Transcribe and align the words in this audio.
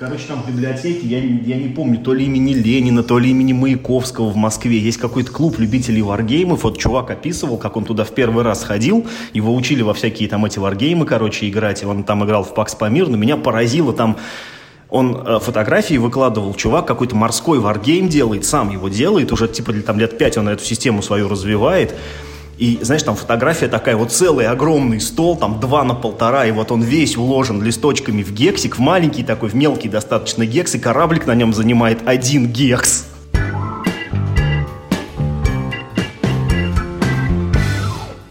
Короче, 0.00 0.28
там 0.28 0.42
в 0.42 0.48
библиотеке, 0.48 1.06
я, 1.06 1.18
я 1.18 1.62
не 1.62 1.68
помню, 1.68 2.00
то 2.00 2.14
ли 2.14 2.24
имени 2.24 2.54
Ленина, 2.54 3.02
то 3.02 3.18
ли 3.18 3.32
имени 3.32 3.52
Маяковского 3.52 4.30
в 4.30 4.36
Москве. 4.36 4.78
Есть 4.78 4.96
какой-то 4.96 5.30
клуб 5.30 5.58
любителей 5.58 6.00
варгеймов. 6.00 6.64
Вот 6.64 6.78
чувак 6.78 7.10
описывал, 7.10 7.58
как 7.58 7.76
он 7.76 7.84
туда 7.84 8.04
в 8.04 8.14
первый 8.14 8.42
раз 8.42 8.64
ходил. 8.64 9.06
Его 9.34 9.54
учили 9.54 9.82
во 9.82 9.92
всякие 9.92 10.26
там 10.30 10.46
эти 10.46 10.58
варгеймы, 10.58 11.04
короче, 11.04 11.46
играть. 11.50 11.82
И 11.82 11.84
он 11.84 12.04
там 12.04 12.24
играл 12.24 12.44
в 12.44 12.54
Пакс 12.54 12.74
Памир. 12.74 13.08
Но 13.08 13.18
меня 13.18 13.36
поразило 13.36 13.92
там... 13.92 14.16
Он 14.88 15.16
э, 15.16 15.38
фотографии 15.38 15.98
выкладывал, 15.98 16.54
чувак 16.54 16.86
какой-то 16.86 17.14
морской 17.14 17.58
варгейм 17.58 18.08
делает, 18.08 18.46
сам 18.46 18.70
его 18.70 18.88
делает, 18.88 19.30
уже 19.30 19.46
типа 19.46 19.72
там 19.74 20.00
лет 20.00 20.18
пять 20.18 20.36
он 20.36 20.48
эту 20.48 20.64
систему 20.64 21.02
свою 21.02 21.28
развивает. 21.28 21.94
И, 22.60 22.78
знаешь, 22.82 23.02
там 23.02 23.16
фотография 23.16 23.68
такая, 23.68 23.96
вот 23.96 24.12
целый 24.12 24.46
огромный 24.46 25.00
стол, 25.00 25.34
там 25.34 25.60
два 25.60 25.82
на 25.82 25.94
полтора, 25.94 26.44
и 26.44 26.52
вот 26.52 26.70
он 26.70 26.82
весь 26.82 27.16
уложен 27.16 27.62
листочками 27.62 28.22
в 28.22 28.34
гексик, 28.34 28.76
в 28.76 28.80
маленький 28.80 29.24
такой, 29.24 29.48
в 29.48 29.54
мелкий 29.54 29.88
достаточно 29.88 30.44
гекс, 30.44 30.74
и 30.74 30.78
кораблик 30.78 31.26
на 31.26 31.34
нем 31.34 31.54
занимает 31.54 32.00
один 32.04 32.48
гекс. 32.48 33.06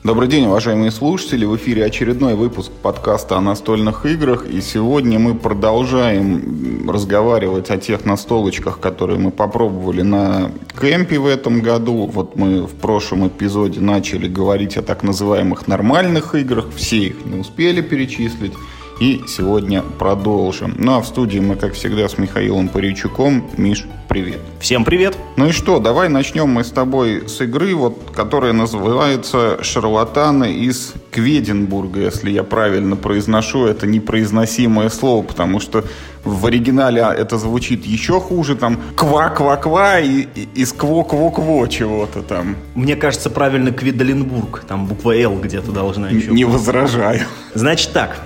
Добрый 0.10 0.28
день, 0.28 0.48
уважаемые 0.48 0.90
слушатели. 0.90 1.46
В 1.46 1.56
эфире 1.58 1.86
очередной 1.86 2.34
выпуск 2.34 2.72
подкаста 2.82 3.38
о 3.38 3.42
настольных 3.42 4.08
играх. 4.08 4.48
И 4.48 4.60
сегодня 4.60 5.20
мы 5.20 5.36
продолжаем 5.36 6.90
разговаривать 6.90 7.70
о 7.70 7.78
тех 7.78 8.06
настолочках, 8.06 8.80
которые 8.80 9.20
мы 9.20 9.30
попробовали 9.30 10.02
на 10.02 10.50
кемпе 10.82 11.20
в 11.20 11.28
этом 11.28 11.62
году. 11.62 12.10
Вот 12.12 12.36
мы 12.36 12.64
в 12.66 12.74
прошлом 12.74 13.28
эпизоде 13.28 13.82
начали 13.82 14.28
говорить 14.28 14.78
о 14.78 14.82
так 14.82 15.04
называемых 15.04 15.68
нормальных 15.68 16.34
играх. 16.34 16.70
Все 16.76 16.98
их 16.98 17.26
не 17.26 17.40
успели 17.40 17.82
перечислить. 17.82 18.54
И 19.00 19.24
сегодня 19.28 19.82
продолжим. 19.82 20.76
Ну 20.78 20.98
а 20.98 21.02
в 21.02 21.08
студии 21.08 21.40
мы, 21.40 21.56
как 21.56 21.74
всегда, 21.74 22.10
с 22.10 22.18
Михаилом 22.18 22.68
Паричуком. 22.68 23.50
Миш, 23.56 23.86
привет. 24.10 24.40
Всем 24.60 24.84
привет. 24.84 25.18
Ну 25.38 25.48
и 25.48 25.52
что, 25.54 25.80
давай 25.80 26.10
начнем 26.10 26.50
мы 26.50 26.66
с 26.66 26.70
тобой 26.70 27.30
с 27.30 27.40
игры, 27.40 27.74
вот, 27.76 28.12
которая 28.14 28.52
называется 28.52 29.64
«Шарлатаны 29.64 30.52
из 30.52 30.96
Кведенбурга», 31.12 32.02
если 32.02 32.30
я 32.30 32.44
правильно 32.44 32.98
произношу 32.98 33.68
это 33.68 33.88
непроизносимое 33.88 34.90
слово, 34.90 35.24
потому 35.24 35.62
что 35.62 35.86
в 36.26 36.46
оригинале 36.46 37.02
это 37.02 37.38
звучит 37.38 37.86
еще 37.86 38.20
хуже, 38.20 38.58
там 38.58 38.82
ква-ква-ква 38.98 40.02
и, 40.02 40.28
и, 40.36 40.50
из 40.56 40.74
кво-кво-кво 40.74 41.70
чего-то 41.70 42.22
там. 42.22 42.58
Мне 42.76 42.98
кажется, 42.98 43.30
правильно 43.30 43.72
Квидаленбург, 43.72 44.66
там 44.68 44.88
буква 44.88 45.16
«Л» 45.16 45.40
где-то 45.40 45.72
должна 45.72 46.10
еще 46.10 46.32
Не 46.32 46.44
возражаю. 46.44 47.22
Значит 47.54 47.94
так, 47.94 48.20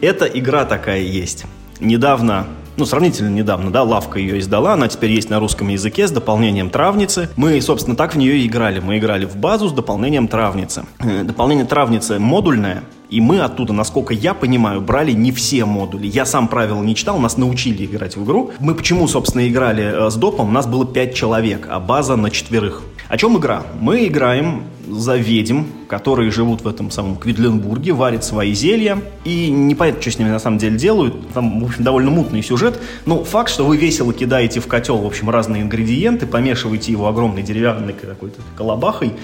эта 0.00 0.26
игра 0.26 0.64
такая 0.64 1.00
есть. 1.00 1.44
Недавно 1.80 2.46
ну, 2.76 2.86
сравнительно 2.86 3.28
недавно, 3.28 3.70
да, 3.70 3.82
Лавка 3.82 4.18
ее 4.18 4.38
издала, 4.38 4.72
она 4.72 4.88
теперь 4.88 5.10
есть 5.10 5.28
на 5.28 5.38
русском 5.38 5.68
языке 5.68 6.08
с 6.08 6.10
дополнением 6.10 6.70
травницы. 6.70 7.28
Мы, 7.36 7.60
собственно, 7.60 7.94
так 7.94 8.14
в 8.14 8.18
нее 8.18 8.38
и 8.38 8.46
играли. 8.46 8.80
Мы 8.80 8.96
играли 8.96 9.26
в 9.26 9.36
базу 9.36 9.68
с 9.68 9.72
дополнением 9.72 10.28
травницы. 10.28 10.84
Э, 11.00 11.22
дополнение 11.22 11.66
травницы 11.66 12.18
модульное, 12.18 12.84
и 13.10 13.20
мы 13.20 13.40
оттуда, 13.40 13.72
насколько 13.72 14.14
я 14.14 14.34
понимаю, 14.34 14.80
брали 14.80 15.12
не 15.12 15.32
все 15.32 15.64
модули. 15.64 16.06
Я 16.06 16.24
сам 16.24 16.48
правила 16.48 16.80
не 16.82 16.94
читал, 16.94 17.18
нас 17.18 17.36
научили 17.36 17.84
играть 17.84 18.16
в 18.16 18.24
игру. 18.24 18.52
Мы 18.60 18.74
почему, 18.74 19.06
собственно, 19.08 19.46
играли 19.46 20.06
э, 20.06 20.10
с 20.10 20.14
допом? 20.14 20.48
У 20.48 20.52
нас 20.52 20.66
было 20.66 20.86
5 20.86 21.14
человек, 21.14 21.66
а 21.70 21.80
база 21.80 22.16
на 22.16 22.30
четверых. 22.30 22.82
О 23.10 23.18
чем 23.18 23.36
игра? 23.36 23.64
Мы 23.80 24.06
играем 24.06 24.62
за 24.88 25.16
ведьм, 25.16 25.64
которые 25.88 26.30
живут 26.30 26.62
в 26.62 26.68
этом 26.68 26.92
самом 26.92 27.16
Квидленбурге, 27.16 27.92
варят 27.92 28.24
свои 28.24 28.52
зелья, 28.54 29.02
и 29.24 29.50
непонятно, 29.50 30.00
что 30.00 30.12
с 30.12 30.18
ними 30.20 30.28
на 30.28 30.38
самом 30.38 30.58
деле 30.58 30.78
делают. 30.78 31.16
Там, 31.34 31.60
в 31.60 31.64
общем, 31.64 31.82
довольно 31.82 32.12
мутный 32.12 32.40
сюжет. 32.40 32.78
Но 33.06 33.24
факт, 33.24 33.50
что 33.50 33.64
вы 33.64 33.78
весело 33.78 34.12
кидаете 34.12 34.60
в 34.60 34.68
котел, 34.68 34.98
в 34.98 35.06
общем, 35.06 35.28
разные 35.28 35.62
ингредиенты, 35.62 36.24
помешиваете 36.24 36.92
его 36.92 37.08
огромной 37.08 37.42
деревянной 37.42 37.94
какой-то 37.94 38.42
колобахой, 38.56 39.14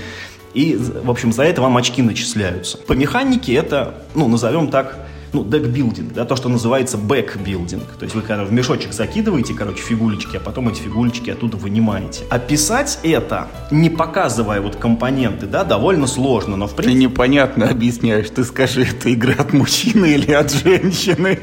и, 0.52 0.74
в 0.74 1.08
общем, 1.08 1.32
за 1.32 1.44
это 1.44 1.62
вам 1.62 1.76
очки 1.76 2.02
начисляются. 2.02 2.78
По 2.78 2.94
механике 2.94 3.54
это, 3.54 3.94
ну, 4.16 4.26
назовем 4.26 4.66
так, 4.66 4.98
ну, 5.36 5.44
deckbuilding, 5.44 6.14
да, 6.14 6.24
то, 6.24 6.34
что 6.34 6.48
называется 6.48 6.96
bag-building. 6.96 7.84
То 7.98 8.04
есть 8.04 8.14
вы 8.14 8.22
когда 8.22 8.44
в 8.44 8.52
мешочек 8.52 8.94
закидываете, 8.94 9.52
короче, 9.52 9.82
фигулечки, 9.82 10.38
а 10.38 10.40
потом 10.40 10.70
эти 10.70 10.80
фигулечки 10.80 11.28
оттуда 11.28 11.58
вынимаете. 11.58 12.24
Описать 12.30 12.98
это, 13.02 13.48
не 13.70 13.90
показывая 13.90 14.62
вот 14.62 14.76
компоненты, 14.76 15.46
да, 15.46 15.64
довольно 15.64 16.06
сложно, 16.06 16.56
но 16.56 16.66
в 16.66 16.74
принципе... 16.74 16.98
Ты 16.98 17.04
непонятно 17.04 17.68
объясняешь, 17.68 18.30
ты 18.30 18.44
скажи, 18.44 18.84
это 18.84 19.12
игра 19.12 19.34
от 19.34 19.52
мужчины 19.52 20.06
или 20.06 20.32
от 20.32 20.50
женщины? 20.52 21.38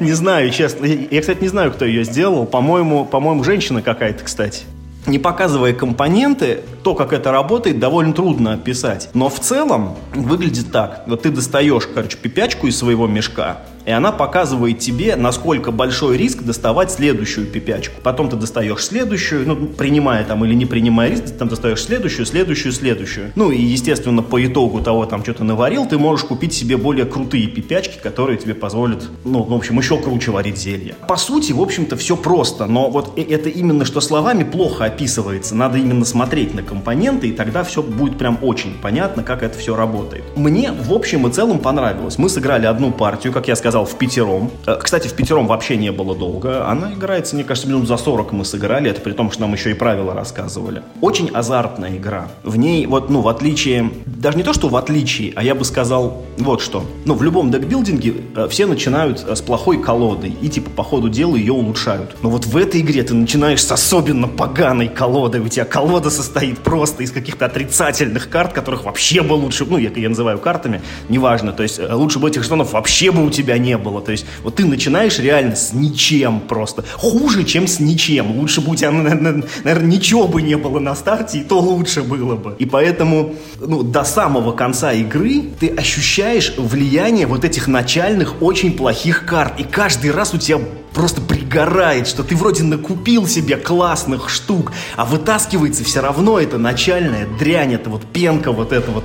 Не 0.00 0.12
знаю, 0.12 0.50
честно. 0.50 0.86
Я, 0.86 1.20
кстати, 1.20 1.42
не 1.42 1.48
знаю, 1.48 1.72
кто 1.72 1.84
ее 1.84 2.04
сделал. 2.04 2.46
По-моему, 2.46 3.04
по-моему, 3.04 3.44
женщина 3.44 3.82
какая-то, 3.82 4.24
кстати 4.24 4.62
не 5.06 5.18
показывая 5.18 5.72
компоненты, 5.72 6.60
то, 6.82 6.94
как 6.94 7.12
это 7.12 7.32
работает, 7.32 7.78
довольно 7.78 8.12
трудно 8.12 8.54
описать. 8.54 9.10
Но 9.14 9.28
в 9.28 9.40
целом 9.40 9.96
выглядит 10.14 10.72
так. 10.72 11.04
Вот 11.06 11.22
ты 11.22 11.30
достаешь, 11.30 11.88
короче, 11.92 12.16
пипячку 12.16 12.66
из 12.66 12.78
своего 12.78 13.06
мешка, 13.06 13.62
и 13.88 13.90
она 13.90 14.12
показывает 14.12 14.80
тебе, 14.80 15.16
насколько 15.16 15.72
большой 15.72 16.18
риск 16.18 16.42
доставать 16.42 16.90
следующую 16.90 17.46
пипячку. 17.46 18.02
Потом 18.02 18.28
ты 18.28 18.36
достаешь 18.36 18.84
следующую, 18.84 19.48
ну, 19.48 19.56
принимая 19.66 20.24
там 20.24 20.44
или 20.44 20.52
не 20.52 20.66
принимая 20.66 21.08
риск, 21.08 21.24
ты 21.24 21.32
там 21.32 21.48
достаешь 21.48 21.82
следующую, 21.82 22.26
следующую, 22.26 22.72
следующую. 22.72 23.32
Ну, 23.34 23.50
и, 23.50 23.58
естественно, 23.58 24.20
по 24.20 24.44
итогу 24.44 24.82
того, 24.82 25.06
там, 25.06 25.22
что 25.22 25.32
то 25.32 25.44
наварил, 25.44 25.86
ты 25.86 25.96
можешь 25.96 26.26
купить 26.26 26.52
себе 26.52 26.76
более 26.76 27.06
крутые 27.06 27.46
пипячки, 27.46 27.98
которые 28.02 28.36
тебе 28.36 28.54
позволят, 28.54 29.08
ну, 29.24 29.42
в 29.42 29.54
общем, 29.54 29.78
еще 29.78 29.96
круче 29.96 30.32
варить 30.32 30.58
зелье. 30.58 30.94
По 31.08 31.16
сути, 31.16 31.52
в 31.52 31.62
общем-то, 31.62 31.96
все 31.96 32.14
просто, 32.14 32.66
но 32.66 32.90
вот 32.90 33.18
это 33.18 33.48
именно 33.48 33.86
что 33.86 34.02
словами 34.02 34.44
плохо 34.44 34.84
описывается. 34.84 35.54
Надо 35.54 35.78
именно 35.78 36.04
смотреть 36.04 36.52
на 36.52 36.62
компоненты, 36.62 37.28
и 37.28 37.32
тогда 37.32 37.64
все 37.64 37.82
будет 37.82 38.18
прям 38.18 38.38
очень 38.42 38.74
понятно, 38.82 39.22
как 39.22 39.42
это 39.42 39.58
все 39.58 39.74
работает. 39.74 40.24
Мне, 40.36 40.72
в 40.72 40.92
общем 40.92 41.26
и 41.26 41.32
целом, 41.32 41.58
понравилось. 41.58 42.18
Мы 42.18 42.28
сыграли 42.28 42.66
одну 42.66 42.92
партию, 42.92 43.32
как 43.32 43.48
я 43.48 43.56
сказал, 43.56 43.77
сказал, 43.78 43.84
в 43.84 43.98
пятером. 43.98 44.50
Э, 44.66 44.76
кстати, 44.80 45.08
в 45.08 45.14
пятером 45.14 45.46
вообще 45.46 45.76
не 45.76 45.92
было 45.92 46.16
долго. 46.16 46.66
Она 46.68 46.92
играется, 46.92 47.34
мне 47.34 47.44
кажется, 47.44 47.68
минут 47.68 47.86
за 47.86 47.96
40 47.96 48.32
мы 48.32 48.44
сыграли. 48.44 48.90
Это 48.90 49.00
при 49.00 49.12
том, 49.12 49.30
что 49.30 49.42
нам 49.42 49.52
еще 49.52 49.70
и 49.70 49.74
правила 49.74 50.14
рассказывали. 50.14 50.82
Очень 51.00 51.30
азартная 51.30 51.96
игра. 51.96 52.28
В 52.42 52.56
ней, 52.56 52.86
вот, 52.86 53.10
ну, 53.10 53.20
в 53.20 53.28
отличие... 53.28 53.90
Даже 54.06 54.36
не 54.36 54.42
то, 54.42 54.52
что 54.52 54.68
в 54.68 54.76
отличие, 54.76 55.32
а 55.36 55.42
я 55.42 55.54
бы 55.54 55.64
сказал 55.64 56.24
вот 56.38 56.60
что. 56.60 56.84
Ну, 57.04 57.14
в 57.14 57.22
любом 57.22 57.50
декбилдинге 57.50 58.14
э, 58.34 58.48
все 58.48 58.66
начинают 58.66 59.24
э, 59.26 59.36
с 59.36 59.40
плохой 59.40 59.80
колодой. 59.80 60.34
И, 60.40 60.48
типа, 60.48 60.70
по 60.70 60.82
ходу 60.82 61.08
дела 61.08 61.36
ее 61.36 61.52
улучшают. 61.52 62.16
Но 62.22 62.30
вот 62.30 62.46
в 62.46 62.56
этой 62.56 62.80
игре 62.80 63.02
ты 63.02 63.14
начинаешь 63.14 63.62
с 63.62 63.70
особенно 63.70 64.26
поганой 64.28 64.88
колодой. 64.88 65.40
У 65.40 65.48
тебя 65.48 65.64
колода 65.64 66.10
состоит 66.10 66.58
просто 66.58 67.02
из 67.02 67.12
каких-то 67.12 67.46
отрицательных 67.46 68.28
карт, 68.28 68.52
которых 68.52 68.84
вообще 68.84 69.22
бы 69.22 69.34
лучше... 69.34 69.64
Ну, 69.64 69.78
я, 69.78 69.90
я 69.94 70.08
называю 70.08 70.38
картами, 70.38 70.82
неважно. 71.08 71.52
То 71.52 71.62
есть 71.62 71.78
лучше 71.78 72.18
бы 72.18 72.28
этих 72.28 72.42
жетонов 72.42 72.72
вообще 72.72 73.10
бы 73.10 73.24
у 73.24 73.30
тебя 73.30 73.58
не 73.58 73.67
было. 73.76 74.00
То 74.00 74.12
есть 74.12 74.24
вот 74.42 74.56
ты 74.56 74.64
начинаешь 74.64 75.18
реально 75.18 75.56
с 75.56 75.72
ничем 75.72 76.40
просто. 76.40 76.84
Хуже, 76.94 77.44
чем 77.44 77.66
с 77.66 77.80
ничем. 77.80 78.38
Лучше 78.38 78.60
бы 78.60 78.72
у 78.72 78.76
тебя, 78.76 78.90
наверное, 78.90 79.44
ничего 79.82 80.26
бы 80.28 80.40
не 80.40 80.56
было 80.56 80.78
на 80.78 80.94
старте, 80.94 81.38
и 81.38 81.44
то 81.44 81.60
лучше 81.60 82.02
было 82.02 82.36
бы. 82.36 82.54
И 82.58 82.64
поэтому 82.64 83.34
ну, 83.60 83.82
до 83.82 84.04
самого 84.04 84.52
конца 84.52 84.92
игры 84.92 85.42
ты 85.58 85.68
ощущаешь 85.68 86.54
влияние 86.56 87.26
вот 87.26 87.44
этих 87.44 87.66
начальных 87.68 88.40
очень 88.40 88.72
плохих 88.72 89.26
карт. 89.26 89.58
И 89.58 89.64
каждый 89.64 90.10
раз 90.12 90.32
у 90.32 90.38
тебя 90.38 90.58
просто 90.94 91.20
пригорает, 91.20 92.08
что 92.08 92.24
ты 92.24 92.34
вроде 92.34 92.64
накупил 92.64 93.26
себе 93.26 93.56
классных 93.56 94.28
штук, 94.28 94.72
а 94.96 95.04
вытаскивается 95.04 95.84
все 95.84 96.00
равно 96.00 96.40
это 96.40 96.58
начальная 96.58 97.26
дрянь, 97.38 97.74
это 97.74 97.90
вот 97.90 98.04
пенка 98.04 98.52
вот 98.52 98.72
эта 98.72 98.90
вот, 98.90 99.04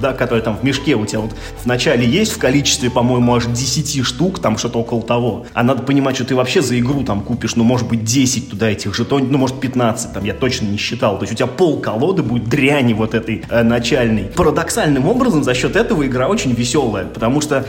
да, 0.00 0.12
которая 0.12 0.42
там 0.42 0.56
в 0.56 0.64
мешке 0.64 0.94
у 0.94 1.04
тебя 1.04 1.20
вот 1.20 1.32
в 1.62 1.66
начале 1.66 2.08
есть 2.08 2.32
в 2.32 2.38
количестве, 2.38 2.90
по-моему, 2.90 3.34
аж 3.34 3.46
10 3.46 3.95
штук, 4.04 4.40
там 4.40 4.58
что-то 4.58 4.78
около 4.78 5.02
того. 5.02 5.46
А 5.54 5.62
надо 5.62 5.82
понимать, 5.82 6.16
что 6.16 6.24
ты 6.24 6.34
вообще 6.34 6.62
за 6.62 6.78
игру 6.78 7.02
там 7.02 7.22
купишь, 7.22 7.56
ну, 7.56 7.64
может 7.64 7.88
быть, 7.88 8.04
10 8.04 8.50
туда 8.50 8.70
этих 8.70 8.94
жетонов, 8.94 9.30
ну, 9.30 9.38
может, 9.38 9.60
15, 9.60 10.12
там, 10.12 10.24
я 10.24 10.34
точно 10.34 10.66
не 10.66 10.76
считал. 10.76 11.18
То 11.18 11.24
есть 11.24 11.32
у 11.32 11.36
тебя 11.36 11.46
пол 11.46 11.80
колоды 11.80 12.22
будет 12.22 12.48
дряни 12.48 12.92
вот 12.92 13.14
этой 13.14 13.44
э, 13.48 13.62
начальной. 13.62 14.24
Парадоксальным 14.24 15.08
образом 15.08 15.44
за 15.44 15.54
счет 15.54 15.76
этого 15.76 16.06
игра 16.06 16.28
очень 16.28 16.52
веселая, 16.52 17.06
потому 17.06 17.40
что 17.40 17.64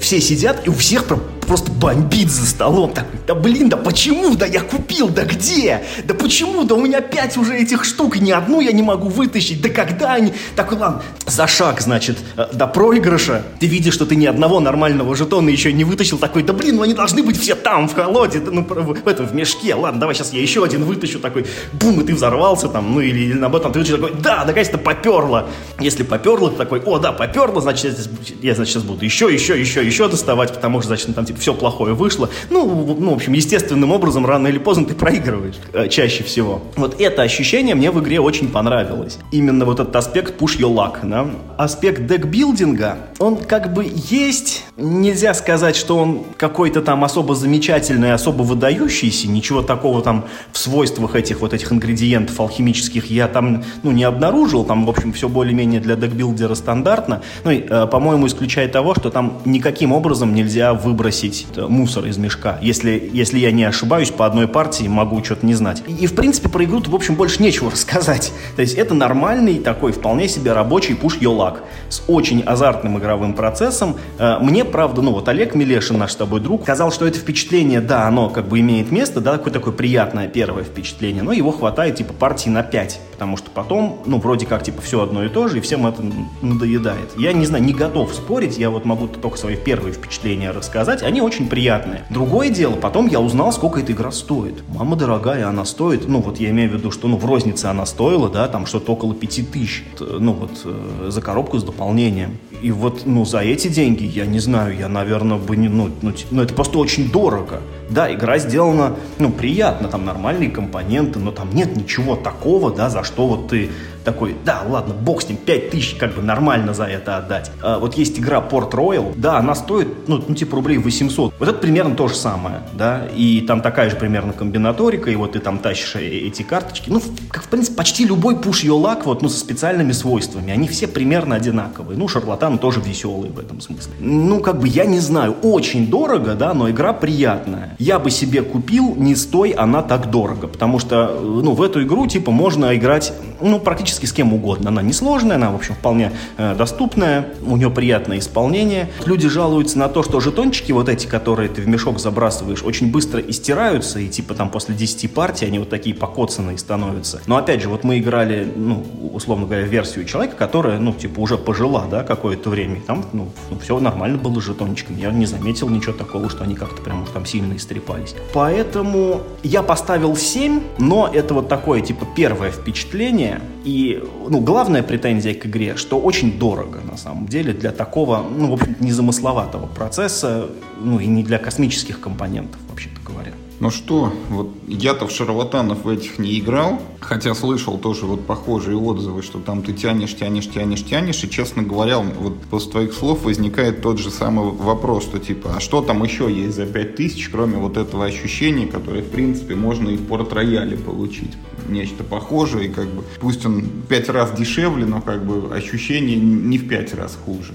все 0.00 0.20
сидят, 0.20 0.66
и 0.66 0.70
у 0.70 0.74
всех 0.74 1.06
просто 1.44 1.70
бомбит 1.70 2.30
за 2.30 2.46
столом. 2.46 2.92
Так, 2.92 3.06
да 3.26 3.34
блин, 3.34 3.68
да 3.68 3.76
почему? 3.76 4.34
Да 4.34 4.46
я 4.46 4.60
купил, 4.60 5.08
да 5.08 5.24
где? 5.24 5.84
Да 6.04 6.14
почему? 6.14 6.64
Да 6.64 6.74
у 6.74 6.80
меня 6.80 7.00
пять 7.00 7.36
уже 7.36 7.56
этих 7.56 7.84
штук, 7.84 8.20
ни 8.20 8.30
одну 8.30 8.60
я 8.60 8.72
не 8.72 8.82
могу 8.82 9.08
вытащить. 9.08 9.60
Да 9.62 9.68
когда 9.68 10.14
они? 10.14 10.32
Такой, 10.56 10.78
ладно, 10.78 11.02
за 11.26 11.46
шаг, 11.46 11.80
значит, 11.80 12.18
э, 12.36 12.46
до 12.52 12.66
проигрыша. 12.66 13.42
Ты 13.60 13.66
видишь, 13.66 13.94
что 13.94 14.06
ты 14.06 14.16
ни 14.16 14.26
одного 14.26 14.60
нормального 14.60 15.14
жетона 15.14 15.48
еще 15.48 15.72
не 15.72 15.84
вытащил. 15.84 16.18
Такой, 16.18 16.42
да 16.42 16.52
блин, 16.52 16.76
ну 16.76 16.82
они 16.82 16.94
должны 16.94 17.22
быть 17.22 17.38
все 17.38 17.54
там, 17.54 17.88
в 17.88 17.94
колоде, 17.94 18.40
ну, 18.40 18.64
в 18.64 19.08
этом, 19.08 19.26
в 19.26 19.34
мешке. 19.34 19.74
Ладно, 19.74 20.00
давай 20.00 20.14
сейчас 20.14 20.32
я 20.32 20.40
еще 20.40 20.64
один 20.64 20.84
вытащу. 20.84 21.18
Такой, 21.18 21.46
бум, 21.72 22.00
и 22.00 22.04
ты 22.04 22.14
взорвался 22.14 22.68
там, 22.68 22.94
ну 22.94 23.00
или, 23.00 23.18
или 23.20 23.34
наоборот, 23.34 23.64
там, 23.64 23.72
ты 23.72 23.78
вытащил 23.80 23.98
такой, 23.98 24.20
да, 24.20 24.44
наконец-то 24.44 24.78
поперло. 24.78 25.48
Если 25.80 26.02
поперло, 26.02 26.50
ты 26.50 26.56
такой, 26.56 26.80
о, 26.80 26.98
да, 26.98 27.12
поперло, 27.12 27.60
значит, 27.60 27.98
я, 28.42 28.50
я 28.50 28.54
значит, 28.54 28.74
сейчас 28.74 28.82
буду 28.82 29.04
еще, 29.04 29.32
еще, 29.32 29.58
еще, 29.58 29.84
еще 29.84 30.08
доставать, 30.08 30.52
потому 30.52 30.80
что, 30.80 30.88
значит, 30.88 31.14
там, 31.14 31.24
типа, 31.24 31.33
типа, 31.34 31.40
все 31.40 31.54
плохое 31.54 31.94
вышло. 31.94 32.28
Ну, 32.50 32.96
ну, 32.98 33.10
в 33.10 33.14
общем, 33.14 33.32
естественным 33.32 33.92
образом, 33.92 34.26
рано 34.26 34.48
или 34.48 34.58
поздно 34.58 34.86
ты 34.86 34.94
проигрываешь 34.94 35.56
э, 35.72 35.88
чаще 35.88 36.24
всего. 36.24 36.62
Вот 36.76 37.00
это 37.00 37.22
ощущение 37.22 37.74
мне 37.74 37.90
в 37.90 38.00
игре 38.00 38.20
очень 38.20 38.48
понравилось. 38.48 39.18
Именно 39.32 39.64
вот 39.64 39.80
этот 39.80 39.94
аспект 39.96 40.40
push 40.40 40.58
your 40.58 40.74
luck, 40.74 40.98
да. 41.02 41.26
Аспект 41.56 42.06
декбилдинга, 42.06 42.98
он 43.18 43.36
как 43.36 43.72
бы 43.72 43.86
есть, 43.94 44.64
нельзя 44.76 45.34
сказать, 45.34 45.76
что 45.76 45.96
он 45.96 46.24
какой-то 46.36 46.82
там 46.82 47.04
особо 47.04 47.34
замечательный, 47.34 48.12
особо 48.12 48.42
выдающийся, 48.42 49.28
ничего 49.28 49.62
такого 49.62 50.02
там 50.02 50.24
в 50.52 50.58
свойствах 50.58 51.14
этих 51.16 51.40
вот 51.40 51.52
этих 51.54 51.72
ингредиентов 51.72 52.38
алхимических 52.40 53.10
я 53.10 53.28
там, 53.28 53.64
ну, 53.82 53.90
не 53.90 54.04
обнаружил, 54.04 54.64
там, 54.64 54.86
в 54.86 54.90
общем, 54.90 55.12
все 55.12 55.28
более-менее 55.28 55.80
для 55.80 55.96
декбилдера 55.96 56.54
стандартно, 56.54 57.22
ну, 57.44 57.50
и, 57.50 57.64
э, 57.68 57.86
по-моему, 57.86 58.26
исключая 58.26 58.68
того, 58.68 58.94
что 58.94 59.10
там 59.10 59.38
никаким 59.44 59.92
образом 59.92 60.34
нельзя 60.34 60.74
выбросить 60.74 61.23
э, 61.56 61.66
мусор 61.66 62.06
из 62.06 62.16
мешка, 62.18 62.58
если, 62.60 63.10
если 63.12 63.38
я 63.38 63.52
не 63.52 63.64
ошибаюсь, 63.64 64.10
по 64.10 64.26
одной 64.26 64.48
партии 64.48 64.86
могу 64.88 65.22
что-то 65.24 65.46
не 65.46 65.54
знать. 65.54 65.82
И, 65.86 66.06
в 66.06 66.14
принципе, 66.14 66.48
про 66.48 66.64
игру 66.64 66.80
в 66.84 66.94
общем, 66.94 67.14
больше 67.14 67.42
нечего 67.42 67.70
рассказать. 67.72 68.32
То 68.56 68.62
есть 68.62 68.74
это 68.74 68.94
нормальный 68.94 69.58
такой 69.58 69.92
вполне 69.92 70.28
себе 70.28 70.52
рабочий 70.52 70.94
your 70.94 71.36
luck 71.36 71.58
с 71.88 72.02
очень 72.08 72.42
азартным 72.42 72.98
игровым 72.98 73.34
процессом. 73.34 73.96
Э, 74.18 74.38
мне, 74.40 74.64
правда, 74.64 75.02
ну 75.02 75.12
вот 75.12 75.28
Олег 75.28 75.54
Милешин, 75.54 75.98
наш 75.98 76.12
с 76.12 76.16
тобой 76.16 76.40
друг, 76.40 76.62
сказал, 76.62 76.92
что 76.92 77.06
это 77.06 77.18
впечатление, 77.18 77.80
да, 77.80 78.06
оно 78.06 78.28
как 78.28 78.48
бы 78.48 78.60
имеет 78.60 78.90
место, 78.90 79.20
да, 79.20 79.32
такое 79.32 79.52
такое 79.52 79.72
приятное 79.72 80.28
первое 80.28 80.64
впечатление, 80.64 81.22
но 81.22 81.32
его 81.32 81.52
хватает 81.52 81.96
типа 81.96 82.12
партии 82.12 82.48
на 82.48 82.62
5, 82.62 83.00
потому 83.12 83.36
что 83.36 83.50
потом, 83.50 84.02
ну, 84.06 84.18
вроде 84.18 84.46
как, 84.46 84.62
типа, 84.62 84.82
все 84.82 85.02
одно 85.02 85.24
и 85.24 85.28
то 85.28 85.48
же, 85.48 85.58
и 85.58 85.60
всем 85.60 85.86
это 85.86 86.02
надоедает. 86.42 87.10
Я 87.16 87.32
не 87.32 87.46
знаю, 87.46 87.64
не 87.64 87.72
готов 87.72 88.12
спорить, 88.14 88.58
я 88.58 88.70
вот 88.70 88.84
могу 88.84 89.06
только 89.06 89.38
свои 89.38 89.56
первые 89.56 89.92
впечатления 89.92 90.50
рассказать, 90.50 91.02
они 91.02 91.13
очень 91.20 91.48
приятные. 91.48 92.04
Другое 92.10 92.50
дело, 92.50 92.74
потом 92.76 93.06
я 93.08 93.20
узнал, 93.20 93.52
сколько 93.52 93.80
эта 93.80 93.92
игра 93.92 94.10
стоит. 94.12 94.62
Мама 94.68 94.96
дорогая, 94.96 95.48
она 95.48 95.64
стоит, 95.64 96.08
ну, 96.08 96.20
вот 96.20 96.38
я 96.38 96.50
имею 96.50 96.70
в 96.70 96.74
виду, 96.74 96.90
что, 96.90 97.08
ну, 97.08 97.16
в 97.16 97.24
рознице 97.24 97.66
она 97.66 97.86
стоила, 97.86 98.28
да, 98.28 98.48
там 98.48 98.66
что-то 98.66 98.92
около 98.92 99.14
5 99.14 99.50
тысяч, 99.50 99.84
ну, 100.00 100.32
вот, 100.32 100.50
э, 100.64 101.10
за 101.10 101.20
коробку 101.20 101.58
с 101.58 101.64
дополнением. 101.64 102.38
И 102.62 102.70
вот, 102.70 103.02
ну, 103.04 103.24
за 103.24 103.40
эти 103.40 103.68
деньги, 103.68 104.04
я 104.04 104.26
не 104.26 104.38
знаю, 104.38 104.76
я, 104.78 104.88
наверное, 104.88 105.38
бы 105.38 105.56
не, 105.56 105.68
ну, 105.68 105.90
ну, 106.02 106.12
ну 106.30 106.42
это 106.42 106.54
просто 106.54 106.78
очень 106.78 107.10
дорого. 107.10 107.60
Да, 107.90 108.12
игра 108.12 108.38
сделана, 108.38 108.96
ну, 109.18 109.30
приятно, 109.30 109.88
там 109.88 110.04
нормальные 110.04 110.50
компоненты, 110.50 111.18
но 111.18 111.30
там 111.30 111.54
нет 111.54 111.76
ничего 111.76 112.16
такого, 112.16 112.72
да, 112.72 112.88
за 112.88 113.04
что 113.04 113.26
вот 113.26 113.48
ты 113.48 113.70
такой, 114.04 114.36
да, 114.44 114.62
ладно, 114.68 114.94
бог 114.94 115.22
с 115.22 115.28
ним, 115.28 115.38
5000 115.38 115.96
как 115.96 116.14
бы 116.14 116.22
нормально 116.22 116.74
за 116.74 116.84
это 116.84 117.16
отдать. 117.16 117.50
А, 117.62 117.78
вот 117.78 117.94
есть 117.94 118.18
игра 118.18 118.38
Port 118.38 118.70
Royal, 118.72 119.14
да, 119.16 119.38
она 119.38 119.54
стоит, 119.54 120.08
ну, 120.08 120.22
ну, 120.26 120.34
типа 120.34 120.56
рублей 120.56 120.78
800. 120.78 121.34
Вот 121.38 121.48
это 121.48 121.58
примерно 121.58 121.94
то 121.94 122.08
же 122.08 122.14
самое, 122.14 122.60
да, 122.74 123.06
и 123.16 123.40
там 123.40 123.60
такая 123.62 123.90
же 123.90 123.96
примерно 123.96 124.32
комбинаторика, 124.32 125.10
и 125.10 125.16
вот 125.16 125.32
ты 125.32 125.40
там 125.40 125.58
тащишь 125.58 125.96
э, 125.96 126.06
эти 126.06 126.42
карточки. 126.42 126.90
Ну, 126.90 127.00
как, 127.30 127.44
в 127.44 127.48
принципе, 127.48 127.76
почти 127.76 128.04
любой 128.04 128.34
push 128.34 128.64
your 128.64 128.80
luck, 128.80 129.02
вот, 129.04 129.22
ну, 129.22 129.28
со 129.28 129.38
специальными 129.38 129.92
свойствами, 129.92 130.52
они 130.52 130.68
все 130.68 130.86
примерно 130.86 131.36
одинаковые. 131.36 131.98
Ну, 131.98 132.06
шарлатан 132.06 132.58
тоже 132.58 132.80
веселый 132.80 133.30
в 133.30 133.38
этом 133.38 133.60
смысле. 133.60 133.92
Ну, 133.98 134.40
как 134.40 134.60
бы, 134.60 134.68
я 134.68 134.84
не 134.84 135.00
знаю, 135.00 135.36
очень 135.42 135.88
дорого, 135.88 136.34
да, 136.34 136.52
но 136.54 136.70
игра 136.70 136.92
приятная. 136.92 137.76
Я 137.78 137.98
бы 137.98 138.10
себе 138.10 138.42
купил, 138.42 138.94
не 138.96 139.16
стой, 139.16 139.50
она 139.50 139.82
так 139.82 140.10
дорого, 140.10 140.46
потому 140.46 140.78
что, 140.78 141.16
э, 141.18 141.20
ну, 141.22 141.52
в 141.52 141.62
эту 141.62 141.82
игру, 141.82 142.06
типа, 142.06 142.30
можно 142.30 142.76
играть, 142.76 143.12
ну, 143.40 143.58
практически 143.58 143.93
практически 143.94 144.06
с 144.06 144.12
кем 144.12 144.32
угодно. 144.32 144.70
Она 144.70 144.82
несложная, 144.82 145.36
она, 145.36 145.50
в 145.50 145.54
общем, 145.54 145.74
вполне 145.74 146.12
э, 146.36 146.54
доступная, 146.56 147.28
у 147.46 147.56
нее 147.56 147.70
приятное 147.70 148.18
исполнение. 148.18 148.88
Люди 149.06 149.28
жалуются 149.28 149.78
на 149.78 149.88
то, 149.88 150.02
что 150.02 150.20
жетончики 150.20 150.72
вот 150.72 150.88
эти, 150.88 151.06
которые 151.06 151.48
ты 151.48 151.62
в 151.62 151.68
мешок 151.68 152.00
забрасываешь, 152.00 152.62
очень 152.62 152.90
быстро 152.90 153.20
истираются, 153.20 154.00
и 154.00 154.08
типа 154.08 154.34
там 154.34 154.50
после 154.50 154.74
10 154.74 155.12
партий 155.14 155.46
они 155.46 155.58
вот 155.58 155.70
такие 155.70 155.94
покоцанные 155.94 156.58
становятся. 156.58 157.20
Но 157.26 157.36
опять 157.36 157.62
же, 157.62 157.68
вот 157.68 157.84
мы 157.84 157.98
играли, 157.98 158.46
ну, 158.56 158.84
условно 159.12 159.46
говоря, 159.46 159.62
версию 159.62 160.04
человека, 160.06 160.36
которая, 160.36 160.78
ну, 160.78 160.92
типа 160.92 161.20
уже 161.20 161.38
пожила, 161.38 161.86
да, 161.90 162.02
какое-то 162.02 162.50
время. 162.50 162.80
там, 162.86 163.04
ну, 163.12 163.28
ну 163.50 163.58
все 163.58 163.78
нормально 163.78 164.18
было 164.18 164.40
с 164.40 164.44
жетончиками. 164.44 165.00
Я 165.00 165.10
не 165.10 165.26
заметил 165.26 165.68
ничего 165.68 165.92
такого, 165.92 166.28
что 166.30 166.44
они 166.44 166.54
как-то 166.54 166.82
прям 166.82 167.02
уж 167.02 167.10
там 167.10 167.26
сильно 167.26 167.54
истрепались. 167.54 168.14
Поэтому 168.32 169.20
я 169.42 169.62
поставил 169.62 170.16
7, 170.16 170.60
но 170.78 171.10
это 171.12 171.34
вот 171.34 171.48
такое, 171.48 171.80
типа, 171.80 172.06
первое 172.16 172.50
впечатление. 172.50 173.40
И 173.64 174.02
ну, 174.28 174.40
главная 174.40 174.82
претензия 174.82 175.34
к 175.34 175.46
игре, 175.46 175.76
что 175.76 175.98
очень 175.98 176.38
дорого, 176.38 176.80
на 176.90 176.98
самом 176.98 177.26
деле, 177.26 177.54
для 177.54 177.72
такого, 177.72 178.22
ну, 178.22 178.50
в 178.50 178.52
общем 178.54 178.76
незамысловатого 178.80 179.66
процесса, 179.66 180.50
ну, 180.80 180.98
и 180.98 181.06
не 181.06 181.22
для 181.22 181.38
космических 181.38 181.98
компонентов, 182.00 182.60
вообще-то 182.68 183.00
говоря. 183.04 183.32
Ну 183.64 183.70
что, 183.70 184.12
вот 184.28 184.50
я-то 184.68 185.06
в 185.06 185.10
шарлатанов 185.10 185.84
в 185.84 185.88
этих 185.88 186.18
не 186.18 186.38
играл, 186.38 186.82
хотя 187.00 187.34
слышал 187.34 187.78
тоже 187.78 188.04
вот 188.04 188.26
похожие 188.26 188.76
отзывы, 188.76 189.22
что 189.22 189.38
там 189.38 189.62
ты 189.62 189.72
тянешь, 189.72 190.14
тянешь, 190.14 190.50
тянешь, 190.50 190.84
тянешь, 190.84 191.24
и, 191.24 191.30
честно 191.30 191.62
говоря, 191.62 192.00
вот 192.00 192.38
после 192.50 192.70
твоих 192.72 192.92
слов 192.92 193.22
возникает 193.22 193.80
тот 193.80 193.98
же 193.98 194.10
самый 194.10 194.50
вопрос, 194.50 195.04
что 195.04 195.18
типа, 195.18 195.54
а 195.56 195.60
что 195.60 195.80
там 195.80 196.04
еще 196.04 196.30
есть 196.30 196.56
за 196.56 196.66
5000, 196.66 197.30
кроме 197.30 197.56
вот 197.56 197.78
этого 197.78 198.04
ощущения, 198.04 198.66
которое, 198.66 199.00
в 199.00 199.08
принципе, 199.08 199.54
можно 199.54 199.88
и 199.88 199.96
в 199.96 200.06
порт-рояле 200.08 200.76
получить. 200.76 201.32
Нечто 201.66 202.04
похожее, 202.04 202.66
и 202.66 202.70
как 202.70 202.88
бы, 202.88 203.02
пусть 203.18 203.46
он 203.46 203.64
пять 203.88 204.10
раз 204.10 204.32
дешевле, 204.32 204.84
но 204.84 205.00
как 205.00 205.24
бы 205.24 205.56
ощущение 205.56 206.16
не 206.16 206.58
в 206.58 206.68
пять 206.68 206.92
раз 206.92 207.16
хуже. 207.24 207.54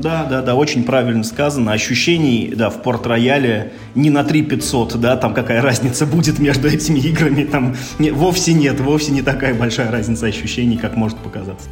Да, 0.00 0.24
да, 0.24 0.42
да, 0.42 0.54
очень 0.54 0.84
правильно 0.84 1.24
сказано. 1.24 1.72
Ощущений, 1.72 2.52
да, 2.54 2.70
в 2.70 2.82
порт-рояле 2.82 3.72
не 3.94 4.10
на 4.10 4.24
3 4.24 4.42
500, 4.42 4.96
да, 5.00 5.16
там 5.16 5.34
какая 5.34 5.62
разница 5.62 6.06
будет 6.06 6.38
между 6.38 6.68
этими 6.68 6.98
играми, 6.98 7.44
там 7.44 7.74
не, 7.98 8.10
вовсе 8.10 8.52
нет, 8.52 8.80
вовсе 8.80 9.12
не 9.12 9.22
такая 9.22 9.54
большая 9.54 9.90
разница 9.90 10.26
ощущений, 10.26 10.76
как 10.76 10.96
может 10.96 11.18
показаться. 11.18 11.68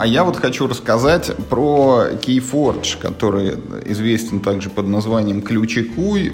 А 0.00 0.06
я 0.06 0.24
вот 0.24 0.38
хочу 0.38 0.66
рассказать 0.66 1.30
про 1.50 2.06
Keyforge, 2.22 2.98
который 2.98 3.56
известен 3.84 4.40
также 4.40 4.70
под 4.70 4.86
названием 4.86 5.42
Ключикуй. 5.42 6.32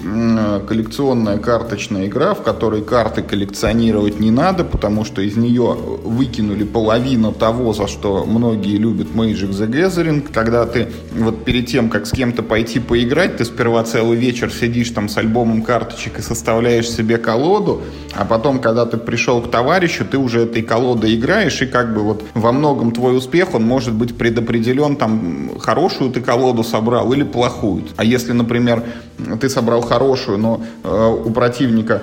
Коллекционная 0.65 1.37
карточная 1.37 2.07
игра, 2.07 2.33
в 2.33 2.43
которой 2.43 2.81
карты 2.81 3.23
коллекционировать 3.23 4.21
не 4.21 4.31
надо, 4.31 4.63
потому 4.63 5.03
что 5.03 5.21
из 5.21 5.35
нее 5.35 5.75
выкинули 5.75 6.63
половину 6.63 7.33
того, 7.33 7.73
за 7.73 7.87
что 7.87 8.23
многие 8.25 8.77
любят 8.77 9.09
Magic 9.13 9.49
the 9.49 9.67
Gathering. 9.69 10.25
Когда 10.31 10.65
ты 10.65 10.87
вот 11.13 11.43
перед 11.43 11.67
тем, 11.67 11.89
как 11.89 12.07
с 12.07 12.11
кем-то 12.11 12.43
пойти 12.43 12.79
поиграть, 12.79 13.35
ты 13.35 13.43
сперва 13.43 13.83
целый 13.83 14.17
вечер 14.17 14.49
сидишь 14.49 14.91
там 14.91 15.09
с 15.09 15.17
альбомом 15.17 15.61
карточек 15.61 16.19
и 16.19 16.21
составляешь 16.21 16.89
себе 16.89 17.17
колоду, 17.17 17.81
а 18.17 18.25
потом, 18.25 18.59
когда 18.59 18.85
ты 18.85 18.97
пришел 18.97 19.41
к 19.41 19.51
товарищу, 19.51 20.03
ты 20.03 20.17
уже 20.17 20.41
этой 20.41 20.63
колодой 20.63 21.15
играешь, 21.15 21.61
и 21.61 21.67
как 21.67 21.93
бы 21.93 22.01
вот 22.01 22.23
во 22.33 22.51
многом 22.51 22.91
твой 22.91 23.15
успех 23.15 23.53
он 23.53 23.63
может 23.63 23.93
быть 23.93 24.17
предопределен, 24.17 24.95
там, 24.95 25.51
хорошую 25.59 26.11
ты 26.11 26.21
колоду 26.21 26.63
собрал 26.63 27.13
или 27.13 27.23
плохую. 27.23 27.83
А 27.95 28.03
если, 28.03 28.31
например, 28.31 28.83
ты 29.39 29.49
собрал 29.49 29.81
хорошую, 29.81 30.37
но 30.37 30.61
э, 30.83 31.21
у 31.25 31.29
противника 31.29 32.01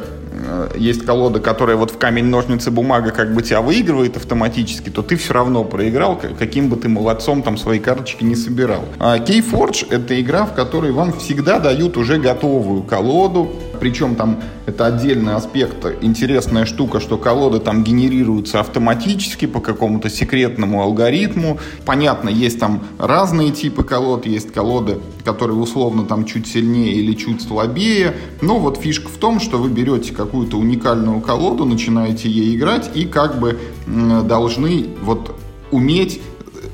есть 0.77 1.05
колода, 1.05 1.41
которая 1.41 1.77
вот 1.77 1.91
в 1.91 1.99
камень, 1.99 2.27
ножницы, 2.27 2.71
бумага 2.71 3.11
как 3.11 3.35
бы 3.35 3.43
тебя 3.43 3.61
выигрывает 3.61 4.17
автоматически, 4.17 4.91
то 4.91 5.03
ты 5.03 5.17
все 5.17 5.35
равно 5.35 5.65
проиграл, 5.65 6.21
каким 6.39 6.69
бы 6.69 6.77
ты 6.77 6.89
молодцом 6.89 7.43
там 7.43 7.57
свои 7.57 7.79
карточки 7.79 8.25
не 8.25 8.35
собирал. 8.35 8.85
А 8.99 9.17
это 9.17 10.21
игра, 10.21 10.47
в 10.47 10.55
которой 10.55 10.93
вам 10.93 11.13
всегда 11.19 11.59
дают 11.59 11.97
уже 11.97 12.19
готовую 12.19 12.83
колоду, 12.83 13.53
причем 13.81 14.15
там 14.15 14.41
это 14.67 14.87
отдельный 14.87 15.35
аспект, 15.35 15.85
интересная 16.01 16.65
штука, 16.65 17.01
что 17.01 17.19
колоды 17.19 17.59
там 17.59 17.85
генерируются 17.85 18.61
автоматически 18.61 19.47
по 19.47 19.61
какому-то 19.61 20.09
секретному 20.09 20.83
алгоритму. 20.83 21.59
Понятно, 21.85 22.31
есть 22.31 22.59
там 22.59 22.83
разные 22.99 23.51
типы 23.51 23.85
колод, 23.85 24.27
есть 24.27 24.53
колоды, 24.53 25.01
которые 25.23 25.59
условно 25.59 26.05
там 26.05 26.25
чуть 26.25 26.47
сильнее 26.47 26.95
или 26.95 27.13
чуть 27.13 27.43
слабее. 27.43 28.15
Но 28.41 28.59
вот 28.59 28.79
фишка 28.79 29.09
в 29.09 29.19
том, 29.19 29.39
что 29.39 29.59
вы 29.59 29.69
берете 29.69 30.15
какую-то 30.25 30.57
уникальную 30.59 31.21
колоду, 31.21 31.65
начинаете 31.65 32.29
ей 32.29 32.57
играть 32.57 32.91
и 32.95 33.05
как 33.05 33.39
бы 33.39 33.59
должны 33.87 34.87
вот 35.03 35.35
уметь 35.71 36.21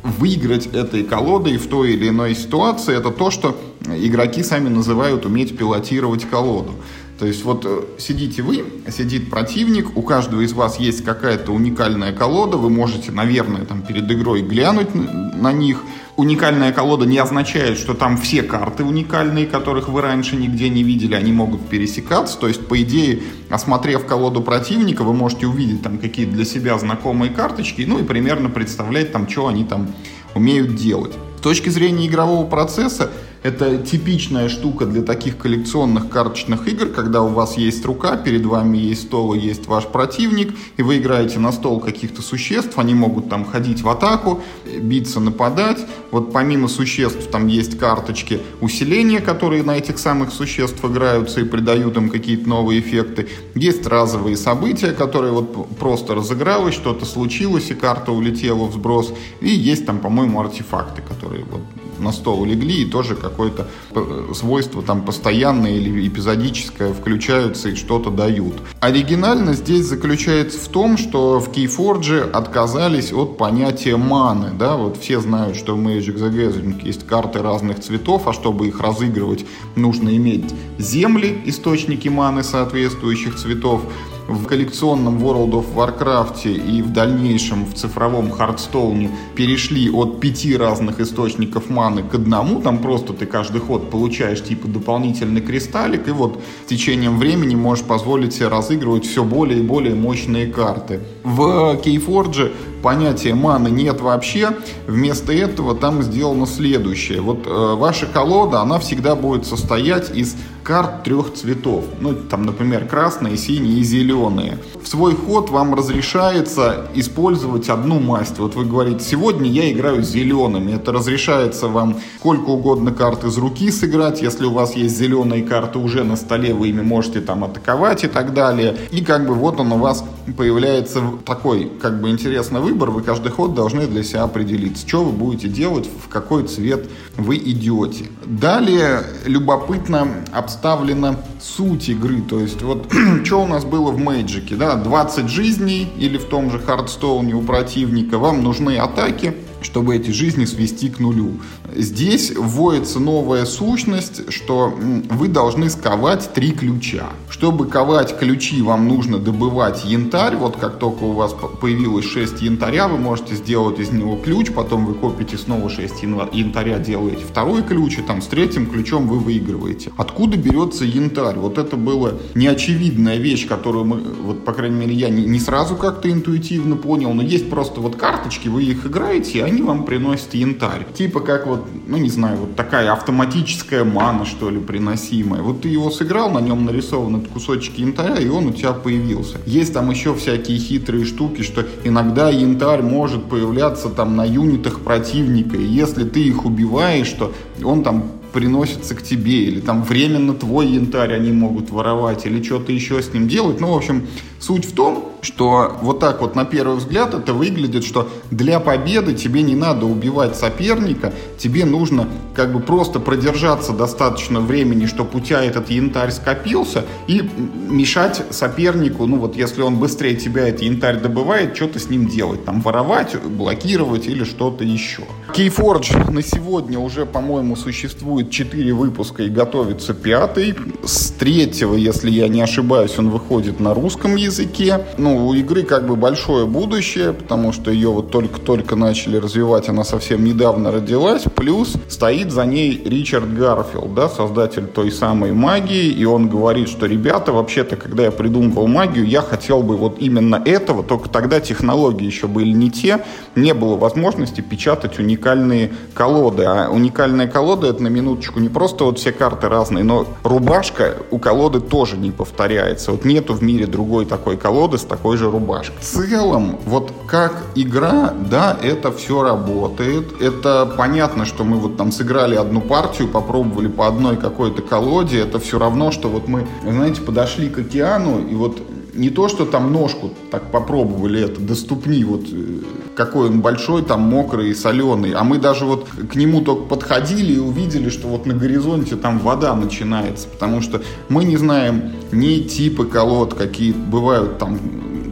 выиграть 0.02 0.66
этой 0.66 1.02
колодой 1.02 1.57
в 1.57 1.66
той 1.66 1.92
или 1.92 2.09
иной 2.09 2.35
ситуации, 2.35 2.97
это 2.97 3.11
то, 3.11 3.30
что 3.30 3.57
игроки 3.87 4.42
сами 4.42 4.69
называют 4.69 5.26
уметь 5.26 5.57
пилотировать 5.57 6.25
колоду. 6.25 6.73
То 7.20 7.26
есть 7.26 7.44
вот 7.44 7.66
э, 7.66 7.82
сидите 7.98 8.40
вы, 8.40 8.64
сидит 8.88 9.28
противник, 9.28 9.94
у 9.94 10.00
каждого 10.00 10.40
из 10.40 10.54
вас 10.54 10.80
есть 10.80 11.04
какая-то 11.04 11.52
уникальная 11.52 12.14
колода, 12.14 12.56
вы 12.56 12.70
можете, 12.70 13.12
наверное, 13.12 13.66
там 13.66 13.82
перед 13.82 14.10
игрой 14.10 14.40
глянуть 14.40 14.94
на 14.94 15.52
них. 15.52 15.82
Уникальная 16.16 16.72
колода 16.72 17.04
не 17.04 17.18
означает, 17.18 17.76
что 17.76 17.92
там 17.92 18.16
все 18.16 18.42
карты 18.42 18.84
уникальные, 18.84 19.44
которых 19.44 19.90
вы 19.90 20.00
раньше 20.00 20.34
нигде 20.36 20.70
не 20.70 20.82
видели, 20.82 21.14
они 21.14 21.30
могут 21.30 21.68
пересекаться. 21.68 22.38
То 22.38 22.48
есть, 22.48 22.66
по 22.66 22.80
идее, 22.80 23.20
осмотрев 23.50 24.06
колоду 24.06 24.40
противника, 24.40 25.04
вы 25.04 25.12
можете 25.12 25.46
увидеть 25.46 25.82
там 25.82 25.98
какие-то 25.98 26.32
для 26.32 26.46
себя 26.46 26.78
знакомые 26.78 27.30
карточки, 27.30 27.82
ну 27.86 27.98
и 27.98 28.02
примерно 28.02 28.48
представлять 28.48 29.12
там, 29.12 29.28
что 29.28 29.46
они 29.46 29.66
там 29.66 29.92
умеют 30.34 30.74
делать. 30.74 31.12
С 31.36 31.42
точки 31.42 31.68
зрения 31.68 32.06
игрового 32.06 32.46
процесса, 32.46 33.10
это 33.42 33.78
типичная 33.78 34.49
штука 34.49 34.87
для 34.87 35.02
таких 35.02 35.38
коллекционных 35.38 36.09
карточных 36.09 36.68
игр, 36.68 36.87
когда 36.88 37.23
у 37.23 37.28
вас 37.28 37.56
есть 37.56 37.85
рука, 37.85 38.16
перед 38.16 38.44
вами 38.44 38.76
есть 38.76 39.02
стол, 39.02 39.35
есть 39.35 39.66
ваш 39.66 39.87
противник, 39.87 40.54
и 40.76 40.82
вы 40.82 40.99
играете 40.99 41.38
на 41.38 41.52
стол 41.52 41.80
каких-то 41.80 42.23
существ, 42.23 42.78
они 42.78 42.94
могут 42.94 43.28
там 43.28 43.44
ходить 43.44 43.82
в 43.82 43.88
атаку, 43.88 44.42
биться, 44.80 45.20
нападать. 45.20 45.78
Вот 46.11 46.32
помимо 46.32 46.68
существ 46.68 47.30
там 47.30 47.47
есть 47.47 47.78
карточки 47.78 48.40
усиления, 48.61 49.20
которые 49.20 49.62
на 49.62 49.76
этих 49.76 49.99
самых 49.99 50.32
существ 50.32 50.85
играются 50.85 51.40
и 51.40 51.44
придают 51.44 51.97
им 51.97 52.11
какие-то 52.11 52.49
новые 52.49 52.80
эффекты. 52.80 53.28
Есть 53.54 53.87
разовые 53.87 54.37
события, 54.37 54.92
которые 54.92 55.32
вот 55.32 55.76
просто 55.78 56.14
разыгралось, 56.14 56.75
что-то 56.75 57.06
случилось, 57.06 57.70
и 57.70 57.75
карта 57.75 58.12
улетела 58.12 58.66
в 58.66 58.75
сброс. 58.75 59.12
И 59.40 59.49
есть 59.49 59.87
там, 59.87 59.99
по-моему, 59.99 60.40
артефакты, 60.40 61.02
которые 61.02 61.44
вот 61.44 61.62
на 62.00 62.12
стол 62.12 62.45
легли, 62.45 62.83
и 62.83 62.85
тоже 62.85 63.14
какое-то 63.14 63.69
э, 63.95 64.33
свойство 64.35 64.83
там 64.83 65.02
постоянное 65.02 65.73
или 65.73 66.07
эпизодическое 66.07 66.92
включаются 66.92 67.71
и 67.71 67.75
что-то 67.75 68.11
дают. 68.11 68.54
Оригинальность 68.80 69.61
здесь 69.61 69.87
заключается 69.87 70.59
в 70.59 70.69
том, 70.69 70.97
что 70.97 71.40
в 71.40 71.50
Keyforge 71.50 72.30
отказались 72.30 73.12
от 73.12 73.37
понятия 73.37 73.97
маны. 73.97 74.52
Да? 74.59 74.76
Вот 74.76 74.97
все 74.97 75.21
знают, 75.21 75.57
что 75.57 75.76
в 75.76 75.80
Magic 75.80 76.16
the 76.16 76.30
Gathering 76.30 76.85
есть 76.85 77.07
карты 77.07 77.40
разных 77.40 77.80
цветов, 77.80 78.26
а 78.26 78.33
чтобы 78.33 78.69
их 78.69 78.80
разыгрывать, 78.80 79.45
нужно 79.76 80.16
иметь 80.16 80.54
земли, 80.78 81.40
источники 81.45 82.09
маны 82.09 82.42
соответствующих 82.42 83.37
цветов, 83.37 83.83
в 84.30 84.46
коллекционном 84.46 85.18
World 85.18 85.52
of 85.52 85.75
Warcraft 85.75 86.46
и 86.46 86.82
в 86.82 86.92
дальнейшем 86.92 87.64
в 87.64 87.75
цифровом 87.75 88.32
Hearthstone 88.32 89.10
перешли 89.34 89.90
от 89.90 90.20
пяти 90.20 90.56
разных 90.56 91.00
источников 91.00 91.68
маны 91.68 92.02
к 92.02 92.14
одному, 92.14 92.60
там 92.60 92.78
просто 92.78 93.12
ты 93.12 93.26
каждый 93.26 93.60
ход 93.60 93.90
получаешь 93.90 94.42
типа 94.42 94.68
дополнительный 94.68 95.40
кристаллик, 95.40 96.08
и 96.08 96.12
вот 96.12 96.40
с 96.64 96.68
течением 96.68 97.18
времени 97.18 97.56
можешь 97.56 97.84
позволить 97.84 98.34
себе 98.34 98.49
разыгрывать 98.49 99.04
все 99.04 99.25
более 99.25 99.58
и 99.58 99.62
более 99.62 99.94
мощные 99.94 100.46
карты. 100.46 101.00
В 101.25 101.80
Keyforge 101.84 102.52
понятия 102.82 103.34
маны 103.34 103.68
нет 103.68 104.00
вообще. 104.00 104.50
Вместо 104.87 105.32
этого 105.32 105.75
там 105.75 106.02
сделано 106.02 106.46
следующее. 106.46 107.20
Вот 107.20 107.46
э, 107.46 107.75
ваша 107.75 108.06
колода, 108.06 108.60
она 108.60 108.78
всегда 108.78 109.14
будет 109.14 109.46
состоять 109.46 110.14
из 110.16 110.37
карт 110.62 111.02
трех 111.02 111.32
цветов. 111.34 111.84
Ну, 112.00 112.14
там, 112.14 112.44
например, 112.44 112.87
красные, 112.87 113.37
синие 113.37 113.78
и 113.78 113.82
зеленые. 113.82 114.58
В 114.82 114.88
свой 114.88 115.14
ход 115.14 115.50
вам 115.50 115.75
разрешается 115.75 116.87
использовать 116.94 117.68
одну 117.68 117.99
масть. 117.99 118.38
Вот 118.38 118.54
вы 118.54 118.64
говорите, 118.64 119.04
сегодня 119.04 119.50
я 119.50 119.70
играю 119.72 120.02
зелеными. 120.02 120.72
Это 120.72 120.92
разрешается 120.92 121.68
вам 121.68 121.96
сколько 122.18 122.50
угодно 122.50 122.92
карт 122.92 123.25
из 123.25 123.37
руки 123.38 123.70
сыграть. 123.70 124.22
Если 124.22 124.44
у 124.44 124.52
вас 124.52 124.75
есть 124.76 124.96
зеленые 124.96 125.42
карты 125.42 125.78
уже 125.78 126.04
на 126.04 126.16
столе, 126.16 126.54
вы 126.54 126.68
ими 126.68 126.82
можете 126.82 127.20
там 127.20 127.44
атаковать 127.44 128.04
и 128.04 128.08
так 128.08 128.34
далее. 128.34 128.76
И 128.90 129.04
как 129.04 129.26
бы 129.26 129.34
вот 129.34 129.60
он 129.60 129.72
у 129.72 129.78
вас 129.78 130.04
появляется 130.32 131.02
такой, 131.25 131.70
как 131.80 132.00
бы 132.00 132.10
интересный 132.10 132.60
выбор. 132.60 132.90
Вы 132.90 133.02
каждый 133.02 133.30
ход 133.30 133.54
должны 133.54 133.87
для 133.87 134.02
себя 134.02 134.25
определиться, 134.25 134.87
что 134.87 135.04
вы 135.04 135.12
будете 135.12 135.49
делать, 135.49 135.88
в 136.04 136.08
какой 136.08 136.44
цвет 136.44 136.88
вы 137.16 137.37
идете. 137.37 138.06
Далее 138.25 139.02
любопытно 139.26 140.08
обставлена 140.32 141.16
суть 141.40 141.88
игры. 141.88 142.22
То 142.22 142.40
есть 142.40 142.62
вот 142.62 142.92
что 143.25 143.42
у 143.42 143.46
нас 143.46 143.64
было 143.64 143.90
в 143.90 143.99
Мэджике, 143.99 144.56
да, 144.56 144.76
20 144.76 145.28
жизней 145.28 145.88
или 145.96 146.18
в 146.18 146.25
том 146.25 146.50
же 146.50 146.58
Хардстоуне 146.58 147.34
у 147.34 147.42
противника, 147.42 148.18
вам 148.18 148.42
нужны 148.42 148.76
атаки, 148.76 149.34
чтобы 149.62 149.96
эти 149.96 150.10
жизни 150.10 150.44
свести 150.44 150.88
к 150.88 150.98
нулю. 150.98 151.32
Здесь 151.74 152.32
вводится 152.36 153.00
новая 153.00 153.44
сущность, 153.44 154.32
что 154.32 154.74
вы 155.10 155.28
должны 155.28 155.70
сковать 155.70 156.32
три 156.32 156.52
ключа. 156.52 157.10
Чтобы 157.28 157.66
ковать 157.66 158.18
ключи, 158.18 158.60
вам 158.62 158.88
нужно 158.88 159.18
добывать 159.18 159.84
янтарь. 159.84 160.36
Вот 160.36 160.56
как 160.56 160.78
только 160.78 161.04
у 161.04 161.12
вас 161.12 161.34
появилось 161.60 162.04
6 162.04 162.42
янтаря, 162.42 162.88
вы 162.88 162.98
можете 162.98 163.34
сделать 163.34 163.78
из 163.78 163.90
него 163.90 164.16
ключ, 164.16 164.50
потом 164.50 164.86
вы 164.86 164.94
копите 164.94 165.38
снова 165.38 165.70
6 165.70 166.02
янтаря, 166.02 166.78
делаете 166.78 167.24
второй 167.28 167.62
ключ, 167.62 167.98
и 167.98 168.02
там 168.02 168.20
с 168.20 168.26
третьим 168.26 168.66
ключом 168.66 169.06
вы 169.06 169.18
выигрываете. 169.18 169.92
Откуда 169.96 170.36
берется 170.36 170.84
янтарь? 170.84 171.36
Вот 171.36 171.58
это 171.58 171.76
была 171.76 172.12
неочевидная 172.34 173.16
вещь, 173.16 173.46
которую 173.46 173.84
мы, 173.84 174.00
вот 174.00 174.44
по 174.44 174.52
крайней 174.52 174.76
мере, 174.76 174.94
я 174.94 175.08
не, 175.08 175.24
не 175.24 175.40
сразу 175.40 175.76
как-то 175.76 176.10
интуитивно 176.10 176.76
понял, 176.76 177.12
но 177.14 177.22
есть 177.22 177.48
просто 177.48 177.80
вот 177.80 177.96
карточки, 177.96 178.48
вы 178.48 178.64
их 178.64 178.86
играете, 178.86 179.38
они 179.50 179.62
вам 179.62 179.85
приносят 179.85 180.35
янтарь. 180.35 180.87
Типа 180.95 181.21
как 181.21 181.47
вот, 181.47 181.66
ну 181.87 181.97
не 181.97 182.09
знаю, 182.09 182.38
вот 182.38 182.57
такая 182.57 182.92
автоматическая 182.92 183.85
мана, 183.85 184.25
что 184.25 184.50
ли, 184.50 184.59
приносимая. 184.59 185.42
Вот 185.42 185.62
ты 185.62 185.69
его 185.69 185.90
сыграл, 185.90 186.30
на 186.30 186.40
нем 186.40 186.64
нарисован 186.64 187.16
этот 187.16 187.28
кусочек 187.28 187.78
янтаря, 187.78 188.16
и 188.16 188.28
он 188.28 188.47
у 188.47 188.52
тебя 188.52 188.73
появился. 188.73 189.38
Есть 189.47 189.75
там 189.75 189.90
еще 189.90 190.14
всякие 190.14 190.59
хитрые 190.59 191.04
штуки, 191.04 191.42
что 191.42 191.66
иногда 191.85 192.30
янтарь 192.30 192.83
может 192.83 193.25
появляться 193.25 193.88
там 193.88 194.16
на 194.16 194.25
юнитах 194.25 194.80
противника, 194.80 195.57
и 195.57 195.64
если 195.64 196.04
ты 196.04 196.21
их 196.21 196.45
убиваешь, 196.45 197.11
то 197.11 197.33
он 197.62 197.83
там 197.83 198.04
приносится 198.33 198.95
к 198.95 199.02
тебе, 199.02 199.45
или 199.45 199.61
там 199.61 199.83
временно 199.83 200.35
твой 200.35 200.69
янтарь 200.69 201.14
они 201.14 201.33
могут 201.33 201.71
воровать, 201.71 202.26
или 202.26 202.42
что-то 202.42 202.73
еще 202.73 203.02
с 203.02 203.12
ним 203.12 203.28
делать. 203.28 203.61
Ну, 203.61 203.73
в 203.73 203.76
общем, 203.76 204.07
суть 204.40 204.64
в 204.64 204.75
том, 204.75 205.12
что 205.23 205.76
вот 205.82 206.00
так 206.00 206.23
вот 206.23 206.35
на 206.35 206.47
первый 206.47 206.78
взгляд 206.78 207.12
это 207.12 207.35
выглядит, 207.35 207.85
что 207.85 208.09
для 208.30 208.59
победы 208.59 209.14
тебе 209.14 209.42
не 209.42 209.54
надо 209.54 209.85
убивать 209.85 210.35
соперника, 210.35 211.12
тебе 211.38 211.66
нужно 211.66 212.09
как 212.35 212.52
бы 212.52 212.61
просто 212.61 213.00
продержаться 213.00 213.73
достаточно 213.73 214.40
времени, 214.40 214.87
чтобы 214.87 215.18
у 215.18 215.20
тебя 215.20 215.44
этот 215.44 215.68
янтарь 215.70 216.11
скопился, 216.11 216.87
и 217.06 217.28
мешать 217.68 218.23
сопернику, 218.30 219.06
ну 219.06 219.18
вот 219.18 219.37
если 219.37 219.61
он 219.61 219.76
быстрее 219.76 220.16
тебя 220.16 220.49
этот 220.49 220.62
янтарь 220.62 221.00
добывает, 221.00 221.54
что-то 221.54 221.78
с 221.78 221.90
ним 221.90 222.09
делать, 222.09 222.47
там 222.47 222.62
воровать, 222.62 223.23
блокировать 223.23 224.06
или 224.06 224.25
что-то 224.25 224.64
еще. 224.64 225.02
Keyforge 225.35 226.11
на 226.11 226.23
сегодня 226.23 226.78
уже, 226.78 227.04
по-моему, 227.04 227.56
существует 227.56 228.30
4 228.30 228.73
выпуска 228.73 229.25
и 229.25 229.28
готовится 229.28 229.92
пятый. 229.92 230.54
С 230.82 231.11
третьего, 231.11 231.75
если 231.75 232.11
я 232.11 232.28
не 232.28 232.40
ошибаюсь, 232.40 232.99
он 232.99 233.11
выходит 233.11 233.61
на 233.61 233.75
русском 233.75 234.16
языке. 234.16 234.29
Ну, 234.30 235.10
ну, 235.10 235.26
у 235.26 235.34
игры 235.34 235.64
как 235.64 235.87
бы 235.87 235.96
большое 235.96 236.46
будущее, 236.46 237.12
потому 237.12 237.52
что 237.52 237.70
ее 237.70 237.88
вот 237.88 238.10
только-только 238.10 238.76
начали 238.76 239.16
развивать, 239.16 239.68
она 239.68 239.82
совсем 239.82 240.25
недавно 240.25 240.70
родилась. 240.70 241.25
Плюс 241.34 241.75
стоит 241.88 242.30
за 242.30 242.44
ней 242.44 242.80
Ричард 242.84 243.34
Гарфилд, 243.34 243.94
да, 243.94 244.08
создатель 244.08 244.66
той 244.66 244.92
самой 244.92 245.32
магии, 245.32 245.88
и 245.88 246.04
он 246.04 246.28
говорит, 246.28 246.68
что, 246.68 246.87
ребята, 246.87 247.32
вообще-то, 247.32 247.75
когда 247.76 248.04
я 248.04 248.10
придумывал 248.12 248.68
магию, 248.68 249.04
я 249.04 249.20
хотел 249.20 249.62
бы 249.62 249.76
вот 249.76 249.96
именно 249.99 250.40
этого, 250.44 250.84
только 250.84 251.08
тогда 251.08 251.40
технологии 251.40 252.04
еще 252.04 252.28
были 252.28 252.52
не 252.52 252.70
те, 252.70 253.04
не 253.34 253.52
было 253.52 253.76
возможности 253.76 254.40
печатать 254.40 254.99
уникальные 254.99 255.72
колоды. 255.92 256.44
А 256.44 256.68
уникальная 256.70 257.26
колода, 257.26 257.66
это 257.66 257.82
на 257.82 257.88
минуточку 257.88 258.38
не 258.38 258.49
просто 258.49 258.84
вот 258.84 258.99
все 258.99 259.10
карты 259.10 259.49
разные, 259.49 259.82
но 259.82 260.06
рубашка 260.22 260.94
у 261.10 261.18
колоды 261.18 261.60
тоже 261.60 261.96
не 261.96 262.12
повторяется. 262.12 262.92
Вот 262.92 263.04
нету 263.04 263.34
в 263.34 263.42
мире 263.42 263.66
другой 263.66 264.06
такой 264.06 264.19
колоды 264.36 264.78
с 264.78 264.82
такой 264.82 265.00
такой 265.00 265.16
же 265.16 265.30
рубашкой. 265.30 265.76
В 265.80 265.84
целом, 265.84 266.58
вот 266.66 266.92
как 267.06 267.32
игра, 267.54 268.12
да, 268.30 268.56
это 268.62 268.92
все 268.92 269.22
работает. 269.22 270.20
Это 270.20 270.72
понятно, 270.76 271.24
что 271.24 271.42
мы 271.42 271.56
вот 271.56 271.76
там 271.76 271.90
сыграли 271.90 272.36
одну 272.36 272.60
партию, 272.60 273.08
попробовали 273.08 273.68
по 273.68 273.88
одной 273.88 274.16
какой-то 274.16 274.62
колоде. 274.62 275.20
Это 275.20 275.38
все 275.38 275.58
равно, 275.58 275.90
что 275.90 276.08
вот 276.08 276.28
мы, 276.28 276.46
знаете, 276.62 277.00
подошли 277.00 277.48
к 277.48 277.58
океану 277.58 278.20
и 278.20 278.34
вот 278.34 278.60
не 278.94 279.11
то, 279.11 279.28
что 279.28 279.44
там 279.44 279.73
ножку 279.73 280.11
так 280.30 280.50
попробовали 280.50 281.23
это 281.23 281.40
доступни, 281.40 282.04
вот 282.04 282.25
э, 282.32 282.61
какой 282.94 283.28
он 283.28 283.40
большой, 283.40 283.82
там 283.82 284.02
мокрый 284.02 284.50
и 284.50 284.54
соленый, 284.54 285.12
а 285.12 285.25
мы 285.25 285.38
даже 285.38 285.64
вот 285.64 285.88
к 285.88 286.14
нему 286.14 286.40
только 286.40 286.62
подходили 286.62 287.35
и 287.35 287.38
увидели, 287.38 287.88
что 287.88 288.09
вот 288.09 288.26
на 288.26 288.35
горизонте 288.35 288.97
там 288.97 289.18
вода 289.18 289.54
начинается, 289.54 290.28
потому 290.28 290.61
что 290.61 290.82
мы 291.09 291.25
не 291.25 291.37
знаем 291.37 291.92
ни 292.12 292.40
типы 292.40 292.87
колод, 292.87 293.35
какие 293.35 293.73
бывают 293.73 294.38
там 294.38 294.59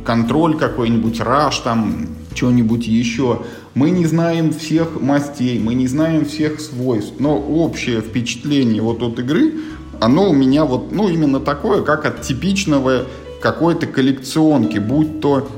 контроль 0.04 0.56
какой-нибудь, 0.56 1.20
раш 1.20 1.58
там, 1.58 2.06
что-нибудь 2.35 2.87
еще. 2.87 3.42
Мы 3.75 3.90
не 3.90 4.06
знаем 4.06 4.52
всех 4.52 5.00
мастей, 5.00 5.58
мы 5.58 5.75
не 5.75 5.87
знаем 5.87 6.25
всех 6.25 6.61
свойств, 6.61 7.14
но 7.18 7.38
общее 7.38 8.00
впечатление 8.00 8.80
вот 8.80 9.02
от 9.02 9.18
игры, 9.18 9.54
оно 10.00 10.30
у 10.30 10.32
меня 10.32 10.64
вот, 10.64 10.92
ну, 10.92 11.08
именно 11.08 11.40
такое, 11.40 11.82
как 11.82 12.06
от 12.06 12.23
типичного 12.23 13.06
какой-то 13.40 13.87
коллекционки, 13.87 14.78
будь 14.78 15.21
то 15.21 15.49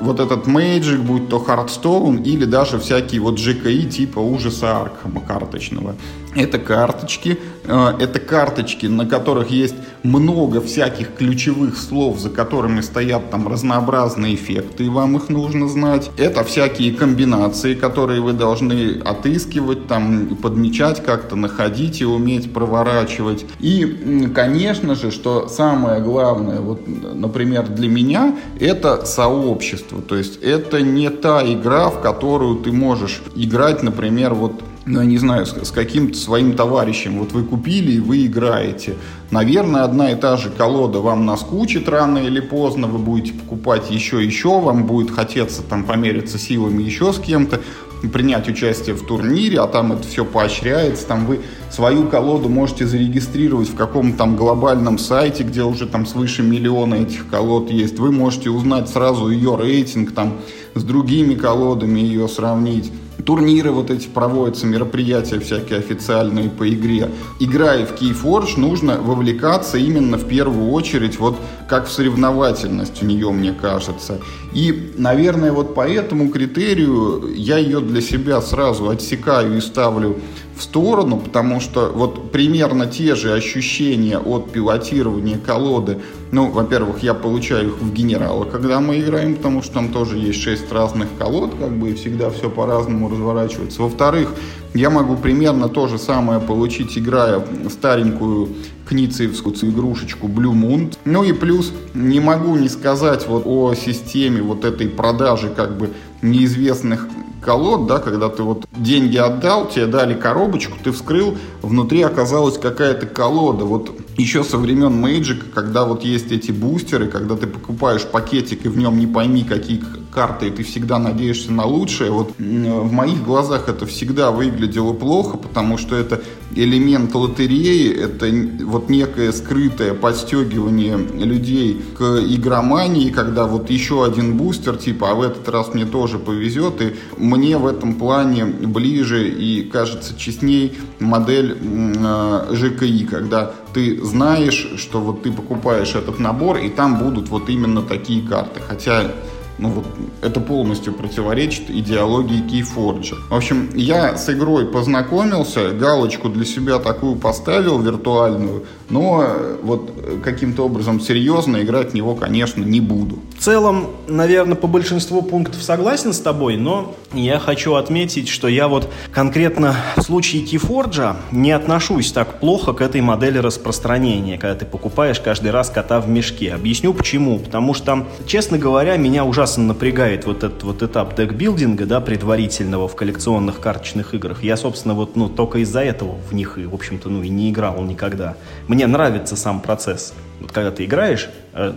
вот 0.00 0.20
этот 0.20 0.46
Magic, 0.46 0.98
будь 1.02 1.28
то 1.28 1.44
Hearthstone 1.46 2.22
или 2.22 2.44
даже 2.44 2.78
всякие 2.78 3.20
вот 3.20 3.38
GKI 3.38 3.88
типа 3.88 4.20
ужаса 4.20 4.80
Аркхема 4.82 5.20
карточного. 5.20 5.94
Это 6.34 6.58
карточки, 6.58 7.38
э, 7.64 7.92
это 8.00 8.18
карточки, 8.18 8.86
на 8.86 9.06
которых 9.06 9.50
есть 9.50 9.76
много 10.02 10.60
всяких 10.60 11.14
ключевых 11.14 11.76
слов, 11.76 12.18
за 12.18 12.28
которыми 12.28 12.80
стоят 12.80 13.30
там 13.30 13.46
разнообразные 13.48 14.34
эффекты, 14.34 14.84
и 14.84 14.88
вам 14.88 15.16
их 15.16 15.28
нужно 15.28 15.68
знать. 15.68 16.10
Это 16.16 16.44
всякие 16.44 16.92
комбинации, 16.92 17.74
которые 17.74 18.20
вы 18.20 18.32
должны 18.32 19.00
отыскивать, 19.04 19.86
там, 19.86 20.36
подмечать 20.36 21.02
как-то, 21.04 21.36
находить 21.36 22.00
и 22.00 22.04
уметь 22.04 22.52
проворачивать. 22.52 23.46
И, 23.60 24.28
конечно 24.34 24.94
же, 24.94 25.10
что 25.10 25.48
самое 25.48 26.02
главное, 26.02 26.60
вот, 26.60 26.82
например, 26.86 27.68
для 27.68 27.88
меня, 27.88 28.36
это 28.60 29.06
сообщество. 29.06 30.02
То 30.02 30.16
есть 30.16 30.42
это 30.42 30.82
не 30.82 31.10
та 31.10 31.42
игра, 31.44 31.90
в 31.90 32.00
которую 32.00 32.56
ты 32.56 32.72
можешь 32.72 33.22
играть, 33.36 33.82
например, 33.82 34.34
вот 34.34 34.62
ну, 34.86 35.00
я 35.00 35.06
не 35.06 35.16
знаю, 35.18 35.46
с, 35.46 35.70
каким-то 35.70 36.16
своим 36.18 36.54
товарищем. 36.54 37.18
Вот 37.18 37.32
вы 37.32 37.44
купили 37.44 37.92
и 37.92 38.00
вы 38.00 38.26
играете. 38.26 38.94
Наверное, 39.30 39.82
одна 39.84 40.12
и 40.12 40.14
та 40.14 40.36
же 40.36 40.50
колода 40.50 41.00
вам 41.00 41.24
наскучит 41.24 41.88
рано 41.88 42.18
или 42.18 42.40
поздно. 42.40 42.86
Вы 42.86 42.98
будете 42.98 43.32
покупать 43.32 43.90
еще 43.90 44.22
и 44.22 44.26
еще. 44.26 44.60
Вам 44.60 44.84
будет 44.84 45.10
хотеться 45.10 45.62
там 45.62 45.84
помериться 45.84 46.38
силами 46.38 46.82
еще 46.82 47.12
с 47.12 47.18
кем-то 47.18 47.60
принять 48.08 48.48
участие 48.48 48.94
в 48.94 49.06
турнире, 49.06 49.60
а 49.60 49.66
там 49.66 49.92
это 49.92 50.06
все 50.06 50.24
поощряется, 50.24 51.06
там 51.06 51.26
вы 51.26 51.40
свою 51.70 52.06
колоду 52.06 52.48
можете 52.48 52.86
зарегистрировать 52.86 53.68
в 53.68 53.76
каком-то 53.76 54.18
там 54.18 54.36
глобальном 54.36 54.98
сайте, 54.98 55.42
где 55.42 55.62
уже 55.62 55.86
там 55.86 56.06
свыше 56.06 56.42
миллиона 56.42 56.96
этих 56.96 57.28
колод 57.28 57.70
есть, 57.70 57.98
вы 57.98 58.12
можете 58.12 58.50
узнать 58.50 58.88
сразу 58.88 59.30
ее 59.30 59.56
рейтинг 59.56 60.12
там 60.12 60.34
с 60.74 60.82
другими 60.82 61.34
колодами 61.34 62.00
ее 62.00 62.28
сравнить 62.28 62.92
турниры 63.24 63.70
вот 63.70 63.90
эти 63.90 64.06
проводятся, 64.06 64.66
мероприятия 64.66 65.40
всякие 65.40 65.78
официальные 65.78 66.50
по 66.50 66.68
игре. 66.68 67.10
Играя 67.40 67.86
в 67.86 68.00
Keyforge, 68.00 68.58
нужно 68.58 68.98
вовлекаться 68.98 69.78
именно 69.78 70.16
в 70.16 70.26
первую 70.26 70.70
очередь 70.70 71.18
вот 71.18 71.36
как 71.68 71.86
в 71.86 71.90
соревновательность 71.90 73.02
у 73.02 73.06
нее, 73.06 73.30
мне 73.30 73.52
кажется. 73.52 74.20
И, 74.52 74.92
наверное, 74.96 75.52
вот 75.52 75.74
по 75.74 75.88
этому 75.88 76.28
критерию 76.28 77.32
я 77.34 77.58
ее 77.58 77.80
для 77.80 78.00
себя 78.00 78.40
сразу 78.40 78.88
отсекаю 78.88 79.56
и 79.56 79.60
ставлю 79.60 80.18
в 80.56 80.62
сторону, 80.62 81.18
потому 81.18 81.60
что 81.60 81.90
вот 81.94 82.30
примерно 82.30 82.86
те 82.86 83.14
же 83.14 83.32
ощущения 83.32 84.18
от 84.18 84.52
пилотирования 84.52 85.38
колоды, 85.38 85.98
ну, 86.30 86.50
во-первых, 86.50 87.02
я 87.02 87.14
получаю 87.14 87.68
их 87.68 87.78
в 87.80 87.92
генерала, 87.92 88.44
когда 88.44 88.80
мы 88.80 89.00
играем, 89.00 89.36
потому 89.36 89.62
что 89.62 89.74
там 89.74 89.92
тоже 89.92 90.18
есть 90.18 90.40
шесть 90.40 90.70
разных 90.72 91.08
колод, 91.18 91.54
как 91.58 91.76
бы, 91.76 91.90
и 91.90 91.94
всегда 91.94 92.30
все 92.30 92.50
по-разному 92.50 93.08
разворачивается. 93.08 93.82
Во-вторых, 93.82 94.32
я 94.74 94.90
могу 94.90 95.16
примерно 95.16 95.68
то 95.68 95.86
же 95.86 95.98
самое 95.98 96.40
получить, 96.40 96.98
играя 96.98 97.44
старенькую 97.70 98.48
кницеевскую 98.88 99.54
игрушечку 99.62 100.26
Blue 100.26 100.52
Moon. 100.52 100.92
Ну 101.04 101.22
и 101.22 101.32
плюс 101.32 101.72
не 101.94 102.20
могу 102.20 102.56
не 102.56 102.68
сказать 102.68 103.26
вот 103.26 103.44
о 103.46 103.74
системе 103.74 104.42
вот 104.42 104.64
этой 104.64 104.88
продажи 104.88 105.48
как 105.48 105.78
бы 105.78 105.90
неизвестных 106.22 107.08
колод, 107.44 107.86
да, 107.86 107.98
когда 107.98 108.28
ты 108.28 108.42
вот 108.42 108.66
деньги 108.76 109.16
отдал, 109.16 109.68
тебе 109.68 109.86
дали 109.86 110.14
коробочку, 110.14 110.78
ты 110.82 110.92
вскрыл, 110.92 111.36
внутри 111.62 112.02
оказалась 112.02 112.58
какая-то 112.58 113.06
колода. 113.06 113.64
Вот 113.64 113.92
еще 114.16 114.44
со 114.44 114.58
времен 114.58 115.04
Magic, 115.04 115.50
когда 115.54 115.84
вот 115.84 116.04
есть 116.04 116.32
эти 116.32 116.50
бустеры, 116.50 117.08
когда 117.08 117.36
ты 117.36 117.46
покупаешь 117.46 118.02
пакетик 118.02 118.64
и 118.64 118.68
в 118.68 118.78
нем 118.78 118.98
не 118.98 119.06
пойми 119.06 119.44
какие 119.44 119.78
карты, 120.14 120.48
и 120.48 120.50
ты 120.50 120.62
всегда 120.62 120.98
надеешься 120.98 121.52
на 121.52 121.64
лучшее, 121.64 122.10
вот 122.10 122.34
в 122.38 122.92
моих 122.92 123.22
глазах 123.24 123.68
это 123.68 123.86
всегда 123.86 124.30
выглядело 124.30 124.92
плохо, 124.92 125.36
потому 125.36 125.76
что 125.78 125.96
это 125.96 126.22
элемент 126.54 127.14
лотереи, 127.14 127.92
это 127.92 128.30
вот 128.64 128.88
некое 128.88 129.32
скрытое 129.32 129.94
подстегивание 129.94 130.96
людей 130.96 131.82
к 131.98 132.02
игромании, 132.20 133.10
когда 133.10 133.46
вот 133.46 133.70
еще 133.70 134.04
один 134.04 134.36
бустер, 134.36 134.76
типа, 134.76 135.10
а 135.10 135.14
в 135.14 135.22
этот 135.22 135.48
раз 135.48 135.74
мне 135.74 135.84
тоже 135.84 136.18
повезет, 136.18 136.80
и 136.80 136.94
мне 137.16 137.58
в 137.58 137.66
этом 137.66 137.94
плане 137.94 138.44
ближе 138.44 139.28
и 139.28 139.62
кажется 139.62 140.16
честней 140.16 140.76
модель 141.00 141.58
э, 141.60 142.54
ЖКИ, 142.54 143.04
когда 143.04 143.52
ты 143.72 144.02
знаешь, 144.04 144.68
что 144.76 145.00
вот 145.00 145.22
ты 145.22 145.32
покупаешь 145.32 145.94
этот 145.94 146.20
набор, 146.20 146.58
и 146.58 146.68
там 146.68 146.98
будут 146.98 147.28
вот 147.28 147.48
именно 147.48 147.82
такие 147.82 148.26
карты. 148.26 148.60
Хотя 148.66 149.10
ну 149.58 149.70
вот 149.70 149.86
это 150.22 150.40
полностью 150.40 150.92
противоречит 150.92 151.70
идеологии 151.70 152.42
Keyforge. 152.42 153.14
В 153.30 153.34
общем, 153.34 153.70
я 153.74 154.16
с 154.16 154.28
игрой 154.28 154.66
познакомился, 154.66 155.70
галочку 155.70 156.28
для 156.28 156.44
себя 156.44 156.78
такую 156.78 157.16
поставил 157.16 157.80
виртуальную, 157.80 158.64
но 158.90 159.26
вот 159.62 159.92
каким-то 160.22 160.64
образом 160.66 161.00
серьезно 161.00 161.62
играть 161.62 161.92
в 161.92 161.94
него, 161.94 162.14
конечно, 162.14 162.62
не 162.62 162.80
буду. 162.80 163.18
Целом, 163.44 163.88
наверное, 164.08 164.54
по 164.54 164.66
большинству 164.66 165.20
пунктов 165.20 165.62
согласен 165.62 166.14
с 166.14 166.18
тобой, 166.18 166.56
но 166.56 166.94
я 167.12 167.38
хочу 167.38 167.74
отметить, 167.74 168.26
что 168.26 168.48
я 168.48 168.68
вот 168.68 168.90
конкретно 169.12 169.76
в 169.96 170.00
случае 170.00 170.44
Keyforge 170.44 171.14
не 171.30 171.52
отношусь 171.52 172.10
так 172.10 172.40
плохо 172.40 172.72
к 172.72 172.80
этой 172.80 173.02
модели 173.02 173.36
распространения, 173.36 174.38
когда 174.38 174.54
ты 174.54 174.64
покупаешь 174.64 175.20
каждый 175.20 175.50
раз 175.50 175.68
кота 175.68 176.00
в 176.00 176.08
мешке. 176.08 176.54
Объясню 176.54 176.94
почему. 176.94 177.38
Потому 177.38 177.74
что, 177.74 178.06
честно 178.26 178.56
говоря, 178.56 178.96
меня 178.96 179.26
ужасно 179.26 179.64
напрягает 179.64 180.24
вот 180.24 180.42
этот 180.42 180.62
вот 180.62 180.82
этап 180.82 181.14
декбилдинга, 181.14 181.84
да, 181.84 182.00
предварительного 182.00 182.88
в 182.88 182.96
коллекционных 182.96 183.60
карточных 183.60 184.14
играх. 184.14 184.42
Я, 184.42 184.56
собственно, 184.56 184.94
вот, 184.94 185.16
ну, 185.16 185.28
только 185.28 185.58
из-за 185.58 185.80
этого 185.80 186.14
в 186.30 186.34
них, 186.34 186.56
и, 186.56 186.64
в 186.64 186.72
общем-то, 186.72 187.10
ну, 187.10 187.22
и 187.22 187.28
не 187.28 187.50
играл 187.50 187.82
никогда. 187.82 188.36
Мне 188.68 188.86
нравится 188.86 189.36
сам 189.36 189.60
процесс. 189.60 190.14
Вот 190.40 190.52
когда 190.52 190.70
ты 190.70 190.84
играешь, 190.84 191.28
э, 191.52 191.72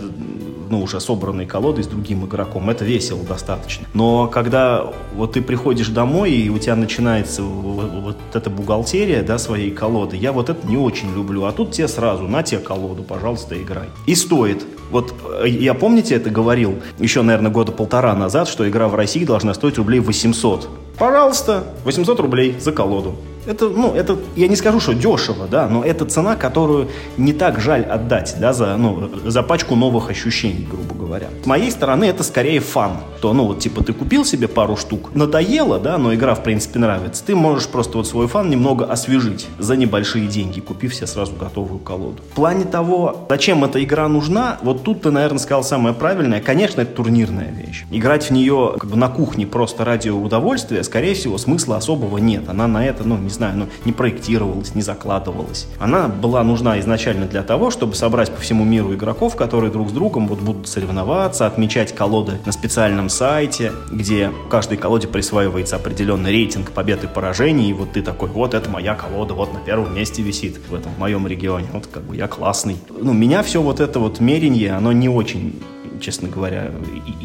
ну, 0.70 0.82
уже 0.82 1.00
собранной 1.00 1.46
колодой 1.46 1.84
с 1.84 1.88
другим 1.88 2.26
игроком, 2.26 2.70
это 2.70 2.84
весело 2.84 3.24
достаточно. 3.24 3.88
Но 3.94 4.28
когда 4.28 4.92
вот 5.16 5.34
ты 5.34 5.42
приходишь 5.42 5.90
домой, 5.90 6.32
и 6.32 6.50
у 6.50 6.58
тебя 6.58 6.76
начинается 6.76 7.44
вот 7.44 8.18
эта 8.34 8.50
бухгалтерия, 8.50 9.24
да, 9.24 9.38
своей 9.38 9.72
колоды, 9.72 10.18
я 10.18 10.32
вот 10.32 10.50
это 10.50 10.68
не 10.68 10.78
очень 10.78 11.14
люблю. 11.14 11.46
А 11.46 11.52
тут 11.52 11.72
тебе 11.72 11.88
сразу, 11.88 12.24
на 12.24 12.44
тебе 12.44 12.60
колоду, 12.60 13.04
пожалуйста, 13.04 13.62
играй. 13.62 13.88
И 14.06 14.16
стоит. 14.16 14.66
Вот 14.92 15.14
э, 15.42 15.48
я, 15.48 15.74
помните, 15.74 16.16
это 16.16 16.30
говорил 16.30 16.76
еще, 17.00 17.22
наверное, 17.22 17.52
года 17.52 17.72
полтора 17.72 18.14
назад, 18.16 18.48
что 18.48 18.68
игра 18.68 18.88
в 18.88 18.96
России 18.96 19.26
должна 19.26 19.54
стоить 19.54 19.78
рублей 19.78 20.00
800. 20.00 20.70
Пожалуйста, 20.98 21.64
800 21.86 22.20
рублей 22.20 22.56
за 22.60 22.72
колоду. 22.72 23.16
Это, 23.48 23.70
ну, 23.70 23.94
это, 23.94 24.18
я 24.36 24.50
не 24.50 24.58
скажу, 24.58 24.82
что 24.82 24.94
дешево, 24.94 25.48
да, 25.50 25.70
но 25.70 25.84
это 25.84 26.06
цена, 26.06 26.36
которую 26.36 26.90
не 27.16 27.32
так 27.32 27.62
жаль 27.62 27.84
отдать, 27.84 28.36
да, 28.40 28.52
за, 28.52 28.76
ну, 28.76 29.10
за 29.26 29.42
пачку 29.42 29.76
новых 29.76 30.10
ощущений, 30.10 30.68
грубо 30.70 30.94
говоря. 30.94 31.28
С 31.44 31.46
моей 31.46 31.72
стороны, 31.72 32.06
это 32.06 32.24
скорее 32.24 32.60
фан. 32.60 32.98
То, 33.22 33.34
ну, 33.34 33.46
вот, 33.46 33.60
типа, 33.60 33.84
ты 33.84 33.94
купил 33.94 34.26
себе 34.26 34.48
пару 34.48 34.76
штук, 34.76 35.16
надоело, 35.16 35.80
да, 35.80 35.98
но 35.98 36.14
игра, 36.14 36.36
в 36.36 36.44
принципе, 36.44 36.80
нравится. 36.80 37.24
Ты 37.24 37.36
можешь 37.36 37.68
просто 37.68 37.98
вот 37.98 38.08
свой 38.08 38.28
фан 38.28 38.50
немного 38.50 38.86
освежить 38.86 39.48
за 39.58 39.78
небольшие 39.78 40.28
деньги, 40.28 40.60
купив 40.60 40.94
себе 40.94 41.08
сразу 41.08 41.34
готовую 41.34 41.80
колоду. 41.80 42.22
В 42.32 42.36
плане 42.36 42.66
того, 42.66 43.26
зачем 43.30 43.64
эта 43.64 43.82
игра 43.82 44.10
нужна, 44.10 44.58
вот 44.62 44.84
тут 44.84 45.04
ты, 45.04 45.12
наверное, 45.12 45.40
сказал 45.40 45.64
самое 45.64 45.96
правильное. 45.96 46.42
Конечно, 46.42 46.82
это 46.82 46.94
турнирная 46.94 47.52
вещь. 47.52 47.86
Играть 47.92 48.26
в 48.26 48.32
нее 48.32 48.76
как 48.78 48.90
бы 48.90 48.98
на 48.98 49.08
кухне 49.08 49.48
просто 49.48 49.86
ради 49.86 50.10
удовольствия, 50.10 50.84
скорее 50.84 51.16
всего, 51.16 51.38
смысла 51.38 51.78
особого 51.78 52.18
нет. 52.18 52.50
Она 52.50 52.68
на 52.68 52.86
это, 52.86 53.04
ну, 53.08 53.18
не 53.18 53.30
знаю, 53.38 53.58
ну, 53.58 53.68
не 53.86 53.92
проектировалась, 53.92 54.76
не 54.76 54.82
закладывалась. 54.82 55.68
Она 55.80 56.08
была 56.08 56.44
нужна 56.44 56.80
изначально 56.80 57.26
для 57.26 57.44
того, 57.44 57.72
чтобы 57.72 57.96
собрать 57.96 58.32
по 58.32 58.42
всему 58.42 58.66
миру 58.66 58.94
игроков, 58.94 59.36
которые 59.36 59.72
друг 59.72 59.90
с 59.90 59.92
другом 59.92 60.28
вот 60.28 60.40
будут 60.40 60.68
соревноваться, 60.68 61.46
отмечать 61.46 61.96
колоды 61.96 62.40
на 62.46 62.52
специальном 62.52 63.10
сайте, 63.10 63.72
где 63.92 64.32
каждой 64.50 64.78
колоде 64.78 65.08
присваивается 65.08 65.76
определенный 65.76 66.32
рейтинг 66.32 66.72
побед 66.72 67.04
и 67.04 67.08
поражений, 67.08 67.70
и 67.70 67.74
вот 67.74 67.94
ты 67.94 68.02
такой, 68.02 68.30
вот 68.30 68.54
это 68.54 68.70
моя 68.70 68.96
колода, 68.96 69.34
вот 69.34 69.54
на 69.54 69.60
первом 69.60 69.96
месте 69.96 70.22
висит 70.22 70.60
в 70.70 70.74
этом 70.74 70.94
в 70.94 71.00
моем 71.00 71.28
регионе, 71.28 71.68
вот 71.72 71.88
как 71.88 72.04
бы 72.04 72.16
я 72.16 72.28
классный. 72.28 72.78
Ну, 72.90 73.14
меня 73.14 73.44
все 73.44 73.62
вот 73.62 73.80
это 73.80 74.00
вот 74.00 74.20
мерение, 74.20 74.74
оно 74.74 74.92
не 74.92 75.10
очень 75.10 75.62
честно 76.00 76.30
говоря, 76.30 76.72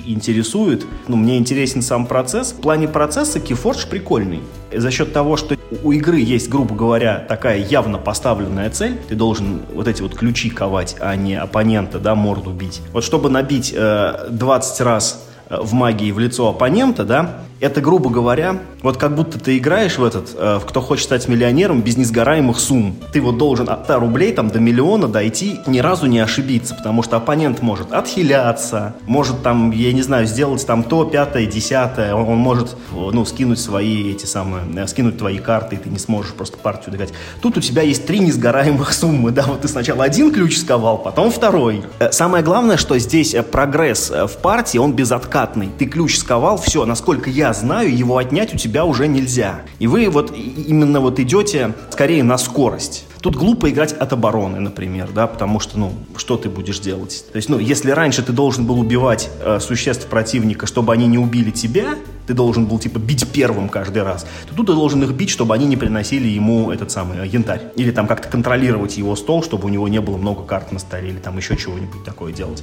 интересует. 0.06 0.85
Ну, 1.08 1.16
мне 1.16 1.38
интересен 1.38 1.82
сам 1.82 2.06
процесс. 2.06 2.52
В 2.52 2.61
плане 2.61 2.88
процесса 2.88 3.38
Keyforge 3.38 3.88
прикольный. 3.88 4.40
За 4.74 4.90
счет 4.90 5.12
того, 5.12 5.37
что 5.37 5.56
у 5.82 5.92
игры 5.92 6.18
есть, 6.18 6.48
грубо 6.48 6.74
говоря, 6.74 7.24
такая 7.28 7.58
явно 7.58 7.98
поставленная 7.98 8.70
цель, 8.70 8.98
ты 9.08 9.14
должен 9.14 9.62
вот 9.74 9.88
эти 9.88 10.02
вот 10.02 10.14
ключи 10.14 10.50
ковать, 10.50 10.96
а 11.00 11.14
не 11.16 11.35
оппонента, 11.35 11.98
да, 11.98 12.14
морду 12.14 12.50
бить. 12.50 12.80
Вот 12.92 13.04
чтобы 13.04 13.28
набить 13.28 13.72
э, 13.76 14.28
20 14.30 14.80
раз 14.80 15.26
э, 15.48 15.58
в 15.61 15.72
магии 15.72 16.11
в 16.12 16.18
лицо 16.18 16.48
оппонента, 16.48 17.04
да, 17.04 17.42
Это, 17.62 17.81
грубо 17.81 18.11
говоря, 18.11 18.59
вот 18.83 18.96
как 18.96 19.14
будто 19.14 19.38
ты 19.38 19.57
играешь 19.57 19.96
в 19.96 20.03
этот, 20.03 20.35
э, 20.37 20.59
«Кто 20.66 20.81
хочет 20.81 21.05
стать 21.05 21.29
миллионером» 21.29 21.81
без 21.81 21.96
несгораемых 21.96 22.59
сумм. 22.59 22.96
Ты 23.12 23.20
вот 23.20 23.38
должен 23.38 23.70
от 23.70 23.85
100 23.85 24.01
рублей 24.01 24.33
там 24.33 24.48
до 24.48 24.59
миллиона 24.59 25.07
дойти, 25.07 25.61
ни 25.68 25.79
разу 25.79 26.07
не 26.07 26.18
ошибиться, 26.18 26.75
потому 26.75 27.05
что 27.05 27.16
оппонент 27.16 27.62
может 27.62 27.92
отхиляться, 27.92 28.96
может 29.07 29.44
там, 29.44 29.70
я 29.70 29.92
не 29.92 30.03
знаю, 30.03 30.27
сделать 30.27 30.66
там 30.66 30.83
то, 30.83 31.05
пятое, 31.05 31.46
десятое, 31.46 32.16
он, 32.16 32.29
он 32.29 32.38
может, 32.38 32.77
ну, 32.90 33.25
скинуть 33.25 33.61
свои 33.61 34.11
эти 34.11 34.27
самые, 34.27 34.64
э, 34.75 34.88
скинуть 34.88 35.16
твои 35.16 35.38
карты, 35.38 35.77
и 35.77 35.79
ты 35.79 35.88
не 35.88 36.01
сможешь 36.01 36.33
просто 36.33 36.57
партию 36.57 36.90
догать. 36.90 37.12
Тут 37.42 37.59
у 37.59 37.61
тебя 37.61 37.83
есть 37.83 38.07
три 38.07 38.18
несгораемых 38.18 38.92
суммы, 38.92 39.31
да, 39.31 39.44
вот 39.46 39.61
ты 39.61 39.68
сначала 39.68 40.03
один 40.03 40.33
ключ 40.33 40.59
сковал, 40.59 40.98
потом 40.98 41.31
второй. 41.31 41.85
Э, 42.01 42.11
самое 42.11 42.42
главное, 42.42 42.77
что 42.77 42.98
здесь 42.98 43.35
э, 43.35 43.44
прогресс 43.44 44.11
в 44.11 44.38
партии, 44.38 44.79
он 44.79 44.94
безоткатный. 44.94 45.70
Ты 45.79 45.87
ключ 45.87 46.18
сковал, 46.18 46.57
все, 46.57 46.85
насколько 46.85 47.31
я 47.31 47.52
знаю, 47.55 47.97
его 47.97 48.19
отнять 48.19 48.55
у 48.55 48.59
тебя 48.59 48.85
уже 48.85 49.09
нельзя. 49.09 49.62
И 49.79 49.87
вы 49.87 50.09
вот 50.09 50.35
именно 50.37 51.01
вот 51.01 51.19
идете 51.21 51.75
скорее 51.91 52.23
на 52.23 52.38
скорость. 52.38 53.05
Тут 53.21 53.37
глупо 53.37 53.71
играть 53.71 53.93
от 53.93 54.12
обороны, 54.12 54.59
например, 54.59 55.11
да, 55.15 55.29
потому 55.29 55.61
что, 55.61 55.79
ну, 55.79 55.93
что 56.17 56.37
ты 56.37 56.51
будешь 56.51 56.81
делать? 56.81 57.25
То 57.33 57.37
есть, 57.37 57.49
ну, 57.49 57.59
если 57.59 57.91
яньше 57.91 58.23
ты 58.23 58.33
должен 58.33 58.67
был 58.67 58.81
убивать 58.81 59.31
э, 59.41 59.61
существ 59.61 60.07
противника, 60.09 60.67
чтобы 60.67 60.93
они 60.93 61.07
не 61.07 61.19
убили 61.19 61.53
тебя, 61.53 61.95
ты 62.26 62.35
должен 62.35 62.66
был, 62.66 62.78
типа, 62.78 62.98
бить 62.98 63.26
первым 63.28 63.68
каждый 63.68 64.02
раз, 64.02 64.26
то 64.48 64.54
тут 64.54 64.66
ты 64.66 64.74
должен 64.74 65.02
их 65.02 65.11
бить, 65.11 65.30
чтобы 65.30 65.54
они 65.54 65.66
не 65.66 65.76
приносили 65.76 66.28
ему 66.28 66.70
этот 66.70 66.90
самый 66.90 67.18
э, 67.18 67.26
янтарь. 67.26 67.62
Или 67.76 67.90
там 67.90 68.06
как-то 68.06 68.28
контролировать 68.28 68.96
его 68.96 69.16
стол, 69.16 69.42
чтобы 69.42 69.66
у 69.66 69.68
него 69.68 69.88
не 69.88 70.00
было 70.00 70.16
много 70.16 70.42
карт 70.42 70.72
на 70.72 70.78
столе, 70.78 71.11
или 71.11 71.18
там 71.18 71.37
еще 71.37 71.56
чего-нибудь 71.56 72.04
такое 72.04 72.32
делать. 72.32 72.62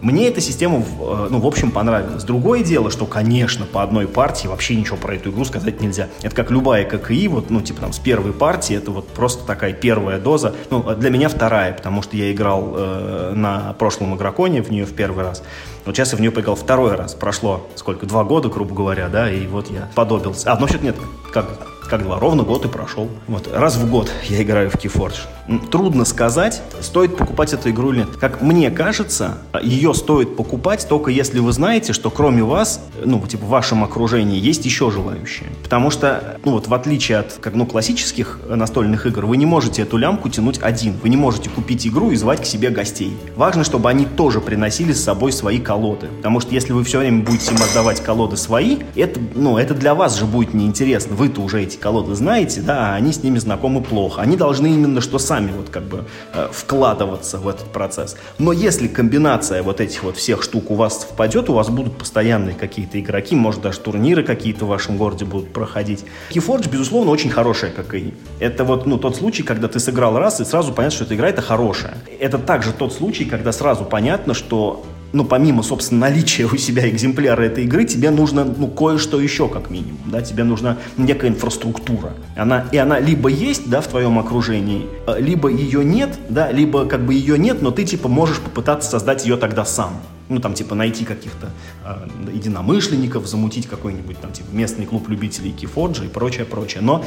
Мне 0.00 0.28
эта 0.28 0.40
система, 0.40 0.78
э, 0.78 1.28
ну, 1.30 1.40
в 1.40 1.46
общем, 1.46 1.70
понравилась. 1.70 2.24
Другое 2.24 2.62
дело, 2.62 2.90
что, 2.90 3.06
конечно, 3.06 3.66
по 3.66 3.82
одной 3.82 4.06
партии 4.06 4.46
вообще 4.46 4.76
ничего 4.76 4.96
про 4.96 5.14
эту 5.14 5.30
игру 5.30 5.44
сказать 5.44 5.80
нельзя. 5.80 6.08
Это 6.22 6.34
как 6.34 6.50
любая 6.50 6.84
ККИ, 6.84 7.28
вот, 7.28 7.50
ну, 7.50 7.60
типа 7.60 7.80
там 7.80 7.92
с 7.92 7.98
первой 7.98 8.32
партии, 8.32 8.76
это 8.76 8.90
вот 8.90 9.08
просто 9.08 9.46
такая 9.46 9.72
первая 9.72 10.18
доза. 10.18 10.54
Ну, 10.70 10.82
для 10.94 11.10
меня 11.10 11.28
вторая, 11.28 11.72
потому 11.72 12.02
что 12.02 12.16
я 12.16 12.32
играл 12.32 12.74
э, 12.76 13.32
на 13.34 13.74
прошлом 13.74 14.14
игроконе 14.14 14.62
в 14.62 14.70
нее 14.70 14.84
в 14.84 14.94
первый 14.94 15.24
раз. 15.24 15.42
Вот 15.84 15.96
сейчас 15.96 16.12
я 16.12 16.18
в 16.18 16.20
нее 16.20 16.30
поиграл 16.30 16.56
второй 16.56 16.94
раз. 16.94 17.14
Прошло 17.14 17.66
сколько? 17.74 18.06
Два 18.06 18.24
года, 18.24 18.48
грубо 18.48 18.74
говоря, 18.74 19.08
да, 19.08 19.30
и 19.30 19.46
вот 19.46 19.70
я 19.70 19.88
подобился. 19.94 20.50
А, 20.50 20.54
ну, 20.54 20.62
вообще 20.62 20.78
нет, 20.78 20.96
как 21.32 21.46
как 21.90 22.04
два, 22.04 22.20
ровно 22.20 22.44
год 22.44 22.64
и 22.64 22.68
прошел. 22.68 23.08
Вот, 23.26 23.50
раз 23.52 23.74
в 23.76 23.90
год 23.90 24.08
я 24.28 24.40
играю 24.42 24.70
в 24.70 24.76
Keyforge. 24.76 25.26
Трудно 25.70 26.04
сказать, 26.04 26.62
стоит 26.80 27.16
покупать 27.16 27.52
эту 27.52 27.70
игру 27.70 27.90
или 27.90 27.98
нет. 28.00 28.16
Как 28.20 28.40
мне 28.40 28.70
кажется, 28.70 29.38
ее 29.62 29.94
стоит 29.94 30.36
покупать 30.36 30.86
только 30.88 31.10
если 31.10 31.40
вы 31.40 31.52
знаете, 31.52 31.92
что 31.92 32.10
кроме 32.10 32.44
вас, 32.44 32.80
ну, 33.04 33.20
типа 33.26 33.44
в 33.44 33.48
вашем 33.48 33.82
окружении 33.82 34.38
есть 34.38 34.64
еще 34.64 34.90
желающие. 34.90 35.48
Потому 35.64 35.90
что, 35.90 36.38
ну, 36.44 36.52
вот 36.52 36.68
в 36.68 36.74
отличие 36.74 37.18
от, 37.18 37.32
как, 37.40 37.54
ну, 37.54 37.66
классических 37.66 38.38
настольных 38.48 39.06
игр, 39.06 39.26
вы 39.26 39.36
не 39.36 39.46
можете 39.46 39.82
эту 39.82 39.96
лямку 39.96 40.28
тянуть 40.28 40.60
один. 40.62 40.94
Вы 41.02 41.08
не 41.08 41.16
можете 41.16 41.50
купить 41.50 41.84
игру 41.86 42.12
и 42.12 42.16
звать 42.16 42.42
к 42.42 42.44
себе 42.44 42.70
гостей. 42.70 43.16
Важно, 43.34 43.64
чтобы 43.64 43.90
они 43.90 44.04
тоже 44.04 44.40
приносили 44.40 44.92
с 44.92 45.02
собой 45.02 45.32
свои 45.32 45.58
колоды. 45.58 46.06
Потому 46.18 46.38
что 46.38 46.54
если 46.54 46.72
вы 46.72 46.84
все 46.84 47.00
время 47.00 47.24
будете 47.24 47.52
им 47.52 47.60
отдавать 47.60 48.00
колоды 48.02 48.36
свои, 48.36 48.78
это, 48.94 49.18
ну, 49.34 49.58
это 49.58 49.74
для 49.74 49.96
вас 49.96 50.16
же 50.16 50.26
будет 50.26 50.54
неинтересно. 50.54 51.16
Вы-то 51.16 51.40
уже 51.40 51.62
эти 51.62 51.76
колоды 51.76 52.14
знаете, 52.14 52.60
да, 52.60 52.92
а 52.92 52.94
они 52.94 53.12
с 53.12 53.22
ними 53.22 53.38
знакомы 53.38 53.82
плохо. 53.82 54.22
Они 54.22 54.36
должны 54.36 54.68
именно 54.68 55.00
что 55.00 55.18
сами 55.18 55.39
вот 55.48 55.70
как 55.70 55.84
бы 55.84 56.04
э, 56.34 56.48
вкладываться 56.52 57.38
в 57.38 57.48
этот 57.48 57.66
процесс. 57.72 58.16
Но 58.38 58.52
если 58.52 58.88
комбинация 58.88 59.62
вот 59.62 59.80
этих 59.80 60.02
вот 60.02 60.16
всех 60.16 60.42
штук 60.42 60.70
у 60.70 60.74
вас 60.74 61.04
впадет, 61.10 61.48
у 61.50 61.54
вас 61.54 61.68
будут 61.68 61.98
постоянные 61.98 62.54
какие-то 62.54 63.00
игроки, 63.00 63.34
может 63.36 63.60
даже 63.62 63.80
турниры 63.80 64.22
какие-то 64.22 64.64
в 64.64 64.68
вашем 64.68 64.96
городе 64.96 65.24
будут 65.24 65.52
проходить. 65.52 66.04
Keyforge, 66.30 66.70
безусловно, 66.70 67.10
очень 67.10 67.30
хорошая 67.30 67.70
ККИ. 67.70 68.14
Это 68.38 68.64
вот 68.64 68.86
ну, 68.86 68.98
тот 68.98 69.16
случай, 69.16 69.42
когда 69.42 69.68
ты 69.68 69.80
сыграл 69.80 70.18
раз 70.18 70.40
и 70.40 70.44
сразу 70.44 70.72
понятно, 70.72 70.96
что 70.96 71.04
эта 71.04 71.14
игра 71.14 71.28
это 71.28 71.42
хорошая. 71.42 71.94
Это 72.18 72.38
также 72.38 72.72
тот 72.72 72.92
случай, 72.92 73.24
когда 73.24 73.52
сразу 73.52 73.84
понятно, 73.84 74.34
что 74.34 74.84
ну, 75.12 75.24
помимо, 75.24 75.62
собственно, 75.62 76.02
наличия 76.02 76.44
у 76.44 76.56
себя 76.56 76.88
экземпляра 76.88 77.42
этой 77.42 77.64
игры, 77.64 77.84
тебе 77.84 78.10
нужно, 78.10 78.44
ну, 78.44 78.68
кое-что 78.68 79.20
еще, 79.20 79.48
как 79.48 79.70
минимум, 79.70 79.98
да, 80.06 80.22
тебе 80.22 80.44
нужна 80.44 80.78
некая 80.96 81.30
инфраструктура. 81.30 82.12
Она, 82.36 82.66
и 82.72 82.76
она 82.76 83.00
либо 83.00 83.28
есть, 83.28 83.68
да, 83.68 83.80
в 83.80 83.88
твоем 83.88 84.18
окружении, 84.18 84.86
э, 85.06 85.20
либо 85.20 85.48
ее 85.48 85.84
нет, 85.84 86.18
да, 86.28 86.52
либо 86.52 86.86
как 86.86 87.04
бы 87.04 87.14
ее 87.14 87.38
нет, 87.38 87.62
но 87.62 87.70
ты, 87.70 87.84
типа, 87.84 88.08
можешь 88.08 88.38
попытаться 88.38 88.90
создать 88.90 89.24
ее 89.24 89.36
тогда 89.36 89.64
сам. 89.64 90.00
Ну, 90.28 90.38
там, 90.38 90.54
типа, 90.54 90.76
найти 90.76 91.04
каких-то 91.04 91.50
э, 91.84 92.30
единомышленников, 92.32 93.26
замутить 93.26 93.66
какой-нибудь, 93.66 94.20
там, 94.20 94.32
типа, 94.32 94.48
местный 94.52 94.86
клуб 94.86 95.08
любителей 95.08 95.50
Кифоджи 95.50 96.06
и 96.06 96.08
прочее, 96.08 96.44
прочее. 96.44 96.82
Но 96.82 97.04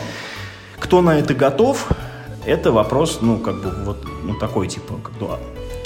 кто 0.77 1.01
на 1.01 1.17
это 1.17 1.33
готов, 1.33 1.87
это 2.45 2.73
вопрос, 2.73 3.19
ну, 3.21 3.37
как 3.37 3.61
бы, 3.61 3.71
вот, 3.85 4.05
ну, 4.23 4.35
такой, 4.35 4.67
типа, 4.67 4.95
как 5.01 5.13
бы, 5.13 5.29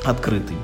открытый. 0.03 0.55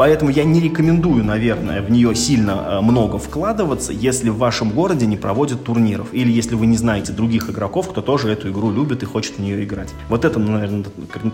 Поэтому 0.00 0.30
я 0.30 0.44
не 0.44 0.60
рекомендую, 0.60 1.22
наверное, 1.22 1.82
в 1.82 1.90
нее 1.90 2.14
сильно 2.14 2.52
э, 2.52 2.80
много 2.80 3.18
вкладываться, 3.18 3.92
если 3.92 4.30
в 4.30 4.38
вашем 4.38 4.70
городе 4.70 5.04
не 5.04 5.18
проводят 5.18 5.62
турниров. 5.62 6.14
Или 6.14 6.32
если 6.32 6.54
вы 6.54 6.64
не 6.64 6.78
знаете 6.78 7.12
других 7.12 7.50
игроков, 7.50 7.90
кто 7.90 8.00
тоже 8.00 8.30
эту 8.30 8.48
игру 8.48 8.70
любит 8.70 9.02
и 9.02 9.04
хочет 9.04 9.36
в 9.36 9.40
нее 9.40 9.62
играть. 9.62 9.90
Вот 10.08 10.24
это, 10.24 10.38
наверное, 10.38 10.86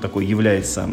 такой 0.02 0.26
является 0.26 0.90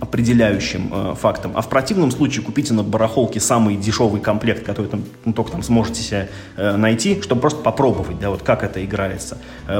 определяющим 0.00 0.90
э, 0.90 1.14
фактом. 1.20 1.52
А 1.54 1.60
в 1.60 1.68
противном 1.68 2.10
случае 2.10 2.42
купите 2.42 2.72
на 2.72 2.82
барахолке 2.82 3.40
самый 3.40 3.76
дешевый 3.76 4.22
комплект, 4.22 4.64
который 4.64 4.86
там, 4.86 5.04
ну, 5.26 5.34
только 5.34 5.50
там 5.52 5.62
сможете 5.62 6.00
себе 6.00 6.30
э, 6.56 6.78
найти, 6.78 7.20
чтобы 7.20 7.42
просто 7.42 7.60
попробовать, 7.62 8.18
да, 8.20 8.30
вот 8.30 8.42
как 8.42 8.64
это 8.64 8.82
играется. 8.82 9.36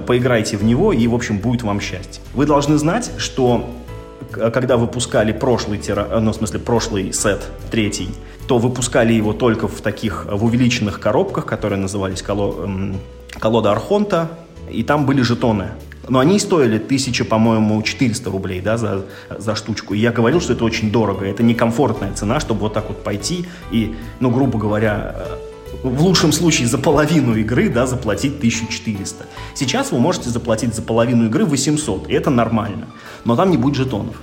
Поиграйте 0.06 0.58
в 0.58 0.64
него, 0.64 0.92
и, 0.92 1.06
в 1.06 1.14
общем, 1.14 1.38
будет 1.38 1.62
вам 1.62 1.80
счастье. 1.80 2.22
Вы 2.34 2.44
должны 2.44 2.76
знать, 2.76 3.10
что 3.16 3.70
когда 4.52 4.76
выпускали 4.76 5.32
прошлый 5.32 5.78
тира, 5.78 6.08
ну, 6.20 6.32
в 6.32 6.36
смысле, 6.36 6.60
прошлый 6.60 7.12
сет, 7.12 7.42
третий, 7.70 8.08
то 8.46 8.58
выпускали 8.58 9.12
его 9.12 9.32
только 9.32 9.68
в 9.68 9.80
таких, 9.80 10.26
в 10.30 10.44
увеличенных 10.44 11.00
коробках, 11.00 11.46
которые 11.46 11.78
назывались 11.78 12.22
коло, 12.22 12.68
колода 13.38 13.72
Архонта, 13.72 14.30
и 14.70 14.82
там 14.82 15.06
были 15.06 15.22
жетоны. 15.22 15.70
Но 16.08 16.20
они 16.20 16.38
стоили 16.38 16.78
тысяча, 16.78 17.24
по-моему, 17.24 17.82
400 17.82 18.30
рублей 18.30 18.60
да, 18.60 18.76
за, 18.76 19.06
за 19.36 19.56
штучку. 19.56 19.94
И 19.94 19.98
я 19.98 20.12
говорил, 20.12 20.40
что 20.40 20.52
это 20.52 20.64
очень 20.64 20.92
дорого. 20.92 21.26
Это 21.26 21.42
некомфортная 21.42 22.12
цена, 22.12 22.38
чтобы 22.38 22.60
вот 22.60 22.74
так 22.74 22.88
вот 22.88 23.02
пойти 23.02 23.46
и, 23.72 23.96
ну, 24.20 24.30
грубо 24.30 24.58
говоря, 24.58 25.16
в 25.90 26.02
лучшем 26.02 26.32
случае 26.32 26.68
за 26.68 26.78
половину 26.78 27.34
игры, 27.36 27.68
да, 27.68 27.86
заплатить 27.86 28.36
1400. 28.38 29.26
Сейчас 29.54 29.92
вы 29.92 29.98
можете 29.98 30.30
заплатить 30.30 30.74
за 30.74 30.82
половину 30.82 31.26
игры 31.26 31.44
800, 31.44 32.08
и 32.08 32.14
это 32.14 32.30
нормально. 32.30 32.86
Но 33.24 33.36
там 33.36 33.50
не 33.50 33.56
будет 33.56 33.76
жетонов. 33.76 34.16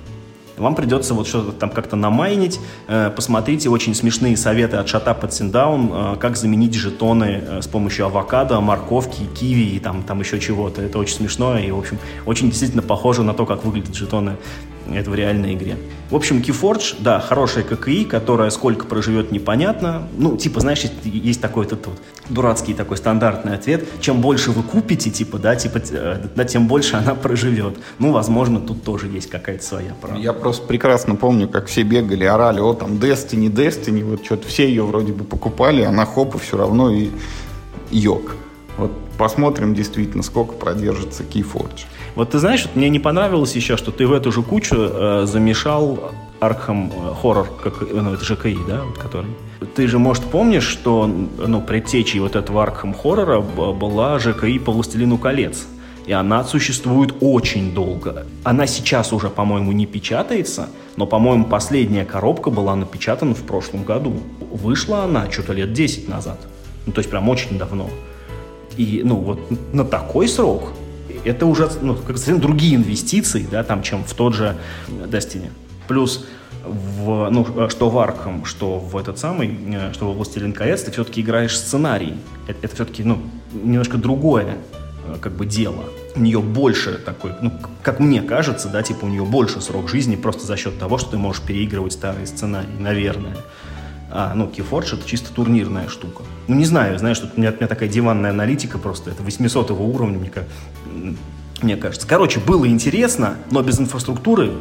Вам 0.57 0.75
придется 0.75 1.15
вот 1.15 1.27
что-то 1.27 1.51
там 1.51 1.71
как-то 1.71 1.95
намайнить. 1.95 2.59
Э, 2.87 3.09
посмотрите 3.09 3.69
очень 3.69 3.95
смешные 3.95 4.37
советы 4.37 4.77
от 4.77 4.87
at 4.87 5.51
Down, 5.51 6.15
э, 6.15 6.19
как 6.19 6.37
заменить 6.37 6.75
жетоны 6.75 7.43
э, 7.43 7.61
с 7.61 7.67
помощью 7.67 8.05
авокадо, 8.05 8.59
морковки, 8.61 9.23
киви 9.33 9.75
и 9.75 9.79
там, 9.79 10.03
там 10.03 10.19
еще 10.19 10.39
чего-то. 10.39 10.83
Это 10.83 10.99
очень 10.99 11.15
смешно 11.15 11.57
и, 11.57 11.71
в 11.71 11.79
общем, 11.79 11.97
очень 12.27 12.49
действительно 12.49 12.83
похоже 12.83 13.23
на 13.23 13.33
то, 13.33 13.47
как 13.47 13.65
выглядят 13.65 13.95
жетоны 13.95 14.37
это 14.91 15.09
в 15.09 15.15
реальной 15.15 15.53
игре. 15.53 15.77
В 16.09 16.15
общем, 16.15 16.39
Keyforge, 16.39 16.95
да, 16.99 17.19
хорошая 17.19 17.63
ККИ, 17.63 18.03
которая 18.03 18.49
сколько 18.49 18.85
проживет, 18.85 19.31
непонятно. 19.31 20.07
Ну, 20.17 20.37
типа, 20.37 20.59
знаешь, 20.59 20.83
есть 21.03 21.41
такой 21.41 21.65
этот 21.65 21.87
вот 21.87 21.99
дурацкий 22.29 22.73
такой 22.73 22.97
стандартный 22.97 23.55
ответ. 23.55 23.85
Чем 23.99 24.21
больше 24.21 24.51
вы 24.51 24.63
купите, 24.63 25.09
типа, 25.09 25.39
да, 25.39 25.55
типа, 25.55 25.81
э, 25.91 26.23
да, 26.35 26.45
тем 26.45 26.67
больше 26.67 26.97
она 26.97 27.15
проживет. 27.15 27.77
Ну, 27.99 28.11
возможно, 28.11 28.59
тут 28.59 28.83
тоже 28.83 29.07
есть 29.07 29.29
какая-то 29.29 29.63
своя 29.63 29.95
правда. 29.99 30.19
Я 30.19 30.33
просто 30.33 30.67
прекрасно 30.67 31.15
помню, 31.15 31.47
как 31.47 31.67
все 31.67 31.83
бегали, 31.83 32.25
орали, 32.25 32.59
о, 32.59 32.73
там, 32.73 32.93
Destiny, 32.93 33.49
Destiny, 33.49 34.03
вот 34.03 34.23
что-то 34.23 34.47
все 34.47 34.67
ее 34.67 34.83
вроде 34.83 35.13
бы 35.13 35.23
покупали, 35.23 35.81
она 35.81 36.05
хоп, 36.05 36.35
и 36.35 36.39
все 36.39 36.57
равно 36.57 36.91
и 36.91 37.09
йог. 37.89 38.35
Вот 38.77 38.91
посмотрим 39.17 39.75
действительно, 39.75 40.23
сколько 40.23 40.53
продержится 40.53 41.23
Keyforge. 41.23 41.85
Вот 42.15 42.31
ты 42.31 42.39
знаешь, 42.39 42.63
вот 42.65 42.75
мне 42.75 42.89
не 42.89 42.99
понравилось 42.99 43.55
еще, 43.55 43.75
что 43.77 43.91
ты 43.91 44.05
в 44.05 44.13
эту 44.13 44.31
же 44.31 44.43
кучу 44.43 44.75
э, 44.77 45.25
замешал 45.25 46.11
Arkham 46.39 46.91
Horror, 47.21 47.47
как, 47.63 47.81
ну, 47.89 48.13
это 48.13 48.23
ЖКИ, 48.23 48.57
да, 48.67 48.83
вот 48.83 48.97
который. 48.97 49.31
Ты 49.75 49.87
же, 49.87 49.97
может, 49.97 50.23
помнишь, 50.25 50.67
что 50.67 51.07
ну, 51.07 51.61
предтечей 51.61 52.19
вот 52.19 52.35
этого 52.35 52.61
Arkham 52.61 52.93
Horror 52.93 53.28
'а 53.28 53.39
была 53.39 54.19
ЖКИ 54.19 54.59
по 54.59 54.71
«Властелину 54.71 55.17
колец». 55.17 55.65
И 56.05 56.11
она 56.11 56.43
существует 56.43 57.15
очень 57.21 57.73
долго. 57.73 58.25
Она 58.43 58.67
сейчас 58.67 59.13
уже, 59.13 59.29
по-моему, 59.29 59.71
не 59.71 59.85
печатается, 59.85 60.67
но, 60.97 61.07
по-моему, 61.07 61.45
последняя 61.45 62.03
коробка 62.03 62.49
была 62.49 62.75
напечатана 62.75 63.33
в 63.33 63.43
прошлом 63.43 63.85
году. 63.85 64.13
Вышла 64.51 65.05
она 65.05 65.31
что-то 65.31 65.53
лет 65.53 65.71
10 65.71 66.09
назад. 66.09 66.39
Ну, 66.85 66.91
то 66.91 66.99
есть 66.99 67.09
прям 67.09 67.29
очень 67.29 67.57
давно. 67.57 67.89
И, 68.75 69.01
ну, 69.05 69.15
вот 69.15 69.39
на 69.71 69.85
такой 69.85 70.27
срок 70.27 70.73
это 71.25 71.45
уже 71.45 71.69
ну, 71.81 71.95
как 71.95 72.17
совсем 72.17 72.39
другие 72.39 72.75
инвестиции, 72.75 73.47
да, 73.49 73.63
там, 73.63 73.83
чем 73.83 74.03
в 74.03 74.13
тот 74.13 74.33
же 74.33 74.55
Destiny. 74.87 75.49
Плюс 75.87 76.25
в, 76.65 77.29
ну, 77.29 77.69
что 77.69 77.89
в 77.89 77.97
Аркхам, 77.97 78.45
что 78.45 78.79
в 78.79 78.95
этот 78.97 79.19
самый, 79.19 79.57
э, 79.73 79.93
что 79.93 80.11
в 80.11 80.15
«Властелин 80.15 80.53
колец», 80.53 80.83
ты 80.83 80.91
все-таки 80.91 81.21
играешь 81.21 81.57
сценарий. 81.57 82.15
Это, 82.47 82.59
это 82.65 82.75
все-таки, 82.75 83.03
ну, 83.03 83.19
немножко 83.51 83.97
другое, 83.97 84.57
э, 85.05 85.15
как 85.19 85.33
бы, 85.33 85.45
дело. 85.45 85.83
У 86.15 86.21
нее 86.21 86.39
больше 86.39 86.93
такой, 86.93 87.31
ну, 87.41 87.51
как 87.81 87.99
мне 87.99 88.21
кажется, 88.21 88.69
да, 88.69 88.81
типа 88.81 89.05
у 89.05 89.09
нее 89.09 89.25
больше 89.25 89.61
срок 89.61 89.89
жизни 89.89 90.15
просто 90.15 90.45
за 90.45 90.55
счет 90.55 90.79
того, 90.79 90.97
что 90.97 91.11
ты 91.11 91.17
можешь 91.17 91.41
переигрывать 91.41 91.93
старые 91.93 92.27
сценарии, 92.27 92.69
наверное. 92.79 93.35
А, 94.15 94.31
ну, 94.35 94.45
Keyforge 94.45 94.93
это 94.95 95.09
чисто 95.09 95.33
турнирная 95.33 95.87
штука. 95.87 96.21
Ну, 96.47 96.53
не 96.53 96.65
знаю, 96.65 96.99
знаешь, 96.99 97.17
тут 97.17 97.31
у 97.35 97.39
меня, 97.39 97.49
у 97.49 97.55
меня 97.55 97.67
такая 97.67 97.89
диванная 97.89 98.29
аналитика 98.29 98.77
просто, 98.77 99.09
это 99.09 99.23
800 99.23 99.71
уровня, 99.71 100.19
мне, 100.19 100.31
мне 101.63 101.75
кажется. 101.77 102.07
Короче, 102.07 102.39
было 102.39 102.67
интересно, 102.67 103.37
но 103.49 103.63
без 103.63 103.79
инфраструктуры 103.79 104.51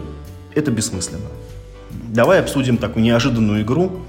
это 0.54 0.70
бессмысленно. 0.70 1.28
Давай 1.90 2.40
обсудим 2.40 2.78
такую 2.78 3.04
неожиданную 3.04 3.60
игру. 3.60 4.00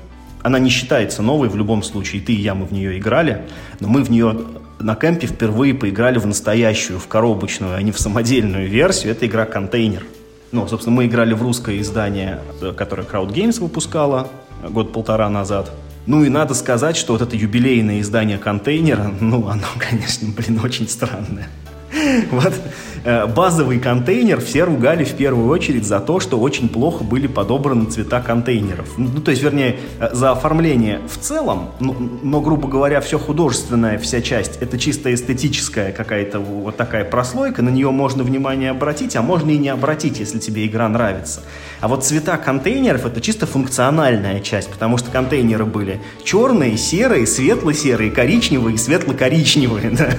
Она 0.44 0.60
не 0.60 0.70
считается 0.70 1.22
новой 1.22 1.50
в 1.50 1.58
любом 1.58 1.84
случае. 1.84 2.22
Ты 2.22 2.32
и 2.32 2.40
я, 2.42 2.56
мы 2.56 2.66
в 2.66 2.72
нее 2.72 2.98
играли. 2.98 3.42
Но 3.82 3.90
мы 3.90 4.02
в 4.02 4.10
нее 4.10 4.46
на 4.80 4.96
кемпе 4.96 5.28
впервые 5.28 5.74
поиграли 5.74 6.20
в 6.20 6.26
настоящую, 6.26 7.00
в 7.00 7.08
коробочную, 7.10 7.76
а 7.76 7.82
не 7.82 7.92
в 7.92 8.00
самодельную 8.00 8.70
версию. 8.70 9.12
Это 9.12 9.26
игра 9.26 9.46
«Контейнер». 9.46 10.06
Ну, 10.54 10.68
собственно, 10.68 10.96
мы 10.96 11.08
играли 11.08 11.34
в 11.34 11.42
русское 11.42 11.82
издание, 11.82 12.40
которое 12.78 13.04
Crowd 13.04 13.34
Games 13.34 13.60
выпускала 13.60 14.30
год-полтора 14.70 15.30
назад. 15.30 15.72
Ну 16.06 16.24
и 16.24 16.30
надо 16.30 16.54
сказать, 16.54 16.98
что 16.98 17.14
вот 17.14 17.22
это 17.22 17.36
юбилейное 17.36 18.02
издание 18.02 18.38
«Контейнера», 18.38 19.12
ну, 19.20 19.48
оно, 19.48 19.68
конечно, 19.78 20.28
блин, 20.36 20.60
очень 20.64 20.88
странное. 20.88 21.48
Вот 22.32 22.54
базовый 23.04 23.80
контейнер 23.80 24.40
все 24.40 24.64
ругали 24.64 25.04
в 25.04 25.14
первую 25.14 25.50
очередь 25.50 25.86
за 25.86 26.00
то, 26.00 26.20
что 26.20 26.40
очень 26.40 26.70
плохо 26.70 27.04
были 27.04 27.28
подобраны 27.28 27.86
цвета 27.86 28.22
контейнеров. 28.22 28.98
Ну, 28.98 29.22
то 29.22 29.32
есть, 29.32 29.44
вернее, 29.44 29.80
э, 30.00 30.10
за 30.14 30.32
оформление 30.32 31.02
в 31.08 31.18
целом, 31.18 31.72
но, 31.80 31.94
но, 31.94 32.42
грубо 32.42 32.68
говоря, 32.68 33.02
все 33.02 33.20
художественная 33.20 33.98
вся 33.98 34.22
часть, 34.22 34.62
это 34.62 34.78
чисто 34.78 35.14
эстетическая 35.14 35.92
какая-то 35.92 36.40
вот 36.40 36.78
такая 36.78 37.04
прослойка, 37.06 37.62
на 37.62 37.70
нее 37.70 37.92
можно 37.92 38.24
внимание 38.24 38.72
обратить, 38.72 39.16
а 39.16 39.22
можно 39.22 39.52
и 39.52 39.58
не 39.58 39.70
обратить, 39.70 40.20
если 40.20 40.40
тебе 40.40 40.66
игра 40.66 40.88
нравится. 40.90 41.42
А 41.80 41.88
вот 41.88 42.06
цвета 42.06 42.38
контейнеров 42.38 43.06
это 43.06 43.20
чисто 43.20 43.46
функциональная 43.46 44.40
часть, 44.40 44.70
потому 44.70 44.98
что 44.98 45.12
контейнеры 45.12 45.66
были 45.66 46.02
черные, 46.24 46.78
серые, 46.78 47.28
светло-серые, 47.28 48.12
коричневые, 48.12 48.78
светло-коричневые. 48.78 49.92
Да? 50.04 50.10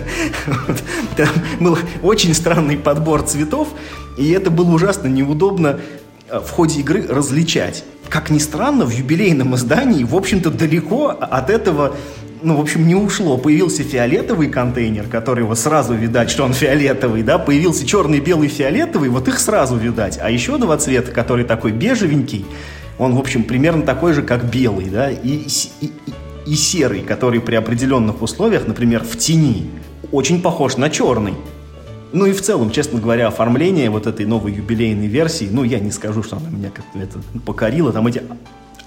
Вот. 0.47 0.83
Там 1.17 1.29
был 1.61 1.79
очень 2.03 2.35
странный 2.35 2.74
подбор 2.77 3.23
цветов, 3.23 3.69
и 4.17 4.31
это 4.31 4.51
было 4.51 4.71
ужасно 4.71 5.09
неудобно 5.09 5.81
э, 6.29 6.41
в 6.41 6.51
ходе 6.51 6.81
игры 6.81 7.07
различать. 7.09 7.85
Как 8.09 8.31
ни 8.31 8.39
странно, 8.39 8.85
в 8.85 8.91
юбилейном 8.91 9.55
издании, 9.55 10.05
в 10.05 10.15
общем-то, 10.15 10.51
далеко 10.51 11.09
от 11.09 11.51
этого 11.51 11.97
ну, 12.45 12.57
в 12.57 12.61
общем, 12.61 12.87
не 12.87 12.95
ушло. 12.95 13.39
Появился 13.39 13.83
фиолетовый 13.83 14.49
контейнер, 14.49 15.07
который 15.07 15.45
вот 15.45 15.59
сразу 15.59 15.95
видать, 15.95 16.31
что 16.31 16.45
он 16.45 16.53
фиолетовый, 16.53 17.23
да, 17.23 17.39
появился 17.39 17.87
черный, 17.87 18.21
белый, 18.21 18.49
фиолетовый, 18.49 19.09
вот 19.09 19.29
их 19.29 19.39
сразу 19.39 19.77
видать. 19.77 20.19
А 20.21 20.31
еще 20.31 20.59
два 20.59 20.77
цвета, 20.77 21.11
который 21.11 21.45
такой 21.47 21.73
бежевенький, 21.73 22.45
он, 22.99 23.15
в 23.15 23.19
общем, 23.19 23.45
примерно 23.45 23.83
такой 23.83 24.13
же, 24.13 24.23
как 24.23 24.45
белый, 24.45 24.91
да, 24.91 25.11
и, 25.11 25.47
и, 25.81 25.93
и 26.47 26.55
серый, 26.55 27.01
который 27.01 27.41
при 27.41 27.57
определенных 27.57 28.23
условиях, 28.23 28.67
например, 28.67 29.03
в 29.03 29.17
тени, 29.17 29.71
очень 30.13 30.43
похож 30.43 30.77
на 30.77 30.91
черный. 30.91 31.35
Ну 32.15 32.27
и 32.27 32.33
в 32.33 32.41
целом, 32.41 32.71
честно 32.71 33.01
говоря, 33.01 33.27
оформление 33.27 33.91
вот 33.91 34.07
этой 34.07 34.25
новой 34.25 34.53
юбилейной 34.53 35.09
версии, 35.09 35.49
ну 35.51 35.65
я 35.65 35.81
не 35.81 35.91
скажу, 35.91 36.23
что 36.23 36.37
она 36.37 36.49
меня 36.49 36.71
как-то 36.71 36.97
это 36.97 37.19
покорила, 37.45 37.93
там 37.93 38.07
эти 38.07 38.23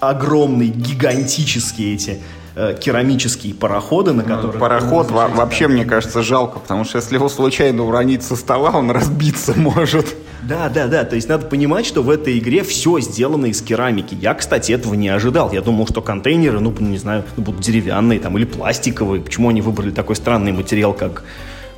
огромные, 0.00 0.70
гигантические 0.70 1.94
эти 1.94 2.20
э, 2.56 2.74
керамические 2.80 3.52
пароходы, 3.52 4.14
на 4.14 4.22
ну, 4.22 4.34
которых... 4.34 4.58
Пароход 4.58 5.10
во- 5.10 5.28
вообще, 5.28 5.68
мне 5.68 5.84
кажется, 5.84 6.22
жалко, 6.22 6.58
потому 6.58 6.84
что 6.84 6.96
если 6.96 7.16
его 7.16 7.28
случайно 7.28 7.84
уронить 7.84 8.22
со 8.22 8.34
стола, 8.34 8.70
он 8.70 8.90
разбиться 8.90 9.52
может. 9.54 10.16
Да, 10.42 10.70
да, 10.70 10.86
да. 10.86 11.04
То 11.04 11.16
есть 11.16 11.28
надо 11.28 11.44
понимать, 11.44 11.84
что 11.84 12.02
в 12.02 12.08
этой 12.08 12.38
игре 12.38 12.62
все 12.62 12.98
сделано 13.00 13.46
из 13.46 13.60
керамики. 13.60 14.16
Я, 14.18 14.32
кстати, 14.32 14.72
этого 14.72 14.94
не 14.94 15.10
ожидал. 15.10 15.52
Я 15.52 15.60
думал, 15.60 15.86
что 15.86 16.00
контейнеры, 16.00 16.60
ну, 16.60 16.72
не 16.78 16.96
знаю, 16.96 17.24
будут 17.36 17.60
деревянные 17.60 18.20
там 18.20 18.38
или 18.38 18.46
пластиковые. 18.46 19.20
Почему 19.20 19.50
они 19.50 19.60
выбрали 19.60 19.90
такой 19.90 20.16
странный 20.16 20.52
материал, 20.52 20.94
как 20.94 21.24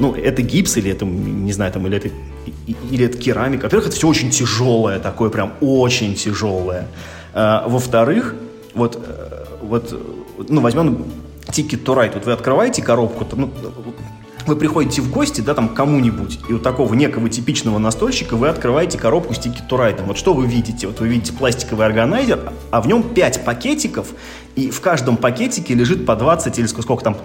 ну, 0.00 0.14
это 0.14 0.42
гипс 0.42 0.76
или 0.78 0.90
это, 0.90 1.04
не 1.04 1.52
знаю, 1.52 1.72
там, 1.72 1.86
или 1.86 1.96
это, 1.96 2.08
или 2.90 3.04
это 3.04 3.18
керамика. 3.18 3.64
Во-первых, 3.64 3.88
это 3.88 3.96
все 3.96 4.08
очень 4.08 4.30
тяжелое, 4.30 4.98
такое 4.98 5.30
прям 5.30 5.52
очень 5.60 6.14
тяжелое. 6.14 6.88
А, 7.34 7.68
во-вторых, 7.68 8.34
вот, 8.74 8.98
э, 9.06 9.44
вот, 9.62 9.94
ну, 10.48 10.60
возьмем 10.60 11.04
Ticket 11.46 11.84
to 11.84 11.94
Ride. 11.94 12.14
Вот 12.14 12.24
вы 12.24 12.32
открываете 12.32 12.82
коробку, 12.82 13.26
ну, 13.36 13.50
вы 14.46 14.56
приходите 14.56 15.02
в 15.02 15.10
гости, 15.10 15.42
да, 15.42 15.54
там, 15.54 15.68
кому-нибудь, 15.68 16.40
и 16.48 16.54
у 16.54 16.58
такого 16.58 16.94
некого 16.94 17.28
типичного 17.28 17.78
настольщика 17.78 18.36
вы 18.36 18.48
открываете 18.48 18.96
коробку 18.98 19.34
с 19.34 19.38
Ticket 19.38 19.68
to 19.68 19.78
Ride. 19.78 20.02
Вот 20.04 20.16
что 20.16 20.32
вы 20.32 20.46
видите? 20.46 20.86
Вот 20.86 21.00
вы 21.00 21.08
видите 21.08 21.34
пластиковый 21.34 21.86
органайзер, 21.86 22.52
а 22.70 22.80
в 22.80 22.86
нем 22.86 23.02
5 23.02 23.44
пакетиков, 23.44 24.08
и 24.56 24.70
в 24.70 24.80
каждом 24.80 25.18
пакетике 25.18 25.74
лежит 25.74 26.06
по 26.06 26.16
20 26.16 26.58
или 26.58 26.66
сколько 26.66 27.04
там, 27.04 27.16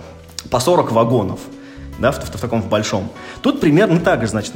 по 0.50 0.60
40 0.60 0.92
вагонов 0.92 1.40
да, 2.00 2.12
в, 2.12 2.20
в, 2.20 2.36
в 2.36 2.40
таком 2.40 2.62
в 2.62 2.70
большом. 2.70 3.10
Тут 3.42 3.60
примерно 3.60 4.00
так 4.00 4.22
же, 4.22 4.28
значит, 4.28 4.54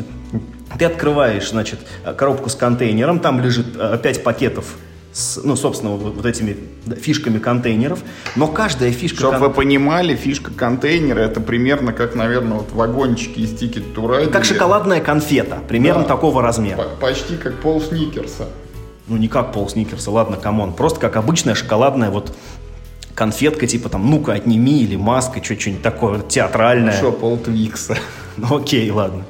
ты 0.77 0.85
открываешь, 0.85 1.49
значит, 1.49 1.79
коробку 2.17 2.49
с 2.49 2.55
контейнером, 2.55 3.19
там 3.19 3.41
лежит 3.41 3.73
5 3.73 4.05
э, 4.05 4.19
пакетов 4.21 4.77
с, 5.11 5.39
ну, 5.43 5.55
собственно, 5.55 5.91
вот, 5.91 6.15
вот 6.15 6.25
этими 6.25 6.55
фишками 6.95 7.39
контейнеров, 7.39 7.99
но 8.35 8.47
каждая 8.47 8.91
фишка... 8.91 9.17
Чтобы 9.17 9.37
кон... 9.39 9.47
вы 9.47 9.53
понимали, 9.53 10.15
фишка 10.15 10.51
контейнера 10.51 11.19
это 11.19 11.41
примерно 11.41 11.93
как, 11.93 12.15
наверное, 12.15 12.59
вот 12.59 12.71
вагончики 12.71 13.39
из 13.39 13.51
Ticket 13.51 13.93
to 13.95 14.05
Ride. 14.05 14.29
Как 14.29 14.45
шоколадная 14.45 15.01
конфета, 15.01 15.59
примерно 15.67 16.03
да, 16.03 16.09
такого 16.09 16.41
размера. 16.41 16.83
Почти 16.99 17.37
как 17.37 17.55
пол 17.55 17.81
сникерса. 17.81 18.47
Ну, 19.07 19.17
не 19.17 19.27
как 19.27 19.51
пол 19.51 19.67
сникерса, 19.67 20.11
ладно, 20.11 20.37
come 20.37 20.58
on. 20.58 20.73
Просто 20.73 20.99
как 20.99 21.15
обычная 21.15 21.55
шоколадная 21.55 22.11
вот 22.11 22.35
конфетка, 23.19 23.67
типа 23.67 23.89
там 23.89 24.09
«ну-ка, 24.09 24.31
отними» 24.31 24.81
или 24.81 24.95
«Маска», 24.95 25.43
что-нибудь 25.43 25.81
такое 25.81 26.21
театральное. 26.21 26.93
Что, 26.93 27.11
пол 27.11 27.37
Твикса. 27.37 27.97
Ну 28.37 28.55
окей, 28.55 28.89
ладно. 28.89 29.25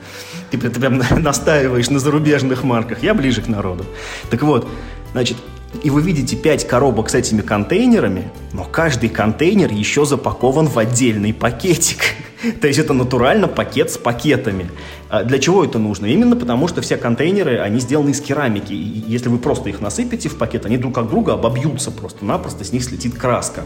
Ты, 0.52 0.60
ты 0.60 0.80
прям 0.80 0.98
настаиваешь 1.24 1.90
на 1.90 1.98
зарубежных 1.98 2.64
марках. 2.64 3.02
Я 3.02 3.16
ближе 3.16 3.42
к 3.42 3.48
народу. 3.48 3.86
Так 4.30 4.44
вот, 4.44 4.68
значит, 5.14 5.38
и 5.82 5.90
вы 5.90 6.04
видите 6.04 6.36
5 6.36 6.68
коробок 6.68 7.10
с 7.10 7.16
этими 7.16 7.42
контейнерами, 7.42 8.30
но 8.54 8.64
каждый 8.64 9.10
контейнер 9.10 9.72
еще 9.72 10.06
запакован 10.06 10.68
в 10.68 10.78
отдельный 10.78 11.34
пакетик. 11.34 12.14
То 12.62 12.68
есть 12.68 12.80
это 12.80 12.94
натурально 12.94 13.48
пакет 13.48 13.92
с 13.92 13.98
пакетами. 13.98 14.70
А 15.10 15.24
для 15.24 15.40
чего 15.40 15.64
это 15.64 15.80
нужно? 15.80 16.06
Именно 16.06 16.36
потому, 16.36 16.68
что 16.68 16.82
все 16.82 16.98
контейнеры, 16.98 17.60
они 17.60 17.80
сделаны 17.80 18.12
из 18.12 18.22
керамики. 18.22 18.74
И 18.74 19.04
если 19.08 19.30
вы 19.30 19.40
просто 19.40 19.70
их 19.70 19.82
насыпете 19.82 20.30
в 20.30 20.38
пакет, 20.38 20.66
они 20.66 20.78
друг 20.78 20.98
от 20.98 21.10
друга 21.10 21.34
обобьются 21.34 21.92
просто-напросто, 21.92 22.64
с 22.64 22.72
них 22.72 22.84
слетит 22.84 23.18
краска. 23.18 23.64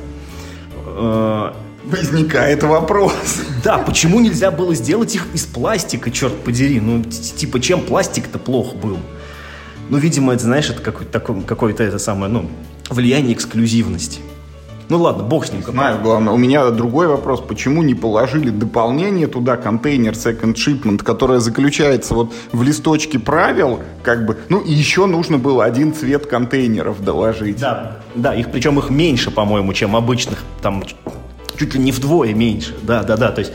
А, 0.86 1.56
Возникает 1.84 2.64
вопрос. 2.64 3.14
Да, 3.62 3.78
почему 3.78 4.22
нельзя 4.22 4.52
было 4.52 4.74
сделать 4.74 5.14
их 5.16 5.28
из 5.34 5.46
пластика, 5.46 6.12
черт 6.12 6.34
подери? 6.34 6.80
Ну, 6.80 7.04
типа, 7.04 7.60
чем 7.60 7.82
пластик-то 7.82 8.40
плохо 8.40 8.78
был? 8.78 8.98
Ну, 9.90 9.98
видимо, 9.98 10.34
это, 10.34 10.44
знаешь, 10.44 10.70
это 10.70 10.82
какое-то, 10.82 11.20
какое-то 11.20 11.84
это 11.84 12.00
самое, 12.00 12.32
ну, 12.32 12.50
влияние 12.90 13.34
эксклюзивности. 13.34 14.22
Ну 14.90 15.02
ладно, 15.02 15.24
бог 15.24 15.46
с 15.46 15.52
ним. 15.52 15.64
Знаю, 15.64 16.02
главное. 16.02 16.34
У 16.34 16.38
меня 16.38 16.70
другой 16.70 17.08
вопрос. 17.08 17.42
Почему 17.42 17.84
не 17.84 17.96
положили 17.96 18.50
дополнение 18.50 19.28
туда, 19.28 19.58
контейнер 19.58 20.14
Second 20.14 20.56
Shipment, 20.56 21.04
которое 21.04 21.40
заключается 21.40 22.14
вот 22.14 22.34
в 22.52 22.64
листочке 22.64 23.20
правил, 23.20 23.80
как 24.02 24.26
бы, 24.26 24.38
ну 24.50 24.60
и 24.60 24.72
еще 24.72 25.06
нужно 25.06 25.38
было 25.38 25.64
один 25.64 25.94
цвет 25.94 26.26
контейнеров 26.26 27.04
доложить. 27.04 27.60
Да, 27.60 27.98
да, 28.16 28.36
их, 28.36 28.52
причем 28.52 28.80
их 28.80 28.90
меньше, 28.90 29.32
по-моему, 29.32 29.74
чем 29.74 29.96
обычных, 29.96 30.44
там 30.62 30.84
чуть 31.58 31.74
ли 31.74 31.80
не 31.80 31.92
вдвое 31.92 32.34
меньше. 32.34 32.76
Да, 32.84 33.04
да, 33.04 33.18
да, 33.18 33.32
то 33.32 33.40
есть 33.40 33.54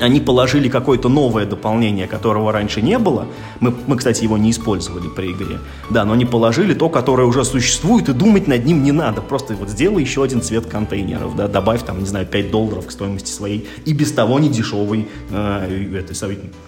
они 0.00 0.20
положили 0.20 0.68
какое-то 0.68 1.08
новое 1.08 1.46
дополнение, 1.46 2.06
которого 2.06 2.52
раньше 2.52 2.82
не 2.82 2.98
было. 2.98 3.26
Мы, 3.60 3.74
мы, 3.86 3.96
кстати, 3.96 4.24
его 4.24 4.38
не 4.38 4.50
использовали 4.50 5.08
при 5.08 5.32
игре. 5.32 5.58
Да, 5.90 6.04
но 6.04 6.12
они 6.12 6.24
положили 6.24 6.74
то, 6.74 6.88
которое 6.88 7.26
уже 7.26 7.44
существует, 7.44 8.08
и 8.08 8.12
думать 8.12 8.48
над 8.48 8.64
ним 8.64 8.82
не 8.82 8.92
надо. 8.92 9.20
Просто 9.20 9.54
вот 9.54 9.68
сделай 9.68 10.02
еще 10.02 10.22
один 10.22 10.42
цвет 10.42 10.66
контейнеров, 10.66 11.36
да, 11.36 11.48
добавь 11.48 11.82
там, 11.84 12.00
не 12.00 12.06
знаю, 12.06 12.26
5 12.26 12.50
долларов 12.50 12.86
к 12.86 12.90
стоимости 12.90 13.30
своей 13.30 13.68
и 13.84 13.92
без 13.92 14.12
того 14.12 14.38
не 14.38 14.48
дешевый, 14.48 15.08
э, 15.30 15.96
это, 15.98 16.14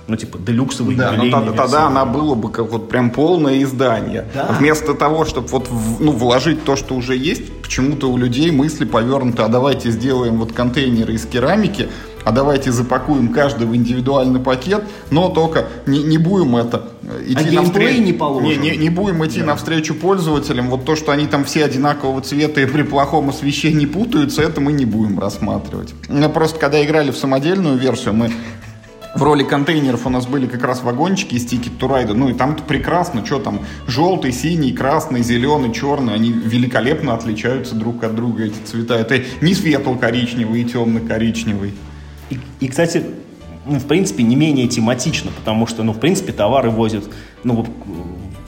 ну, 0.06 0.16
типа, 0.16 0.38
делюксовый 0.38 0.96
Да, 0.96 1.12
но 1.12 1.30
тогда, 1.30 1.52
тогда 1.52 1.86
она 1.86 2.04
было 2.04 2.34
бы 2.34 2.50
как 2.50 2.70
вот 2.70 2.88
прям 2.88 3.10
полное 3.10 3.62
издание. 3.62 4.26
Да. 4.34 4.56
Вместо 4.58 4.94
того, 4.94 5.24
чтобы 5.24 5.48
вот, 5.48 5.68
ну, 6.00 6.12
вложить 6.12 6.64
то, 6.64 6.76
что 6.76 6.94
уже 6.94 7.16
есть, 7.16 7.52
почему-то 7.62 8.10
у 8.10 8.16
людей 8.16 8.50
мысли 8.50 8.84
повернуты, 8.84 9.42
а 9.42 9.48
давайте 9.48 9.90
сделаем 9.90 10.36
вот 10.38 10.52
контейнеры 10.52 11.14
из 11.14 11.24
керамики, 11.24 11.88
а 12.24 12.32
давайте 12.32 12.72
запакуем 12.72 13.28
каждый 13.28 13.66
в 13.66 13.74
индивидуальный 13.74 14.40
пакет, 14.40 14.84
но 15.10 15.28
только 15.28 15.66
не, 15.86 16.02
не 16.02 16.18
будем 16.18 16.56
это 16.56 16.88
э, 17.02 17.24
идти 17.26 17.56
а 17.56 17.60
навстречу. 17.60 18.02
не 18.02 18.12
положим. 18.12 18.48
Не, 18.48 18.70
не, 18.70 18.76
не 18.76 18.90
будем 18.90 19.24
идти 19.26 19.40
да. 19.40 19.46
навстречу 19.46 19.94
пользователям. 19.94 20.70
Вот 20.70 20.84
то, 20.84 20.96
что 20.96 21.12
они 21.12 21.26
там 21.26 21.44
все 21.44 21.64
одинакового 21.64 22.20
цвета 22.20 22.60
и 22.60 22.66
при 22.66 22.82
плохом 22.82 23.30
освещении 23.30 23.86
путаются, 23.86 24.42
это 24.42 24.60
мы 24.60 24.72
не 24.72 24.84
будем 24.84 25.18
рассматривать. 25.18 25.94
Но 26.08 26.28
просто 26.28 26.58
когда 26.58 26.84
играли 26.84 27.10
в 27.10 27.16
самодельную 27.16 27.76
версию, 27.76 28.14
мы 28.14 28.30
в 29.14 29.22
роли 29.22 29.44
контейнеров 29.44 30.06
у 30.06 30.10
нас 30.10 30.26
были 30.26 30.46
как 30.46 30.64
раз 30.64 30.82
вагончики 30.82 31.34
из 31.34 31.44
Ticket 31.44 31.78
to 31.78 31.88
Ride. 31.88 32.14
Ну 32.14 32.30
и 32.30 32.32
там-то 32.32 32.62
прекрасно, 32.62 33.24
что 33.26 33.38
там, 33.38 33.60
желтый, 33.86 34.32
синий, 34.32 34.72
красный, 34.72 35.22
зеленый, 35.22 35.72
черный, 35.72 36.14
они 36.14 36.32
великолепно 36.32 37.14
отличаются 37.14 37.74
друг 37.74 38.04
от 38.04 38.14
друга, 38.14 38.44
эти 38.44 38.58
цвета. 38.64 38.94
Это 38.94 39.22
не 39.40 39.54
светло-коричневый 39.54 40.62
и 40.62 40.64
темно-коричневый. 40.64 41.74
И, 42.32 42.38
и, 42.60 42.68
кстати, 42.68 43.04
ну, 43.66 43.78
в 43.78 43.86
принципе, 43.86 44.22
не 44.22 44.36
менее 44.36 44.66
тематично, 44.68 45.30
потому 45.36 45.66
что, 45.66 45.82
ну, 45.82 45.92
в 45.92 46.00
принципе, 46.00 46.32
товары 46.32 46.70
возят, 46.70 47.04
ну, 47.44 47.66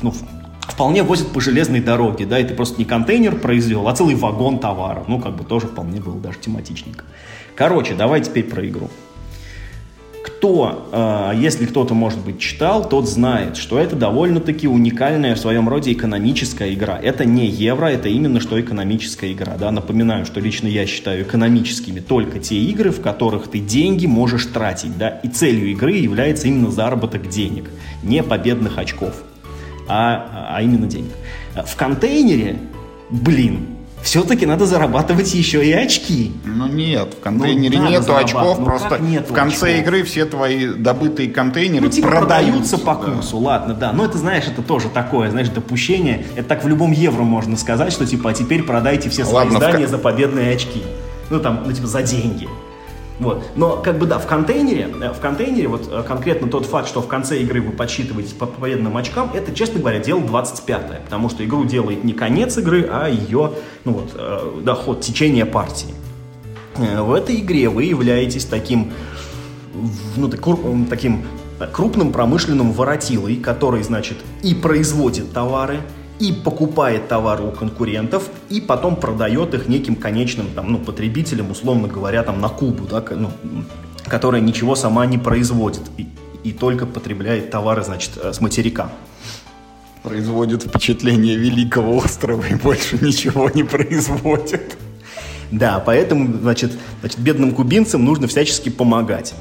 ну 0.00 0.14
вполне 0.60 1.02
возят 1.02 1.28
по 1.28 1.40
железной 1.40 1.80
дороге, 1.80 2.24
да, 2.24 2.38
и 2.38 2.44
ты 2.44 2.54
просто 2.54 2.78
не 2.78 2.86
контейнер 2.86 3.36
произвел, 3.36 3.86
а 3.88 3.94
целый 3.94 4.14
вагон 4.14 4.58
товара. 4.58 5.04
Ну, 5.06 5.20
как 5.20 5.36
бы 5.36 5.44
тоже 5.44 5.66
вполне 5.66 6.00
было 6.00 6.18
даже 6.18 6.38
тематичненько. 6.38 7.04
Короче, 7.54 7.94
давай 7.94 8.22
теперь 8.22 8.44
про 8.44 8.66
игру 8.66 8.88
кто, 10.24 10.88
а, 10.90 11.32
если 11.32 11.66
кто-то, 11.66 11.92
может 11.92 12.18
быть, 12.20 12.38
читал, 12.38 12.88
тот 12.88 13.06
знает, 13.08 13.56
что 13.56 13.78
это 13.78 13.94
довольно-таки 13.94 14.66
уникальная 14.66 15.34
в 15.34 15.38
своем 15.38 15.68
роде 15.68 15.92
экономическая 15.92 16.72
игра. 16.72 16.98
Это 16.98 17.26
не 17.26 17.46
евро, 17.46 17.86
это 17.86 18.08
именно 18.08 18.40
что 18.40 18.58
экономическая 18.58 19.32
игра. 19.32 19.56
Да? 19.58 19.70
Напоминаю, 19.70 20.24
что 20.24 20.40
лично 20.40 20.66
я 20.66 20.86
считаю 20.86 21.22
экономическими 21.22 22.00
только 22.00 22.38
те 22.38 22.56
игры, 22.56 22.90
в 22.90 23.02
которых 23.02 23.48
ты 23.48 23.58
деньги 23.58 24.06
можешь 24.06 24.46
тратить. 24.46 24.96
Да? 24.96 25.08
И 25.08 25.28
целью 25.28 25.70
игры 25.70 25.92
является 25.92 26.48
именно 26.48 26.70
заработок 26.70 27.28
денег, 27.28 27.70
не 28.02 28.22
победных 28.22 28.78
очков, 28.78 29.22
а, 29.86 30.48
а 30.50 30.62
именно 30.62 30.86
денег. 30.86 31.12
В 31.54 31.76
контейнере, 31.76 32.58
блин, 33.10 33.73
все-таки 34.04 34.44
надо 34.44 34.66
зарабатывать 34.66 35.34
еще 35.34 35.64
и 35.64 35.72
очки. 35.72 36.32
Ну 36.44 36.66
нет, 36.66 37.14
в 37.18 37.22
контейнере 37.22 37.78
ну, 37.78 37.88
нету 37.88 38.14
очков, 38.14 38.58
ну, 38.58 38.64
просто 38.64 38.98
нету 38.98 39.32
в 39.32 39.34
конце 39.34 39.70
очков? 39.72 39.82
игры 39.82 40.02
все 40.04 40.26
твои 40.26 40.66
добытые 40.66 41.30
контейнеры 41.30 41.86
ну, 41.86 41.90
типа 41.90 42.08
продаются, 42.08 42.78
по 42.78 42.94
курсу, 42.94 43.38
да. 43.38 43.46
ладно, 43.46 43.74
да. 43.74 43.92
Но 43.92 44.04
это, 44.04 44.18
знаешь, 44.18 44.44
это 44.46 44.62
тоже 44.62 44.90
такое, 44.90 45.30
знаешь, 45.30 45.48
допущение. 45.48 46.26
Это 46.36 46.48
так 46.48 46.64
в 46.64 46.68
любом 46.68 46.92
евро 46.92 47.22
можно 47.22 47.56
сказать, 47.56 47.92
что 47.92 48.06
типа, 48.06 48.30
а 48.30 48.34
теперь 48.34 48.62
продайте 48.62 49.08
все 49.08 49.24
свои 49.24 49.46
ладно, 49.46 49.54
издания 49.56 49.86
в... 49.86 49.90
за 49.90 49.98
победные 49.98 50.54
очки. 50.54 50.82
Ну 51.30 51.40
там, 51.40 51.62
ну 51.64 51.72
типа 51.72 51.86
за 51.86 52.02
деньги. 52.02 52.46
Вот. 53.20 53.44
Но 53.54 53.76
как 53.76 53.98
бы 53.98 54.06
да, 54.06 54.18
в 54.18 54.26
контейнере, 54.26 54.88
э, 55.00 55.12
в 55.12 55.20
контейнере 55.20 55.68
вот 55.68 55.88
э, 55.90 56.02
конкретно 56.06 56.48
тот 56.48 56.66
факт, 56.66 56.88
что 56.88 57.00
в 57.00 57.06
конце 57.06 57.40
игры 57.40 57.62
вы 57.62 57.72
подсчитываете 57.72 58.34
по 58.34 58.46
победным 58.46 58.96
очкам, 58.96 59.30
это, 59.32 59.54
честно 59.54 59.80
говоря, 59.80 60.00
дело 60.00 60.20
25-е, 60.20 61.02
потому 61.04 61.28
что 61.28 61.44
игру 61.44 61.64
делает 61.64 62.02
не 62.02 62.12
конец 62.12 62.58
игры, 62.58 62.88
а 62.90 63.08
ее, 63.08 63.52
ну 63.84 63.92
вот, 63.92 64.10
э, 64.14 64.60
да, 64.62 64.74
партии. 64.74 65.94
В 66.76 67.12
этой 67.12 67.36
игре 67.36 67.68
вы 67.68 67.84
являетесь 67.84 68.46
таким, 68.46 68.92
ну, 70.16 70.28
таким 70.90 71.24
крупным 71.72 72.10
промышленным 72.10 72.72
воротилой, 72.72 73.36
который, 73.36 73.84
значит, 73.84 74.16
и 74.42 74.54
производит 74.54 75.32
товары, 75.32 75.82
и 76.18 76.32
покупает 76.32 77.08
товары 77.08 77.44
у 77.44 77.50
конкурентов, 77.50 78.28
и 78.48 78.60
потом 78.60 78.96
продает 78.96 79.54
их 79.54 79.68
неким 79.68 79.96
конечным 79.96 80.46
там, 80.54 80.72
ну, 80.72 80.78
потребителям, 80.78 81.50
условно 81.50 81.88
говоря, 81.88 82.22
там, 82.22 82.40
на 82.40 82.48
Кубу, 82.48 82.84
да, 82.86 83.04
ну, 83.10 83.30
которая 84.06 84.40
ничего 84.40 84.76
сама 84.76 85.06
не 85.06 85.18
производит 85.18 85.82
и, 85.96 86.06
и 86.44 86.52
только 86.52 86.86
потребляет 86.86 87.50
товары, 87.50 87.82
значит, 87.82 88.12
э, 88.22 88.32
с 88.32 88.40
материка. 88.40 88.90
Производит 90.02 90.62
впечатление 90.62 91.36
великого 91.36 91.96
острова 91.96 92.44
и 92.46 92.54
больше 92.54 92.98
ничего 93.04 93.50
не 93.50 93.64
производит. 93.64 94.76
Да, 95.50 95.82
поэтому, 95.84 96.38
значит, 96.40 96.72
значит 97.00 97.18
бедным 97.18 97.52
кубинцам 97.52 98.04
нужно 98.04 98.28
всячески 98.28 98.68
помогать. 98.68 99.34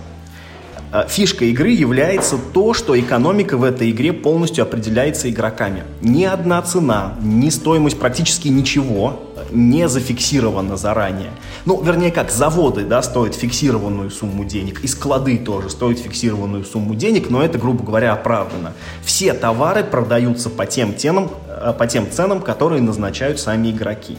Э, 0.94 1.06
фишка 1.08 1.46
игры 1.46 1.72
является 1.72 2.38
то, 2.38 2.76
что 2.76 3.00
экономика 3.00 3.58
в 3.58 3.64
этой 3.64 3.90
игре 3.90 4.14
полностью 4.14 4.62
определяется 4.62 5.28
игроками. 5.28 5.86
Ни 6.02 6.24
одна 6.24 6.62
цена, 6.62 7.16
ни 7.20 7.50
стоимость 7.50 8.00
практически 8.00 8.50
ничего 8.50 9.20
не 9.52 9.90
зафиксирована 9.90 10.78
заранее. 10.78 11.32
Ну, 11.66 11.82
вернее 11.82 12.12
как, 12.12 12.30
заводы, 12.30 12.86
да, 12.86 13.02
стоят 13.02 13.34
фиксированную 13.34 14.12
сумму 14.12 14.46
денег, 14.46 14.84
и 14.84 14.88
склады 14.88 15.38
тоже 15.38 15.72
стоят 15.72 15.98
фиксированную 16.00 16.64
сумму 16.64 16.94
денег, 16.96 17.32
но 17.32 17.44
это, 17.44 17.58
грубо 17.58 17.84
говоря, 17.84 18.14
оправдано. 18.14 18.74
Все 19.04 19.34
товары 19.34 19.84
продаются 19.84 20.52
по 20.52 20.68
тем, 20.68 20.96
ценам, 20.96 21.32
э, 21.48 21.74
по 21.78 21.88
тем 21.88 22.10
ценам, 22.10 22.40
которые 22.40 22.82
назначают 22.82 23.40
сами 23.40 23.72
игроки. 23.72 24.18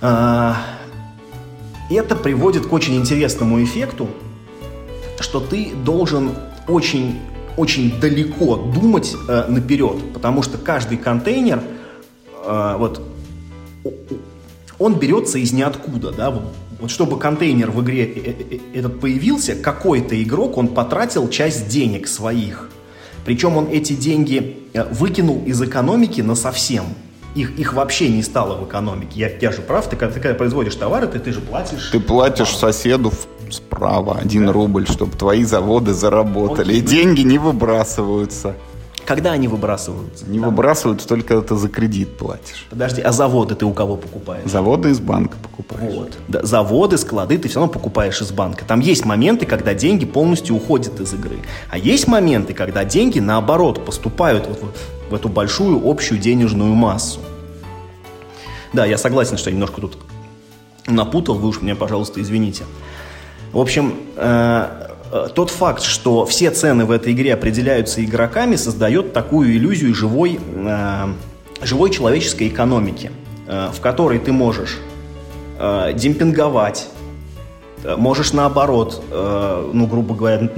Это 0.00 0.56
приводит 2.22 2.66
к 2.66 2.72
очень 2.72 2.96
интересному 2.96 3.62
эффекту, 3.62 4.08
что 5.20 5.40
ты 5.40 5.72
должен 5.84 6.32
очень, 6.68 7.20
очень 7.56 7.98
далеко 8.00 8.56
думать 8.56 9.14
э, 9.28 9.46
наперед, 9.48 10.12
потому 10.12 10.42
что 10.42 10.58
каждый 10.58 10.98
контейнер, 10.98 11.62
э, 12.44 12.74
вот, 12.78 13.02
он 14.78 14.94
берется 14.98 15.38
из 15.38 15.52
ниоткуда, 15.52 16.12
да, 16.12 16.30
вот, 16.30 16.44
вот 16.80 16.90
чтобы 16.90 17.18
контейнер 17.18 17.70
в 17.70 17.82
игре 17.82 18.04
э, 18.04 18.20
э, 18.20 18.34
э, 18.50 18.78
этот 18.78 19.00
появился, 19.00 19.54
какой-то 19.54 20.20
игрок, 20.22 20.58
он 20.58 20.68
потратил 20.68 21.28
часть 21.28 21.68
денег 21.68 22.08
своих. 22.08 22.68
Причем 23.24 23.56
он 23.56 23.68
эти 23.68 23.94
деньги 23.94 24.58
выкинул 24.90 25.42
из 25.46 25.62
экономики 25.62 26.20
на 26.20 26.34
совсем. 26.34 26.84
Их, 27.34 27.58
их 27.58 27.72
вообще 27.72 28.10
не 28.10 28.22
стало 28.22 28.62
в 28.62 28.68
экономике. 28.68 29.12
Я, 29.14 29.30
я 29.40 29.50
же 29.50 29.62
прав, 29.62 29.88
ты, 29.88 29.96
ты 29.96 30.20
когда 30.20 30.34
производишь 30.34 30.74
товары, 30.74 31.06
ты, 31.06 31.18
ты 31.18 31.32
же 31.32 31.40
платишь. 31.40 31.88
Ты 31.90 32.00
платишь 32.00 32.54
соседу 32.54 33.10
в 33.10 33.26
справа 33.50 34.18
один 34.18 34.46
да. 34.46 34.52
рубль, 34.52 34.86
чтобы 34.86 35.16
твои 35.16 35.44
заводы 35.44 35.92
заработали. 35.92 36.72
Окей. 36.72 36.78
И 36.78 36.82
деньги 36.82 37.22
не 37.22 37.38
выбрасываются. 37.38 38.54
Когда 39.06 39.32
они 39.32 39.48
выбрасываются? 39.48 40.24
Не 40.26 40.38
Там. 40.38 40.48
выбрасываются 40.48 41.06
только 41.06 41.28
когда 41.28 41.42
ты 41.48 41.56
за 41.56 41.68
кредит 41.68 42.16
платишь. 42.16 42.66
Подожди, 42.70 43.02
а 43.02 43.12
заводы 43.12 43.54
ты 43.54 43.66
у 43.66 43.72
кого 43.72 43.96
покупаешь? 43.96 44.48
Заводы 44.50 44.90
из 44.90 45.00
банка 45.00 45.36
покупаешь. 45.42 45.94
Вот. 45.94 46.18
Да, 46.28 46.42
заводы, 46.42 46.96
склады 46.96 47.36
ты 47.36 47.48
все 47.48 47.60
равно 47.60 47.72
покупаешь 47.72 48.20
из 48.22 48.32
банка. 48.32 48.64
Там 48.64 48.80
есть 48.80 49.04
моменты, 49.04 49.44
когда 49.44 49.74
деньги 49.74 50.06
полностью 50.06 50.56
уходят 50.56 51.00
из 51.00 51.12
игры. 51.12 51.36
А 51.70 51.76
есть 51.76 52.08
моменты, 52.08 52.54
когда 52.54 52.84
деньги, 52.84 53.18
наоборот, 53.18 53.84
поступают 53.84 54.46
вот 54.46 54.62
в, 54.62 55.10
в 55.10 55.14
эту 55.14 55.28
большую 55.28 55.82
общую 55.86 56.18
денежную 56.18 56.74
массу. 56.74 57.20
Да, 58.72 58.86
я 58.86 58.96
согласен, 58.96 59.36
что 59.36 59.50
я 59.50 59.54
немножко 59.54 59.82
тут 59.82 59.98
напутал, 60.86 61.34
вы 61.34 61.48
уж 61.48 61.60
меня, 61.60 61.76
пожалуйста, 61.76 62.20
извините. 62.20 62.64
В 63.54 63.60
общем, 63.60 63.94
э, 64.16 64.88
э, 65.12 65.28
тот 65.32 65.48
факт, 65.48 65.84
что 65.84 66.26
все 66.26 66.50
цены 66.50 66.86
в 66.86 66.90
этой 66.90 67.12
игре 67.12 67.34
определяются 67.34 68.04
игроками, 68.04 68.56
создает 68.56 69.12
такую 69.12 69.52
иллюзию 69.56 69.94
живой, 69.94 70.40
э, 70.52 71.06
живой 71.62 71.90
человеческой 71.90 72.48
экономики, 72.48 73.12
в 73.46 73.80
которой 73.80 74.18
ты 74.18 74.32
можешь 74.32 74.78
демпинговать, 75.94 76.88
можешь 77.96 78.32
наоборот, 78.32 79.04
ну, 79.10 79.86
грубо 79.86 80.14
говоря, 80.14 80.50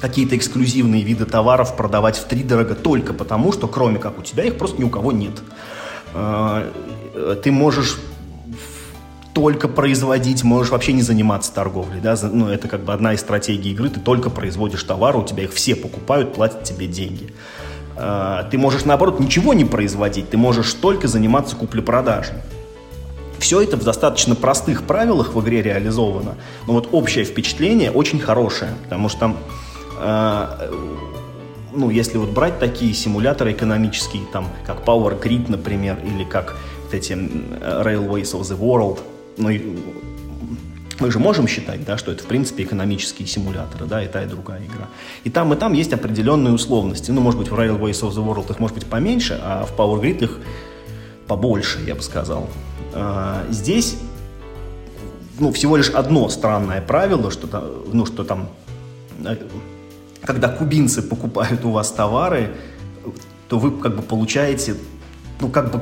какие-то 0.00 0.36
эксклюзивные 0.36 1.02
виды 1.02 1.24
товаров 1.24 1.74
продавать 1.74 2.16
в 2.18 2.24
три 2.24 2.42
дорого 2.44 2.74
только 2.74 3.14
потому, 3.14 3.52
что 3.52 3.66
кроме 3.66 3.98
как 3.98 4.18
у 4.18 4.22
тебя 4.22 4.44
их 4.44 4.58
просто 4.58 4.80
ни 4.80 4.84
у 4.84 4.90
кого 4.90 5.10
нет. 5.10 5.42
Ты 7.42 7.50
можешь 7.50 7.98
только 9.38 9.68
производить, 9.68 10.42
можешь 10.42 10.72
вообще 10.72 10.92
не 10.92 11.02
заниматься 11.02 11.54
торговлей, 11.54 12.00
да, 12.00 12.16
ну, 12.20 12.48
это 12.48 12.66
как 12.66 12.80
бы 12.80 12.92
одна 12.92 13.14
из 13.14 13.20
стратегий 13.20 13.70
игры, 13.70 13.88
ты 13.88 14.00
только 14.00 14.30
производишь 14.30 14.82
товары, 14.82 15.18
у 15.18 15.24
тебя 15.24 15.44
их 15.44 15.52
все 15.52 15.76
покупают, 15.76 16.34
платят 16.34 16.64
тебе 16.64 16.88
деньги. 16.88 17.32
А, 17.94 18.48
ты 18.50 18.58
можешь, 18.58 18.84
наоборот, 18.84 19.20
ничего 19.20 19.54
не 19.54 19.64
производить, 19.64 20.28
ты 20.30 20.36
можешь 20.36 20.74
только 20.74 21.06
заниматься 21.06 21.54
куплей-продажей. 21.54 22.34
Все 23.38 23.60
это 23.60 23.76
в 23.76 23.84
достаточно 23.84 24.34
простых 24.34 24.82
правилах 24.82 25.34
в 25.34 25.40
игре 25.40 25.62
реализовано, 25.62 26.34
но 26.66 26.72
вот 26.72 26.88
общее 26.90 27.24
впечатление 27.24 27.92
очень 27.92 28.18
хорошее, 28.18 28.72
потому 28.82 29.08
что 29.08 29.20
там, 29.20 29.36
э, 30.00 30.70
ну, 31.72 31.90
если 31.90 32.18
вот 32.18 32.30
брать 32.30 32.58
такие 32.58 32.92
симуляторы 32.92 33.52
экономические, 33.52 34.24
там, 34.32 34.48
как 34.66 34.84
Power 34.84 35.16
Grid, 35.22 35.48
например, 35.48 35.96
или 36.04 36.24
как 36.24 36.56
вот 36.86 36.94
эти 36.94 37.12
Railways 37.12 38.34
of 38.34 38.40
the 38.40 38.58
World– 38.58 38.98
ну, 39.38 39.50
мы 41.00 41.10
же 41.10 41.18
можем 41.18 41.46
считать, 41.46 41.84
да, 41.84 41.96
что 41.96 42.10
это, 42.10 42.24
в 42.24 42.26
принципе, 42.26 42.64
экономические 42.64 43.28
симуляторы, 43.28 43.86
да, 43.86 44.02
и 44.02 44.08
та, 44.08 44.24
и 44.24 44.26
другая 44.26 44.60
игра. 44.64 44.88
И 45.24 45.30
там, 45.30 45.52
и 45.52 45.56
там 45.56 45.72
есть 45.72 45.92
определенные 45.92 46.52
условности. 46.52 47.10
Ну, 47.10 47.20
может 47.20 47.38
быть, 47.38 47.50
в 47.50 47.54
Railways 47.54 48.02
of 48.02 48.10
the 48.10 48.24
World 48.24 48.50
их 48.50 48.58
может 48.58 48.74
быть 48.74 48.86
поменьше, 48.86 49.38
а 49.42 49.64
в 49.64 49.78
Power 49.78 50.00
Grid 50.00 50.24
их 50.24 50.38
побольше, 51.26 51.78
я 51.86 51.94
бы 51.94 52.02
сказал. 52.02 52.48
А, 52.94 53.46
здесь 53.50 53.96
ну, 55.38 55.52
всего 55.52 55.76
лишь 55.76 55.90
одно 55.90 56.28
странное 56.28 56.80
правило, 56.80 57.30
что, 57.30 57.84
ну, 57.92 58.06
что 58.06 58.24
там, 58.24 58.48
э, 59.24 59.36
когда 60.22 60.48
кубинцы 60.48 61.02
покупают 61.02 61.64
у 61.64 61.70
вас 61.70 61.92
товары, 61.92 62.50
то 63.48 63.58
вы 63.58 63.70
как 63.78 63.96
бы 63.96 64.02
получаете, 64.02 64.74
ну, 65.40 65.48
как 65.48 65.70
бы 65.70 65.80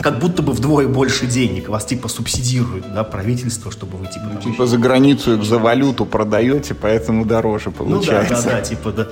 как 0.00 0.18
будто 0.18 0.42
бы 0.42 0.52
вдвое 0.52 0.88
больше 0.88 1.26
денег. 1.26 1.68
Вас 1.68 1.84
типа 1.84 2.08
субсидируют, 2.08 2.92
да, 2.92 3.04
правительство, 3.04 3.70
чтобы 3.70 3.96
вы 3.98 4.06
типа... 4.06 4.26
Ну, 4.34 4.40
типа 4.40 4.66
за 4.66 4.78
границу 4.78 5.34
их 5.34 5.44
за 5.44 5.58
валюту 5.58 6.04
продаете, 6.06 6.74
поэтому 6.74 7.24
дороже 7.24 7.70
получается. 7.70 8.34
Ну 8.34 8.42
да, 8.42 8.50
да, 8.50 8.56
да, 8.56 8.60
типа 8.62 8.92
да, 8.92 9.08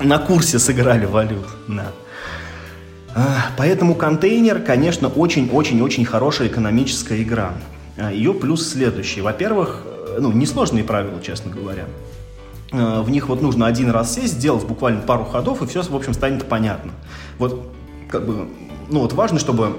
на 0.00 0.18
курсе 0.18 0.58
сыграли 0.58 1.06
валют, 1.06 1.46
да. 1.68 1.92
А, 3.14 3.46
поэтому 3.56 3.94
контейнер, 3.94 4.60
конечно, 4.60 5.08
очень-очень-очень 5.08 6.04
хорошая 6.04 6.48
экономическая 6.48 7.22
игра. 7.22 7.52
А, 7.96 8.10
Ее 8.10 8.34
плюс 8.34 8.68
следующий. 8.68 9.20
Во-первых, 9.20 9.82
э, 9.84 10.18
ну, 10.20 10.32
несложные 10.32 10.82
правила, 10.82 11.20
честно 11.22 11.52
говоря. 11.52 11.84
А, 12.72 13.02
в 13.02 13.10
них 13.10 13.28
вот 13.28 13.40
нужно 13.40 13.66
один 13.66 13.90
раз 13.90 14.14
сесть, 14.14 14.34
сделать 14.34 14.64
буквально 14.64 15.00
пару 15.02 15.24
ходов, 15.24 15.62
и 15.62 15.66
все, 15.66 15.82
в 15.82 15.94
общем, 15.94 16.12
станет 16.12 16.44
понятно. 16.46 16.90
Вот, 17.38 17.70
как 18.08 18.26
бы, 18.26 18.48
ну 18.90 19.00
вот 19.00 19.12
важно, 19.12 19.38
чтобы 19.38 19.76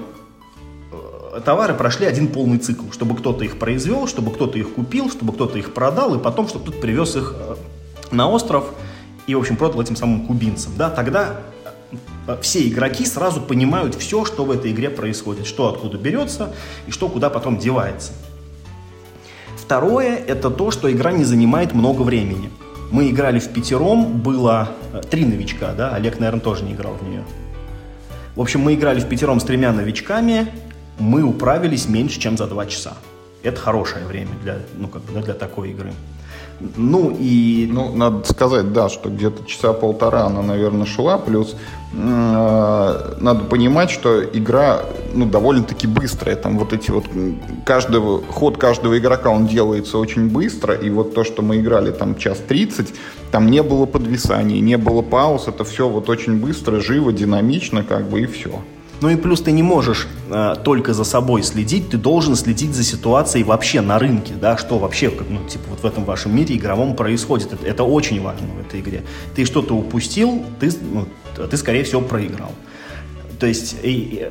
товары 1.44 1.74
прошли 1.74 2.06
один 2.06 2.28
полный 2.28 2.58
цикл, 2.58 2.90
чтобы 2.92 3.16
кто-то 3.16 3.44
их 3.44 3.58
произвел, 3.58 4.06
чтобы 4.06 4.32
кто-то 4.32 4.58
их 4.58 4.74
купил, 4.74 5.10
чтобы 5.10 5.32
кто-то 5.32 5.58
их 5.58 5.74
продал, 5.74 6.14
и 6.14 6.18
потом, 6.18 6.48
чтобы 6.48 6.64
кто-то 6.66 6.80
привез 6.80 7.16
их 7.16 7.34
э, 7.38 7.56
на 8.10 8.28
остров 8.28 8.72
и, 9.26 9.34
в 9.34 9.38
общем, 9.38 9.56
продал 9.56 9.82
этим 9.82 9.96
самым 9.96 10.26
кубинцам. 10.26 10.72
Да, 10.76 10.90
тогда 10.90 11.36
все 12.40 12.66
игроки 12.66 13.04
сразу 13.04 13.40
понимают 13.40 13.94
все, 13.94 14.24
что 14.24 14.44
в 14.44 14.50
этой 14.50 14.72
игре 14.72 14.90
происходит, 14.90 15.46
что 15.46 15.68
откуда 15.68 15.96
берется 15.96 16.52
и 16.86 16.90
что 16.90 17.08
куда 17.08 17.30
потом 17.30 17.58
девается. 17.58 18.12
Второе– 19.56 20.16
это 20.26 20.50
то, 20.50 20.70
что 20.70 20.90
игра 20.90 21.12
не 21.12 21.24
занимает 21.24 21.74
много 21.74 22.02
времени. 22.02 22.50
Мы 22.90 23.10
играли 23.10 23.40
в 23.40 23.48
пятером, 23.48 24.20
было 24.20 24.70
э, 24.92 25.02
три 25.10 25.24
новичка, 25.24 25.72
да, 25.72 25.90
Олег, 25.94 26.20
наверное, 26.20 26.40
тоже 26.40 26.64
не 26.64 26.72
играл 26.72 26.94
в 26.94 27.02
нее. 27.02 27.24
В 28.36 28.40
общем, 28.40 28.60
мы 28.60 28.74
играли 28.74 29.00
в 29.00 29.08
пятером 29.08 29.40
с 29.40 29.44
тремя 29.44 29.72
новичками, 29.72 30.52
мы 30.98 31.22
управились 31.22 31.88
меньше, 31.88 32.20
чем 32.20 32.36
за 32.36 32.46
два 32.46 32.66
часа. 32.66 32.94
Это 33.42 33.60
хорошее 33.60 34.06
время 34.06 34.30
для, 34.42 34.58
ну, 34.76 34.88
как 34.88 35.02
бы, 35.02 35.20
для 35.20 35.34
такой 35.34 35.70
игры. 35.70 35.92
Ну 36.76 37.14
и... 37.18 37.68
Ну, 37.70 37.94
надо 37.94 38.26
сказать, 38.26 38.72
да, 38.72 38.88
что 38.88 39.10
где-то 39.10 39.44
часа 39.44 39.72
полтора 39.72 40.24
она, 40.24 40.42
наверное, 40.42 40.86
шла, 40.86 41.18
плюс 41.18 41.54
э, 41.92 43.16
надо 43.20 43.44
понимать, 43.44 43.90
что 43.90 44.24
игра, 44.24 44.80
ну, 45.14 45.26
довольно-таки 45.26 45.86
быстрая, 45.86 46.34
там 46.34 46.58
вот 46.58 46.72
эти 46.72 46.90
вот, 46.90 47.04
каждого, 47.66 48.22
ход 48.22 48.56
каждого 48.56 48.96
игрока, 48.96 49.28
он 49.30 49.46
делается 49.46 49.98
очень 49.98 50.30
быстро, 50.30 50.74
и 50.74 50.88
вот 50.88 51.14
то, 51.14 51.24
что 51.24 51.42
мы 51.42 51.58
играли 51.58 51.92
там 51.92 52.16
час 52.16 52.38
тридцать, 52.38 52.94
там 53.30 53.50
не 53.50 53.62
было 53.62 53.84
подвисаний, 53.84 54.60
не 54.60 54.78
было 54.78 55.02
пауз, 55.02 55.48
это 55.48 55.62
все 55.64 55.88
вот 55.88 56.08
очень 56.08 56.40
быстро, 56.40 56.80
живо, 56.80 57.12
динамично, 57.12 57.84
как 57.84 58.08
бы, 58.08 58.22
и 58.22 58.26
все. 58.26 58.62
Ну 59.00 59.10
и 59.10 59.16
плюс 59.16 59.42
ты 59.42 59.52
не 59.52 59.62
можешь 59.62 60.08
э, 60.30 60.54
только 60.64 60.94
за 60.94 61.04
собой 61.04 61.42
следить, 61.42 61.90
ты 61.90 61.98
должен 61.98 62.34
следить 62.34 62.74
за 62.74 62.82
ситуацией 62.82 63.44
вообще 63.44 63.82
на 63.82 63.98
рынке, 63.98 64.32
да, 64.40 64.56
что 64.56 64.78
вообще, 64.78 65.12
ну, 65.28 65.46
типа, 65.46 65.64
вот 65.68 65.80
в 65.80 65.84
этом 65.84 66.04
вашем 66.04 66.34
мире 66.34 66.56
игровом 66.56 66.96
происходит. 66.96 67.52
Это, 67.52 67.66
это 67.66 67.84
очень 67.84 68.22
важно 68.22 68.46
в 68.46 68.60
этой 68.60 68.80
игре. 68.80 69.04
Ты 69.34 69.44
что-то 69.44 69.76
упустил, 69.76 70.42
ты, 70.60 70.70
ну, 70.92 71.06
ты, 71.36 71.56
скорее 71.58 71.84
всего, 71.84 72.00
проиграл. 72.00 72.52
То 73.38 73.46
есть 73.46 73.76
и, 73.82 73.90
и, 73.90 74.28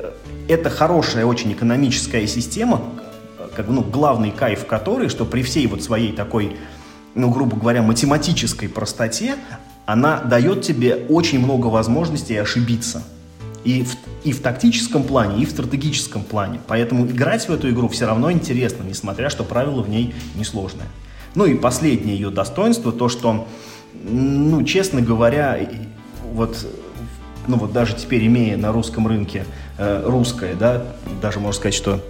это 0.48 0.68
хорошая 0.68 1.26
очень 1.26 1.52
экономическая 1.52 2.26
система, 2.26 2.82
как, 3.54 3.68
ну, 3.68 3.82
главный 3.82 4.32
кайф 4.32 4.66
которой, 4.66 5.08
что 5.08 5.24
при 5.24 5.42
всей 5.42 5.68
вот 5.68 5.82
своей 5.84 6.10
такой, 6.10 6.56
ну, 7.14 7.30
грубо 7.30 7.56
говоря, 7.56 7.82
математической 7.82 8.66
простоте, 8.66 9.36
она 9.86 10.18
дает 10.18 10.62
тебе 10.62 11.06
очень 11.08 11.38
много 11.38 11.66
возможностей 11.66 12.36
ошибиться– 12.36 13.04
и 13.66 13.82
в, 13.82 13.96
и 14.22 14.32
в 14.32 14.40
тактическом 14.40 15.02
плане, 15.02 15.42
и 15.42 15.44
в 15.44 15.50
стратегическом 15.50 16.22
плане. 16.22 16.60
Поэтому 16.68 17.04
играть 17.06 17.48
в 17.48 17.52
эту 17.52 17.68
игру 17.70 17.88
все 17.88 18.06
равно 18.06 18.30
интересно, 18.30 18.84
несмотря 18.84 19.28
что 19.28 19.42
правила 19.42 19.82
в 19.82 19.90
ней 19.90 20.14
несложные. 20.36 20.86
Ну 21.34 21.46
и 21.46 21.54
последнее 21.54 22.14
ее 22.14 22.30
достоинство, 22.30 22.92
то 22.92 23.08
что, 23.08 23.48
ну, 23.92 24.62
честно 24.62 25.02
говоря, 25.02 25.58
вот, 26.32 26.64
ну 27.48 27.56
вот 27.56 27.72
даже 27.72 27.94
теперь 27.94 28.26
имея 28.26 28.56
на 28.56 28.70
русском 28.70 29.08
рынке 29.08 29.44
э, 29.78 30.02
русское, 30.06 30.54
да, 30.54 30.84
даже 31.20 31.40
можно 31.40 31.58
сказать, 31.58 31.74
что 31.74 32.00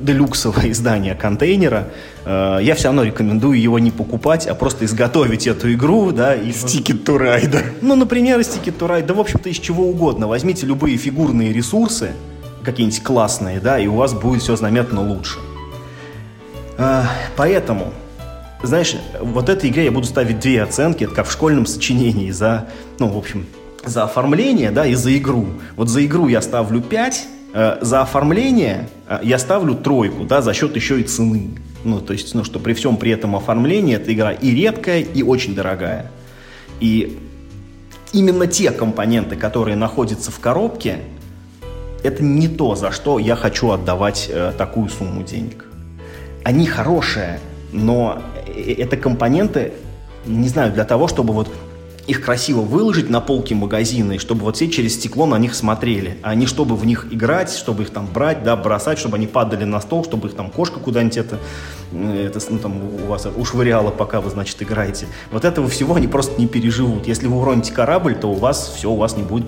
делюксовое 0.00 0.70
издание 0.70 1.14
контейнера, 1.14 1.88
э, 2.24 2.58
я 2.62 2.74
все 2.74 2.88
равно 2.88 3.04
рекомендую 3.04 3.60
его 3.60 3.78
не 3.78 3.90
покупать, 3.90 4.46
а 4.46 4.54
просто 4.54 4.84
изготовить 4.84 5.46
эту 5.46 5.72
игру, 5.72 6.12
да, 6.12 6.34
из 6.34 6.64
Ticket 6.64 7.04
to 7.04 7.18
Ride. 7.18 7.78
Ну, 7.82 7.96
например, 7.96 8.40
из 8.40 8.48
Ticket 8.48 8.78
to 8.78 8.88
Ride, 8.88 9.06
да, 9.06 9.14
в 9.14 9.20
общем-то, 9.20 9.48
из 9.48 9.58
чего 9.58 9.88
угодно. 9.88 10.26
Возьмите 10.26 10.66
любые 10.66 10.96
фигурные 10.96 11.52
ресурсы, 11.52 12.12
какие-нибудь 12.64 13.02
классные, 13.02 13.60
да, 13.60 13.78
и 13.78 13.86
у 13.86 13.94
вас 13.94 14.12
будет 14.12 14.42
все 14.42 14.56
заметно 14.56 15.06
лучше. 15.06 15.38
Э, 16.78 17.02
поэтому, 17.36 17.92
знаешь, 18.62 18.96
вот 19.20 19.48
этой 19.48 19.70
игре 19.70 19.84
я 19.84 19.90
буду 19.90 20.06
ставить 20.06 20.40
две 20.40 20.62
оценки, 20.62 21.04
это 21.04 21.14
как 21.14 21.26
в 21.26 21.32
школьном 21.32 21.66
сочинении 21.66 22.30
за, 22.30 22.66
ну, 22.98 23.08
в 23.08 23.16
общем, 23.16 23.46
за 23.84 24.04
оформление, 24.04 24.72
да, 24.72 24.84
и 24.84 24.94
за 24.94 25.16
игру. 25.16 25.46
Вот 25.76 25.88
за 25.88 26.04
игру 26.04 26.26
я 26.26 26.42
ставлю 26.42 26.80
5, 26.80 27.28
Э, 27.28 27.35
за 27.80 28.02
оформление 28.02 28.88
э, 29.08 29.20
я 29.22 29.38
ставлю 29.38 29.74
тройку, 29.74 30.24
да, 30.24 30.42
за 30.42 30.52
счет 30.54 30.76
еще 30.76 31.00
и 31.00 31.04
цены. 31.04 31.50
Ну, 31.84 32.00
то 32.00 32.12
есть, 32.12 32.34
ну, 32.34 32.44
что 32.44 32.58
при 32.58 32.74
всем 32.74 32.96
при 32.96 33.12
этом 33.12 33.36
оформлении 33.36 33.94
эта 33.94 34.12
игра 34.12 34.32
и 34.32 34.50
редкая, 34.50 35.00
и 35.00 35.22
очень 35.22 35.54
дорогая. 35.54 36.10
И 36.80 37.18
именно 38.12 38.46
те 38.46 38.70
компоненты, 38.70 39.36
которые 39.36 39.76
находятся 39.76 40.30
в 40.30 40.40
коробке, 40.40 40.98
это 42.02 42.22
не 42.22 42.48
то, 42.48 42.74
за 42.74 42.90
что 42.90 43.18
я 43.18 43.36
хочу 43.36 43.70
отдавать 43.70 44.28
э, 44.30 44.52
такую 44.56 44.88
сумму 44.88 45.22
денег. 45.22 45.66
Они 46.44 46.66
хорошие, 46.66 47.40
но 47.72 48.22
э, 48.46 48.74
это 48.74 48.96
компоненты, 48.96 49.72
не 50.26 50.48
знаю, 50.48 50.72
для 50.72 50.84
того, 50.84 51.08
чтобы 51.08 51.32
вот 51.34 51.50
их 52.06 52.24
красиво 52.24 52.60
выложить 52.60 53.10
на 53.10 53.20
полки 53.20 53.52
магазина, 53.52 54.12
и 54.12 54.18
чтобы 54.18 54.42
вот 54.42 54.56
все 54.56 54.68
через 54.68 54.94
стекло 54.94 55.26
на 55.26 55.38
них 55.38 55.54
смотрели, 55.54 56.18
а 56.22 56.34
не 56.34 56.46
чтобы 56.46 56.76
в 56.76 56.86
них 56.86 57.08
играть, 57.10 57.50
чтобы 57.50 57.82
их 57.82 57.90
там 57.90 58.06
брать, 58.06 58.44
да, 58.44 58.56
бросать, 58.56 58.98
чтобы 58.98 59.16
они 59.16 59.26
падали 59.26 59.64
на 59.64 59.80
стол, 59.80 60.04
чтобы 60.04 60.28
их 60.28 60.34
там 60.34 60.50
кошка 60.50 60.78
куда-нибудь 60.78 61.16
это, 61.16 61.38
э, 61.92 62.26
это 62.26 62.40
ну, 62.48 62.58
там 62.58 62.80
у 62.82 63.06
вас 63.06 63.26
ушвыряла, 63.36 63.90
пока 63.90 64.20
вы, 64.20 64.30
значит, 64.30 64.62
играете. 64.62 65.06
Вот 65.32 65.44
этого 65.44 65.68
всего 65.68 65.96
они 65.96 66.06
просто 66.06 66.40
не 66.40 66.46
переживут. 66.46 67.08
Если 67.08 67.26
вы 67.26 67.38
уроните 67.38 67.72
корабль, 67.72 68.14
то 68.14 68.28
у 68.28 68.34
вас 68.34 68.72
все, 68.76 68.90
у 68.90 68.96
вас 68.96 69.16
не 69.16 69.24
будет, 69.24 69.46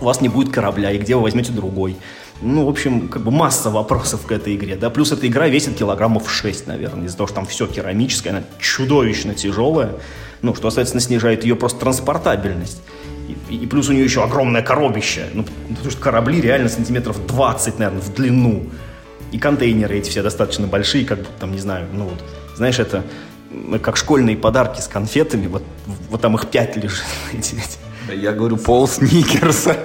у 0.00 0.04
вас 0.04 0.20
не 0.20 0.28
будет 0.28 0.52
корабля, 0.52 0.90
и 0.90 0.98
где 0.98 1.16
вы 1.16 1.22
возьмете 1.22 1.52
другой? 1.52 1.96
Ну, 2.42 2.66
в 2.66 2.68
общем, 2.68 3.08
как 3.08 3.22
бы 3.22 3.30
масса 3.30 3.70
вопросов 3.70 4.26
к 4.26 4.32
этой 4.32 4.56
игре, 4.56 4.76
да, 4.76 4.90
плюс 4.90 5.10
эта 5.10 5.26
игра 5.26 5.48
весит 5.48 5.74
килограммов 5.76 6.30
6, 6.30 6.66
наверное, 6.66 7.06
из-за 7.06 7.16
того, 7.16 7.28
что 7.28 7.36
там 7.36 7.46
все 7.46 7.66
керамическое, 7.66 8.30
она 8.30 8.42
чудовищно 8.58 9.34
тяжелая, 9.34 9.92
ну, 10.46 10.54
что, 10.54 10.70
соответственно, 10.70 11.00
снижает 11.00 11.44
ее 11.44 11.56
просто 11.56 11.80
транспортабельность. 11.80 12.80
И, 13.50 13.56
и 13.56 13.66
плюс 13.66 13.88
у 13.88 13.92
нее 13.92 14.04
еще 14.04 14.22
огромное 14.22 14.62
коробище. 14.62 15.26
Ну, 15.34 15.44
потому 15.68 15.90
что 15.90 16.00
корабли 16.00 16.40
реально 16.40 16.68
сантиметров 16.68 17.26
20, 17.26 17.78
наверное, 17.78 18.00
в 18.00 18.14
длину. 18.14 18.66
И 19.32 19.38
контейнеры 19.38 19.98
эти 19.98 20.08
все 20.08 20.22
достаточно 20.22 20.66
большие, 20.66 21.04
как 21.04 21.18
будто 21.18 21.32
там, 21.40 21.52
не 21.52 21.58
знаю, 21.58 21.88
ну 21.92 22.04
вот, 22.04 22.22
знаешь, 22.56 22.78
это 22.78 23.02
как 23.82 23.96
школьные 23.96 24.36
подарки 24.36 24.80
с 24.80 24.86
конфетами, 24.86 25.48
вот, 25.48 25.64
вот 26.10 26.20
там 26.20 26.36
их 26.36 26.46
пять 26.46 26.76
лежит. 26.76 27.04
Я 28.14 28.32
говорю, 28.32 28.56
пол 28.56 28.86
сникерса. 28.86 29.76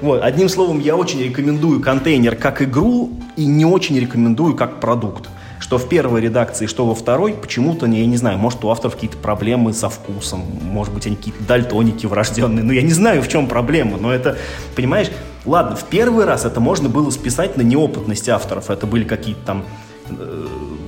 Вот, 0.00 0.22
одним 0.22 0.48
словом, 0.48 0.78
я 0.78 0.94
очень 0.94 1.22
рекомендую 1.22 1.80
контейнер 1.80 2.36
как 2.36 2.60
игру 2.60 3.18
и 3.36 3.46
не 3.46 3.64
очень 3.64 3.98
рекомендую 3.98 4.54
как 4.54 4.78
продукт 4.78 5.30
что 5.66 5.78
в 5.78 5.88
первой 5.88 6.20
редакции, 6.20 6.66
что 6.66 6.86
во 6.86 6.94
второй, 6.94 7.32
почему-то, 7.32 7.86
я 7.86 8.06
не 8.06 8.16
знаю, 8.16 8.38
может, 8.38 8.64
у 8.64 8.70
авторов 8.70 8.94
какие-то 8.94 9.16
проблемы 9.16 9.72
со 9.72 9.88
вкусом, 9.88 10.44
может 10.62 10.94
быть, 10.94 11.08
они 11.08 11.16
какие-то 11.16 11.42
дальтоники 11.42 12.06
врожденные, 12.06 12.62
ну, 12.62 12.70
я 12.72 12.82
не 12.82 12.92
знаю, 12.92 13.20
в 13.20 13.26
чем 13.26 13.48
проблема, 13.48 13.98
но 13.98 14.12
это, 14.12 14.38
понимаешь, 14.76 15.08
ладно, 15.44 15.74
в 15.74 15.82
первый 15.82 16.24
раз 16.24 16.44
это 16.44 16.60
можно 16.60 16.88
было 16.88 17.10
списать 17.10 17.56
на 17.56 17.62
неопытность 17.62 18.28
авторов, 18.28 18.70
это 18.70 18.86
были 18.86 19.02
какие-то 19.02 19.40
там 19.44 19.64
э, 20.08 20.46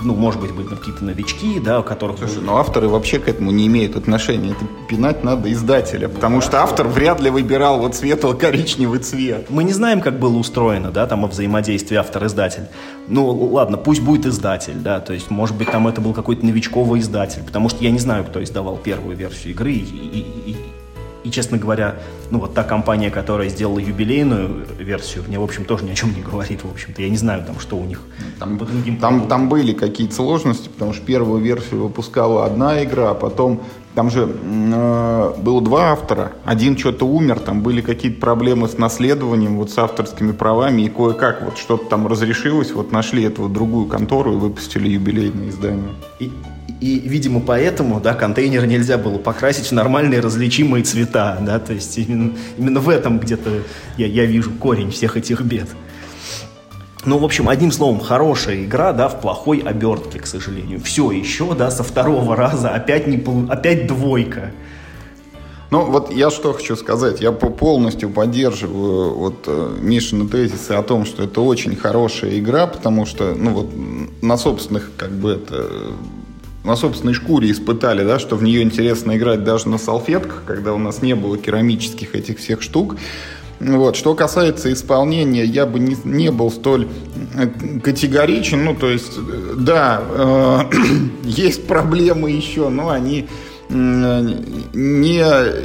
ну, 0.08 0.14
может 0.14 0.40
быть, 0.40 0.52
быть 0.52 0.68
какие-то 0.68 1.04
новички, 1.04 1.60
да, 1.60 1.80
у 1.80 1.82
которых... 1.82 2.16
Слушай, 2.18 2.42
но 2.42 2.56
авторы 2.56 2.88
вообще 2.88 3.18
к 3.18 3.28
этому 3.28 3.50
не 3.50 3.66
имеют 3.66 3.94
отношения. 3.94 4.52
Это 4.52 4.64
пинать 4.88 5.22
надо 5.22 5.52
издателя, 5.52 6.08
потому 6.08 6.40
что 6.40 6.62
автор 6.62 6.88
вряд 6.88 7.20
ли 7.20 7.28
выбирал 7.28 7.78
вот 7.78 7.94
светло-коричневый 7.94 9.00
цвет. 9.00 9.50
Мы 9.50 9.64
не 9.64 9.74
знаем, 9.74 10.00
как 10.00 10.18
было 10.18 10.38
устроено, 10.38 10.90
да, 10.90 11.06
там, 11.06 11.26
о 11.26 11.28
взаимодействии 11.28 11.96
автор-издатель. 11.96 12.68
Ну, 13.06 13.28
ладно, 13.28 13.76
пусть 13.76 14.00
будет 14.00 14.24
издатель, 14.24 14.76
да, 14.76 15.00
то 15.00 15.12
есть, 15.12 15.30
может 15.30 15.54
быть, 15.54 15.70
там 15.70 15.86
это 15.86 16.00
был 16.00 16.14
какой-то 16.14 16.46
новичковый 16.46 17.00
издатель, 17.00 17.42
потому 17.42 17.68
что 17.68 17.84
я 17.84 17.90
не 17.90 17.98
знаю, 17.98 18.24
кто 18.24 18.42
издавал 18.42 18.78
первую 18.78 19.14
версию 19.14 19.52
игры, 19.52 19.72
и, 19.72 19.82
и, 19.82 20.52
и, 20.52 20.56
И, 21.28 21.30
честно 21.30 21.58
говоря, 21.58 21.96
ну 22.30 22.38
вот 22.38 22.54
та 22.54 22.64
компания, 22.64 23.10
которая 23.10 23.50
сделала 23.50 23.78
юбилейную 23.78 24.64
версию, 24.78 25.24
мне, 25.28 25.38
в 25.38 25.42
общем, 25.42 25.66
тоже 25.66 25.84
ни 25.84 25.90
о 25.90 25.94
чем 25.94 26.14
не 26.14 26.22
говорит, 26.22 26.64
в 26.64 26.70
общем-то. 26.70 27.02
Я 27.02 27.10
не 27.10 27.18
знаю, 27.18 27.44
там, 27.44 27.60
что 27.60 27.76
у 27.76 27.84
них 27.84 28.00
там, 28.38 28.56
по 28.56 28.64
другим 28.64 28.96
там, 28.96 29.28
там 29.28 29.50
были 29.50 29.74
какие-то 29.74 30.14
сложности, 30.14 30.70
потому 30.70 30.94
что 30.94 31.04
первую 31.04 31.42
версию 31.42 31.82
выпускала 31.82 32.46
одна 32.46 32.82
игра, 32.82 33.10
а 33.10 33.14
потом 33.14 33.60
там 33.98 34.12
же 34.12 34.28
э, 34.30 35.32
было 35.38 35.60
два 35.60 35.90
автора, 35.90 36.30
один 36.44 36.78
что-то 36.78 37.04
умер, 37.04 37.40
там 37.40 37.62
были 37.62 37.80
какие-то 37.80 38.20
проблемы 38.20 38.68
с 38.68 38.78
наследованием, 38.78 39.56
вот 39.56 39.72
с 39.72 39.78
авторскими 39.78 40.30
правами, 40.30 40.82
и 40.82 40.88
кое-как 40.88 41.42
вот 41.42 41.58
что-то 41.58 41.86
там 41.86 42.06
разрешилось, 42.06 42.70
вот 42.70 42.92
нашли 42.92 43.24
эту 43.24 43.42
вот 43.42 43.52
другую 43.52 43.86
контору 43.86 44.34
и 44.34 44.36
выпустили 44.36 44.88
юбилейное 44.88 45.48
издание. 45.48 45.88
И, 46.20 46.30
и, 46.80 47.00
видимо, 47.08 47.40
поэтому, 47.40 48.00
да, 48.00 48.14
контейнер 48.14 48.66
нельзя 48.66 48.98
было 48.98 49.18
покрасить 49.18 49.66
в 49.66 49.72
нормальные 49.72 50.20
различимые 50.20 50.84
цвета, 50.84 51.36
да, 51.40 51.58
то 51.58 51.72
есть 51.72 51.98
именно, 51.98 52.34
именно 52.56 52.78
в 52.78 52.90
этом 52.90 53.18
где-то 53.18 53.50
я, 53.96 54.06
я 54.06 54.26
вижу 54.26 54.52
корень 54.52 54.92
всех 54.92 55.16
этих 55.16 55.40
бед. 55.40 55.66
Ну, 57.04 57.18
в 57.18 57.24
общем, 57.24 57.48
одним 57.48 57.70
словом, 57.70 58.00
хорошая 58.00 58.64
игра, 58.64 58.92
да, 58.92 59.08
в 59.08 59.20
плохой 59.20 59.58
обертке, 59.58 60.18
к 60.18 60.26
сожалению. 60.26 60.80
Все 60.80 61.10
еще, 61.12 61.54
да, 61.54 61.70
со 61.70 61.82
второго 61.82 62.34
раза 62.34 62.70
опять, 62.70 63.06
не, 63.06 63.22
опять 63.48 63.86
двойка. 63.86 64.50
Ну, 65.70 65.84
вот 65.84 66.10
я 66.12 66.30
что 66.30 66.52
хочу 66.54 66.76
сказать. 66.76 67.20
Я 67.20 67.30
полностью 67.30 68.08
поддерживаю 68.08 69.14
вот 69.14 69.44
э, 69.46 69.76
Мишины 69.80 70.26
тезисы 70.26 70.72
о 70.72 70.82
том, 70.82 71.04
что 71.04 71.24
это 71.24 71.42
очень 71.42 71.76
хорошая 71.76 72.38
игра, 72.38 72.66
потому 72.66 73.04
что, 73.04 73.34
ну, 73.34 73.50
вот 73.50 73.70
на 74.22 74.38
собственных, 74.38 74.90
как 74.96 75.12
бы 75.12 75.32
это 75.32 75.66
на 76.64 76.74
собственной 76.74 77.14
шкуре 77.14 77.50
испытали, 77.50 78.02
да, 78.02 78.18
что 78.18 78.36
в 78.36 78.42
нее 78.42 78.62
интересно 78.62 79.16
играть 79.16 79.44
даже 79.44 79.68
на 79.68 79.78
салфетках, 79.78 80.42
когда 80.46 80.72
у 80.72 80.78
нас 80.78 81.02
не 81.02 81.14
было 81.14 81.36
керамических 81.36 82.14
этих 82.14 82.38
всех 82.38 82.62
штук. 82.62 82.96
Вот. 83.60 83.96
Что 83.96 84.14
касается 84.14 84.72
исполнения, 84.72 85.44
я 85.44 85.66
бы 85.66 85.78
не, 85.80 85.96
не 86.04 86.30
был 86.30 86.50
столь 86.50 86.88
э, 87.34 87.80
категоричен. 87.80 88.64
Ну, 88.64 88.74
то 88.74 88.88
есть, 88.88 89.12
э, 89.16 89.54
да, 89.58 90.00
э, 90.08 90.60
есть 91.24 91.66
проблемы 91.66 92.30
еще, 92.30 92.68
но 92.68 92.90
они 92.90 93.28
не 93.70 95.18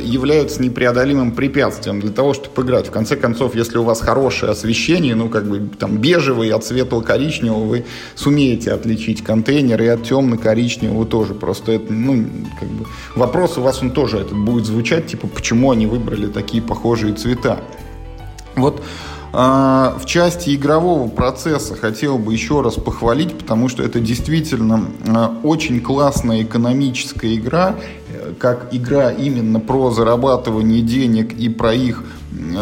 являются 0.06 0.62
непреодолимым 0.62 1.32
препятствием 1.32 2.00
для 2.02 2.12
того, 2.12 2.34
чтобы 2.34 2.62
играть. 2.64 2.88
В 2.88 2.92
конце 2.92 3.16
концов, 3.16 3.56
если 3.56 3.78
у 3.78 3.84
вас 3.84 4.02
хорошее 4.02 4.52
освещение, 4.52 5.16
ну, 5.16 5.30
как 5.30 5.46
бы 5.48 5.70
там 5.78 5.98
бежевый 5.98 6.50
от 6.52 6.66
светло-коричневого, 6.66 7.64
вы 7.64 7.86
сумеете 8.16 8.72
отличить 8.72 9.24
контейнер 9.24 9.82
и 9.82 9.88
от 9.88 10.04
темно-коричневого 10.04 11.06
тоже. 11.06 11.34
Просто 11.34 11.74
это, 11.74 11.94
ну, 11.94 12.26
как 12.60 12.70
бы 12.70 12.86
вопрос 13.16 13.58
у 13.58 13.62
вас 13.62 13.82
он 13.82 13.92
тоже 13.92 14.18
этот 14.18 14.38
будет 14.38 14.66
звучать, 14.66 15.08
типа, 15.08 15.28
почему 15.28 15.72
они 15.72 15.86
выбрали 15.86 16.28
такие 16.28 16.62
похожие 16.62 17.14
цвета. 17.14 17.60
Вот 18.56 18.84
в 19.34 20.06
части 20.06 20.56
игрового 20.56 21.10
процесса 21.10 21.76
хотел 21.76 22.20
бы 22.20 22.34
еще 22.34 22.62
раз 22.62 22.76
похвалить, 22.76 23.36
потому 23.36 23.68
что 23.68 23.82
это 23.82 24.00
действительно 24.00 24.86
а, 25.08 25.40
очень 25.42 25.82
классная 25.82 26.44
экономическая 26.44 27.34
игра, 27.34 27.76
э, 28.10 28.34
как 28.38 28.68
игра 28.72 29.12
именно 29.12 29.60
про 29.60 29.90
зарабатывание 29.90 30.84
денег 30.84 31.34
и 31.34 31.50
про 31.50 31.74
их 31.74 32.04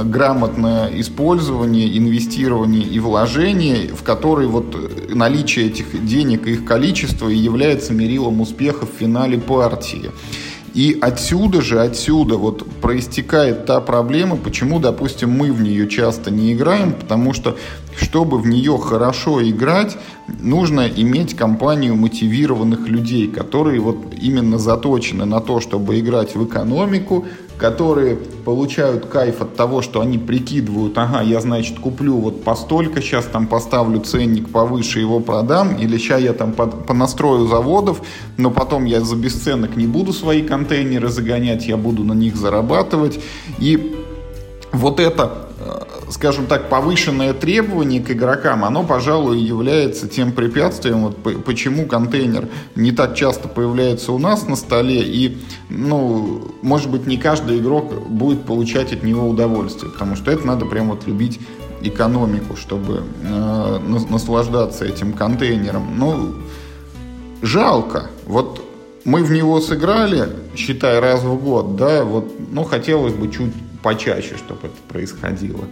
грамотное 0.06 0.90
использование, 1.00 1.98
инвестирование 1.98 2.84
и 2.84 3.00
вложение, 3.00 3.90
в 3.94 4.04
которой 4.04 4.48
вот 4.48 4.76
наличие 5.10 5.68
этих 5.68 6.06
денег 6.06 6.48
и 6.48 6.52
их 6.52 6.66
количество 6.66 7.28
является 7.28 7.94
мерилом 7.94 8.42
успеха 8.42 8.86
в 8.86 8.98
финале 8.98 9.38
партии. 9.38 10.12
И 10.74 10.98
отсюда 11.02 11.62
же, 11.62 11.82
отсюда 11.82 12.38
вот 12.38 12.66
проистекает 12.82 13.66
та 13.66 13.82
проблема, 13.82 14.38
почему, 14.38 14.80
допустим, 14.80 15.32
мы 15.32 15.52
в 15.52 15.62
нее 15.62 15.90
часто 15.90 16.32
не 16.32 16.54
играем, 16.54 16.94
потому 16.94 17.34
что, 17.34 17.58
чтобы 17.98 18.38
в 18.38 18.48
нее 18.48 18.78
хорошо 18.78 19.44
играть, 19.44 19.98
нужно 20.40 20.88
иметь 20.88 21.36
компанию 21.36 21.96
мотивированных 21.96 22.88
людей, 22.88 23.28
которые 23.28 23.82
вот 23.82 23.98
именно 24.22 24.58
заточены 24.58 25.26
на 25.26 25.42
то, 25.42 25.60
чтобы 25.60 26.00
играть 26.00 26.36
в 26.36 26.46
экономику, 26.46 27.26
которые 27.62 28.16
получают 28.16 29.06
кайф 29.06 29.42
от 29.42 29.56
того, 29.56 29.84
что 29.84 30.02
они 30.02 30.18
прикидывают, 30.18 30.98
ага, 30.98 31.22
я, 31.22 31.40
значит, 31.40 31.78
куплю 31.78 32.18
вот 32.18 32.44
по 32.44 32.56
столько, 32.56 33.02
сейчас 33.02 33.26
там 33.26 33.46
поставлю 33.46 34.00
ценник 34.00 34.50
повыше, 34.50 35.00
его 35.00 35.20
продам, 35.20 35.76
или 35.76 36.00
сейчас 36.00 36.22
я 36.22 36.34
там 36.34 36.54
понастрою 36.54 37.48
заводов, 37.48 38.02
но 38.38 38.50
потом 38.50 38.86
я 38.86 39.02
за 39.02 39.16
бесценок 39.16 39.78
не 39.78 39.86
буду 39.86 40.12
свои 40.12 40.42
контейнеры 40.42 41.10
загонять, 41.10 41.68
я 41.68 41.78
буду 41.78 42.04
на 42.04 42.14
них 42.14 42.36
зарабатывать. 42.36 43.20
И 43.60 43.96
вот 44.72 45.00
это 45.00 45.51
скажем 46.10 46.46
так, 46.48 46.70
повышенное 46.70 47.34
требование 47.34 48.02
к 48.02 48.12
игрокам, 48.12 48.66
оно, 48.66 48.84
пожалуй, 48.84 49.40
является 49.40 50.08
тем 50.08 50.32
препятствием, 50.32 51.04
вот 51.04 51.44
почему 51.44 51.86
контейнер 51.86 52.48
не 52.76 52.92
так 52.92 53.16
часто 53.16 53.48
появляется 53.48 54.12
у 54.12 54.20
нас 54.20 54.48
на 54.48 54.56
столе, 54.56 55.02
и, 55.02 55.38
ну, 55.70 56.52
может 56.62 56.90
быть, 56.90 57.08
не 57.08 57.18
каждый 57.18 57.60
игрок 57.60 58.08
будет 58.08 58.46
получать 58.46 58.94
от 58.94 59.04
него 59.04 59.28
удовольствие, 59.28 59.92
потому 59.92 60.16
что 60.16 60.32
это 60.32 60.46
надо 60.46 60.66
прям 60.66 60.90
вот 60.90 61.08
любить 61.08 61.40
экономику, 61.82 62.56
чтобы 62.56 63.04
э, 63.24 63.80
наслаждаться 64.10 64.86
этим 64.86 65.14
контейнером. 65.14 65.98
Ну, 65.98 66.36
жалко. 67.42 68.08
Вот 68.26 68.64
мы 69.04 69.24
в 69.24 69.32
него 69.32 69.60
сыграли, 69.62 70.30
считай, 70.56 71.00
раз 71.00 71.24
в 71.24 71.36
год, 71.44 71.76
да, 71.76 72.04
вот, 72.04 72.32
ну, 72.52 72.64
хотелось 72.64 73.14
бы 73.14 73.32
чуть 73.32 73.54
почаще, 73.82 74.38
чтобы 74.38 74.68
это 74.68 74.78
происходило. 74.88 75.66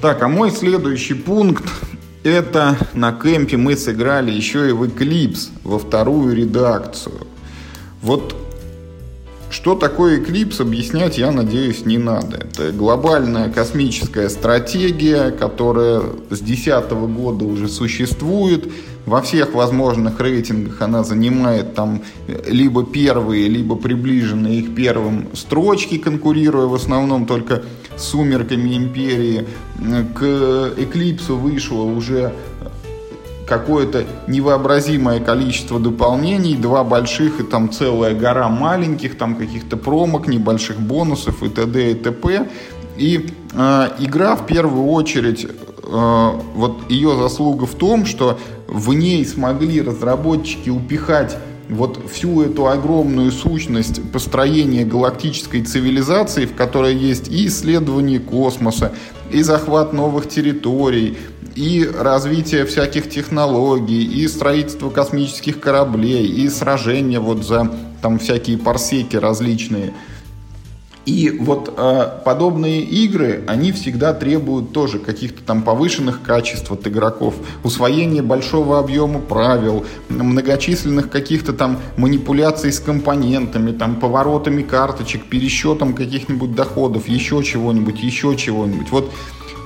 Так, 0.00 0.22
а 0.22 0.28
мой 0.28 0.50
следующий 0.50 1.14
пункт 1.14 1.64
это 2.24 2.76
на 2.94 3.12
кемпе 3.12 3.56
мы 3.56 3.76
сыграли 3.76 4.30
еще 4.30 4.68
и 4.68 4.72
в 4.72 4.84
Eclipse, 4.84 5.50
во 5.64 5.78
вторую 5.78 6.34
редакцию. 6.34 7.26
Вот 8.00 8.34
что 9.50 9.74
такое 9.74 10.18
Eclipse, 10.18 10.62
объяснять, 10.62 11.18
я 11.18 11.30
надеюсь, 11.30 11.84
не 11.84 11.98
надо. 11.98 12.38
Это 12.38 12.72
глобальная 12.72 13.50
космическая 13.50 14.30
стратегия, 14.30 15.30
которая 15.30 16.00
с 16.30 16.40
2010 16.40 16.90
года 16.90 17.44
уже 17.44 17.68
существует. 17.68 18.72
Во 19.06 19.20
всех 19.20 19.54
возможных 19.54 20.20
рейтингах 20.20 20.80
она 20.80 21.02
занимает 21.02 21.74
там 21.74 22.02
либо 22.46 22.84
первые, 22.84 23.48
либо 23.48 23.74
приближенные 23.74 24.60
их 24.60 24.74
первым 24.74 25.28
строчки, 25.34 25.98
конкурируя 25.98 26.66
в 26.66 26.74
основном 26.74 27.26
только 27.26 27.62
с 27.96 28.04
сумерками 28.04 28.76
империи. 28.76 29.46
К 30.14 30.72
Эклипсу 30.76 31.36
вышло 31.36 31.82
уже 31.82 32.32
какое-то 33.46 34.04
невообразимое 34.28 35.20
количество 35.20 35.78
дополнений, 35.78 36.54
два 36.56 36.84
больших 36.84 37.40
и 37.40 37.42
там 37.42 37.70
целая 37.70 38.14
гора 38.14 38.48
маленьких, 38.48 39.18
там 39.18 39.34
каких-то 39.34 39.76
промок, 39.76 40.28
небольших 40.28 40.80
бонусов 40.80 41.42
и 41.42 41.48
т.д. 41.48 41.90
и 41.90 41.94
т.п. 41.94 42.48
И 42.96 43.28
э, 43.52 43.88
игра 43.98 44.36
в 44.36 44.46
первую 44.46 44.86
очередь, 44.86 45.44
э, 45.44 46.30
вот 46.54 46.90
ее 46.90 47.16
заслуга 47.16 47.66
в 47.66 47.74
том, 47.74 48.06
что 48.06 48.38
в 48.72 48.94
ней 48.94 49.24
смогли 49.26 49.82
разработчики 49.82 50.70
упихать 50.70 51.36
вот 51.68 52.00
всю 52.10 52.42
эту 52.42 52.68
огромную 52.68 53.30
сущность 53.30 54.00
построения 54.12 54.84
галактической 54.84 55.62
цивилизации, 55.62 56.46
в 56.46 56.54
которой 56.54 56.94
есть 56.94 57.28
и 57.28 57.46
исследование 57.46 58.18
космоса, 58.18 58.92
и 59.30 59.42
захват 59.42 59.92
новых 59.92 60.28
территорий, 60.28 61.18
и 61.54 61.86
развитие 61.86 62.64
всяких 62.64 63.10
технологий, 63.10 64.04
и 64.04 64.26
строительство 64.26 64.88
космических 64.88 65.60
кораблей, 65.60 66.26
и 66.26 66.48
сражения 66.48 67.20
вот 67.20 67.44
за 67.44 67.70
там 68.00 68.18
всякие 68.18 68.56
парсеки 68.56 69.16
различные– 69.16 69.92
и 71.04 71.36
вот 71.40 71.74
э, 71.76 72.20
подобные 72.24 72.82
игры, 72.82 73.42
они 73.48 73.72
всегда 73.72 74.14
требуют 74.14 74.72
тоже 74.72 75.00
каких-то 75.00 75.42
там 75.42 75.62
повышенных 75.62 76.22
качеств 76.22 76.70
от 76.70 76.86
игроков, 76.86 77.34
усвоения 77.64 78.22
большого 78.22 78.78
объема 78.78 79.18
правил, 79.18 79.84
многочисленных 80.08 81.10
каких-то 81.10 81.52
там 81.52 81.80
манипуляций 81.96 82.72
с 82.72 82.78
компонентами, 82.78 83.72
там 83.72 83.96
поворотами 83.96 84.62
карточек, 84.62 85.24
пересчетом 85.24 85.94
каких-нибудь 85.94 86.54
доходов, 86.54 87.08
еще 87.08 87.42
чего-нибудь, 87.42 88.00
еще 88.00 88.36
чего-нибудь. 88.36 88.90
Вот 88.90 89.12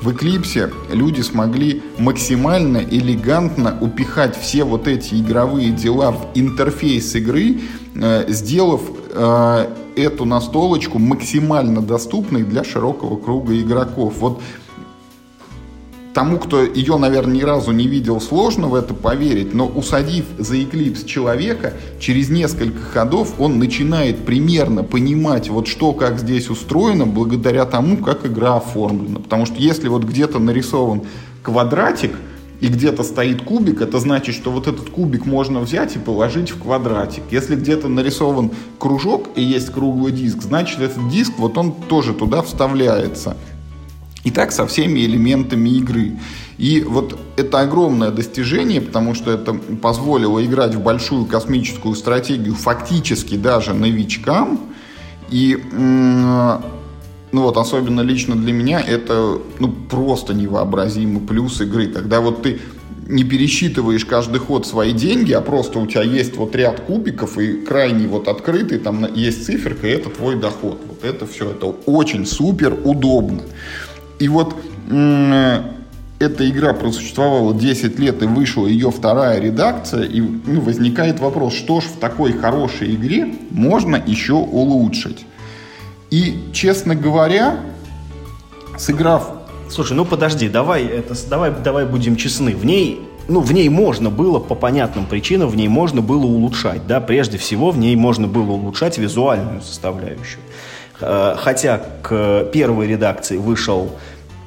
в 0.03 0.13
Эклипсе 0.13 0.71
люди 0.93 1.21
смогли 1.21 1.83
максимально 1.99 2.79
элегантно 2.79 3.77
упихать 3.81 4.37
все 4.39 4.65
вот 4.65 4.89
эти 4.89 5.15
игровые 5.15 5.71
дела 5.71 6.13
в 6.13 6.29
интерфейс 6.35 7.15
игры, 7.15 7.61
э, 7.95 8.25
сделав 8.29 8.83
э, 9.17 9.67
эту 9.97 10.25
настолочку 10.25 10.99
максимально 10.99 11.81
доступной 11.81 12.43
для 12.43 12.63
широкого 12.65 13.17
круга 13.17 13.59
игроков. 13.59 14.15
Вот 14.19 14.41
тому, 16.17 16.39
кто 16.39 16.63
ее, 16.63 16.97
наверное, 16.97 17.35
ни 17.35 17.43
разу 17.43 17.73
не 17.73 17.87
видел, 17.87 18.23
сложно 18.23 18.69
в 18.69 18.75
это 18.75 18.95
поверить, 18.95 19.53
но 19.53 19.67
усадив 19.67 20.25
за 20.39 20.57
Eclipse 20.57 21.05
человека, 21.05 21.75
через 22.01 22.31
несколько 22.31 22.81
ходов 22.81 23.35
он 23.39 23.59
начинает 23.59 24.25
примерно 24.25 24.83
понимать, 24.83 25.51
вот 25.51 25.67
что, 25.67 25.93
как 25.93 26.19
здесь 26.19 26.49
устроено, 26.49 27.05
благодаря 27.05 27.67
тому, 27.67 27.99
как 27.99 28.25
игра 28.25 28.57
оформлена. 28.57 29.21
Потому 29.21 29.45
что 29.45 29.57
если 29.57 29.89
вот 29.89 30.05
где-то 30.05 30.39
нарисован 30.39 31.03
квадратик, 31.43 32.13
и 32.61 32.69
где-то 32.69 33.03
стоит 33.03 33.43
кубик, 33.43 33.81
это 33.81 33.99
значит, 33.99 34.35
что 34.35 34.51
вот 34.51 34.67
этот 34.67 34.91
кубик 34.91 35.27
можно 35.27 35.61
взять 35.61 35.97
и 35.97 35.99
положить 35.99 36.51
в 36.51 36.63
квадратик. 36.63 37.23
Если 37.31 37.55
где-то 37.57 37.89
нарисован 37.89 38.51
кружок 38.79 39.29
и 39.37 39.43
есть 39.43 39.71
круглый 39.71 40.13
диск, 40.13 40.43
значит 40.43 40.81
этот 40.81 41.09
диск, 41.11 41.33
вот 41.39 41.59
он 41.59 41.73
тоже 41.73 42.15
туда 42.15 42.43
вставляется. 42.43 43.37
И 44.25 44.31
так 44.31 44.53
со 44.53 44.67
всеми 44.67 45.01
элементами 45.01 45.69
игры. 45.69 46.17
И 46.59 46.81
вот 46.81 47.19
это 47.37 47.61
огромное 47.61 48.11
достижение, 48.11 48.81
потому 48.81 49.15
что 49.15 49.31
это 49.31 49.55
позволило 49.55 50.45
играть 50.45 50.75
в 50.75 50.83
большую 50.83 51.27
космическую 51.27 51.95
стратегию 51.95 52.55
фактически 52.55 53.37
даже 53.37 53.75
новичкам. 53.75 54.59
И 55.31 55.59
ну 57.33 57.43
вот, 57.43 57.57
особенно 57.57 58.01
лично 58.01 58.37
для 58.37 58.53
меня, 58.53 58.81
это 58.81 59.39
ну, 59.59 59.69
просто 59.69 60.35
невообразимый 60.35 61.21
плюс 61.21 61.61
игры. 61.61 61.89
Когда 61.89 62.21
вот 62.21 62.43
ты 62.43 62.61
не 63.09 63.25
пересчитываешь 63.25 64.05
каждый 64.05 64.39
ход 64.39 64.67
свои 64.67 64.93
деньги, 64.93 65.33
а 65.33 65.41
просто 65.41 65.79
у 65.79 65.87
тебя 65.87 66.03
есть 66.03 66.37
вот 66.37 66.55
ряд 66.57 66.81
кубиков 66.81 67.39
и 67.39 67.65
крайний 67.65 68.07
вот 68.07 68.29
открытый, 68.29 68.79
там 68.79 69.07
есть 69.15 69.45
циферка, 69.45 69.87
и 69.87 69.91
это 69.91 70.11
твой 70.11 70.37
доход. 70.37 70.81
Вот 70.87 71.05
это 71.05 71.27
все, 71.27 71.51
это 71.51 71.67
очень 71.67 72.27
супер 72.27 72.77
удобно. 72.85 73.43
И 74.19 74.29
вот 74.29 74.57
эта 76.19 76.49
игра 76.49 76.73
просуществовала 76.73 77.55
10 77.55 77.99
лет 77.99 78.23
и 78.23 78.27
вышла 78.27 78.67
ее 78.67 78.91
вторая 78.91 79.41
редакция, 79.41 80.05
и 80.05 80.21
ну, 80.21 80.61
возникает 80.61 81.21
вопрос, 81.21 81.55
что 81.55 81.81
ж 81.81 81.85
в 81.85 81.99
такой 81.99 82.33
хорошей 82.33 82.95
игре 82.95 83.35
можно 83.51 84.03
еще 84.05 84.35
улучшить? 84.35 85.27
И, 86.11 86.51
честно 86.53 86.95
говоря, 86.95 87.61
сыграв... 88.79 89.31
Слушай, 89.69 89.97
ну 89.97 90.05
подожди, 90.05 90.49
давай, 90.49 90.85
это, 90.85 91.15
давай, 91.29 91.51
давай 91.51 91.87
будем 91.87 92.17
честны. 92.17 92.55
В 92.55 92.65
ней 92.65 93.01
ну, 93.29 93.41
в 93.41 93.53
ней 93.53 93.69
можно 93.69 94.11
было, 94.11 94.39
по 94.39 94.55
понятным 94.55 95.07
причинам, 95.07 95.49
в 95.49 95.57
ней 95.57 95.69
можно 95.69 96.01
было 96.01 96.25
улучшать, 96.25 96.87
да, 96.87 97.01
прежде 97.01 97.39
всего 97.39 97.71
в 97.71 97.79
ней 97.79 97.97
можно 97.97 98.29
было 98.29 98.53
улучшать 98.53 98.99
визуальную 98.99 99.63
составляющую. 99.63 100.41
Э, 101.01 101.35
хотя 101.37 101.81
к 102.03 102.45
первой 102.53 102.87
редакции 102.87 103.37
вышел 103.37 103.91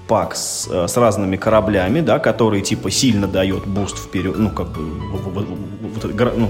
пак 0.07 0.35
с, 0.35 0.67
э, 0.71 0.87
с 0.87 0.97
разными 0.97 1.35
кораблями, 1.35 2.01
да, 2.01 2.19
который 2.19 2.61
типа 2.61 2.89
сильно 2.89 3.27
дает 3.27 3.67
буст 3.67 3.97
вперед, 3.97 4.35
ну, 4.37 4.49
как 4.49 4.69
бы, 4.69 4.81
ну, 6.37 6.49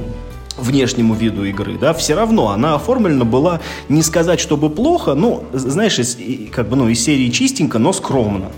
внешнему 0.59 1.13
виду 1.13 1.43
игры, 1.45 1.77
да, 1.77 1.93
все 1.93 2.15
равно 2.15 2.49
она 2.49 2.75
оформлена 2.75 3.25
была, 3.25 3.59
не 3.87 4.01
сказать, 4.01 4.39
чтобы 4.39 4.69
плохо, 4.69 5.13
но, 5.13 5.43
знаешь, 5.53 5.99
из, 5.99 6.17
как 6.51 6.67
бы, 6.69 6.75
ну, 6.75 6.87
из 6.87 7.03
серии 7.03 7.29
чистенько, 7.29 7.79
но 7.79 7.93
скромно. 7.93 8.51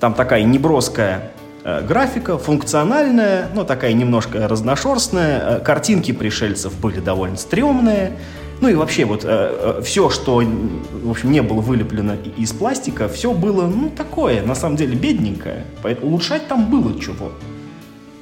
Там 0.00 0.14
такая 0.14 0.44
неброская 0.44 1.32
э, 1.64 1.84
графика, 1.86 2.38
функциональная, 2.38 3.48
но 3.54 3.64
такая 3.64 3.92
немножко 3.92 4.46
разношерстная, 4.46 5.58
э, 5.58 5.60
картинки 5.60 6.12
пришельцев 6.12 6.78
были 6.78 7.00
довольно 7.00 7.36
стрёмные, 7.36 8.12
ну 8.60 8.68
и 8.68 8.74
вообще 8.74 9.04
вот 9.04 9.22
э, 9.24 9.80
все, 9.84 10.10
что, 10.10 10.42
в 10.42 11.10
общем, 11.10 11.30
не 11.30 11.42
было 11.42 11.60
вылеплено 11.60 12.14
из 12.36 12.52
пластика, 12.52 13.08
все 13.08 13.32
было, 13.32 13.66
ну, 13.66 13.90
такое, 13.90 14.42
на 14.42 14.54
самом 14.54 14.76
деле, 14.76 14.96
бедненькое. 14.96 15.64
Поэтому 15.82 16.08
улучшать 16.08 16.48
там 16.48 16.68
было 16.68 16.98
чего. 17.00 17.32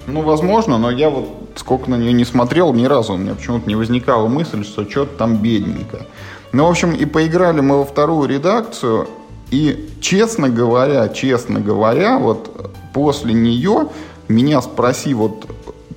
Ну, 0.07 0.21
возможно, 0.21 0.79
но 0.79 0.91
я 0.91 1.09
вот 1.11 1.46
сколько 1.57 1.91
на 1.91 1.97
нее 1.97 2.13
не 2.13 2.25
смотрел, 2.25 2.73
ни 2.73 2.85
разу 2.85 3.15
у 3.15 3.17
меня 3.17 3.35
почему-то 3.35 3.69
не 3.69 3.75
возникала 3.75 4.29
мысль, 4.29 4.65
что 4.65 4.89
что-то 4.89 5.17
там 5.17 5.37
бедненько. 5.37 6.07
Ну, 6.53 6.67
в 6.67 6.71
общем, 6.71 6.93
и 6.93 7.05
поиграли 7.05 7.61
мы 7.61 7.79
во 7.79 7.85
вторую 7.85 8.29
редакцию, 8.29 9.09
и, 9.51 9.89
честно 10.01 10.49
говоря, 10.49 11.09
честно 11.09 11.61
говоря, 11.61 12.19
вот 12.19 12.73
после 12.93 13.33
нее 13.33 13.89
меня 14.29 14.61
спроси, 14.63 15.15
вот 15.15 15.47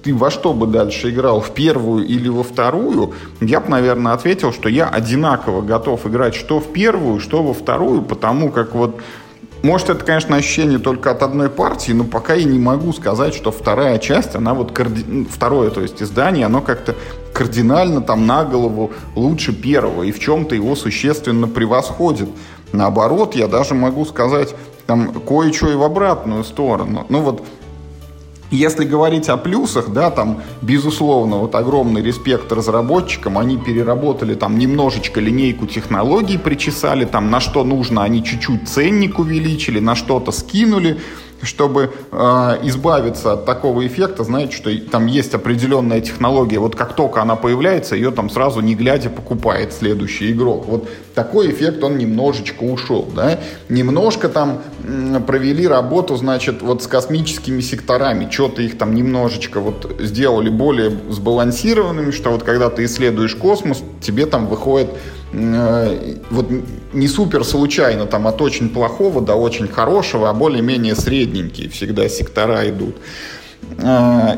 ты 0.04 0.16
во 0.16 0.32
что 0.32 0.54
бы 0.54 0.68
дальше 0.68 1.10
играл, 1.10 1.42
в 1.42 1.52
первую 1.52 2.06
или 2.06 2.30
во 2.30 2.44
вторую, 2.44 3.14
я 3.42 3.60
бы, 3.60 3.70
наверное, 3.70 4.14
ответил, 4.14 4.54
что 4.54 4.70
я 4.70 4.88
одинаково 4.88 5.62
готов 5.62 6.06
играть 6.08 6.36
что 6.36 6.60
в 6.60 6.72
первую, 6.72 7.20
что 7.20 7.44
во 7.44 7.54
вторую, 7.54 8.02
потому 8.02 8.52
как 8.52 8.76
вот 8.76 9.02
может, 9.62 9.90
это, 9.90 10.06
конечно, 10.06 10.36
ощущение 10.36 10.80
только 10.80 11.12
от 11.12 11.22
одной 11.22 11.50
партии, 11.50 11.92
но 11.92 12.06
пока 12.06 12.34
я 12.34 12.46
не 12.46 12.60
могу 12.60 12.94
сказать, 12.94 13.34
что 13.34 13.52
вторая 13.52 13.98
часть, 14.00 14.36
она 14.36 14.54
вот, 14.54 14.72
карди... 14.72 15.04
Ну, 15.06 15.26
второе, 15.30 15.70
то 15.70 15.82
есть 15.82 16.02
издание, 16.02 16.46
оно 16.46 16.62
как-то 16.62 16.96
кардинально 17.34 18.02
там 18.02 18.26
на 18.26 18.46
голову 18.46 18.92
лучше 19.16 19.54
первого, 19.54 20.04
и 20.04 20.12
в 20.12 20.20
чем-то 20.20 20.56
его 20.56 20.76
существенно 20.76 21.48
превосходит. 21.48 22.30
Наоборот, 22.72 23.36
я 23.36 23.48
даже 23.48 23.74
могу 23.74 24.06
сказать 24.06 24.56
там 24.86 25.14
кое-что 25.14 25.70
и 25.70 25.76
в 25.76 25.84
обратную 25.84 26.44
сторону. 26.44 27.06
Ну 27.10 27.22
вот 27.22 27.44
если 28.52 28.84
говорить 28.84 29.30
о 29.30 29.38
плюсах, 29.38 29.90
да, 29.90 30.10
там, 30.10 30.42
безусловно, 30.62 31.38
вот 31.38 31.56
огромный 31.56 32.02
респект 32.02 32.52
разработчикам, 32.52 33.38
они 33.38 33.58
переработали 33.58 34.34
там 34.36 34.58
немножечко 34.58 35.20
линейку 35.20 35.68
технологий, 35.68 36.38
причесали, 36.38 37.06
там, 37.06 37.30
на 37.30 37.40
что 37.40 37.64
нужно, 37.64 38.04
они 38.04 38.24
чуть-чуть 38.24 38.68
ценник 38.68 39.20
увеличили, 39.20 39.80
на 39.80 39.96
что-то 39.96 40.32
скинули, 40.32 41.00
чтобы 41.42 41.92
э, 42.12 42.18
избавиться 42.64 43.34
от 43.34 43.46
такого 43.46 43.86
эффекта, 43.86 44.24
знаете, 44.24 44.56
что 44.56 44.76
там 44.90 45.06
есть 45.08 45.34
определенная 45.34 46.02
технология, 46.02 46.60
вот 46.60 46.76
как 46.76 46.94
только 46.94 47.22
она 47.22 47.36
появляется, 47.36 47.96
ее 47.96 48.12
там 48.12 48.30
сразу 48.30 48.62
не 48.62 48.76
глядя 48.76 49.10
покупает 49.10 49.74
следующий 49.74 50.32
игрок. 50.32 50.66
Вот 50.68 50.90
такой 51.16 51.52
эффект, 51.52 51.84
он 51.84 51.98
немножечко 51.98 52.64
ушел, 52.64 53.08
да. 53.16 53.40
Немножко 53.70 54.30
там 54.30 54.62
м, 54.84 55.24
провели 55.24 55.68
работу, 55.68 56.16
значит, 56.16 56.62
вот 56.62 56.84
с 56.84 56.88
космическими 56.88 57.62
секторами, 57.62 58.30
что-то 58.30 58.62
их 58.62 58.78
там 58.78 58.94
немножечко 58.94 59.60
вот 59.60 59.96
сделали 60.00 60.50
более 60.50 60.92
сбалансированными, 61.10 62.12
что 62.12 62.32
вот 62.32 62.44
когда 62.44 62.70
ты 62.70 62.86
исследуешь 62.86 63.36
космос, 63.36 63.84
тебе 64.02 64.26
там 64.26 64.48
выходит 64.48 64.90
вот 65.32 66.50
не 66.94 67.08
супер 67.08 67.44
случайно 67.44 68.06
там 68.06 68.28
от 68.28 68.42
очень 68.42 68.70
плохого 68.70 69.22
до 69.22 69.36
очень 69.36 69.68
хорошего, 69.68 70.30
а 70.30 70.34
более-менее 70.34 70.96
средненькие 70.96 71.70
всегда 71.70 72.10
сектора 72.10 72.68
идут. 72.70 72.96
Э, 73.78 74.38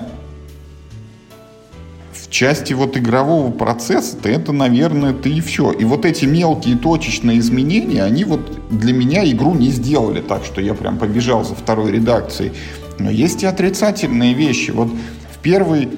в 2.14 2.30
части 2.30 2.74
вот 2.74 2.98
игрового 2.98 3.52
процесса-то 3.52 4.30
это, 4.30 4.52
наверное, 4.52 5.12
это 5.12 5.30
и 5.30 5.40
все. 5.40 5.72
И 5.72 5.86
вот 5.86 6.06
эти 6.06 6.26
мелкие 6.26 6.78
точечные 6.78 7.40
изменения, 7.40 8.04
они 8.04 8.26
вот 8.26 8.42
для 8.70 8.94
меня 8.94 9.30
игру 9.30 9.54
не 9.54 9.70
сделали 9.70 10.22
так, 10.22 10.44
что 10.44 10.60
я 10.62 10.74
прям 10.74 10.98
побежал 10.98 11.46
за 11.46 11.56
второй 11.56 11.92
редакцией. 11.92 12.52
Но 13.00 13.10
есть 13.10 13.44
и 13.44 13.46
отрицательные 13.46 14.34
вещи. 14.34 14.72
Вот 14.72 14.90
в 14.90 15.38
первой 15.40 15.90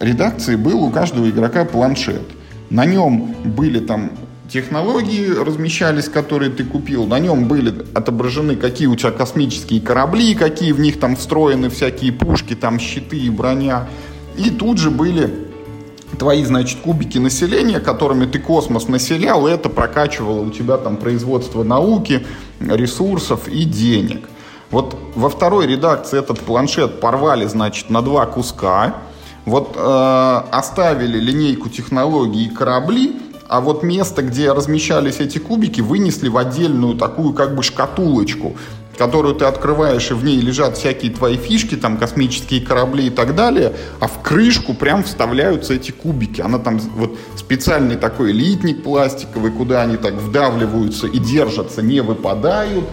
редакции 0.00 0.56
был 0.56 0.82
у 0.82 0.90
каждого 0.90 1.28
игрока 1.28 1.64
планшет. 1.64 2.22
На 2.70 2.84
нем 2.84 3.34
были 3.44 3.80
там 3.80 4.10
технологии 4.54 5.30
размещались, 5.30 6.08
которые 6.08 6.48
ты 6.48 6.62
купил. 6.62 7.06
На 7.06 7.18
нем 7.18 7.48
были 7.48 7.74
отображены, 7.92 8.54
какие 8.54 8.86
у 8.86 8.94
тебя 8.94 9.10
космические 9.10 9.80
корабли, 9.80 10.36
какие 10.36 10.70
в 10.70 10.78
них 10.78 11.00
там 11.00 11.16
встроены 11.16 11.68
всякие 11.70 12.12
пушки, 12.12 12.54
там 12.54 12.78
щиты 12.78 13.18
и 13.18 13.30
броня. 13.30 13.88
И 14.36 14.50
тут 14.50 14.78
же 14.78 14.92
были 14.92 15.28
твои, 16.20 16.44
значит, 16.44 16.78
кубики 16.82 17.18
населения, 17.18 17.80
которыми 17.80 18.26
ты 18.26 18.38
космос 18.38 18.86
населял, 18.86 19.48
и 19.48 19.50
это 19.50 19.68
прокачивало 19.68 20.42
у 20.42 20.50
тебя 20.50 20.76
там 20.76 20.98
производство 20.98 21.64
науки, 21.64 22.24
ресурсов 22.60 23.48
и 23.48 23.64
денег. 23.64 24.28
Вот 24.70 24.96
во 25.16 25.30
второй 25.30 25.66
редакции 25.66 26.16
этот 26.16 26.38
планшет 26.38 27.00
порвали, 27.00 27.46
значит, 27.46 27.90
на 27.90 28.02
два 28.02 28.24
куска. 28.26 28.94
Вот 29.46 29.74
э, 29.76 30.40
оставили 30.52 31.18
линейку 31.18 31.68
технологий 31.68 32.46
и 32.46 32.48
корабли, 32.48 33.16
а 33.48 33.60
вот 33.60 33.82
место, 33.82 34.22
где 34.22 34.52
размещались 34.52 35.20
эти 35.20 35.38
кубики, 35.38 35.80
вынесли 35.80 36.28
в 36.28 36.36
отдельную 36.36 36.94
такую 36.94 37.34
как 37.34 37.54
бы 37.54 37.62
шкатулочку, 37.62 38.56
которую 38.96 39.34
ты 39.34 39.44
открываешь, 39.44 40.10
и 40.10 40.14
в 40.14 40.24
ней 40.24 40.40
лежат 40.40 40.76
всякие 40.76 41.12
твои 41.12 41.36
фишки, 41.36 41.74
там 41.74 41.96
космические 41.96 42.60
корабли 42.60 43.08
и 43.08 43.10
так 43.10 43.34
далее, 43.34 43.74
а 44.00 44.06
в 44.06 44.22
крышку 44.22 44.74
прям 44.74 45.02
вставляются 45.04 45.74
эти 45.74 45.90
кубики. 45.90 46.40
Она 46.40 46.58
там 46.58 46.78
вот 46.78 47.18
специальный 47.36 47.96
такой 47.96 48.32
литник 48.32 48.82
пластиковый, 48.82 49.50
куда 49.50 49.82
они 49.82 49.96
так 49.96 50.14
вдавливаются 50.14 51.06
и 51.06 51.18
держатся, 51.18 51.82
не 51.82 52.00
выпадают. 52.00 52.84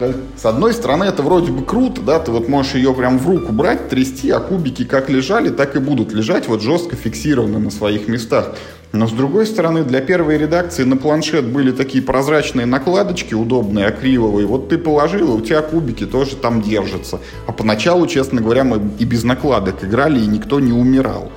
С 0.00 0.44
одной 0.44 0.72
стороны, 0.72 1.04
это 1.04 1.22
вроде 1.22 1.52
бы 1.52 1.64
круто, 1.64 2.00
да, 2.00 2.18
ты 2.18 2.32
вот 2.32 2.48
можешь 2.48 2.74
ее 2.74 2.92
прям 2.92 3.18
в 3.18 3.28
руку 3.28 3.52
брать, 3.52 3.88
трясти, 3.88 4.30
а 4.30 4.40
кубики 4.40 4.84
как 4.84 5.08
лежали, 5.08 5.50
так 5.50 5.76
и 5.76 5.78
будут 5.78 6.12
лежать 6.12 6.48
вот 6.48 6.62
жестко 6.62 6.96
фиксированы 6.96 7.58
на 7.58 7.70
своих 7.70 8.08
местах. 8.08 8.56
Но 8.92 9.08
с 9.08 9.12
другой 9.12 9.46
стороны, 9.46 9.82
для 9.82 10.00
первой 10.00 10.38
редакции 10.38 10.84
на 10.84 10.96
планшет 10.96 11.46
были 11.46 11.72
такие 11.72 12.02
прозрачные 12.02 12.64
накладочки 12.64 13.34
удобные, 13.34 13.86
акриловые. 13.86 14.46
Вот 14.46 14.68
ты 14.68 14.78
положил, 14.78 15.34
и 15.34 15.40
у 15.40 15.40
тебя 15.40 15.62
кубики 15.62 16.06
тоже 16.06 16.36
там 16.36 16.62
держатся. 16.62 17.20
А 17.46 17.52
поначалу, 17.52 18.06
честно 18.06 18.40
говоря, 18.40 18.62
мы 18.62 18.80
и 18.98 19.04
без 19.04 19.24
накладок 19.24 19.82
играли, 19.82 20.20
и 20.20 20.26
никто 20.26 20.60
не 20.60 20.72
умирал. 20.72 21.32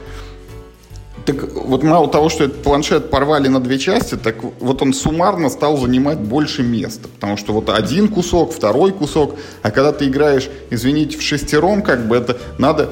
Так 1.28 1.44
вот 1.54 1.84
мало 1.84 2.08
того, 2.08 2.30
что 2.30 2.46
этот 2.46 2.64
планшет 2.64 3.10
порвали 3.10 3.50
на 3.50 3.60
две 3.60 3.78
части, 3.78 4.16
так 4.16 4.38
вот 4.62 4.82
он 4.82 4.94
суммарно 4.94 5.50
стал 5.50 5.76
занимать 5.76 6.20
больше 6.20 6.64
места. 6.64 7.10
Потому 7.10 7.36
что 7.36 7.52
вот 7.52 7.70
один 7.70 8.08
кусок, 8.08 8.54
второй 8.54 8.94
кусок, 8.94 9.36
а 9.62 9.70
когда 9.72 9.92
ты 9.92 10.08
играешь, 10.08 10.50
извините, 10.70 11.18
в 11.18 11.22
шестером, 11.22 11.82
как 11.82 12.08
бы 12.08 12.16
это 12.16 12.38
надо... 12.58 12.90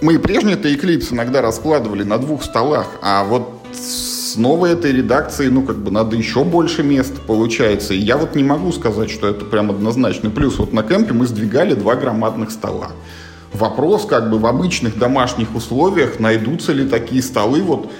Мы 0.00 0.14
и 0.14 0.18
прежние-то 0.18 0.68
Eclipse 0.68 1.12
иногда 1.12 1.42
раскладывали 1.42 2.04
на 2.04 2.18
двух 2.18 2.44
столах, 2.44 2.86
а 3.02 3.24
вот 3.24 3.50
с 3.72 4.36
новой 4.36 4.74
этой 4.74 4.92
редакцией, 4.92 5.50
ну, 5.50 5.62
как 5.62 5.78
бы 5.78 5.90
надо 5.90 6.14
еще 6.14 6.44
больше 6.44 6.84
места 6.84 7.20
получается. 7.26 7.92
И 7.92 7.98
я 7.98 8.18
вот 8.18 8.36
не 8.36 8.44
могу 8.44 8.70
сказать, 8.70 9.10
что 9.10 9.26
это 9.26 9.44
прям 9.44 9.70
однозначный 9.70 10.30
плюс. 10.30 10.58
Вот 10.58 10.72
на 10.72 10.84
кемпе 10.84 11.12
мы 11.12 11.26
сдвигали 11.26 11.74
два 11.74 11.96
громадных 11.96 12.52
стола. 12.52 12.92
Вопрос, 13.52 14.04
как 14.04 14.30
бы 14.30 14.38
в 14.38 14.46
обычных 14.46 14.98
домашних 14.98 15.54
условиях, 15.54 16.20
найдутся 16.20 16.72
ли 16.72 16.86
такие 16.86 17.22
столы, 17.22 17.62
вот, 17.62 17.90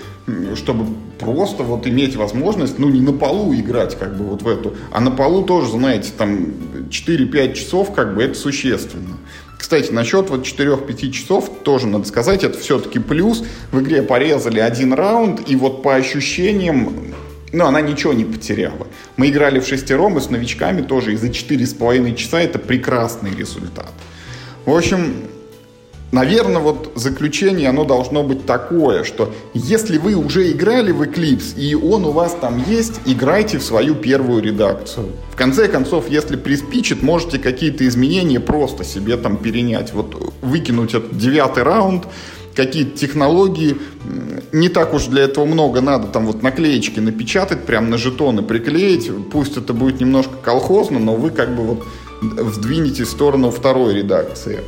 чтобы 0.55 0.87
просто 1.19 1.63
вот 1.63 1.87
иметь 1.87 2.17
возможность, 2.17 2.79
ну, 2.79 2.89
не 2.91 3.01
на 3.01 3.13
полу 3.13 3.55
играть, 3.55 3.99
как 3.99 4.17
бы, 4.17 4.25
вот 4.25 4.43
в 4.43 4.49
эту, 4.49 4.75
а 4.91 5.01
на 5.01 5.11
полу 5.11 5.43
тоже, 5.43 5.71
знаете, 5.71 6.11
там, 6.17 6.49
4-5 6.91 7.55
часов, 7.55 7.95
как 7.95 8.15
бы, 8.15 8.23
это 8.23 8.35
существенно. 8.35 9.17
Кстати, 9.57 9.91
насчет 9.91 10.31
вот 10.31 10.47
4-5 10.47 11.11
часов 11.11 11.51
тоже 11.65 11.87
надо 11.87 12.07
сказать, 12.07 12.45
это 12.45 12.59
все-таки 12.59 12.99
плюс. 12.99 13.43
В 13.73 13.81
игре 13.81 14.03
порезали 14.03 14.61
один 14.61 14.93
раунд, 14.93 15.49
и 15.51 15.57
вот 15.57 15.83
по 15.83 15.95
ощущениям, 15.95 16.93
ну, 17.53 17.65
она 17.65 17.81
ничего 17.81 18.13
не 18.13 18.25
потеряла. 18.25 18.87
Мы 19.17 19.31
играли 19.31 19.61
в 19.61 19.67
шестером 19.67 20.19
и 20.19 20.21
с 20.21 20.31
новичками 20.31 20.83
тоже, 20.83 21.15
и 21.15 21.17
за 21.17 21.29
4,5 21.29 22.15
часа 22.15 22.41
это 22.41 22.59
прекрасный 22.59 23.35
результат. 23.35 23.93
В 24.65 24.75
общем, 24.77 25.15
Наверное, 26.11 26.61
вот 26.61 26.93
заключение, 26.95 27.69
оно 27.69 27.85
должно 27.85 28.23
быть 28.23 28.47
такое, 28.47 29.05
что 29.05 29.33
если 29.53 29.99
вы 29.99 30.15
уже 30.15 30.51
играли 30.51 30.91
в 30.91 31.03
Eclipse, 31.03 31.59
и 31.59 31.75
он 31.75 32.07
у 32.07 32.13
вас 32.13 32.35
там 32.41 32.65
есть, 32.67 33.01
играйте 33.05 33.59
в 33.59 33.63
свою 33.63 33.95
первую 33.95 34.43
редакцию. 34.43 35.11
В 35.31 35.37
конце 35.37 35.69
концов, 35.69 36.09
если 36.09 36.37
приспичит, 36.37 37.03
можете 37.03 37.39
какие-то 37.39 37.87
изменения 37.87 38.41
просто 38.41 38.85
себе 38.85 39.19
там 39.19 39.37
перенять. 39.37 39.93
Вот 39.93 40.33
выкинуть 40.41 40.95
этот 40.95 41.19
девятый 41.19 41.63
раунд, 41.63 42.05
какие-то 42.55 42.97
технологии, 42.99 43.77
не 44.51 44.71
так 44.71 44.95
уж 44.95 45.07
для 45.07 45.25
этого 45.25 45.45
много 45.45 45.83
надо, 45.83 46.09
там 46.09 46.27
вот 46.27 46.43
наклеечки 46.43 47.01
напечатать, 47.01 47.67
прям 47.67 47.91
на 47.91 47.99
жетоны 47.99 48.43
приклеить, 48.43 49.11
пусть 49.31 49.59
это 49.59 49.75
будет 49.75 50.01
немножко 50.01 50.35
колхозно, 50.43 50.99
но 50.99 51.15
вы 51.15 51.31
как 51.31 51.55
бы 51.55 51.63
вот 51.63 51.85
вдвинете 52.21 53.05
в 53.05 53.09
сторону 53.09 53.51
второй 53.51 53.95
редакции. 53.95 54.61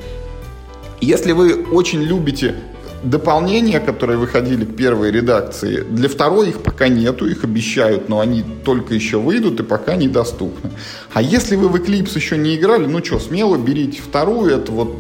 Если 1.01 1.33
вы 1.33 1.65
очень 1.71 2.03
любите 2.03 2.55
дополнения, 3.03 3.81
которые 3.81 4.19
выходили 4.19 4.65
к 4.65 4.77
первой 4.77 5.11
редакции, 5.11 5.83
для 5.83 6.09
второй 6.09 6.51
их 6.51 6.63
пока 6.63 6.89
нету, 6.89 7.27
их 7.27 7.45
обещают, 7.45 8.09
но 8.09 8.21
они 8.21 8.45
только 8.65 8.95
еще 8.95 9.19
выйдут 9.19 9.61
и 9.61 9.63
пока 9.63 9.97
недоступны. 9.97 10.71
А 11.13 11.23
если 11.23 11.57
вы 11.57 11.69
в 11.69 11.77
Eclipse 11.77 12.13
еще 12.15 12.37
не 12.37 12.57
играли, 12.57 12.87
ну 12.87 13.03
что, 13.03 13.19
смело 13.19 13.57
берите 13.57 14.03
вторую, 14.03 14.55
это 14.55 14.73
вот 14.73 14.95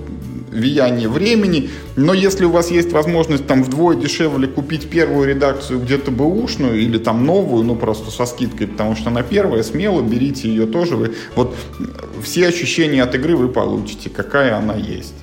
влияние 0.50 1.08
времени, 1.08 1.70
но 1.96 2.12
если 2.12 2.44
у 2.44 2.50
вас 2.50 2.70
есть 2.70 2.90
возможность 2.92 3.46
там 3.46 3.62
вдвое 3.62 3.96
дешевле 3.96 4.48
купить 4.48 4.88
первую 4.90 5.28
редакцию 5.28 5.80
где-то 5.80 6.10
бэушную 6.10 6.80
или 6.80 6.98
там 6.98 7.24
новую, 7.24 7.62
ну 7.62 7.76
просто 7.76 8.10
со 8.10 8.26
скидкой, 8.26 8.66
потому 8.66 8.96
что 8.96 9.10
она 9.10 9.22
первая, 9.22 9.62
смело 9.62 10.02
берите 10.02 10.48
ее 10.48 10.66
тоже. 10.66 10.96
Вы, 10.96 11.14
вот 11.36 11.54
все 12.22 12.48
ощущения 12.48 13.02
от 13.02 13.14
игры 13.14 13.36
вы 13.36 13.48
получите, 13.48 14.10
какая 14.10 14.56
она 14.56 14.74
есть. 14.74 15.14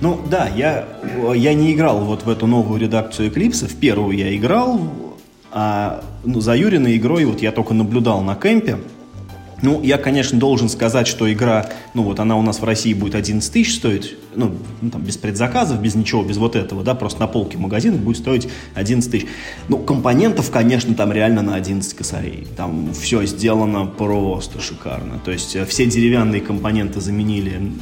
Ну 0.00 0.18
да, 0.30 0.48
я, 0.48 0.88
я 1.34 1.52
не 1.52 1.74
играл 1.74 2.00
вот 2.00 2.22
в 2.22 2.30
эту 2.30 2.46
новую 2.46 2.80
редакцию 2.80 3.30
Eclipse. 3.30 3.66
В 3.66 3.76
первую 3.76 4.16
я 4.16 4.34
играл, 4.34 4.80
а 5.52 6.02
ну, 6.24 6.40
за 6.40 6.56
Юриной 6.56 6.96
игрой 6.96 7.26
вот 7.26 7.42
я 7.42 7.52
только 7.52 7.74
наблюдал 7.74 8.22
на 8.22 8.34
кемпе. 8.34 8.78
Ну, 9.62 9.82
я, 9.82 9.98
конечно, 9.98 10.38
должен 10.38 10.68
сказать, 10.68 11.06
что 11.06 11.30
игра, 11.32 11.68
ну 11.94 12.02
вот 12.02 12.20
она 12.20 12.36
у 12.36 12.42
нас 12.42 12.60
в 12.60 12.64
России 12.64 12.94
будет 12.94 13.14
11 13.14 13.52
тысяч 13.52 13.76
стоить, 13.76 14.16
ну, 14.34 14.54
ну, 14.80 14.90
там, 14.90 15.02
без 15.02 15.16
предзаказов, 15.16 15.80
без 15.80 15.94
ничего, 15.94 16.22
без 16.22 16.38
вот 16.38 16.56
этого, 16.56 16.82
да, 16.82 16.94
просто 16.94 17.20
на 17.20 17.26
полке 17.26 17.58
магазина 17.58 17.96
будет 17.96 18.18
стоить 18.18 18.48
11 18.74 19.10
тысяч. 19.10 19.26
Ну, 19.68 19.78
компонентов, 19.78 20.50
конечно, 20.50 20.94
там 20.94 21.12
реально 21.12 21.42
на 21.42 21.54
11 21.54 21.94
косарей. 21.94 22.46
Там 22.56 22.92
все 22.94 23.24
сделано 23.26 23.86
просто 23.86 24.60
шикарно. 24.60 25.20
То 25.24 25.30
есть 25.30 25.56
э, 25.56 25.66
все 25.66 25.86
деревянные 25.86 26.40
компоненты 26.40 27.00
заменили 27.00 27.72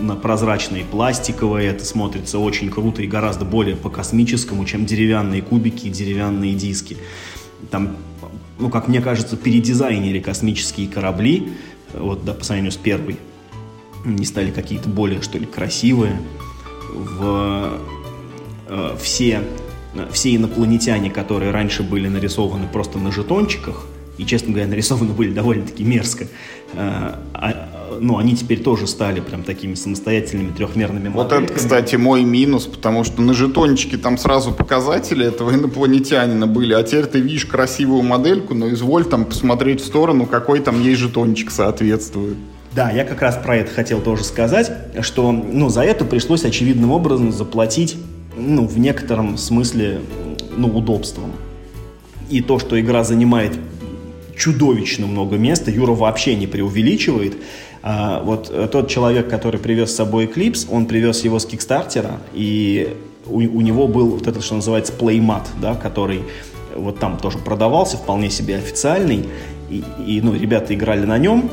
на 0.00 0.16
прозрачные 0.16 0.84
пластиковые. 0.84 1.70
Это 1.70 1.84
смотрится 1.84 2.38
очень 2.38 2.70
круто 2.70 3.02
и 3.02 3.06
гораздо 3.06 3.44
более 3.44 3.76
по-космическому, 3.76 4.64
чем 4.64 4.86
деревянные 4.86 5.42
кубики 5.42 5.86
и 5.86 5.90
деревянные 5.90 6.54
диски. 6.54 6.96
Там, 7.70 7.96
ну, 8.58 8.70
как 8.70 8.88
мне 8.88 9.00
кажется, 9.00 9.36
передизайнили 9.36 10.20
космические 10.20 10.88
корабли, 10.88 11.52
вот, 11.92 12.24
да, 12.24 12.32
по 12.32 12.44
сравнению 12.44 12.72
с 12.72 12.76
первой. 12.76 13.18
Не 14.04 14.24
стали 14.24 14.50
какие-то 14.50 14.88
более, 14.88 15.22
что 15.22 15.38
ли, 15.38 15.46
красивые. 15.46 16.20
В, 16.92 17.80
э, 18.68 18.96
все, 19.00 19.42
все 20.12 20.36
инопланетяне, 20.36 21.10
которые 21.10 21.50
раньше 21.50 21.82
были 21.82 22.08
нарисованы 22.08 22.66
просто 22.68 22.98
на 22.98 23.12
жетончиках, 23.12 23.86
и, 24.18 24.24
честно 24.24 24.52
говоря, 24.52 24.66
нарисованы 24.68 25.12
были 25.12 25.32
довольно-таки 25.32 25.84
мерзко, 25.84 26.24
э, 26.24 26.28
а, 26.74 27.75
ну, 28.00 28.18
они 28.18 28.34
теперь 28.34 28.62
тоже 28.62 28.86
стали 28.86 29.20
прям 29.20 29.42
такими 29.42 29.74
самостоятельными 29.74 30.52
трехмерными 30.52 31.08
модельками. 31.08 31.40
Вот 31.40 31.50
это, 31.50 31.54
кстати, 31.54 31.96
мой 31.96 32.22
минус, 32.24 32.66
потому 32.66 33.04
что 33.04 33.22
на 33.22 33.34
жетончике 33.34 33.96
там 33.96 34.18
сразу 34.18 34.52
показатели 34.52 35.26
этого 35.26 35.52
инопланетянина 35.52 36.46
были, 36.46 36.74
а 36.74 36.82
теперь 36.82 37.06
ты 37.06 37.20
видишь 37.20 37.46
красивую 37.46 38.02
модельку, 38.02 38.54
но 38.54 38.68
изволь 38.70 39.04
там 39.04 39.24
посмотреть 39.24 39.80
в 39.80 39.86
сторону, 39.86 40.26
какой 40.26 40.60
там 40.60 40.82
ей 40.82 40.94
жетончик 40.94 41.50
соответствует. 41.50 42.36
Да, 42.74 42.90
я 42.90 43.04
как 43.04 43.22
раз 43.22 43.38
про 43.42 43.56
это 43.56 43.72
хотел 43.72 44.00
тоже 44.02 44.22
сказать, 44.24 44.70
что 45.00 45.32
ну, 45.32 45.70
за 45.70 45.82
это 45.82 46.04
пришлось 46.04 46.44
очевидным 46.44 46.90
образом 46.90 47.32
заплатить 47.32 47.96
ну, 48.36 48.66
в 48.66 48.78
некотором 48.78 49.38
смысле 49.38 50.00
ну, 50.56 50.68
удобством. 50.68 51.32
И 52.28 52.42
то, 52.42 52.58
что 52.58 52.78
игра 52.78 53.02
занимает 53.02 53.58
чудовищно 54.36 55.06
много 55.06 55.36
места, 55.36 55.70
Юра 55.70 55.92
вообще 55.92 56.34
не 56.34 56.46
преувеличивает, 56.46 57.36
а, 57.88 58.20
вот 58.20 58.50
э, 58.50 58.66
тот 58.66 58.88
человек, 58.88 59.30
который 59.30 59.60
привез 59.60 59.92
с 59.92 59.94
собой 59.94 60.26
Eclipse, 60.26 60.66
он 60.68 60.86
привез 60.86 61.22
его 61.22 61.38
с 61.38 61.46
Кикстартера, 61.46 62.18
и 62.34 62.96
у, 63.26 63.36
у 63.36 63.60
него 63.60 63.86
был 63.86 64.08
вот 64.08 64.26
это, 64.26 64.42
что 64.42 64.56
называется, 64.56 64.92
Playmat, 64.92 65.44
да, 65.62 65.76
который 65.76 66.24
вот 66.74 66.98
там 66.98 67.16
тоже 67.16 67.38
продавался, 67.38 67.96
вполне 67.96 68.28
себе 68.28 68.56
официальный, 68.56 69.28
и, 69.70 69.84
и 70.04 70.20
ну, 70.20 70.34
ребята 70.34 70.74
играли 70.74 71.06
на 71.06 71.16
нем, 71.16 71.48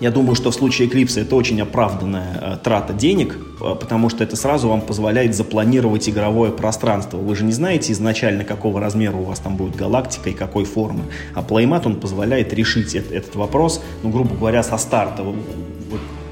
я 0.00 0.10
думаю, 0.10 0.34
что 0.34 0.50
в 0.50 0.54
случае 0.54 0.88
Eclipse 0.88 1.20
это 1.20 1.36
очень 1.36 1.60
оправданная 1.60 2.38
э, 2.40 2.56
трата 2.62 2.92
денег, 2.92 3.36
э, 3.60 3.74
потому 3.78 4.08
что 4.10 4.24
это 4.24 4.34
сразу 4.36 4.68
вам 4.68 4.80
позволяет 4.80 5.34
запланировать 5.34 6.08
игровое 6.08 6.50
пространство. 6.50 7.16
Вы 7.18 7.36
же 7.36 7.44
не 7.44 7.52
знаете 7.52 7.92
изначально, 7.92 8.44
какого 8.44 8.80
размера 8.80 9.16
у 9.16 9.22
вас 9.22 9.38
там 9.38 9.56
будет 9.56 9.76
галактика 9.76 10.30
и 10.30 10.32
какой 10.32 10.64
формы. 10.64 11.04
А 11.34 11.42
Playmat, 11.42 11.82
он 11.86 11.96
позволяет 11.96 12.52
решить 12.52 12.94
этот, 12.94 13.12
этот 13.12 13.36
вопрос, 13.36 13.82
ну, 14.02 14.10
грубо 14.10 14.34
говоря, 14.34 14.62
со 14.62 14.78
старта. 14.78 15.22
Вот, 15.22 15.36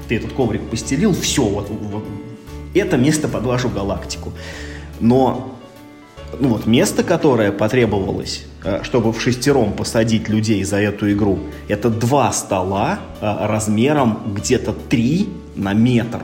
ты 0.07 0.17
этот 0.17 0.33
коврик 0.33 0.61
постелил, 0.69 1.13
все, 1.13 1.43
вот, 1.43 1.69
вот 1.69 2.03
это 2.73 2.97
место 2.97 3.27
под 3.27 3.43
вашу 3.45 3.69
галактику. 3.69 4.33
Но 4.99 5.57
ну 6.39 6.49
вот 6.49 6.65
место, 6.65 7.03
которое 7.03 7.51
потребовалось, 7.51 8.45
э, 8.63 8.81
чтобы 8.83 9.11
в 9.13 9.21
шестером 9.21 9.73
посадить 9.73 10.29
людей 10.29 10.63
за 10.63 10.77
эту 10.77 11.11
игру, 11.11 11.39
это 11.67 11.89
два 11.89 12.31
стола 12.31 12.99
э, 13.21 13.47
размером 13.47 14.33
где-то 14.35 14.73
3 14.73 15.29
на 15.55 15.73
метр. 15.73 16.21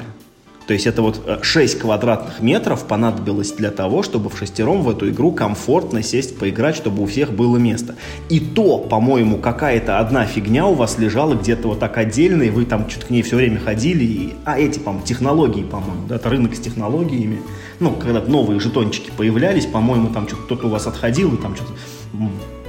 То 0.69 0.73
есть 0.73 0.85
это 0.85 1.01
вот 1.01 1.19
6 1.41 1.75
э, 1.75 1.79
квадратных 1.79 2.41
метров 2.41 2.85
понадобилось 2.85 3.53
для 3.53 3.71
того, 3.71 4.03
чтобы 4.03 4.29
в 4.29 4.37
шестером 4.37 4.83
в 4.83 4.89
эту 4.91 5.09
игру 5.09 5.31
комфортно 5.31 6.03
сесть, 6.03 6.37
поиграть, 6.37 6.75
чтобы 6.75 7.01
у 7.01 7.07
всех 7.07 7.31
было 7.31 7.57
место. 7.57 7.95
И 8.29 8.39
то, 8.39 8.77
по-моему, 8.77 9.37
какая-то 9.37 9.97
одна 9.97 10.25
фигня 10.25 10.67
у 10.67 10.75
вас 10.75 10.99
лежала 10.99 11.33
где-то 11.33 11.69
вот 11.69 11.79
так 11.79 11.97
отдельно, 11.97 12.43
и 12.43 12.51
вы 12.51 12.65
там 12.65 12.87
что-то 12.87 13.07
к 13.07 13.09
ней 13.09 13.23
все 13.23 13.37
время 13.37 13.59
ходили. 13.59 14.03
И... 14.03 14.33
А 14.45 14.59
эти, 14.59 14.77
по-моему, 14.77 15.07
технологии, 15.07 15.63
по-моему, 15.63 16.07
да, 16.07 16.17
это 16.17 16.29
рынок 16.29 16.53
с 16.53 16.59
технологиями 16.59 17.41
ну, 17.79 17.93
когда 17.93 18.21
новые 18.21 18.59
жетончики 18.59 19.11
появлялись, 19.15 19.65
по-моему, 19.65 20.09
там 20.13 20.27
что-то 20.27 20.43
кто-то 20.43 20.67
у 20.67 20.69
вас 20.69 20.87
отходил, 20.87 21.33
и 21.33 21.37
там 21.37 21.55
что-то 21.55 21.71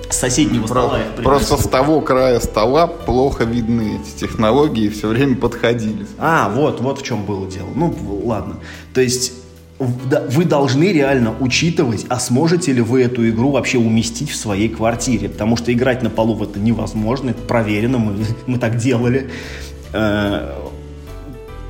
с 0.09 0.17
соседнего 0.17 0.67
Про- 0.67 0.83
стола 0.83 1.01
их 1.01 1.23
Просто 1.23 1.57
с 1.57 1.69
того 1.69 2.01
края 2.01 2.41
стола 2.41 2.87
плохо 2.87 3.45
видны 3.45 4.01
эти 4.01 4.21
технологии, 4.21 4.89
все 4.89 5.09
время 5.09 5.37
подходили. 5.37 6.07
А, 6.19 6.49
вот, 6.49 6.81
вот 6.81 7.01
в 7.01 7.05
чем 7.05 7.25
было 7.25 7.47
дело. 7.49 7.69
Ну, 7.75 7.95
ладно. 8.25 8.57
То 8.93 9.01
есть 9.01 9.33
вы 9.79 10.45
должны 10.45 10.93
реально 10.93 11.35
учитывать, 11.41 12.05
а 12.09 12.19
сможете 12.19 12.73
ли 12.73 12.83
вы 12.83 13.03
эту 13.03 13.27
игру 13.31 13.51
вообще 13.51 13.79
уместить 13.79 14.31
в 14.31 14.37
своей 14.37 14.69
квартире. 14.69 15.29
Потому 15.31 15.57
что 15.57 15.73
играть 15.73 16.03
на 16.03 16.11
полу 16.11 16.35
в 16.35 16.43
это 16.43 16.59
невозможно, 16.59 17.31
это 17.31 17.43
проверено, 17.43 17.99
мы, 17.99 18.17
мы 18.47 18.59
так 18.59 18.77
делали. 18.77 19.31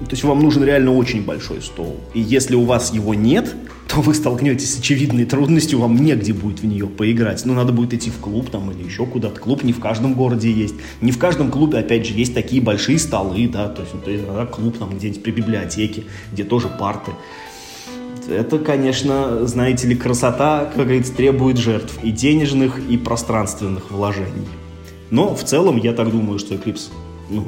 То 0.01 0.13
есть 0.13 0.25
вам 0.25 0.41
нужен 0.41 0.65
реально 0.65 0.95
очень 0.97 1.25
большой 1.25 1.61
стол. 1.61 2.01
И 2.15 2.21
если 2.21 2.55
у 2.55 2.65
вас 2.65 2.93
его 2.93 3.15
нет, 3.15 3.55
то 3.87 4.01
вы 4.01 4.15
столкнетесь 4.15 4.75
с 4.75 4.79
очевидной 4.79 5.25
трудностью, 5.25 5.79
вам 5.79 5.97
негде 5.97 6.33
будет 6.33 6.61
в 6.61 6.67
нее 6.67 6.87
поиграть. 6.87 7.45
Ну, 7.45 7.55
надо 7.55 7.73
будет 7.73 7.93
идти 7.93 8.09
в 8.09 8.19
клуб 8.19 8.49
там 8.51 8.71
или 8.71 8.85
еще 8.85 9.05
куда-то. 9.05 9.41
Клуб 9.41 9.63
не 9.63 9.73
в 9.73 9.81
каждом 9.81 10.15
городе 10.15 10.51
есть. 10.51 10.75
Не 11.01 11.13
в 11.13 11.19
каждом 11.19 11.51
клубе, 11.51 11.79
опять 11.79 12.07
же, 12.07 12.15
есть 12.15 12.33
такие 12.33 12.63
большие 12.63 12.99
столы, 12.99 13.49
да, 13.49 13.69
то 13.69 13.83
есть, 13.83 13.93
ну, 13.93 14.01
то 14.01 14.11
есть 14.11 14.25
иногда 14.25 14.47
клуб 14.47 14.79
там 14.79 14.97
где-нибудь 14.97 15.23
при 15.23 15.33
библиотеке, 15.33 16.05
где 16.33 16.45
тоже 16.45 16.69
парты. 16.69 17.11
Это, 18.29 18.59
конечно, 18.59 19.47
знаете 19.47 19.89
ли, 19.89 19.97
красота, 19.97 20.71
как 20.75 20.85
говорится, 20.85 21.13
требует 21.13 21.57
жертв 21.57 21.99
и 22.03 22.11
денежных, 22.11 22.79
и 22.89 22.97
пространственных 22.97 23.91
вложений. 23.91 24.47
Но 25.11 25.35
в 25.35 25.43
целом 25.43 25.77
я 25.77 25.93
так 25.93 26.11
думаю, 26.11 26.39
что 26.39 26.55
Eclipse, 26.55 26.91
ну, 27.29 27.45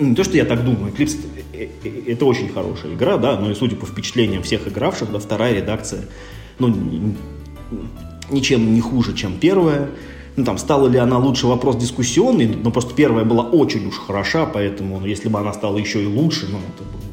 не 0.00 0.14
то, 0.14 0.24
что 0.24 0.36
я 0.36 0.44
так 0.44 0.64
думаю, 0.64 0.92
Eclipse 0.92 1.18
э, 1.52 1.68
э, 1.84 2.12
это 2.12 2.24
очень 2.24 2.48
хорошая 2.48 2.94
игра, 2.94 3.18
да, 3.18 3.38
но 3.38 3.50
и 3.50 3.54
судя 3.54 3.76
по 3.76 3.86
впечатлениям 3.86 4.42
всех 4.42 4.66
игравших, 4.66 5.12
да, 5.12 5.18
вторая 5.18 5.54
редакция, 5.54 6.04
ну, 6.58 6.74
ничем 8.30 8.74
не 8.74 8.80
хуже, 8.80 9.14
чем 9.14 9.38
первая. 9.38 9.90
Ну, 10.36 10.44
там, 10.44 10.58
стала 10.58 10.88
ли 10.88 10.98
она 10.98 11.18
лучше, 11.18 11.46
вопрос 11.46 11.76
дискуссионный, 11.76 12.46
но 12.46 12.70
просто 12.70 12.94
первая 12.94 13.24
была 13.24 13.44
очень 13.44 13.86
уж 13.86 13.98
хороша, 13.98 14.46
поэтому, 14.46 15.00
ну, 15.00 15.06
если 15.06 15.28
бы 15.28 15.38
она 15.38 15.52
стала 15.52 15.76
еще 15.76 16.02
и 16.02 16.06
лучше, 16.06 16.46
ну, 16.50 16.58
это 16.58 16.84
было 16.84 17.09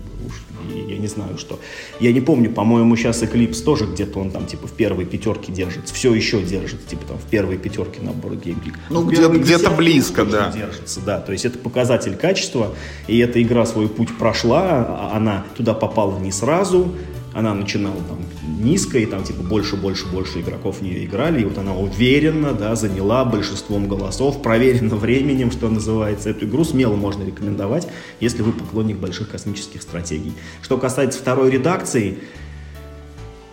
я, 0.88 0.98
не 0.98 1.08
знаю, 1.08 1.38
что. 1.38 1.60
Я 2.00 2.12
не 2.14 2.22
помню, 2.22 2.52
по-моему, 2.52 2.96
сейчас 2.96 3.22
Eclipse 3.24 3.64
тоже 3.64 3.86
где-то 3.86 4.20
он 4.20 4.32
там, 4.32 4.46
типа, 4.46 4.68
в 4.68 4.72
первой 4.72 5.06
пятерке 5.06 5.52
держится, 5.52 5.94
все 5.94 6.14
еще 6.14 6.42
держится, 6.42 6.88
типа, 6.88 7.06
там, 7.08 7.18
в 7.18 7.24
первой 7.30 7.58
пятерке 7.58 8.02
набора 8.02 8.34
Game 8.34 8.64
Geek. 8.64 8.74
Ну, 8.90 9.04
где-то- 9.06 9.30
где-то 9.38 9.72
близко, 9.72 10.26
да. 10.26 10.52
держится, 10.52 11.00
да, 11.02 11.20
то 11.20 11.32
есть 11.32 11.46
это 11.46 11.58
показатель 11.58 12.16
качества, 12.16 12.74
и 13.08 13.18
эта 13.20 13.42
игра 13.42 13.66
свой 13.66 13.88
путь 13.90 14.18
прошла, 14.18 14.86
а- 14.88 15.12
она 15.16 15.46
туда 15.56 15.74
попала 15.74 16.18
не 16.20 16.32
сразу, 16.32 16.92
она 17.38 17.54
начинала 17.54 17.98
там 18.08 18.18
низко, 18.60 18.98
и 18.98 19.06
там 19.06 19.24
типа 19.24 19.44
больше, 19.44 19.76
больше, 19.76 20.08
больше 20.08 20.42
игроков 20.42 20.80
в 20.80 20.82
нее 20.82 21.06
играли, 21.06 21.42
и 21.42 21.46
вот 21.46 21.60
она 21.60 21.76
уверенно, 21.76 22.52
да, 22.54 22.76
заняла 22.76 23.26
большинством 23.26 23.88
голосов, 23.88 24.42
проверено 24.42 24.96
временем, 24.96 25.52
что 25.52 25.70
называется. 25.70 26.32
Эту 26.32 26.46
игру 26.48 26.64
смело 26.64 26.96
можно 26.96 27.24
рекомендовать, 27.24 27.88
если 28.20 28.42
вы 28.42 28.54
поклонник 28.54 28.98
больших 28.98 29.30
космических 29.30 29.84
стратегий. 29.84 30.34
Что 30.64 30.80
касается 30.80 31.20
второй 31.20 31.52
редакции, 31.52 32.18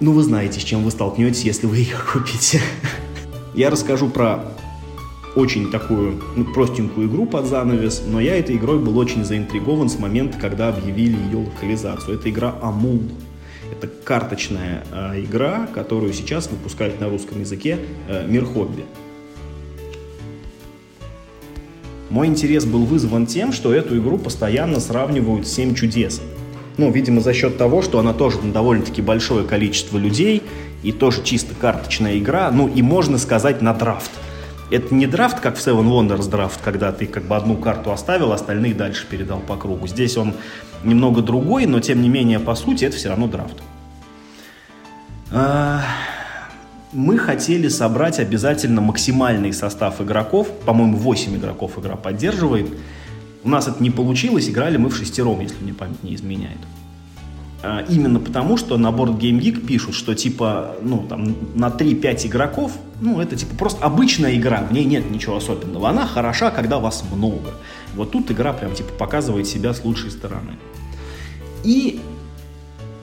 ну 0.00 0.12
вы 0.12 0.22
знаете, 0.22 0.60
с 0.60 0.62
чем 0.62 0.82
вы 0.82 0.90
столкнетесь, 0.90 1.42
если 1.42 1.66
вы 1.66 1.76
ее 1.80 1.96
купите. 2.10 2.62
Я 3.54 3.68
расскажу 3.68 4.08
про 4.08 4.46
очень 5.36 5.70
такую 5.70 6.22
ну, 6.36 6.46
простенькую 6.46 7.06
игру 7.08 7.26
под 7.26 7.44
занавес, 7.44 8.02
но 8.06 8.18
я 8.18 8.38
этой 8.38 8.56
игрой 8.56 8.78
был 8.78 8.96
очень 8.96 9.26
заинтригован 9.26 9.90
с 9.90 9.98
момента, 9.98 10.38
когда 10.38 10.70
объявили 10.70 11.16
ее 11.16 11.36
локализацию. 11.36 12.14
Это 12.14 12.30
игра 12.30 12.54
Амул. 12.62 13.02
Это 13.78 13.90
карточная 14.04 14.84
э, 14.92 15.20
игра, 15.20 15.66
которую 15.66 16.12
сейчас 16.12 16.48
выпускают 16.48 17.00
на 17.00 17.08
русском 17.08 17.40
языке 17.40 17.78
э, 18.08 18.26
Мир 18.26 18.44
Хобби. 18.44 18.84
Мой 22.10 22.28
интерес 22.28 22.64
был 22.64 22.84
вызван 22.84 23.26
тем, 23.26 23.52
что 23.52 23.74
эту 23.74 23.98
игру 23.98 24.18
постоянно 24.18 24.78
сравнивают 24.78 25.48
с 25.48 25.52
«Семь 25.52 25.74
чудес». 25.74 26.20
Ну, 26.76 26.90
видимо, 26.90 27.20
за 27.20 27.32
счет 27.32 27.56
того, 27.56 27.82
что 27.82 27.98
она 27.98 28.12
тоже 28.12 28.40
на 28.40 28.52
довольно-таки 28.52 29.00
большое 29.00 29.44
количество 29.44 29.96
людей, 29.96 30.42
и 30.82 30.92
тоже 30.92 31.22
чисто 31.24 31.54
карточная 31.54 32.18
игра, 32.18 32.50
ну, 32.50 32.68
и 32.68 32.82
можно 32.82 33.18
сказать 33.18 33.62
на 33.62 33.72
драфт. 33.72 34.10
Это 34.70 34.94
не 34.94 35.06
драфт, 35.06 35.40
как 35.40 35.56
в 35.56 35.60
Seven 35.60 35.84
Wonders 35.84 36.28
драфт, 36.28 36.60
когда 36.62 36.90
ты 36.90 37.06
как 37.06 37.24
бы 37.24 37.36
одну 37.36 37.56
карту 37.56 37.92
оставил, 37.92 38.32
остальные 38.32 38.74
дальше 38.74 39.06
передал 39.08 39.40
по 39.40 39.56
кругу. 39.56 39.86
Здесь 39.86 40.16
он 40.16 40.34
немного 40.82 41.22
другой, 41.22 41.66
но 41.66 41.80
тем 41.80 42.02
не 42.02 42.08
менее, 42.08 42.40
по 42.40 42.54
сути, 42.54 42.84
это 42.84 42.96
все 42.96 43.10
равно 43.10 43.26
драфт. 43.26 43.62
А, 45.30 45.82
Мы 46.92 47.18
хотели 47.18 47.68
собрать 47.68 48.20
обязательно 48.20 48.80
максимальный 48.80 49.52
состав 49.52 50.00
игроков. 50.00 50.48
По-моему, 50.64 50.96
8 50.96 51.36
игроков 51.36 51.78
игра 51.78 51.96
поддерживает. 51.96 52.68
У 53.42 53.48
нас 53.48 53.68
это 53.68 53.82
не 53.82 53.90
получилось, 53.90 54.48
играли 54.48 54.76
мы 54.76 54.88
в 54.88 54.96
шестером, 54.96 55.40
если 55.40 55.62
мне 55.62 55.74
память 55.74 56.02
не 56.02 56.14
изменяет. 56.14 56.58
А, 57.66 57.84
Именно 57.88 58.20
потому, 58.20 58.58
что 58.58 58.76
на 58.76 58.92
борт 58.92 59.12
Game 59.12 59.40
Geek 59.40 59.66
пишут, 59.66 59.94
что 59.94 60.14
типа, 60.14 60.76
ну, 60.82 61.06
там, 61.08 61.34
на 61.54 61.68
3-5 61.68 62.26
игроков, 62.26 62.72
ну, 63.00 63.20
это 63.20 63.36
типа 63.36 63.56
просто 63.56 63.84
обычная 63.84 64.36
игра, 64.36 64.62
в 64.62 64.72
ней 64.72 64.84
нет 64.84 65.10
ничего 65.10 65.36
особенного. 65.36 65.88
Она 65.88 66.06
хороша, 66.06 66.50
когда 66.50 66.78
вас 66.78 67.02
много. 67.10 67.52
Вот 67.94 68.10
тут 68.10 68.30
игра 68.30 68.52
прям 68.52 68.74
типа 68.74 68.92
показывает 68.92 69.46
себя 69.46 69.72
с 69.72 69.82
лучшей 69.82 70.10
стороны. 70.10 70.52
И 71.62 72.00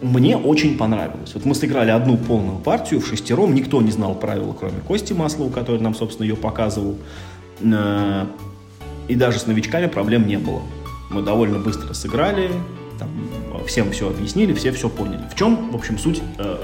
мне 0.01 0.37
очень 0.37 0.77
понравилось. 0.77 1.33
Вот 1.33 1.45
мы 1.45 1.55
сыграли 1.55 1.89
одну 1.89 2.17
полную 2.17 2.59
партию 2.59 3.01
в 3.01 3.07
шестером, 3.07 3.55
никто 3.55 3.81
не 3.81 3.91
знал 3.91 4.13
правила, 4.15 4.53
кроме 4.53 4.79
Кости 4.87 5.13
Маслова, 5.13 5.51
который 5.51 5.81
нам, 5.81 5.95
собственно, 5.95 6.27
ее 6.27 6.35
показывал. 6.35 6.97
Э, 7.61 8.25
И 9.07 9.15
даже 9.15 9.39
с 9.39 9.47
новичками 9.47 9.87
проблем 9.87 10.27
не 10.27 10.37
было. 10.37 10.61
Мы 11.09 11.21
довольно 11.23 11.59
быстро 11.59 11.93
сыграли, 11.93 12.49
там, 13.01 13.65
всем 13.65 13.91
все 13.91 14.09
объяснили, 14.09 14.53
все 14.53 14.71
все 14.71 14.87
поняли. 14.87 15.23
В 15.31 15.35
чем, 15.35 15.71
в 15.71 15.75
общем, 15.75 15.97
суть 15.97 16.21
э, 16.37 16.57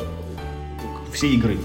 всей 1.12 1.36
игры? 1.36 1.58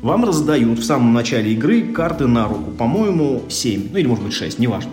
Вам 0.00 0.24
раздают 0.24 0.78
в 0.78 0.82
самом 0.82 1.12
начале 1.12 1.52
игры 1.52 1.92
карты 1.92 2.26
на 2.26 2.48
руку, 2.48 2.70
по-моему, 2.70 3.42
7, 3.50 3.90
ну 3.92 3.98
или 3.98 4.06
может 4.06 4.24
быть 4.24 4.32
6, 4.32 4.58
неважно. 4.58 4.92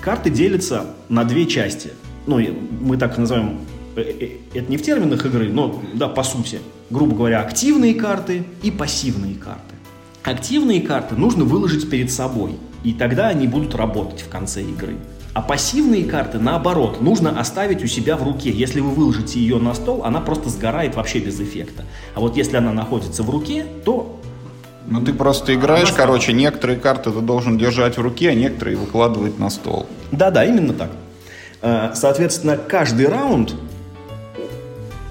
Карты 0.00 0.30
делятся 0.30 0.86
на 1.10 1.24
две 1.24 1.46
части. 1.46 1.90
Ну, 2.26 2.40
мы 2.80 2.96
так 2.96 3.18
называем, 3.18 3.58
э, 3.96 4.00
э, 4.00 4.28
это 4.54 4.70
не 4.70 4.78
в 4.78 4.82
терминах 4.82 5.26
игры, 5.26 5.50
но 5.50 5.82
да, 5.92 6.08
по 6.08 6.22
сути. 6.22 6.60
Грубо 6.88 7.16
говоря, 7.16 7.42
активные 7.42 7.94
карты 7.94 8.44
и 8.62 8.70
пассивные 8.70 9.34
карты. 9.34 9.74
Активные 10.22 10.80
карты 10.80 11.16
нужно 11.16 11.44
выложить 11.44 11.90
перед 11.90 12.10
собой, 12.10 12.52
и 12.82 12.94
тогда 12.94 13.28
они 13.28 13.46
будут 13.46 13.74
работать 13.74 14.22
в 14.22 14.28
конце 14.30 14.62
игры. 14.62 14.96
А 15.36 15.42
пассивные 15.42 16.04
карты, 16.04 16.38
наоборот, 16.38 17.02
нужно 17.02 17.38
оставить 17.38 17.84
у 17.84 17.86
себя 17.86 18.16
в 18.16 18.22
руке. 18.22 18.48
Если 18.48 18.80
вы 18.80 18.88
выложите 18.88 19.38
ее 19.38 19.58
на 19.58 19.74
стол, 19.74 20.02
она 20.02 20.18
просто 20.22 20.48
сгорает 20.48 20.96
вообще 20.96 21.18
без 21.18 21.38
эффекта. 21.38 21.84
А 22.14 22.20
вот 22.20 22.38
если 22.38 22.56
она 22.56 22.72
находится 22.72 23.22
в 23.22 23.28
руке, 23.28 23.66
то 23.84 24.18
Ну, 24.86 25.02
ты 25.02 25.12
просто 25.12 25.54
играешь, 25.54 25.92
короче, 25.92 26.32
некоторые 26.32 26.78
карты 26.78 27.10
ты 27.10 27.20
должен 27.20 27.58
держать 27.58 27.98
в 27.98 28.00
руке, 28.00 28.30
а 28.30 28.34
некоторые 28.34 28.78
выкладывать 28.78 29.38
на 29.38 29.50
стол. 29.50 29.84
Да-да, 30.10 30.42
именно 30.42 30.72
так. 30.72 30.90
Э, 31.60 31.90
Соответственно, 31.92 32.56
каждый 32.56 33.06
раунд 33.06 33.56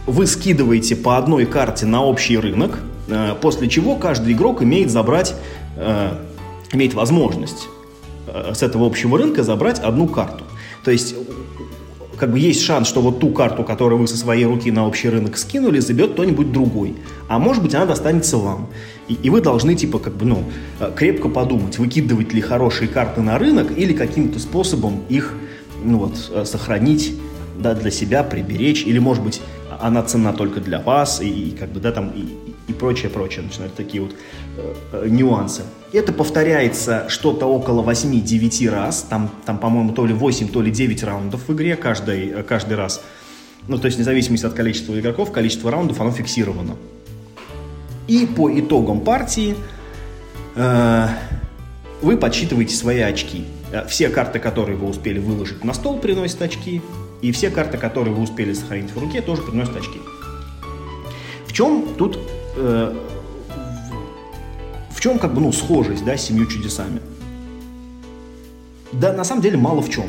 вы 0.08 0.26
скидываете 0.26 0.96
по 0.96 1.18
одной 1.18 1.46
карте 1.46 1.86
на 1.86 2.04
общий 2.04 2.40
рынок, 2.40 2.80
э, 3.10 3.36
после 3.40 3.70
чего 3.70 3.96
каждый 3.96 4.34
игрок 4.34 4.64
имеет 4.64 4.90
забрать, 4.90 5.36
э, 5.78 6.18
имеет 6.72 6.96
возможность 6.96 7.68
с 8.28 8.64
этого 8.64 8.88
общего 8.88 9.18
рынка 9.18 9.44
забрать 9.44 9.80
одну 9.80 10.08
карту. 10.08 10.44
То 10.84 10.92
есть 10.92 11.16
как 12.18 12.32
бы 12.32 12.40
есть 12.40 12.62
шанс, 12.62 12.88
что 12.88 13.02
вот 13.02 13.20
ту 13.20 13.30
карту, 13.30 13.64
которую 13.64 14.00
вы 14.00 14.08
со 14.08 14.18
своей 14.18 14.46
руки 14.46 14.72
на 14.72 14.88
общий 14.88 15.10
рынок 15.10 15.38
скинули, 15.38 15.80
заберет 15.80 16.14
кто-нибудь 16.14 16.52
другой. 16.52 16.96
А 17.28 17.40
может 17.40 17.62
быть, 17.62 17.76
она 17.76 17.86
достанется 17.86 18.38
вам. 18.38 18.68
И, 19.08 19.14
и 19.16 19.30
вы 19.30 19.42
должны, 19.42 19.76
типа, 19.76 20.00
как 20.00 20.16
бы, 20.16 20.26
ну, 20.26 20.44
э, 20.80 20.92
крепко 20.96 21.30
подумать, 21.30 21.78
выкидывать 21.78 22.34
ли 22.34 22.42
хорошие 22.42 22.88
карты 22.88 23.22
на 23.22 23.38
рынок 23.38 23.78
или 23.78 23.94
каким-то 23.94 24.40
способом 24.40 25.04
их, 25.10 25.34
ну 25.84 26.00
вот, 26.00 26.32
э, 26.32 26.46
сохранить, 26.46 27.16
да, 27.60 27.74
для 27.74 27.92
себя, 27.92 28.24
приберечь. 28.24 28.86
Или, 28.86 29.00
может 29.00 29.24
быть, 29.24 29.42
она 29.80 30.02
цена 30.04 30.34
только 30.34 30.62
для 30.62 30.80
вас, 30.80 31.22
и, 31.22 31.28
и 31.28 31.52
как 31.52 31.70
бы, 31.70 31.80
да, 31.80 31.92
там, 31.92 32.10
и, 32.10 32.26
и 32.68 32.74
прочее, 32.74 33.10
прочее. 33.10 33.44
Начинают 33.44 33.76
такие 33.76 34.04
вот 34.04 34.16
э, 34.92 35.08
нюансы. 35.08 35.64
Это 35.94 36.14
повторяется 36.14 37.06
что-то 37.10 37.46
около 37.46 37.84
8-9 37.84 38.70
раз. 38.70 39.06
Там, 39.10 39.30
там, 39.46 39.58
по-моему, 39.58 39.94
то 39.94 40.06
ли 40.06 40.14
8, 40.14 40.48
то 40.50 40.62
ли 40.62 40.72
9 40.72 41.04
раундов 41.04 41.48
в 41.48 41.54
игре 41.54 41.76
каждый, 41.76 42.30
э, 42.30 42.44
каждый 42.44 42.76
раз. 42.76 43.02
Ну, 43.68 43.78
то 43.78 43.86
есть, 43.86 43.98
вне 43.98 44.06
зависимости 44.06 44.46
от 44.46 44.54
количества 44.54 45.00
игроков, 45.00 45.32
количество 45.32 45.72
раундов, 45.72 46.00
оно 46.02 46.12
фиксировано. 46.12 46.76
И 48.08 48.26
по 48.26 48.52
итогам 48.60 49.02
партии 49.02 49.56
э, 50.56 51.08
вы 52.02 52.18
подсчитываете 52.18 52.76
свои 52.76 53.02
очки. 53.02 53.46
Э, 53.72 53.86
Все 53.88 54.10
карты, 54.10 54.40
которые 54.40 54.78
вы 54.78 54.88
успели 54.88 55.20
выложить 55.20 55.64
на 55.64 55.74
стол, 55.74 55.98
приносят 56.00 56.42
очки. 56.42 56.82
И 57.22 57.32
все 57.32 57.50
карты, 57.50 57.78
которые 57.78 58.14
вы 58.14 58.24
успели 58.24 58.54
сохранить 58.54 58.92
в 58.92 59.00
руке, 59.00 59.22
тоже 59.22 59.42
приносят 59.42 59.76
очки. 59.76 60.00
В 61.48 61.54
чем 61.54 61.88
тут, 61.98 62.20
э, 62.56 62.96
в, 64.92 65.02
чем 65.02 65.20
как 65.20 65.34
бы, 65.34 65.42
ну, 65.42 65.52
схожесть, 65.52 66.06
да, 66.06 66.18
с 66.18 66.24
семью 66.24 66.48
чудесами? 66.48 67.02
Да, 68.92 69.14
на 69.14 69.24
самом 69.24 69.42
деле 69.42 69.58
мало 69.58 69.82
в 69.82 69.90
чем. 69.90 70.06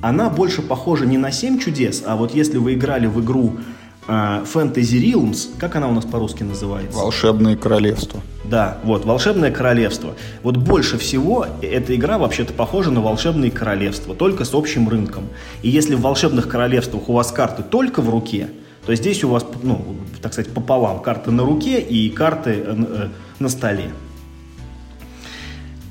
Она 0.00 0.30
больше 0.30 0.62
похожа 0.62 1.06
не 1.06 1.18
на 1.18 1.32
семь 1.32 1.58
чудес, 1.58 2.04
а 2.06 2.16
вот 2.16 2.34
если 2.34 2.58
вы 2.58 2.74
играли 2.74 3.06
в 3.06 3.20
игру 3.20 3.54
э, 4.06 4.12
Fantasy 4.12 5.02
Realms, 5.02 5.48
как 5.58 5.74
она 5.74 5.88
у 5.88 5.92
нас 5.92 6.04
по-русски 6.04 6.44
называется? 6.44 6.96
Волшебное 6.96 7.56
королевство. 7.56 8.20
Да, 8.44 8.78
вот, 8.84 9.04
Волшебное 9.04 9.50
королевство. 9.50 10.14
Вот 10.42 10.56
больше 10.56 10.98
всего 10.98 11.46
эта 11.60 11.94
игра 11.96 12.16
вообще-то 12.16 12.52
похожа 12.52 12.90
на 12.90 13.00
Волшебные 13.00 13.50
королевства, 13.50 14.14
только 14.14 14.44
с 14.44 14.54
общим 14.54 14.88
рынком. 14.88 15.24
И 15.62 15.68
если 15.68 15.96
в 15.96 16.00
Волшебных 16.00 16.48
королевствах 16.48 17.08
у 17.08 17.12
вас 17.12 17.32
карты 17.32 17.62
только 17.62 18.00
в 18.00 18.08
руке, 18.08 18.48
то 18.88 18.94
здесь 18.94 19.22
у 19.22 19.28
вас, 19.28 19.44
ну, 19.62 19.84
так 20.22 20.32
сказать, 20.32 20.50
пополам. 20.54 21.00
Карты 21.00 21.30
на 21.30 21.42
руке 21.42 21.78
и 21.78 22.08
карты 22.08 22.52
э, 22.52 22.74
э, 22.74 23.08
на 23.38 23.50
столе. 23.50 23.90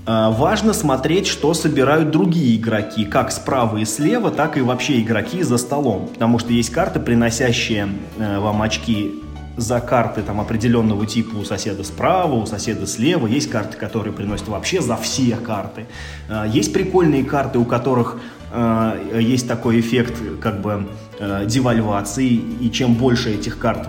А, 0.07 0.31
важно 0.31 0.73
смотреть, 0.73 1.27
что 1.27 1.53
собирают 1.53 2.09
другие 2.09 2.57
игроки, 2.57 3.05
как 3.05 3.31
справа 3.31 3.77
и 3.77 3.85
слева, 3.85 4.31
так 4.31 4.57
и 4.57 4.61
вообще 4.61 4.99
игроки 4.99 5.43
за 5.43 5.57
столом. 5.57 6.07
Потому 6.07 6.39
что 6.39 6.51
есть 6.51 6.71
карты, 6.71 6.99
приносящие 6.99 7.87
э, 8.17 8.39
вам 8.39 8.63
очки 8.63 9.21
за 9.57 9.79
карты 9.79 10.23
там, 10.23 10.41
определенного 10.41 11.05
типа 11.05 11.35
у 11.35 11.43
соседа 11.43 11.83
справа, 11.83 12.33
у 12.33 12.47
соседа 12.47 12.87
слева. 12.87 13.27
Есть 13.27 13.51
карты, 13.51 13.77
которые 13.77 14.11
приносят 14.11 14.47
вообще 14.47 14.81
за 14.81 14.97
все 14.97 15.35
карты. 15.35 15.85
А, 16.29 16.47
есть 16.47 16.73
прикольные 16.73 17.23
карты, 17.23 17.59
у 17.59 17.65
которых 17.65 18.19
э, 18.51 19.19
есть 19.21 19.47
такой 19.47 19.79
эффект 19.79 20.15
как 20.41 20.61
бы 20.61 20.87
э, 21.19 21.45
девальвации. 21.45 22.41
И 22.61 22.71
чем 22.71 22.93
больше 22.95 23.31
этих 23.31 23.57
карт 23.57 23.87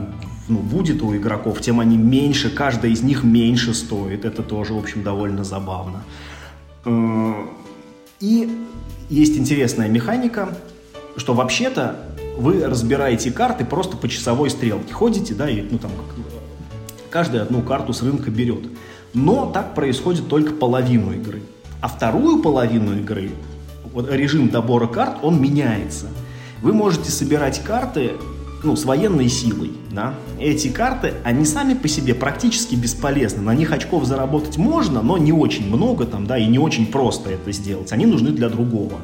ну, 0.49 0.59
будет 0.59 1.03
у 1.03 1.15
игроков, 1.17 1.61
тем 1.61 1.81
они 1.81 1.97
меньше, 1.97 2.51
каждая 2.51 2.93
из 2.93 3.03
них 3.03 3.25
меньше 3.25 3.75
стоит. 3.75 4.25
Это 4.25 4.43
тоже, 4.43 4.75
в 4.75 4.79
общем, 4.79 5.03
довольно 5.03 5.45
забавно. 5.45 6.03
Э, 6.85 7.33
и 8.21 8.51
есть 9.09 9.39
интересная 9.39 9.89
механика, 9.89 10.57
что 11.17 11.35
вообще-то 11.35 11.97
вы 12.37 12.65
разбираете 12.65 13.31
карты 13.31 13.65
просто 13.65 13.97
по 13.97 14.09
часовой 14.09 14.51
стрелке. 14.51 14.93
Ходите, 14.93 15.35
да, 15.35 15.49
и 15.51 15.63
ну, 15.63 15.79
там, 15.79 15.91
каждая 17.11 17.43
одну 17.43 17.63
карту 17.63 17.93
с 17.93 18.03
рынка 18.03 18.31
берет. 18.31 18.65
Но 19.15 19.47
так 19.47 19.75
происходит 19.75 20.29
только 20.29 20.53
половину 20.53 21.13
игры. 21.13 21.43
А 21.81 21.89
вторую 21.89 22.43
половину 22.43 22.97
игры, 22.99 23.31
вот 23.99 24.13
режим 24.13 24.49
добора 24.49 24.87
карт, 24.87 25.17
он 25.23 25.43
меняется. 25.43 26.07
Вы 26.63 26.73
можете 26.73 27.11
собирать 27.11 27.65
карты 27.65 28.13
ну, 28.63 28.77
с 28.77 28.85
военной 28.85 29.29
силой, 29.29 29.73
да, 29.91 30.15
эти 30.39 30.69
карты, 30.69 31.15
они 31.25 31.45
сами 31.45 31.75
по 31.75 31.89
себе 31.89 32.15
практически 32.15 32.77
бесполезны. 32.77 33.43
На 33.43 33.57
них 33.57 33.73
очков 33.73 34.05
заработать 34.05 34.57
можно, 34.57 35.03
но 35.03 35.19
не 35.19 35.33
очень 35.33 35.67
много 35.67 36.07
там, 36.07 36.29
да, 36.29 36.39
и 36.39 36.47
не 36.47 36.61
очень 36.61 36.87
просто 36.87 37.31
это 37.31 37.51
сделать. 37.51 37.91
Они 37.91 38.07
нужны 38.07 38.31
для 38.31 38.49
другого. 38.49 39.01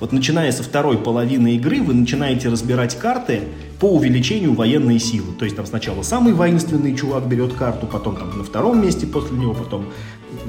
Вот 0.00 0.12
начиная 0.12 0.52
со 0.52 0.62
второй 0.62 0.98
половины 0.98 1.56
игры 1.56 1.80
вы 1.80 1.94
начинаете 1.94 2.50
разбирать 2.50 2.98
карты 2.98 3.40
по 3.80 3.86
увеличению 3.86 4.52
военной 4.52 4.98
силы. 4.98 5.32
То 5.38 5.46
есть 5.46 5.56
там 5.56 5.64
сначала 5.64 6.02
самый 6.02 6.34
воинственный 6.34 6.94
чувак 6.94 7.26
берет 7.26 7.54
карту, 7.54 7.86
потом 7.86 8.16
там 8.16 8.36
на 8.36 8.44
втором 8.44 8.82
месте 8.82 9.06
после 9.06 9.38
него, 9.38 9.54
потом 9.54 9.86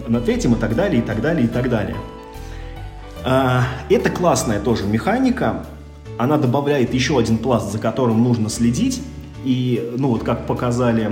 на 0.09 0.19
третьем 0.19 0.55
и 0.55 0.57
так 0.57 0.75
далее, 0.75 0.99
и 0.99 1.05
так 1.05 1.21
далее, 1.21 1.45
и 1.45 1.47
так 1.47 1.69
далее. 1.69 1.95
А, 3.29 3.65
это 3.89 4.09
классная 4.09 4.61
тоже 4.61 4.85
механика, 4.85 5.65
она 6.17 6.37
добавляет 6.37 6.93
еще 6.93 7.19
один 7.19 7.37
пласт, 7.37 7.73
за 7.73 7.77
которым 7.77 8.23
нужно 8.23 8.49
следить. 8.49 9.01
И, 9.43 9.93
ну 9.97 10.07
вот 10.07 10.23
как 10.23 10.47
показали, 10.47 11.11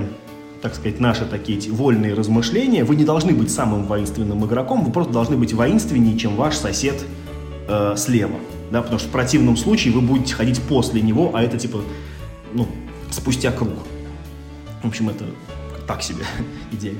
так 0.62 0.74
сказать, 0.74 0.98
наши 0.98 1.26
такие 1.26 1.70
вольные 1.70 2.14
размышления, 2.14 2.84
вы 2.84 2.96
не 2.96 3.04
должны 3.04 3.34
быть 3.34 3.50
самым 3.50 3.84
воинственным 3.84 4.46
игроком, 4.46 4.82
вы 4.82 4.92
просто 4.92 5.12
должны 5.12 5.36
быть 5.36 5.52
воинственнее, 5.52 6.16
чем 6.18 6.36
ваш 6.36 6.56
сосед 6.56 7.04
э, 7.68 7.94
слева. 7.98 8.36
Да, 8.70 8.80
потому 8.80 8.98
что 8.98 9.08
в 9.10 9.12
противном 9.12 9.58
случае 9.58 9.92
вы 9.92 10.00
будете 10.00 10.34
ходить 10.34 10.62
после 10.62 11.02
него, 11.02 11.32
а 11.34 11.42
это 11.42 11.58
типа, 11.58 11.82
ну, 12.54 12.66
спустя 13.10 13.52
круг. 13.52 13.74
В 14.82 14.88
общем, 14.88 15.10
это 15.10 15.26
так 15.86 16.02
себе 16.02 16.24
идея. 16.72 16.96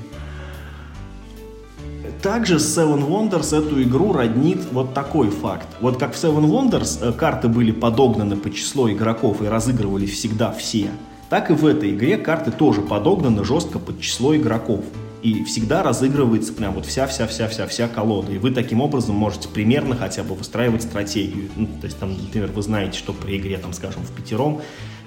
Также 2.22 2.57
Seven 2.57 3.07
Wonders 3.09 3.57
эту 3.57 3.82
игру 3.82 4.12
роднит 4.12 4.59
вот 4.72 4.94
такой 4.94 5.30
факт. 5.30 5.66
Вот 5.80 5.98
как 5.98 6.14
в 6.14 6.16
Seven 6.16 6.46
Wonders 6.46 6.98
э, 7.00 7.12
карты 7.12 7.48
были 7.48 7.72
подогнаны 7.72 8.36
по 8.36 8.50
числу 8.50 8.90
игроков 8.90 9.42
и 9.42 9.46
разыгрывались 9.46 10.12
всегда 10.12 10.52
все, 10.52 10.90
так 11.28 11.50
и 11.50 11.54
в 11.54 11.66
этой 11.66 11.90
игре 11.90 12.16
карты 12.16 12.50
тоже 12.50 12.80
подогнаны 12.82 13.44
жестко 13.44 13.78
под 13.78 14.00
число 14.00 14.36
игроков. 14.36 14.84
И 15.22 15.42
всегда 15.44 15.82
разыгрывается 15.82 16.52
прям 16.52 16.74
вот 16.74 16.86
вся-вся-вся-вся-вся 16.86 17.88
колода. 17.88 18.30
И 18.32 18.38
вы 18.38 18.52
таким 18.52 18.80
образом 18.80 19.16
можете 19.16 19.48
примерно 19.48 19.96
хотя 19.96 20.22
бы 20.22 20.34
выстраивать 20.34 20.82
стратегию. 20.82 21.48
Ну, 21.57 21.66
то 21.80 21.86
есть, 21.86 21.98
там, 21.98 22.12
например, 22.12 22.52
вы 22.52 22.62
знаете, 22.62 22.96
что 22.96 23.12
при 23.12 23.36
игре, 23.36 23.59
там, 23.59 23.72
скажем, 23.72 24.02
в 24.02 24.12
пятером, 24.12 24.61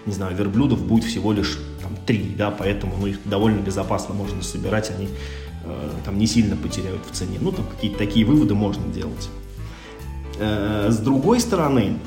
не 0.06 0.12
знаю, 0.14 0.36
верблюдов 0.36 0.86
будет 0.86 1.06
всего 1.06 1.32
лишь 1.32 1.60
там, 1.82 1.92
три, 2.06 2.36
да, 2.38 2.52
поэтому 2.52 2.96
ну, 3.00 3.08
их 3.08 3.20
довольно 3.26 3.60
безопасно 3.60 4.14
можно 4.14 4.42
собирать, 4.42 4.90
они 4.90 5.08
там 6.06 6.18
не 6.18 6.28
сильно 6.28 6.56
потеряют 6.56 7.02
в 7.10 7.16
цене. 7.16 7.38
Ну, 7.40 7.52
там 7.52 7.66
какие-то 7.66 7.98
такие 7.98 8.26
выводы 8.26 8.56
можно 8.56 8.84
делать. 8.94 9.30
Э, 10.40 10.88
с 10.90 10.98
другой 10.98 11.40
стороны, 11.40 12.00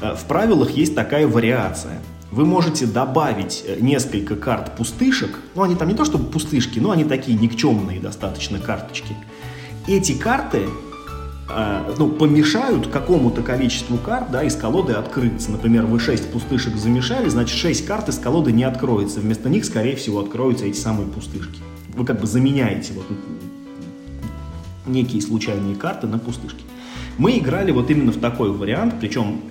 э, 0.00 0.14
в 0.14 0.24
правилах 0.24 0.70
есть 0.70 0.94
такая 0.94 1.26
вариация. 1.26 2.00
Вы 2.30 2.44
можете 2.44 2.86
добавить 2.86 3.64
несколько 3.80 4.36
карт 4.36 4.76
пустышек, 4.76 5.40
ну, 5.56 5.62
они 5.62 5.74
там 5.74 5.88
не 5.88 5.94
то 5.94 6.04
чтобы 6.04 6.26
пустышки, 6.26 6.78
но 6.78 6.92
они 6.92 7.04
такие 7.04 7.36
никчемные 7.36 7.98
достаточно 7.98 8.60
карточки. 8.60 9.16
Эти 9.88 10.12
карты 10.12 10.68
ну, 11.98 12.08
помешают 12.08 12.86
какому-то 12.86 13.42
количеству 13.42 13.98
карт 13.98 14.30
да, 14.30 14.44
из 14.44 14.54
колоды 14.54 14.92
открыться. 14.92 15.50
Например, 15.50 15.86
вы 15.86 15.98
6 15.98 16.30
пустышек 16.30 16.76
замешали, 16.76 17.28
значит 17.28 17.58
6 17.58 17.84
карт 17.84 18.08
из 18.08 18.18
колоды 18.18 18.52
не 18.52 18.62
откроется. 18.62 19.18
Вместо 19.18 19.48
них, 19.48 19.64
скорее 19.64 19.96
всего, 19.96 20.20
откроются 20.20 20.66
эти 20.66 20.78
самые 20.78 21.08
пустышки 21.08 21.58
вы 21.94 22.04
как 22.04 22.20
бы 22.20 22.26
заменяете 22.26 22.92
вот 22.92 23.06
некие 24.86 25.20
случайные 25.22 25.76
карты 25.76 26.06
на 26.06 26.18
пустышки. 26.18 26.64
Мы 27.18 27.38
играли 27.38 27.70
вот 27.70 27.90
именно 27.90 28.12
в 28.12 28.18
такой 28.18 28.50
вариант, 28.50 28.94
причем 29.00 29.42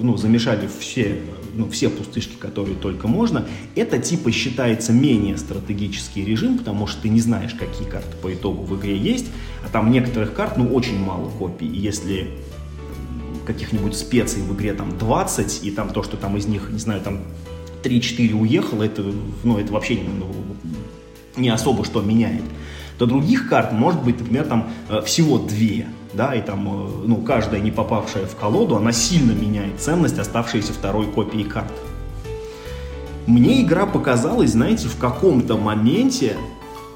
ну, 0.00 0.16
замешали 0.16 0.68
все, 0.78 1.20
ну, 1.54 1.68
все 1.68 1.88
пустышки, 1.88 2.34
которые 2.38 2.76
только 2.76 3.08
можно. 3.08 3.46
Это 3.74 3.98
типа 3.98 4.30
считается 4.32 4.92
менее 4.92 5.36
стратегический 5.36 6.24
режим, 6.24 6.58
потому 6.58 6.86
что 6.86 7.02
ты 7.02 7.08
не 7.08 7.20
знаешь, 7.20 7.54
какие 7.54 7.88
карты 7.88 8.16
по 8.22 8.32
итогу 8.32 8.62
в 8.62 8.78
игре 8.78 8.96
есть, 8.96 9.26
а 9.64 9.68
там 9.70 9.90
некоторых 9.90 10.34
карт, 10.34 10.56
ну, 10.56 10.68
очень 10.74 10.98
мало 10.98 11.30
копий. 11.30 11.66
И 11.66 11.78
если 11.78 12.30
каких-нибудь 13.46 13.96
специй 13.96 14.42
в 14.42 14.54
игре 14.54 14.74
там 14.74 14.96
20, 14.96 15.64
и 15.64 15.70
там 15.70 15.90
то, 15.90 16.02
что 16.02 16.16
там 16.16 16.36
из 16.36 16.46
них, 16.46 16.70
не 16.70 16.78
знаю, 16.78 17.00
там 17.00 17.20
3-4 17.82 18.34
уехало, 18.34 18.82
это, 18.82 19.02
ну, 19.42 19.58
это 19.58 19.72
вообще 19.72 19.98
ну, 20.18 20.26
не 21.36 21.48
особо 21.48 21.84
что 21.84 22.00
меняет, 22.00 22.42
то 22.98 23.06
других 23.06 23.48
карт 23.48 23.72
может 23.72 24.02
быть, 24.02 24.18
например, 24.18 24.44
там 24.46 24.68
э, 24.88 25.00
всего 25.02 25.38
две, 25.38 25.86
да, 26.12 26.34
и 26.34 26.42
там, 26.42 26.68
э, 26.68 26.88
ну, 27.06 27.16
каждая 27.16 27.60
не 27.60 27.70
попавшая 27.70 28.26
в 28.26 28.36
колоду, 28.36 28.76
она 28.76 28.92
сильно 28.92 29.32
меняет 29.32 29.80
ценность 29.80 30.18
оставшейся 30.18 30.72
второй 30.72 31.06
копии 31.06 31.42
карт. 31.42 31.72
Мне 33.26 33.62
игра 33.62 33.86
показалась, 33.86 34.50
знаете, 34.50 34.88
в 34.88 34.96
каком-то 34.96 35.56
моменте 35.56 36.36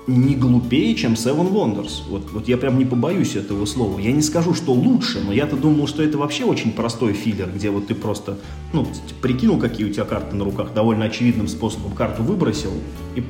не 0.06 0.34
глупее, 0.34 0.94
чем 0.94 1.14
Seven 1.14 1.50
Wonders. 1.50 2.02
Вот, 2.08 2.30
вот 2.32 2.48
я 2.48 2.58
прям 2.58 2.78
не 2.78 2.84
побоюсь 2.84 3.36
этого 3.36 3.64
слова. 3.64 3.98
Я 3.98 4.12
не 4.12 4.20
скажу, 4.20 4.52
что 4.52 4.72
лучше, 4.72 5.22
но 5.24 5.32
я-то 5.32 5.56
думал, 5.56 5.86
что 5.86 6.02
это 6.02 6.18
вообще 6.18 6.44
очень 6.44 6.72
простой 6.72 7.14
филлер, 7.14 7.50
где 7.50 7.70
вот 7.70 7.86
ты 7.86 7.94
просто, 7.94 8.38
ну, 8.72 8.86
прикинул, 9.22 9.58
какие 9.58 9.88
у 9.88 9.92
тебя 9.92 10.04
карты 10.04 10.36
на 10.36 10.44
руках, 10.44 10.74
довольно 10.74 11.06
очевидным 11.06 11.48
способом 11.48 11.92
карту 11.92 12.22
выбросил 12.22 12.72
и 13.14 13.24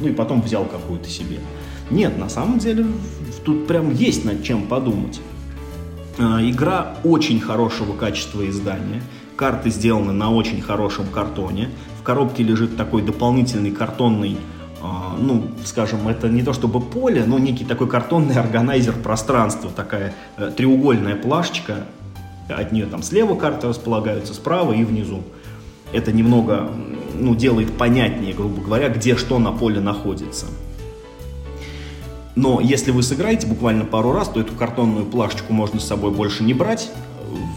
ну 0.00 0.08
и 0.08 0.12
потом 0.12 0.42
взял 0.42 0.64
какую-то 0.64 1.08
себе. 1.08 1.38
Нет, 1.90 2.18
на 2.18 2.28
самом 2.28 2.58
деле 2.58 2.86
тут 3.44 3.66
прям 3.66 3.92
есть 3.92 4.24
над 4.24 4.42
чем 4.42 4.66
подумать. 4.66 5.20
А, 6.18 6.40
игра 6.42 6.94
очень 7.04 7.40
хорошего 7.40 7.94
качества 7.94 8.48
издания. 8.48 9.02
Карты 9.36 9.70
сделаны 9.70 10.12
на 10.12 10.32
очень 10.32 10.60
хорошем 10.60 11.06
картоне. 11.06 11.70
В 12.00 12.02
коробке 12.02 12.42
лежит 12.42 12.76
такой 12.76 13.02
дополнительный 13.02 13.70
картонный, 13.70 14.36
а, 14.82 15.16
ну, 15.18 15.44
скажем, 15.64 16.08
это 16.08 16.28
не 16.28 16.42
то 16.42 16.52
чтобы 16.52 16.80
поле, 16.80 17.24
но 17.24 17.38
некий 17.38 17.64
такой 17.64 17.88
картонный 17.88 18.34
органайзер 18.38 18.94
пространства, 18.94 19.70
такая 19.70 20.14
э, 20.36 20.50
треугольная 20.56 21.16
плашечка. 21.16 21.86
От 22.48 22.72
нее 22.72 22.86
там 22.86 23.02
слева 23.02 23.36
карты 23.36 23.68
располагаются, 23.68 24.34
справа 24.34 24.72
и 24.72 24.84
внизу. 24.84 25.22
Это 25.92 26.12
немного 26.12 26.70
ну, 27.14 27.34
делает 27.34 27.72
понятнее, 27.76 28.34
грубо 28.34 28.62
говоря, 28.62 28.88
где 28.88 29.16
что 29.16 29.38
на 29.38 29.52
поле 29.52 29.80
находится. 29.80 30.46
Но 32.34 32.60
если 32.60 32.90
вы 32.90 33.02
сыграете 33.02 33.46
буквально 33.46 33.84
пару 33.84 34.12
раз, 34.12 34.28
то 34.28 34.40
эту 34.40 34.54
картонную 34.54 35.06
плашечку 35.06 35.52
можно 35.52 35.80
с 35.80 35.86
собой 35.86 36.10
больше 36.10 36.42
не 36.42 36.54
брать. 36.54 36.90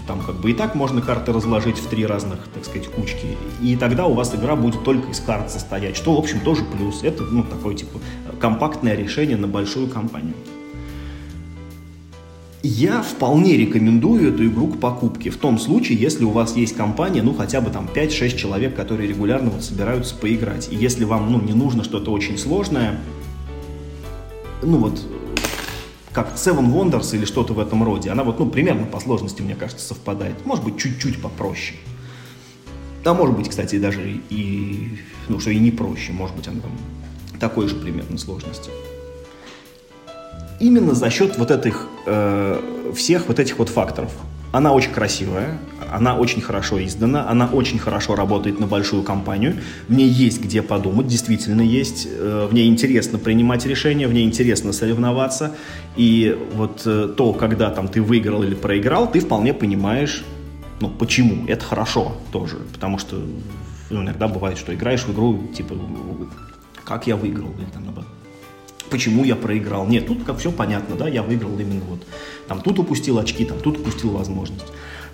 Там 0.07 0.19
как 0.21 0.35
бы 0.35 0.51
и 0.51 0.53
так 0.53 0.75
можно 0.75 1.01
карты 1.01 1.33
разложить 1.33 1.77
в 1.77 1.87
три 1.87 2.05
разных, 2.05 2.39
так 2.53 2.63
сказать, 2.65 2.87
кучки. 2.87 3.37
И 3.61 3.75
тогда 3.75 4.05
у 4.05 4.13
вас 4.13 4.35
игра 4.35 4.55
будет 4.55 4.83
только 4.83 5.09
из 5.09 5.19
карт 5.19 5.49
состоять, 5.49 5.95
что, 5.95 6.15
в 6.15 6.19
общем, 6.19 6.39
тоже 6.41 6.63
плюс. 6.63 7.03
Это, 7.03 7.23
ну, 7.23 7.43
такой, 7.43 7.75
типа, 7.75 7.99
компактное 8.39 8.95
решение 8.95 9.37
на 9.37 9.47
большую 9.47 9.87
компанию. 9.87 10.35
Я 12.67 13.03
вполне 13.03 13.57
рекомендую 13.57 14.33
эту 14.33 14.47
игру 14.47 14.69
к 14.69 14.79
покупке. 14.79 15.29
В 15.29 15.37
том 15.37 15.59
случае, 15.59 15.99
если 15.99 16.23
у 16.23 16.31
вас 16.31 16.55
есть 16.55 16.75
компания, 16.75 17.21
ну, 17.21 17.31
хотя 17.31 17.61
бы 17.61 17.69
там 17.69 17.87
5-6 17.93 18.35
человек, 18.35 18.75
которые 18.75 19.07
регулярно 19.07 19.51
вот 19.51 19.63
собираются 19.63 20.15
поиграть. 20.15 20.69
И 20.71 20.75
если 20.75 21.03
вам, 21.03 21.31
ну, 21.31 21.39
не 21.39 21.53
нужно 21.53 21.83
что-то 21.83 22.11
очень 22.11 22.39
сложное, 22.39 22.99
ну, 24.63 24.79
вот, 24.79 24.99
как 26.11 26.33
Seven 26.37 26.73
Wonders 26.73 27.15
или 27.15 27.25
что-то 27.25 27.53
в 27.53 27.59
этом 27.59 27.83
роде, 27.83 28.09
она 28.09 28.23
вот, 28.23 28.39
ну, 28.39 28.49
примерно 28.49 28.87
по 28.87 28.99
сложности, 28.99 29.43
мне 29.43 29.53
кажется, 29.53 29.85
совпадает. 29.85 30.43
Может 30.43 30.65
быть, 30.65 30.79
чуть-чуть 30.79 31.21
попроще. 31.21 31.77
А 33.03 33.13
может 33.13 33.37
быть, 33.37 33.47
кстати, 33.47 33.77
даже 33.77 34.01
и, 34.31 34.97
ну, 35.29 35.39
что 35.39 35.51
и 35.51 35.59
не 35.59 35.69
проще. 35.69 36.13
Может 36.13 36.35
быть, 36.35 36.47
она 36.47 36.61
там 36.61 36.71
такой 37.39 37.67
же 37.67 37.75
примерно 37.75 38.17
сложности 38.17 38.71
именно 40.59 40.93
за 40.93 41.09
счет 41.09 41.37
вот 41.37 41.51
этих, 41.51 41.87
э, 42.05 42.91
всех 42.95 43.27
вот 43.27 43.39
этих 43.39 43.59
вот 43.59 43.69
факторов. 43.69 44.11
Она 44.51 44.71
очень 44.71 44.91
красивая, 44.91 45.57
она 45.91 46.15
очень 46.15 46.41
хорошо 46.41 46.81
издана, 46.83 47.29
она 47.29 47.47
очень 47.47 47.77
хорошо 47.77 48.15
работает 48.15 48.59
на 48.59 48.67
большую 48.67 49.03
компанию, 49.03 49.57
в 49.89 49.93
ней 49.93 50.07
есть 50.07 50.41
где 50.41 50.61
подумать, 50.61 51.07
действительно 51.07 51.61
есть, 51.61 52.07
э, 52.09 52.47
в 52.49 52.53
ней 52.53 52.69
интересно 52.69 53.19
принимать 53.19 53.65
решения, 53.65 54.07
в 54.07 54.13
ней 54.13 54.23
интересно 54.23 54.71
соревноваться, 54.71 55.51
и 55.97 56.37
вот 56.53 56.83
э, 56.85 57.13
то, 57.17 57.33
когда 57.33 57.69
там 57.69 57.89
ты 57.89 58.01
выиграл 58.01 58.43
или 58.43 58.55
проиграл, 58.55 59.11
ты 59.11 59.19
вполне 59.19 59.53
понимаешь, 59.53 60.23
ну, 60.79 60.89
почему, 60.89 61.45
это 61.47 61.65
хорошо 61.65 62.15
тоже, 62.31 62.57
потому 62.73 62.97
что 62.97 63.21
ну, 63.89 64.03
иногда 64.03 64.27
бывает, 64.29 64.57
что 64.57 64.73
играешь 64.73 65.03
в 65.03 65.11
игру, 65.11 65.47
типа, 65.55 65.75
как 66.85 67.07
я 67.07 67.17
выиграл, 67.17 67.51
или 67.57 67.65
там, 67.73 67.83
наоборот, 67.83 68.07
почему 68.89 69.23
я 69.23 69.35
проиграл. 69.35 69.87
Нет, 69.87 70.07
тут 70.07 70.23
как 70.23 70.39
все 70.39 70.51
понятно, 70.51 70.95
да, 70.95 71.07
я 71.07 71.23
выиграл 71.23 71.57
именно 71.59 71.81
вот. 71.89 72.05
Там 72.47 72.61
тут 72.61 72.79
упустил 72.79 73.19
очки, 73.19 73.45
там 73.45 73.59
тут 73.59 73.77
упустил 73.77 74.11
возможность. 74.11 74.65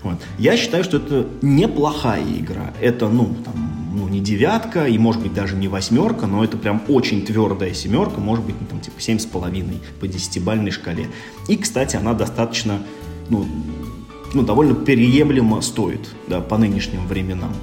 Вот. 0.03 0.15
Я 0.39 0.57
считаю, 0.57 0.83
что 0.83 0.97
это 0.97 1.27
неплохая 1.41 2.23
игра. 2.23 2.73
Это, 2.81 3.07
ну, 3.07 3.35
там, 3.45 3.91
ну, 3.93 4.07
не 4.07 4.19
девятка 4.19 4.85
и, 4.85 4.97
может 4.97 5.21
быть, 5.21 5.33
даже 5.33 5.55
не 5.55 5.67
восьмерка, 5.67 6.25
но 6.25 6.43
это 6.43 6.57
прям 6.57 6.81
очень 6.87 7.23
твердая 7.25 7.73
семерка, 7.73 8.19
может 8.19 8.43
быть, 8.45 8.55
ну, 8.59 8.67
там, 8.67 8.79
типа, 8.79 8.99
семь 8.99 9.19
с 9.19 9.25
половиной 9.25 9.79
по 9.99 10.07
десятибальной 10.07 10.71
шкале. 10.71 11.07
И, 11.47 11.55
кстати, 11.55 11.95
она 11.95 12.13
достаточно, 12.13 12.81
ну, 13.29 13.45
ну, 14.33 14.43
довольно 14.43 14.73
переемлемо 14.73 15.61
стоит, 15.61 16.09
да, 16.27 16.41
по 16.41 16.57
нынешним 16.57 17.05
временам. 17.07 17.53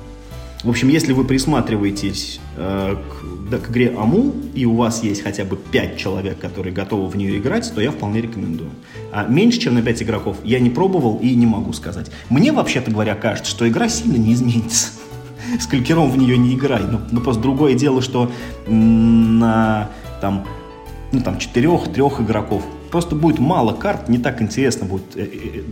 В 0.63 0.71
общем, 0.71 0.89
если 0.89 1.13
вы 1.13 1.25
присматриваетесь 1.25 2.41
э, 2.57 2.97
к, 2.97 3.38
да, 3.51 3.59
к 3.59 3.70
игре 3.70 3.94
АМУ, 3.96 4.32
и 4.55 4.64
у 4.64 4.74
вас 4.74 5.03
есть 5.03 5.22
хотя 5.22 5.44
бы 5.44 5.57
5 5.57 5.96
человек, 5.96 6.38
которые 6.38 6.72
готовы 6.72 7.09
в 7.09 7.16
нее 7.16 7.38
играть, 7.38 7.72
то 7.74 7.80
я 7.80 7.90
вполне 7.90 8.20
рекомендую. 8.20 8.70
А 9.12 9.26
меньше, 9.26 9.61
чем 9.61 9.74
на 9.74 9.82
5 9.82 10.03
игроков, 10.03 10.36
я 10.44 10.61
не 10.61 10.70
пробовал 10.70 11.18
и 11.22 11.34
не 11.34 11.46
могу 11.46 11.72
сказать. 11.72 12.11
Мне, 12.30 12.53
вообще-то 12.53 12.90
говоря, 12.90 13.14
кажется, 13.14 13.51
что 13.51 13.68
игра 13.68 13.88
сильно 13.88 14.16
не 14.16 14.32
изменится. 14.32 14.88
С 15.59 15.66
калькером 15.66 16.11
в 16.11 16.18
нее 16.18 16.36
не 16.36 16.55
играй. 16.55 16.82
Но, 16.82 17.01
но 17.11 17.20
просто 17.20 17.42
другое 17.42 17.74
дело, 17.74 18.03
что 18.03 18.30
на 18.66 19.90
там, 20.20 20.46
ну, 21.12 21.20
там, 21.20 21.38
четырех-трех 21.38 22.20
игроков 22.20 22.62
просто 22.90 23.14
будет 23.14 23.38
мало 23.38 23.72
карт, 23.72 24.09
не 24.09 24.18
так 24.18 24.42
интересно 24.42 24.86
будет 24.86 25.16
э, 25.16 25.22
э, 25.22 25.62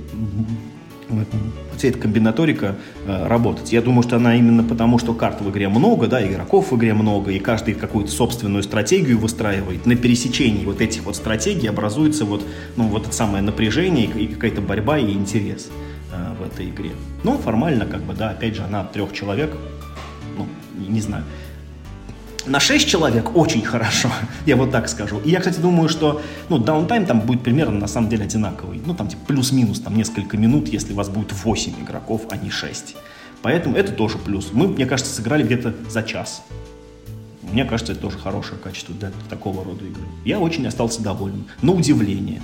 вся 1.76 1.88
эта 1.88 1.98
комбинаторика 1.98 2.76
э, 3.06 3.26
работать. 3.26 3.72
Я 3.72 3.82
думаю, 3.82 4.02
что 4.02 4.16
она 4.16 4.36
именно 4.36 4.64
потому, 4.64 4.98
что 4.98 5.14
карт 5.14 5.40
в 5.40 5.50
игре 5.50 5.68
много, 5.68 6.06
да, 6.06 6.26
игроков 6.26 6.72
в 6.72 6.76
игре 6.76 6.94
много, 6.94 7.30
и 7.30 7.38
каждый 7.38 7.74
какую-то 7.74 8.10
собственную 8.10 8.62
стратегию 8.62 9.18
выстраивает. 9.18 9.86
На 9.86 9.96
пересечении 9.96 10.64
вот 10.64 10.80
этих 10.80 11.04
вот 11.04 11.16
стратегий 11.16 11.68
образуется 11.68 12.24
вот, 12.24 12.44
ну, 12.76 12.88
вот 12.88 13.04
это 13.06 13.14
самое 13.14 13.42
напряжение 13.42 14.06
и 14.06 14.26
какая-то 14.26 14.60
борьба 14.60 14.98
и 14.98 15.12
интерес 15.12 15.68
э, 16.12 16.34
в 16.40 16.44
этой 16.46 16.70
игре. 16.70 16.90
Но 17.22 17.38
формально, 17.38 17.86
как 17.86 18.02
бы, 18.02 18.14
да, 18.14 18.30
опять 18.30 18.56
же, 18.56 18.62
она 18.62 18.80
от 18.80 18.92
трех 18.92 19.12
человек, 19.12 19.56
ну, 20.36 20.46
не 20.76 21.00
знаю, 21.00 21.24
на 22.46 22.60
6 22.60 22.88
человек 22.88 23.36
очень 23.36 23.62
хорошо, 23.62 24.10
я 24.46 24.56
вот 24.56 24.70
так 24.70 24.88
скажу. 24.88 25.20
И 25.24 25.30
я, 25.30 25.38
кстати, 25.38 25.58
думаю, 25.58 25.88
что 25.88 26.22
ну, 26.48 26.58
даунтайм 26.58 27.06
там 27.06 27.20
будет 27.20 27.42
примерно 27.42 27.78
на 27.78 27.88
самом 27.88 28.08
деле 28.08 28.24
одинаковый. 28.24 28.80
Ну, 28.84 28.94
там 28.94 29.08
типа 29.08 29.22
плюс-минус 29.26 29.80
там 29.80 29.96
несколько 29.96 30.36
минут, 30.36 30.68
если 30.68 30.92
у 30.92 30.96
вас 30.96 31.08
будет 31.08 31.32
8 31.32 31.72
игроков, 31.82 32.22
а 32.30 32.36
не 32.36 32.50
6. 32.50 32.96
Поэтому 33.42 33.76
это 33.76 33.92
тоже 33.92 34.18
плюс. 34.18 34.50
Мы, 34.52 34.68
мне 34.68 34.86
кажется, 34.86 35.12
сыграли 35.12 35.42
где-то 35.42 35.74
за 35.88 36.02
час. 36.02 36.42
Мне 37.42 37.64
кажется, 37.64 37.92
это 37.92 38.02
тоже 38.02 38.18
хорошее 38.18 38.58
качество 38.62 38.94
для 38.94 39.12
такого 39.30 39.64
рода 39.64 39.84
игры. 39.84 40.02
Я 40.24 40.40
очень 40.40 40.66
остался 40.66 41.02
доволен. 41.02 41.44
На 41.62 41.72
удивление. 41.72 42.42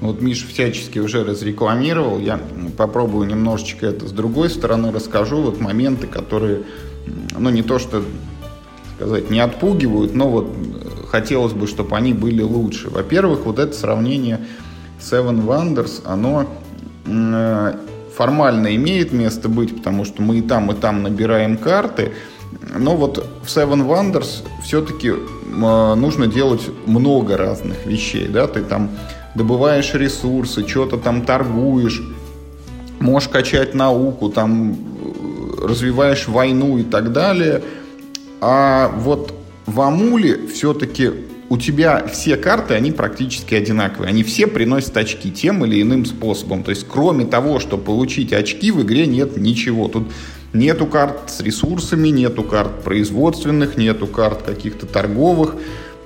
Вот 0.00 0.22
Миша 0.22 0.46
всячески 0.46 0.98
уже 0.98 1.24
разрекламировал. 1.24 2.18
Я 2.18 2.40
попробую 2.78 3.28
немножечко 3.28 3.86
это 3.86 4.08
с 4.08 4.12
другой 4.12 4.48
стороны 4.48 4.90
расскажу. 4.90 5.42
Вот 5.42 5.60
моменты, 5.60 6.06
которые 6.06 6.62
ну 7.38 7.50
не 7.50 7.62
то 7.62 7.78
что 7.78 8.02
сказать, 8.96 9.30
не 9.30 9.40
отпугивают, 9.40 10.14
но 10.14 10.28
вот 10.28 10.54
хотелось 11.10 11.52
бы, 11.52 11.66
чтобы 11.66 11.96
они 11.96 12.12
были 12.12 12.42
лучше. 12.42 12.90
Во-первых, 12.90 13.46
вот 13.46 13.58
это 13.58 13.72
сравнение 13.72 14.40
Seven 15.00 15.44
Wonders, 15.44 16.02
оно 16.04 16.46
э, 17.06 17.74
формально 18.14 18.76
имеет 18.76 19.12
место 19.12 19.48
быть, 19.48 19.74
потому 19.74 20.04
что 20.04 20.20
мы 20.20 20.38
и 20.38 20.42
там, 20.42 20.70
и 20.70 20.74
там 20.74 21.02
набираем 21.02 21.56
карты, 21.56 22.12
но 22.76 22.94
вот 22.94 23.26
в 23.42 23.46
Seven 23.46 23.86
Wonders 23.86 24.44
все-таки 24.62 25.08
э, 25.08 25.94
нужно 25.94 26.26
делать 26.26 26.68
много 26.84 27.38
разных 27.38 27.86
вещей, 27.86 28.28
да, 28.28 28.46
ты 28.46 28.62
там 28.62 28.90
добываешь 29.34 29.94
ресурсы, 29.94 30.68
что-то 30.68 30.98
там 30.98 31.22
торгуешь, 31.22 32.02
можешь 32.98 33.30
качать 33.30 33.74
науку, 33.74 34.28
там 34.28 34.76
развиваешь 35.60 36.28
войну 36.28 36.78
и 36.78 36.82
так 36.82 37.12
далее. 37.12 37.62
А 38.40 38.88
вот 38.88 39.34
в 39.66 39.80
Амуле 39.80 40.46
все-таки 40.48 41.10
у 41.50 41.58
тебя 41.58 42.06
все 42.06 42.36
карты, 42.36 42.74
они 42.74 42.92
практически 42.92 43.54
одинаковые. 43.54 44.08
Они 44.08 44.22
все 44.22 44.46
приносят 44.46 44.96
очки 44.96 45.32
тем 45.32 45.64
или 45.64 45.82
иным 45.82 46.06
способом. 46.06 46.62
То 46.62 46.70
есть, 46.70 46.86
кроме 46.88 47.24
того, 47.24 47.58
что 47.58 47.76
получить 47.76 48.32
очки, 48.32 48.70
в 48.70 48.82
игре 48.82 49.06
нет 49.06 49.36
ничего. 49.36 49.88
Тут 49.88 50.08
нету 50.52 50.86
карт 50.86 51.28
с 51.28 51.40
ресурсами, 51.40 52.08
нету 52.08 52.44
карт 52.44 52.82
производственных, 52.84 53.76
нету 53.76 54.06
карт 54.06 54.42
каких-то 54.42 54.86
торговых. 54.86 55.56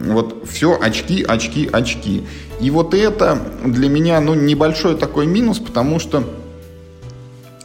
Вот 0.00 0.46
все 0.50 0.78
очки, 0.80 1.22
очки, 1.22 1.68
очки. 1.70 2.22
И 2.60 2.70
вот 2.70 2.94
это 2.94 3.38
для 3.64 3.90
меня, 3.90 4.20
ну, 4.20 4.34
небольшой 4.34 4.96
такой 4.96 5.26
минус, 5.26 5.58
потому 5.58 5.98
что 5.98 6.24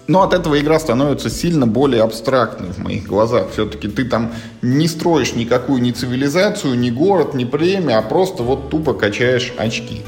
но 0.10 0.24
от 0.24 0.34
этого 0.34 0.60
игра 0.60 0.80
становится 0.80 1.30
сильно 1.30 1.68
более 1.68 2.02
абстрактной 2.02 2.70
в 2.70 2.80
моих 2.80 3.06
глазах. 3.06 3.52
Все-таки 3.54 3.88
ты 3.88 4.06
там 4.06 4.32
не 4.64 4.88
строишь 4.88 5.36
никакую 5.36 5.84
ни 5.84 5.92
цивилизацию, 5.92 6.78
ни 6.80 6.90
город, 6.90 7.36
ни 7.36 7.46
премию, 7.46 8.00
а 8.00 8.02
просто 8.02 8.42
вот 8.42 8.72
тупо 8.72 8.96
качаешь 8.96 9.54
очки. 9.56 10.02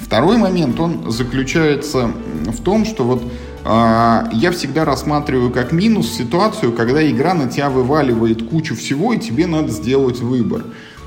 Второй 0.00 0.36
момент, 0.36 0.78
он 0.78 1.10
заключается 1.10 2.12
в 2.46 2.62
том, 2.62 2.84
что 2.84 3.02
вот 3.02 3.22
э, 3.64 4.22
я 4.32 4.52
всегда 4.52 4.84
рассматриваю 4.84 5.50
как 5.50 5.72
минус 5.72 6.12
ситуацию, 6.12 6.72
когда 6.72 7.04
игра 7.10 7.34
на 7.34 7.48
тебя 7.48 7.70
вываливает 7.70 8.48
кучу 8.48 8.76
всего, 8.76 9.14
и 9.14 9.18
тебе 9.18 9.48
надо 9.48 9.72
сделать 9.72 10.20
выбор. 10.20 10.62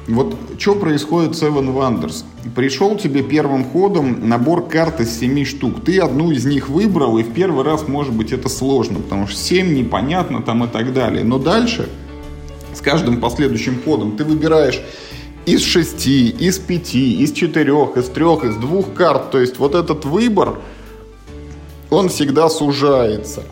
Вот 0.08 0.36
что 0.60 0.76
происходит 0.76 1.36
с 1.36 1.44
Seven 1.44 1.74
Wonders? 1.74 2.26
Пришел 2.56 2.98
тебе 2.98 3.24
первым 3.24 3.64
ходом 3.64 4.28
набор 4.28 4.68
карт 4.68 5.00
из 5.00 5.18
7 5.18 5.46
штук. 5.46 5.84
Ты 5.86 6.00
одну 6.00 6.32
из 6.32 6.46
них 6.46 6.68
выбрал, 6.68 7.18
и 7.18 7.24
в 7.24 7.34
первый 7.34 7.64
раз, 7.64 7.88
может 7.88 8.14
быть, 8.14 8.34
это 8.34 8.50
сложно, 8.50 9.00
потому 9.00 9.28
что 9.28 9.38
7 9.38 9.74
непонятно 9.74 10.42
там 10.42 10.66
и 10.66 10.68
так 10.68 10.94
далее. 10.94 11.24
Но 11.24 11.40
дальше, 11.40 11.88
с 12.74 12.82
каждым 12.82 13.22
последующим 13.22 13.82
ходом, 13.82 14.18
ты 14.18 14.26
выбираешь 14.26 14.82
из 15.46 15.64
6, 15.64 16.08
из 16.08 16.60
5, 16.60 16.96
из 16.96 17.32
4, 17.32 17.74
из 17.96 18.06
3, 18.10 18.24
из 18.26 18.56
2 18.58 18.84
карт. 18.96 19.32
То 19.32 19.40
есть 19.40 19.58
вот 19.58 19.74
этот 19.74 20.04
выбор, 20.04 20.60
он 21.90 22.10
всегда 22.10 22.50
сужается. 22.50 23.44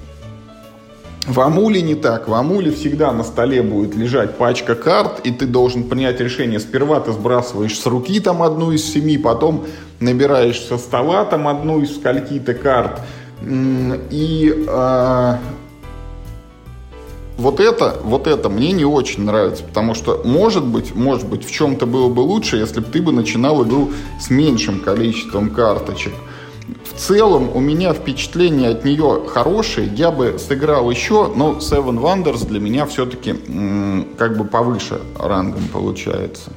В 1.27 1.39
Амуле 1.39 1.81
не 1.81 1.95
так. 1.95 2.27
В 2.27 2.33
Амуле 2.33 2.71
всегда 2.71 3.11
на 3.11 3.23
столе 3.23 3.61
будет 3.61 3.95
лежать 3.95 4.37
пачка 4.37 4.73
карт, 4.73 5.21
и 5.23 5.31
ты 5.31 5.45
должен 5.45 5.83
принять 5.83 6.19
решение. 6.19 6.59
Сперва 6.59 6.99
ты 6.99 7.11
сбрасываешь 7.11 7.79
с 7.79 7.85
руки 7.85 8.19
там 8.19 8.41
одну 8.41 8.71
из 8.71 8.91
семи, 8.91 9.17
потом 9.17 9.65
набираешь 9.99 10.59
со 10.59 10.77
стола 10.77 11.25
там 11.25 11.47
одну 11.47 11.81
из 11.81 11.95
скольки-то 11.95 12.55
карт. 12.55 13.01
И 13.43 14.65
э, 14.67 15.35
вот 17.37 17.59
это, 17.59 17.97
вот 18.03 18.27
это 18.27 18.49
мне 18.49 18.71
не 18.71 18.85
очень 18.85 19.23
нравится, 19.23 19.63
потому 19.63 19.93
что, 19.93 20.21
может 20.25 20.63
быть, 20.63 20.95
может 20.95 21.27
быть, 21.27 21.45
в 21.45 21.51
чем-то 21.51 21.85
было 21.85 22.09
бы 22.09 22.21
лучше, 22.21 22.57
если 22.57 22.79
бы 22.79 22.87
ты 22.87 23.01
бы 23.01 23.11
начинал 23.11 23.63
игру 23.63 23.91
с 24.19 24.29
меньшим 24.29 24.79
количеством 24.79 25.49
карточек 25.49 26.13
в 26.93 26.99
целом 26.99 27.49
у 27.55 27.59
меня 27.59 27.93
впечатление 27.93 28.69
от 28.69 28.83
нее 28.83 29.23
хорошее. 29.27 29.87
Я 29.87 30.11
бы 30.11 30.37
сыграл 30.37 30.91
еще, 30.91 31.31
но 31.33 31.53
Seven 31.53 31.99
Wonders 31.99 32.45
для 32.45 32.59
меня 32.59 32.85
все-таки 32.85 33.35
как 34.17 34.37
бы 34.37 34.45
повыше 34.45 34.99
рангом 35.17 35.63
получается. 35.71 36.51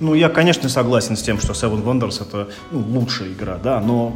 Ну, 0.00 0.14
я, 0.14 0.28
конечно, 0.28 0.68
согласен 0.68 1.16
с 1.16 1.22
тем, 1.22 1.38
что 1.40 1.52
Seven 1.52 1.84
Wonders 1.84 2.22
это 2.22 2.48
ну, 2.70 2.80
лучшая 2.80 3.28
игра, 3.28 3.58
да, 3.62 3.80
но, 3.80 4.12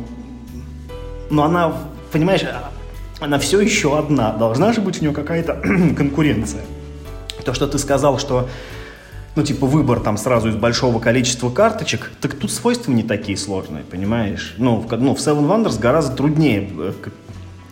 но 1.30 1.44
она, 1.44 1.76
понимаешь, 2.12 2.43
она 3.20 3.38
все 3.38 3.60
еще 3.60 3.98
одна. 3.98 4.32
Должна 4.32 4.72
же 4.72 4.80
быть 4.80 4.98
у 4.98 5.02
нее 5.02 5.12
какая-то 5.12 5.55
конкуренция. 5.97 6.62
То, 7.44 7.55
что 7.55 7.66
ты 7.66 7.78
сказал, 7.78 8.18
что 8.18 8.48
ну, 9.36 9.42
типа, 9.42 9.66
выбор 9.66 10.00
там 10.00 10.16
сразу 10.16 10.48
из 10.48 10.56
большого 10.56 10.98
количества 10.98 11.50
карточек, 11.50 12.10
так 12.20 12.34
тут 12.34 12.50
свойства 12.50 12.90
не 12.90 13.02
такие 13.02 13.36
сложные, 13.36 13.84
понимаешь? 13.84 14.54
Ну, 14.56 14.76
в, 14.80 14.90
ну, 14.96 15.14
в 15.14 15.18
Seven 15.18 15.46
Wonders 15.46 15.78
гораздо 15.78 16.16
труднее 16.16 16.70
э, 16.78 16.92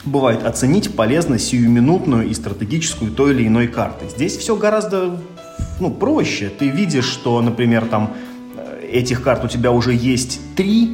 бывает 0.04 0.44
оценить 0.44 0.94
полезность 0.94 1.48
сиюминутную 1.48 2.28
и 2.28 2.34
стратегическую 2.34 3.10
той 3.10 3.32
или 3.32 3.48
иной 3.48 3.68
карты. 3.68 4.04
Здесь 4.10 4.36
все 4.36 4.56
гораздо 4.56 5.18
ну, 5.80 5.90
проще. 5.90 6.50
Ты 6.50 6.68
видишь, 6.68 7.06
что, 7.06 7.40
например, 7.40 7.86
там 7.86 8.12
э, 8.56 8.86
этих 8.92 9.22
карт 9.22 9.46
у 9.46 9.48
тебя 9.48 9.72
уже 9.72 9.94
есть 9.94 10.40
три, 10.56 10.84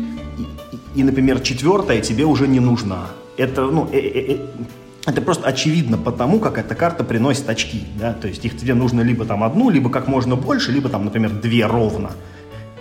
и, 0.95 1.01
и 1.01 1.03
например, 1.03 1.41
четвертая 1.41 2.01
тебе 2.01 2.27
уже 2.27 2.47
не 2.47 2.61
нужна. 2.61 3.09
Это, 3.37 3.63
ну, 3.63 3.89
э 3.91 3.99
-э 3.99 4.27
-э 4.29 4.41
это 5.07 5.23
просто 5.23 5.47
очевидно 5.47 5.97
потому, 5.97 6.41
как 6.41 6.59
эта 6.59 6.75
карта 6.75 7.05
приносит 7.05 7.49
очки. 7.49 7.85
Да? 7.99 8.13
То 8.13 8.29
есть 8.29 8.45
их 8.45 8.57
тебе 8.59 8.75
нужно 8.75 9.01
либо 9.01 9.25
там 9.25 9.43
одну, 9.43 9.71
либо 9.71 9.91
как 9.91 10.09
можно 10.09 10.37
больше, 10.37 10.73
либо 10.73 10.89
там, 10.89 11.05
например, 11.05 11.31
две 11.31 11.67
ровно. 11.67 12.11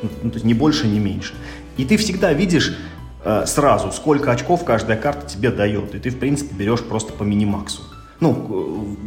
Ну, 0.02 0.30
то 0.30 0.36
есть 0.36 0.46
ни 0.46 0.54
больше, 0.54 0.88
ни 0.88 1.00
меньше. 1.00 1.34
И 1.78 1.86
ты 1.86 1.98
всегда 1.98 2.34
видишь 2.34 2.78
э, 3.24 3.46
сразу, 3.46 3.92
сколько 3.92 4.32
очков 4.32 4.66
каждая 4.66 4.98
карта 4.98 5.28
тебе 5.28 5.50
дает. 5.50 5.96
И 5.96 6.00
ты, 6.00 6.10
в 6.10 6.20
принципе, 6.20 6.56
берешь 6.56 6.82
просто 6.82 7.14
по 7.14 7.24
минимаксу. 7.24 7.82
Ну, 8.20 8.98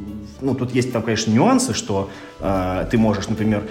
ну 0.41 0.55
тут 0.55 0.75
есть 0.75 0.93
там, 0.93 1.03
конечно, 1.03 1.31
нюансы, 1.31 1.75
что 1.75 2.11
э, 2.41 2.87
ты 2.91 2.97
можешь, 2.97 3.29
например, 3.29 3.65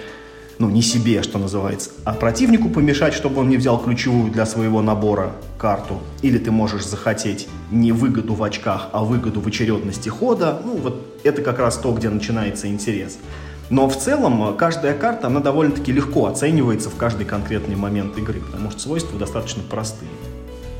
ну, 0.62 0.70
не 0.70 0.80
себе, 0.80 1.24
что 1.24 1.38
называется, 1.38 1.90
а 2.04 2.12
противнику 2.12 2.68
помешать, 2.68 3.14
чтобы 3.14 3.40
он 3.40 3.48
не 3.48 3.56
взял 3.56 3.82
ключевую 3.82 4.30
для 4.30 4.46
своего 4.46 4.80
набора 4.80 5.32
карту. 5.58 5.98
Или 6.22 6.38
ты 6.38 6.52
можешь 6.52 6.86
захотеть 6.86 7.48
не 7.72 7.90
выгоду 7.90 8.34
в 8.34 8.44
очках, 8.44 8.88
а 8.92 9.02
выгоду 9.02 9.40
в 9.40 9.48
очередности 9.48 10.08
хода. 10.08 10.62
Ну, 10.64 10.76
вот 10.76 11.18
это 11.24 11.42
как 11.42 11.58
раз 11.58 11.78
то, 11.78 11.92
где 11.92 12.10
начинается 12.10 12.68
интерес. 12.68 13.18
Но 13.70 13.88
в 13.88 13.96
целом 13.96 14.56
каждая 14.56 14.96
карта, 14.96 15.26
она 15.26 15.40
довольно-таки 15.40 15.90
легко 15.90 16.26
оценивается 16.26 16.90
в 16.90 16.94
каждый 16.94 17.26
конкретный 17.26 17.74
момент 17.74 18.16
игры, 18.16 18.40
потому 18.40 18.70
что 18.70 18.82
свойства 18.82 19.18
достаточно 19.18 19.64
простые. 19.68 20.10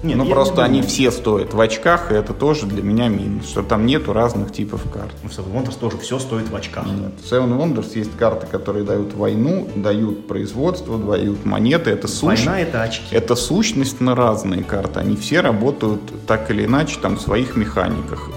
Нет, 0.03 0.17
ну 0.17 0.27
просто 0.27 0.65
они 0.65 0.83
все 0.83 1.13
стоят 1.13 1.55
в 1.55 1.61
очках, 1.61 2.11
и 2.11 2.15
это 2.15 2.35
тоже 2.35 2.67
для 2.67 2.83
меня 2.83 3.07
минус, 3.07 3.49
что 3.49 3.63
там 3.63 3.87
нету 3.87 4.13
разных 4.13 4.53
типов 4.53 4.83
карт. 4.93 5.13
Ну, 5.23 5.29
в 5.29 5.33
Seven 5.33 5.53
Wonders 5.53 5.79
тоже 5.79 5.97
все 5.99 6.19
стоит 6.19 6.49
в 6.49 6.57
очках. 6.57 6.87
Нет, 6.87 7.13
в 7.23 7.33
Seven 7.33 7.57
Wonders 7.57 7.97
есть 7.97 8.17
карты, 8.17 8.47
которые 8.49 8.85
дают 8.85 9.15
войну, 9.15 9.69
дают 9.77 10.27
производство, 10.27 10.99
дают 10.99 11.45
монеты. 11.45 11.91
Это 11.91 12.09
сущность. 12.09 12.47
Война 12.47 12.61
это 12.61 12.83
очки. 12.83 13.15
Это 13.15 13.37
сущность 13.37 14.01
на 14.01 14.17
разные 14.17 14.65
карты. 14.65 14.99
Они 14.99 15.15
все 15.15 15.41
работают 15.41 16.01
так 16.27 16.51
или 16.51 16.65
иначе 16.65 16.99
там 17.01 17.17
в 17.17 17.21
своих 17.21 17.55
механиках. 17.55 18.29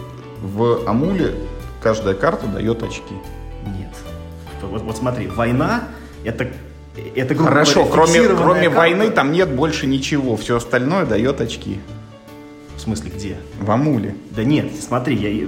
В 0.43 0.87
Амуле 0.87 1.33
каждая 1.81 2.13
карта 2.13 2.45
дает 2.45 2.83
очки. 2.83 3.15
Нет. 3.65 3.89
Вот, 4.61 4.83
вот 4.83 4.97
смотри, 4.97 5.27
война 5.27 5.85
это 6.23 6.47
это, 7.15 7.33
грубо 7.33 7.51
Хорошо, 7.51 7.85
говоря, 7.85 7.93
кроме, 7.93 8.27
кроме 8.35 8.63
карта. 8.63 8.77
войны 8.77 9.09
там 9.09 9.31
нет 9.31 9.53
больше 9.53 9.87
ничего. 9.87 10.37
Все 10.37 10.57
остальное 10.57 11.05
дает 11.05 11.41
очки. 11.41 11.79
В 12.77 12.81
смысле, 12.81 13.11
где? 13.13 13.37
В 13.59 13.69
Амуле. 13.71 14.15
Да 14.31 14.43
нет, 14.43 14.71
смотри, 14.79 15.15
я, 15.15 15.47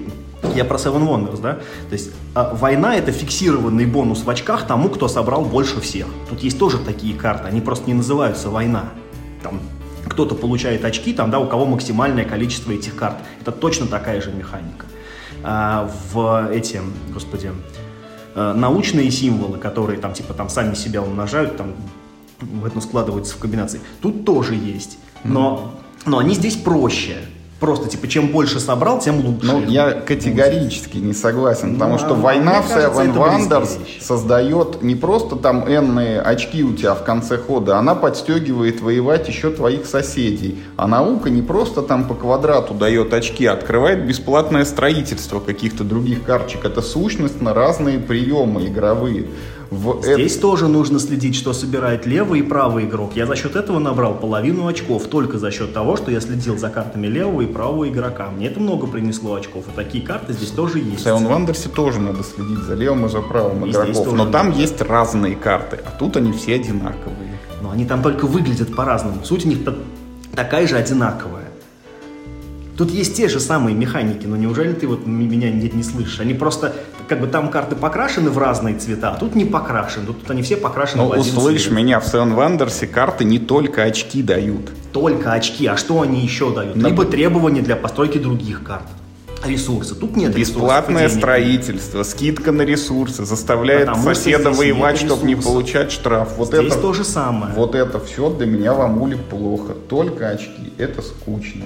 я 0.55 0.65
про 0.65 0.77
Seven 0.77 1.07
Wonders, 1.07 1.41
да? 1.41 1.53
То 1.89 1.93
есть 1.93 2.11
а, 2.33 2.53
война 2.53 2.95
это 2.95 3.11
фиксированный 3.11 3.85
бонус 3.85 4.23
в 4.23 4.29
очках 4.29 4.65
тому, 4.67 4.89
кто 4.89 5.07
собрал 5.07 5.45
больше 5.45 5.79
всех. 5.81 6.07
Тут 6.29 6.41
есть 6.41 6.57
тоже 6.57 6.77
такие 6.79 7.15
карты, 7.15 7.47
они 7.47 7.61
просто 7.61 7.87
не 7.87 7.93
называются 7.93 8.49
война. 8.49 8.89
Там 9.43 9.61
кто-то 10.05 10.35
получает 10.35 10.85
очки, 10.85 11.13
там, 11.13 11.31
да, 11.31 11.39
у 11.39 11.47
кого 11.47 11.65
максимальное 11.65 12.25
количество 12.25 12.71
этих 12.71 12.95
карт. 12.95 13.17
Это 13.41 13.51
точно 13.51 13.87
такая 13.87 14.21
же 14.21 14.31
механика. 14.31 14.85
А, 15.43 15.91
в 16.13 16.49
эти, 16.51 16.81
господи, 17.13 17.51
Э, 17.51 17.86
научные 18.37 19.09
символы, 19.11 19.57
которые 19.57 19.99
там 19.99 20.13
типа 20.13 20.33
там 20.33 20.49
сами 20.49 20.75
себя 20.75 21.01
умножают, 21.01 21.57
там 21.57 21.73
в 22.39 22.65
этом 22.65 22.81
складываются 22.81 23.35
в 23.35 23.39
комбинации. 23.39 23.81
Тут 24.01 24.25
тоже 24.25 24.53
есть, 24.55 24.99
но, 25.23 25.73
но 26.05 26.19
они 26.19 26.35
здесь 26.35 26.55
проще. 26.55 27.17
Просто, 27.59 27.89
типа, 27.89 28.07
чем 28.07 28.27
больше 28.27 28.59
собрал, 28.59 28.99
тем 28.99 29.25
лучше. 29.25 29.47
Ну, 29.47 29.65
я 29.65 29.91
категорически 29.91 30.97
не 30.97 31.13
согласен, 31.13 31.73
потому 31.73 31.93
ну, 31.93 31.99
что 31.99 32.13
война 32.13 32.61
в 32.61 32.69
Seven 32.69 33.15
Wonders 33.15 33.79
создает 33.99 34.83
не 34.83 34.93
просто 34.93 35.35
там 35.35 35.67
энные 35.67 36.21
очки 36.21 36.63
у 36.63 36.73
тебя 36.73 36.93
в 36.93 37.03
конце 37.03 37.37
хода, 37.37 37.77
она 37.77 37.95
подстегивает 37.95 38.81
воевать 38.81 39.27
еще 39.27 39.49
твоих 39.49 39.87
соседей. 39.87 40.59
А 40.75 40.87
наука 40.87 41.31
не 41.31 41.41
просто 41.41 41.81
там 41.81 42.07
по 42.07 42.13
квадрату 42.13 42.75
дает 42.75 43.11
очки, 43.13 43.47
а 43.47 43.53
открывает 43.53 44.05
бесплатное 44.05 44.63
строительство 44.63 45.39
каких-то 45.39 45.83
других 45.83 46.23
карточек. 46.23 46.65
Это 46.65 46.83
сущность 46.83 47.41
на 47.41 47.55
разные 47.55 47.97
приемы 47.97 48.67
игровые. 48.67 49.25
В 49.69 50.01
Здесь 50.01 50.33
это... 50.33 50.41
тоже 50.41 50.67
нужно 50.67 50.99
следить, 50.99 51.35
что 51.35 51.53
собирает 51.53 52.05
левый 52.05 52.39
и 52.39 52.43
правый 52.43 52.85
игрок. 52.85 53.11
Я 53.15 53.25
за 53.25 53.35
счет 53.35 53.55
этого 53.55 53.79
набрал 53.79 54.13
половину 54.13 54.67
очков, 54.67 55.07
только 55.07 55.37
за 55.37 55.51
счет 55.51 55.73
того, 55.73 55.97
что 55.97 56.09
я 56.09 56.21
следил 56.21 56.57
за 56.57 56.69
картами 56.69 57.07
левого 57.07 57.41
и 57.41 57.45
правого 57.45 57.89
игрока. 57.89 58.29
Мне 58.29 58.47
это 58.47 58.59
много 58.59 58.87
принесло 58.87 59.35
очков, 59.35 59.65
и 59.67 59.75
такие 59.75 60.03
карты 60.03 60.33
здесь 60.33 60.51
тоже 60.51 60.79
есть. 60.79 61.03
В 61.03 61.07
Seven 61.07 61.27
Wonders 61.27 61.69
тоже 61.73 61.99
надо 61.99 62.23
следить 62.23 62.59
за 62.59 62.75
левым 62.75 63.05
и 63.05 63.09
за 63.09 63.21
правым 63.21 63.65
и 63.65 63.71
игроков, 63.71 64.13
но 64.13 64.25
там 64.29 64.49
надо. 64.49 64.59
есть 64.59 64.81
разные 64.81 65.35
карты, 65.35 65.79
а 65.85 65.91
тут 65.91 66.15
они 66.17 66.31
все 66.31 66.55
одинаковые. 66.55 67.37
Но 67.61 67.71
они 67.71 67.85
там 67.85 68.01
только 68.01 68.25
выглядят 68.25 68.75
по-разному. 68.75 69.23
Суть 69.23 69.45
у 69.45 69.49
них 69.49 69.59
такая 70.33 70.67
же 70.67 70.77
одинаковая. 70.77 71.47
Тут 72.77 72.91
есть 72.91 73.17
те 73.17 73.27
же 73.27 73.39
самые 73.39 73.75
механики, 73.75 74.27
но 74.27 74.37
неужели 74.37 74.71
ты 74.71 74.87
вот 74.87 75.07
меня 75.07 75.51
не, 75.51 75.67
не 75.67 75.81
слышишь? 75.81 76.19
Они 76.19 76.35
просто, 76.35 76.75
как 77.07 77.21
бы 77.21 77.27
там 77.27 77.49
карты 77.49 77.75
покрашены 77.75 78.29
в 78.29 78.37
разные 78.37 78.75
цвета, 78.77 79.11
а 79.11 79.17
тут 79.17 79.35
не 79.35 79.45
покрашены. 79.45 80.05
Тут, 80.05 80.21
тут 80.21 80.31
они 80.31 80.41
все 80.41 80.57
покрашены 80.57 81.03
ну, 81.03 81.09
в 81.09 81.11
один 81.13 81.37
услышь 81.37 81.63
цвет. 81.63 81.73
меня, 81.73 81.99
в 81.99 82.05
Seven 82.05 82.35
Wonders 82.35 82.85
карты 82.87 83.23
не 83.23 83.39
только 83.39 83.83
очки 83.83 84.21
дают. 84.21 84.71
Только 84.91 85.33
очки, 85.33 85.65
а 85.67 85.77
что 85.77 86.01
они 86.01 86.21
еще 86.21 86.53
дают? 86.53 86.75
Но... 86.75 86.89
Либо 86.89 87.05
требования 87.05 87.61
для 87.61 87.75
постройки 87.75 88.17
других 88.17 88.63
карт 88.63 88.87
ресурсы. 89.45 89.95
Тут 89.95 90.15
нет 90.15 90.35
Бесплатное 90.35 91.09
строительство, 91.09 92.03
скидка 92.03 92.51
на 92.51 92.63
ресурсы, 92.63 93.25
заставляет 93.25 93.87
Потому 93.87 94.03
соседа 94.03 94.51
воевать, 94.51 94.97
чтобы 94.97 95.25
не 95.25 95.35
получать 95.35 95.91
штраф. 95.91 96.33
Вот 96.37 96.47
здесь 96.47 96.73
это, 96.73 96.81
то 96.81 96.93
же 96.93 97.03
самое. 97.03 97.53
Вот 97.53 97.75
это 97.75 97.99
все 97.99 98.29
для 98.29 98.45
меня 98.45 98.73
в 98.73 98.81
Амуле 98.81 99.17
плохо. 99.17 99.73
Только 99.73 100.29
очки. 100.29 100.73
Это 100.77 101.01
скучно. 101.01 101.65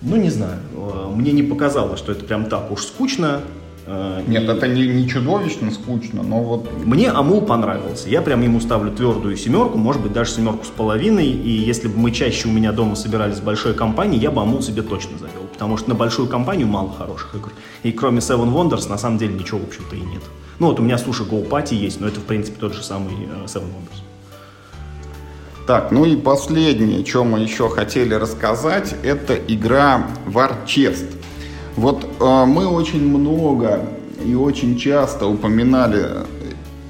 Ну, 0.00 0.16
не 0.16 0.30
знаю. 0.30 0.58
Э, 0.74 1.10
мне 1.14 1.32
не 1.32 1.42
показалось, 1.42 1.98
что 1.98 2.12
это 2.12 2.24
прям 2.24 2.46
так 2.46 2.70
уж 2.70 2.84
скучно. 2.84 3.40
Э, 3.86 4.22
Нет, 4.26 4.44
и... 4.44 4.46
это 4.46 4.68
не, 4.68 4.86
не 4.86 5.08
чудовищно 5.08 5.70
скучно, 5.70 6.22
но 6.22 6.42
вот... 6.42 6.70
Мне 6.84 7.10
Амул 7.10 7.42
понравился. 7.42 8.08
Я 8.08 8.22
прям 8.22 8.42
ему 8.42 8.60
ставлю 8.60 8.92
твердую 8.92 9.36
семерку, 9.36 9.78
может 9.78 10.02
быть, 10.02 10.12
даже 10.12 10.30
семерку 10.30 10.64
с 10.64 10.68
половиной. 10.68 11.26
И 11.26 11.50
если 11.50 11.88
бы 11.88 11.98
мы 11.98 12.12
чаще 12.12 12.48
у 12.48 12.52
меня 12.52 12.72
дома 12.72 12.94
собирались 12.94 13.38
в 13.38 13.44
большой 13.44 13.74
компании, 13.74 14.18
я 14.18 14.30
бы 14.30 14.40
Амул 14.42 14.62
себе 14.62 14.82
точно 14.82 15.18
завел. 15.18 15.42
Потому 15.52 15.76
что 15.76 15.88
на 15.88 15.94
большую 15.94 16.28
компанию 16.28 16.66
мало 16.66 16.92
хороших 16.92 17.34
игр. 17.34 17.52
И 17.82 17.92
кроме 17.92 18.18
Seven 18.18 18.52
Wonders, 18.52 18.88
на 18.88 18.98
самом 18.98 19.18
деле, 19.18 19.34
ничего, 19.34 19.58
в 19.58 19.64
общем-то, 19.64 19.96
и 19.96 20.00
нет. 20.00 20.22
Ну, 20.58 20.68
вот 20.68 20.78
у 20.78 20.82
меня 20.82 20.98
Суши 20.98 21.24
Go 21.24 21.48
Party 21.48 21.74
есть, 21.74 22.00
но 22.00 22.06
это, 22.06 22.20
в 22.20 22.24
принципе, 22.24 22.58
тот 22.58 22.74
же 22.74 22.82
самый 22.82 23.14
э, 23.14 23.46
Seven 23.46 23.64
Wonders. 23.64 24.02
Так, 25.66 25.92
ну 25.92 26.04
и 26.04 26.16
последнее, 26.16 27.06
что 27.06 27.22
мы 27.22 27.38
еще 27.40 27.68
хотели 27.68 28.14
рассказать, 28.14 28.96
это 29.04 29.34
игра 29.34 30.08
War 30.26 30.52
Chest. 30.66 31.06
Вот 31.76 32.06
э, 32.20 32.44
мы 32.44 32.66
очень 32.66 33.06
много 33.06 33.80
и 34.24 34.34
очень 34.34 34.78
часто 34.78 35.26
упоминали 35.26 36.06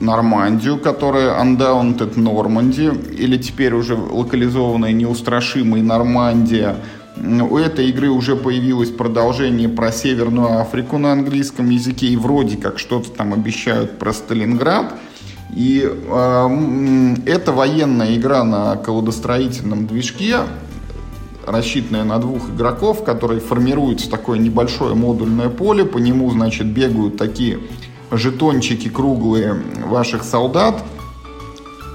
Нормандию, 0.00 0.78
которая 0.78 1.40
Undaunted 1.42 2.14
Normandy, 2.14 3.14
или 3.14 3.36
теперь 3.36 3.74
уже 3.74 3.94
локализованная 3.94 4.92
Неустрашимая 4.92 5.82
Нормандия. 5.82 6.76
У 7.16 7.56
этой 7.56 7.88
игры 7.90 8.08
уже 8.08 8.36
появилось 8.36 8.90
продолжение 8.90 9.68
про 9.68 9.92
Северную 9.92 10.60
Африку 10.60 10.98
на 10.98 11.12
английском 11.12 11.70
языке, 11.70 12.06
и 12.06 12.16
вроде 12.16 12.56
как 12.56 12.78
что-то 12.78 13.10
там 13.10 13.32
обещают 13.32 13.98
про 13.98 14.12
Сталинград– 14.12 14.94
и 15.54 15.86
э, 15.86 17.14
это 17.26 17.52
военная 17.52 18.16
игра 18.16 18.42
на 18.42 18.76
колодостроительном 18.76 19.86
движке, 19.86 20.38
рассчитанная 21.46 22.04
на 22.04 22.18
двух 22.18 22.50
игроков, 22.50 23.04
который 23.04 23.40
формируется 23.40 24.10
такое 24.10 24.38
небольшое 24.38 24.94
модульное 24.94 25.48
поле, 25.48 25.84
по 25.84 25.98
нему, 25.98 26.30
значит, 26.30 26.66
бегают 26.66 27.16
такие 27.16 27.58
жетончики 28.10 28.88
круглые 28.88 29.62
ваших 29.86 30.22
солдат. 30.22 30.82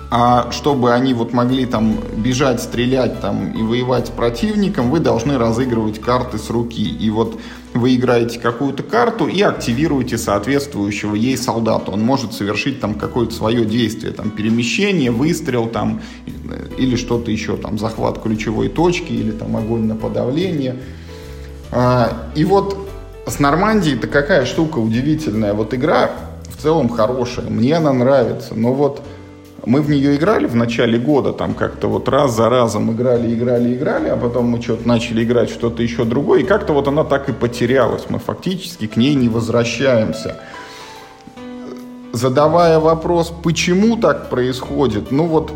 А 0.09 0.51
чтобы 0.51 0.93
они 0.93 1.13
вот 1.13 1.33
могли 1.33 1.65
там 1.65 1.97
бежать, 2.17 2.61
стрелять 2.61 3.19
там 3.19 3.51
и 3.51 3.61
воевать 3.61 4.07
с 4.07 4.09
противником, 4.09 4.89
вы 4.89 4.99
должны 4.99 5.37
разыгрывать 5.37 5.99
карты 5.99 6.37
с 6.37 6.49
руки. 6.49 6.81
И 6.81 7.09
вот 7.09 7.37
вы 7.73 7.95
играете 7.95 8.39
какую-то 8.39 8.83
карту 8.83 9.27
и 9.27 9.41
активируете 9.41 10.17
соответствующего 10.17 11.13
ей 11.13 11.37
солдата. 11.37 11.91
Он 11.91 12.01
может 12.01 12.33
совершить 12.33 12.79
там 12.79 12.95
какое-то 12.95 13.33
свое 13.33 13.65
действие, 13.65 14.13
там 14.13 14.29
перемещение, 14.29 15.11
выстрел 15.11 15.67
там 15.67 16.01
или 16.77 16.95
что-то 16.95 17.29
еще, 17.29 17.57
там 17.57 17.77
захват 17.77 18.21
ключевой 18.21 18.69
точки 18.69 19.11
или 19.11 19.31
там 19.31 19.57
огонь 19.57 19.87
на 19.87 19.95
подавление. 19.95 20.77
А, 21.69 22.29
и 22.33 22.45
вот 22.45 22.87
с 23.25 23.39
Нормандией 23.39 23.97
это 23.97 24.07
какая 24.07 24.45
штука 24.45 24.79
удивительная. 24.79 25.53
Вот 25.53 25.73
игра 25.73 26.11
в 26.57 26.61
целом 26.61 26.87
хорошая, 26.87 27.49
мне 27.49 27.75
она 27.75 27.91
нравится, 27.91 28.55
но 28.55 28.73
вот 28.73 29.01
мы 29.67 29.81
в 29.81 29.89
нее 29.89 30.15
играли 30.15 30.47
в 30.47 30.55
начале 30.55 30.97
года, 30.97 31.33
там 31.33 31.53
как-то 31.53 31.89
вот 31.89 32.07
раз 32.07 32.33
за 32.33 32.49
разом 32.49 32.91
играли, 32.93 33.33
играли, 33.33 33.75
играли, 33.75 34.07
а 34.07 34.15
потом 34.15 34.45
мы 34.45 34.61
что-то 34.61 34.87
начали 34.87 35.25
играть 35.25 35.49
что-то 35.49 35.83
еще 35.83 36.05
другое, 36.05 36.39
и 36.39 36.43
как-то 36.43 36.71
вот 36.71 36.87
она 36.87 37.03
так 37.03 37.27
и 37.27 37.33
потерялась. 37.33 38.05
Мы 38.07 38.19
фактически 38.19 38.87
к 38.87 38.95
ней 38.95 39.13
не 39.13 39.27
возвращаемся. 39.27 40.37
Задавая 42.13 42.79
вопрос, 42.79 43.33
почему 43.43 43.97
так 43.97 44.29
происходит, 44.29 45.11
ну 45.11 45.25
вот, 45.25 45.51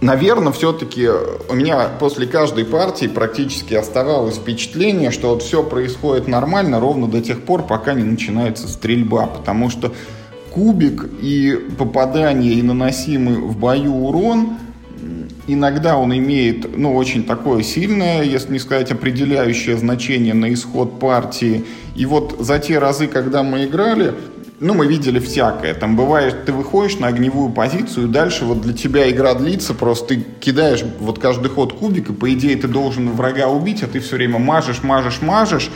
наверное, 0.00 0.52
все-таки 0.52 1.08
у 1.48 1.54
меня 1.54 1.88
после 2.00 2.26
каждой 2.26 2.64
партии 2.64 3.06
практически 3.06 3.74
оставалось 3.74 4.34
впечатление, 4.34 5.12
что 5.12 5.30
вот 5.30 5.44
все 5.44 5.62
происходит 5.62 6.26
нормально 6.26 6.80
ровно 6.80 7.06
до 7.06 7.22
тех 7.22 7.42
пор, 7.42 7.62
пока 7.62 7.94
не 7.94 8.02
начинается 8.02 8.66
стрельба, 8.66 9.26
потому 9.26 9.70
что 9.70 9.92
кубик 10.54 11.06
и 11.20 11.58
попадание 11.76 12.54
и 12.54 12.62
наносимый 12.62 13.36
в 13.36 13.58
бою 13.58 13.92
урон, 13.92 14.58
иногда 15.46 15.96
он 15.96 16.16
имеет, 16.16 16.76
ну, 16.76 16.94
очень 16.94 17.24
такое 17.24 17.62
сильное, 17.62 18.22
если 18.22 18.52
не 18.52 18.58
сказать 18.58 18.90
определяющее 18.92 19.76
значение 19.76 20.32
на 20.32 20.52
исход 20.54 21.00
партии. 21.00 21.64
И 21.96 22.06
вот 22.06 22.36
за 22.38 22.58
те 22.58 22.78
разы, 22.78 23.08
когда 23.08 23.42
мы 23.42 23.64
играли, 23.64 24.14
ну, 24.60 24.74
мы 24.74 24.86
видели 24.86 25.18
всякое. 25.18 25.74
Там 25.74 25.96
бывает, 25.96 26.44
ты 26.46 26.52
выходишь 26.52 26.98
на 26.98 27.08
огневую 27.08 27.50
позицию, 27.50 28.06
и 28.06 28.10
дальше 28.10 28.44
вот 28.44 28.60
для 28.62 28.72
тебя 28.72 29.10
игра 29.10 29.34
длится, 29.34 29.74
просто 29.74 30.14
ты 30.14 30.26
кидаешь 30.40 30.84
вот 31.00 31.18
каждый 31.18 31.50
ход 31.50 31.72
кубик, 31.72 32.10
и 32.10 32.12
по 32.12 32.32
идее 32.32 32.56
ты 32.56 32.68
должен 32.68 33.10
врага 33.10 33.48
убить, 33.48 33.82
а 33.82 33.88
ты 33.88 33.98
все 33.98 34.16
время 34.16 34.38
мажешь, 34.38 34.82
мажешь, 34.82 35.20
мажешь, 35.20 35.70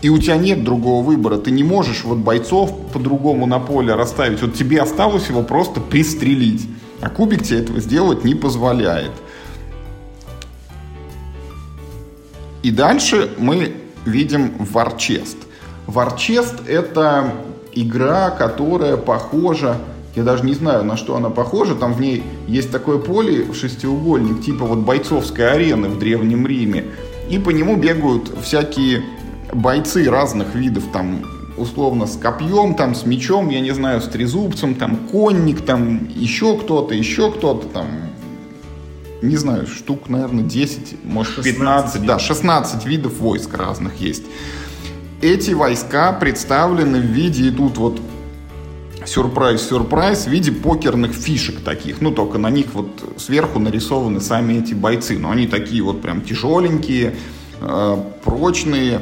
и 0.00 0.10
у 0.10 0.18
тебя 0.18 0.36
нет 0.36 0.62
другого 0.64 1.04
выбора. 1.04 1.38
Ты 1.38 1.50
не 1.50 1.64
можешь 1.64 2.04
вот 2.04 2.18
бойцов 2.18 2.72
по-другому 2.92 3.46
на 3.46 3.58
поле 3.58 3.94
расставить. 3.94 4.40
Вот 4.40 4.54
тебе 4.54 4.80
осталось 4.80 5.28
его 5.28 5.42
просто 5.42 5.80
пристрелить. 5.80 6.68
А 7.00 7.10
кубик 7.10 7.42
тебе 7.42 7.60
этого 7.60 7.80
сделать 7.80 8.24
не 8.24 8.34
позволяет. 8.34 9.12
И 12.62 12.70
дальше 12.70 13.30
мы 13.38 13.74
видим 14.04 14.52
Варчест. 14.58 15.36
Варчест— 15.86 16.54
это 16.68 17.32
игра, 17.72 18.30
которая 18.30 18.96
похожа, 18.96 19.78
я 20.16 20.22
даже 20.22 20.44
не 20.44 20.54
знаю, 20.54 20.84
на 20.84 20.96
что 20.96 21.16
она 21.16 21.30
похожа, 21.30 21.74
там 21.74 21.94
в 21.94 22.00
ней 22.00 22.24
есть 22.46 22.70
такое 22.70 22.98
поле, 22.98 23.46
шестиугольник, 23.54 24.42
типа 24.42 24.64
вот 24.64 24.78
бойцовской 24.78 25.50
арены 25.50 25.88
в 25.88 25.98
Древнем 25.98 26.46
Риме, 26.46 26.86
и 27.30 27.38
по 27.38 27.50
нему 27.50 27.76
бегают 27.76 28.32
всякие 28.42 29.04
бойцы 29.52 30.08
разных 30.08 30.54
видов, 30.54 30.84
там, 30.92 31.24
условно, 31.56 32.06
с 32.06 32.16
копьем, 32.16 32.74
там, 32.74 32.94
с 32.94 33.04
мечом, 33.04 33.48
я 33.48 33.60
не 33.60 33.72
знаю, 33.72 34.00
с 34.00 34.08
трезубцем, 34.08 34.74
там, 34.74 34.96
конник, 35.10 35.62
там, 35.62 36.08
еще 36.14 36.56
кто-то, 36.56 36.94
еще 36.94 37.32
кто-то, 37.32 37.66
там, 37.68 37.86
не 39.22 39.36
знаю, 39.36 39.66
штук, 39.66 40.08
наверное, 40.08 40.44
10, 40.44 41.04
может, 41.04 41.42
15, 41.42 41.94
видов. 41.94 42.06
да, 42.06 42.18
16 42.18 42.86
видов 42.86 43.18
войск 43.18 43.54
разных 43.54 44.00
есть. 44.00 44.24
Эти 45.20 45.50
войска 45.50 46.12
представлены 46.12 47.00
в 47.00 47.06
виде, 47.06 47.48
и 47.48 47.50
тут 47.50 47.76
вот 47.78 48.00
сюрприз-сюрприз, 49.04 50.26
в 50.26 50.28
виде 50.28 50.52
покерных 50.52 51.12
фишек 51.12 51.60
таких. 51.60 52.00
Ну, 52.00 52.12
только 52.12 52.38
на 52.38 52.50
них 52.50 52.66
вот 52.74 53.14
сверху 53.16 53.58
нарисованы 53.58 54.20
сами 54.20 54.54
эти 54.54 54.74
бойцы. 54.74 55.18
Но 55.18 55.30
они 55.30 55.46
такие 55.46 55.82
вот 55.82 56.02
прям 56.02 56.20
тяжеленькие, 56.20 57.16
э, 57.60 57.96
прочные, 58.24 59.00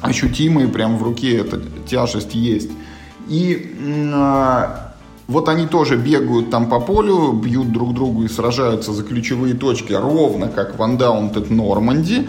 ощутимые, 0.00 0.68
прям 0.68 0.98
в 0.98 1.02
руке 1.02 1.38
эта 1.38 1.60
тяжесть 1.86 2.34
есть. 2.34 2.70
И 3.28 3.74
э, 3.78 4.64
вот 5.28 5.48
они 5.48 5.66
тоже 5.66 5.96
бегают 5.96 6.50
там 6.50 6.68
по 6.68 6.80
полю, 6.80 7.32
бьют 7.32 7.70
друг 7.72 7.94
другу 7.94 8.24
и 8.24 8.28
сражаются 8.28 8.92
за 8.92 9.04
ключевые 9.04 9.54
точки, 9.54 9.92
ровно 9.92 10.48
как 10.48 10.76
в 10.76 10.82
Undaunted 10.82 11.52
Норманди. 11.52 12.26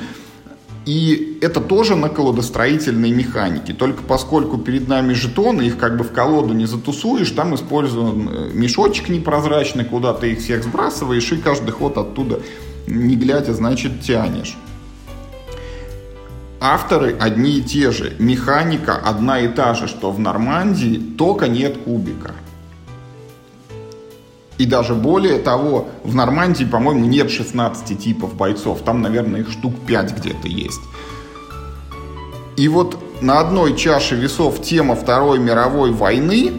И 0.85 1.37
это 1.41 1.61
тоже 1.61 1.95
на 1.95 2.09
колодостроительной 2.09 3.11
механике. 3.11 3.73
Только 3.73 4.01
поскольку 4.03 4.57
перед 4.57 4.87
нами 4.87 5.13
жетоны, 5.13 5.63
их 5.63 5.77
как 5.77 5.95
бы 5.97 6.03
в 6.03 6.11
колоду 6.11 6.53
не 6.53 6.65
затусуешь, 6.65 7.31
там 7.31 7.55
используем 7.55 8.29
э, 8.29 8.49
мешочек 8.53 9.09
непрозрачный, 9.09 9.85
куда 9.85 10.13
ты 10.13 10.33
их 10.33 10.39
всех 10.39 10.63
сбрасываешь, 10.63 11.31
и 11.31 11.37
каждый 11.37 11.71
ход 11.71 11.97
оттуда, 11.97 12.41
не 12.87 13.15
глядя, 13.15 13.53
значит, 13.53 14.01
тянешь. 14.01 14.57
Авторы 16.63 17.17
одни 17.19 17.57
и 17.57 17.63
те 17.63 17.89
же. 17.89 18.15
Механика 18.19 18.95
одна 18.95 19.39
и 19.39 19.47
та 19.47 19.73
же, 19.73 19.87
что 19.87 20.11
в 20.11 20.19
Нормандии, 20.19 21.01
только 21.17 21.47
нет 21.47 21.75
кубика. 21.75 22.35
И 24.59 24.67
даже 24.67 24.93
более 24.93 25.39
того, 25.39 25.89
в 26.03 26.13
Нормандии, 26.13 26.63
по-моему, 26.63 27.07
нет 27.07 27.31
16 27.31 27.97
типов 27.97 28.35
бойцов. 28.35 28.83
Там, 28.83 29.01
наверное, 29.01 29.39
их 29.39 29.49
штук 29.49 29.73
5 29.87 30.19
где-то 30.19 30.47
есть. 30.47 30.81
И 32.57 32.67
вот 32.67 32.95
на 33.23 33.39
одной 33.39 33.75
чаше 33.75 34.15
весов 34.15 34.61
тема 34.61 34.93
Второй 34.93 35.39
мировой 35.39 35.91
войны, 35.91 36.51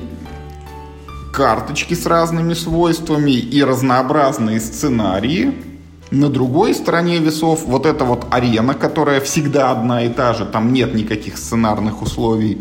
карточки 1.33 1.95
с 1.95 2.07
разными 2.07 2.55
свойствами 2.55 3.31
и 3.31 3.62
разнообразные 3.62 4.59
сценарии– 4.59 5.55
на 6.12 6.28
другой 6.28 6.74
стороне 6.74 7.18
весов 7.18 7.64
вот 7.64 7.86
эта 7.86 8.05
вот 8.05 8.26
арена, 8.30 8.74
которая 8.74 9.20
всегда 9.20 9.70
одна 9.70 10.05
и 10.05 10.10
та 10.10 10.34
же, 10.34 10.44
там 10.44 10.72
нет 10.72 10.94
никаких 10.94 11.39
сценарных 11.39 12.02
условий. 12.02 12.60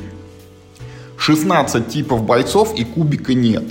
16 1.17 1.87
типов 1.87 2.23
бойцов 2.23 2.73
и 2.75 2.85
кубика 2.85 3.33
нет. 3.33 3.65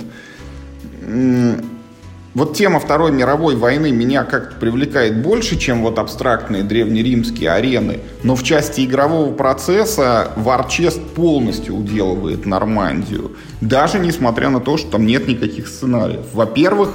Вот 2.33 2.55
тема 2.55 2.79
Второй 2.79 3.11
мировой 3.11 3.57
войны 3.57 3.91
меня 3.91 4.23
как-то 4.23 4.55
привлекает 4.55 5.21
больше, 5.21 5.57
чем 5.57 5.81
вот 5.81 5.99
абстрактные 5.99 6.63
древнеримские 6.63 7.51
арены. 7.51 7.99
Но 8.23 8.35
в 8.35 8.43
части 8.43 8.85
игрового 8.85 9.33
процесса 9.33 10.31
Варчест 10.37 11.01
полностью 11.09 11.75
уделывает 11.75 12.45
Нормандию. 12.45 13.31
Даже 13.59 13.99
несмотря 13.99 14.49
на 14.49 14.61
то, 14.61 14.77
что 14.77 14.91
там 14.91 15.05
нет 15.05 15.27
никаких 15.27 15.67
сценариев. 15.67 16.33
Во-первых, 16.33 16.91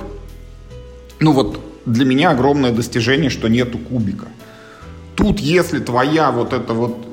ну 1.21 1.33
вот 1.33 1.61
для 1.87 2.05
меня 2.05 2.31
огромное 2.31 2.73
достижение, 2.73 3.31
что 3.31 3.49
нету 3.49 3.79
кубика. 3.79 4.27
Тут, 5.15 5.41
если 5.41 5.79
твоя 5.79 6.31
вот 6.31 6.53
эта 6.53 6.75
вот 6.75 7.07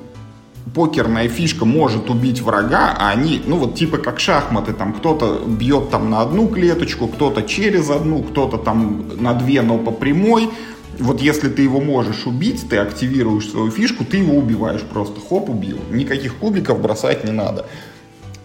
покерная 0.74 1.30
фишка 1.30 1.66
может 1.66 2.10
убить 2.10 2.42
врага, 2.42 2.96
а 2.98 3.10
они, 3.10 3.42
ну 3.46 3.58
вот 3.58 3.76
типа 3.76 3.98
как 3.98 4.20
шахматы, 4.20 4.74
там 4.74 4.94
кто-то 4.94 5.44
бьет 5.46 5.90
там 5.90 6.10
на 6.10 6.22
одну 6.22 6.48
клеточку, 6.48 7.08
кто-то 7.08 7.44
через 7.44 7.90
одну, 7.90 8.24
кто-то 8.24 8.58
там 8.58 9.12
на 9.20 9.34
две, 9.34 9.62
но 9.62 9.78
по 9.78 9.92
прямой. 9.92 10.50
Вот 11.00 11.22
если 11.22 11.50
ты 11.50 11.64
его 11.64 11.82
можешь 11.82 12.28
убить, 12.28 12.68
ты 12.70 12.78
активируешь 12.78 13.50
свою 13.50 13.72
фишку, 13.72 14.06
ты 14.06 14.18
его 14.18 14.36
убиваешь 14.36 14.82
просто, 14.82 15.20
хоп, 15.20 15.50
убил. 15.50 15.80
Никаких 15.92 16.36
кубиков 16.36 16.82
бросать 16.82 17.24
не 17.24 17.32
надо 17.32 17.66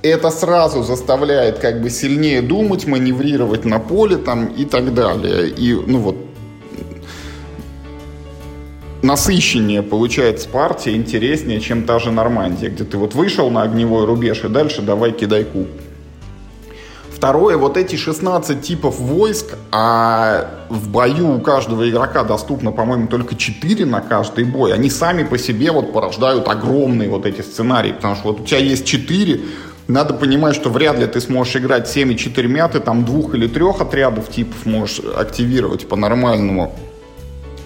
это 0.03 0.31
сразу 0.31 0.83
заставляет 0.83 1.59
как 1.59 1.83
бы 1.83 1.91
сильнее 1.91 2.43
думать, 2.43 2.87
маневрировать 2.87 3.65
на 3.65 3.79
поле 3.79 4.16
там 4.16 4.47
и 4.47 4.65
так 4.65 4.95
далее. 4.95 5.49
И, 5.49 5.75
ну 5.75 5.99
вот, 5.99 6.16
насыщеннее 9.03 9.83
получается 9.83 10.49
партия, 10.49 10.95
интереснее, 10.95 11.61
чем 11.61 11.85
та 11.85 11.99
же 11.99 12.11
Нормандия, 12.11 12.70
где 12.70 12.85
ты 12.85 12.97
вот 12.97 13.15
вышел 13.15 13.51
на 13.51 13.62
огневой 13.62 14.05
рубеж 14.05 14.45
и 14.45 14.49
дальше 14.49 14.83
давай 14.83 15.12
кидай 15.12 15.45
куб. 15.45 15.69
Второе, 17.19 17.57
вот 17.57 17.77
эти 17.77 17.97
16 17.97 18.62
типов 18.62 19.01
войск, 19.01 19.57
а 19.73 20.66
в 20.69 20.89
бою 20.89 21.35
у 21.35 21.41
каждого 21.41 21.91
игрока 21.91 22.23
доступно, 22.23 22.70
по-моему, 22.70 23.09
только 23.09 23.35
4 23.35 23.85
на 23.87 24.01
каждый 24.01 24.45
бой. 24.45 24.73
Они 24.73 24.89
сами 24.89 25.25
по 25.25 25.37
себе 25.37 25.73
вот 25.73 25.93
порождают 25.93 26.47
огромные 26.47 27.09
вот 27.09 27.27
эти 27.27 27.41
сценарии, 27.41 27.91
потому 27.91 28.15
что 28.15 28.29
вот 28.29 28.41
у 28.43 28.45
тебя 28.45 28.59
есть 28.59 28.87
4, 28.87 29.41
надо 29.89 30.12
понимать, 30.15 30.55
что 30.55 30.69
вряд 30.69 30.98
ли 30.98 31.06
ты 31.06 31.20
сможешь 31.20 31.56
играть 31.56 31.89
всеми 31.89 32.15
четырьмя, 32.15 32.69
ты 32.69 32.78
там 32.78 33.05
двух 33.05 33.35
или 33.35 33.48
трех 33.48 33.81
отрядов 33.81 34.31
типов 34.31 34.66
можешь 34.66 35.01
активировать 35.16 35.89
по-нормальному. 35.89 36.74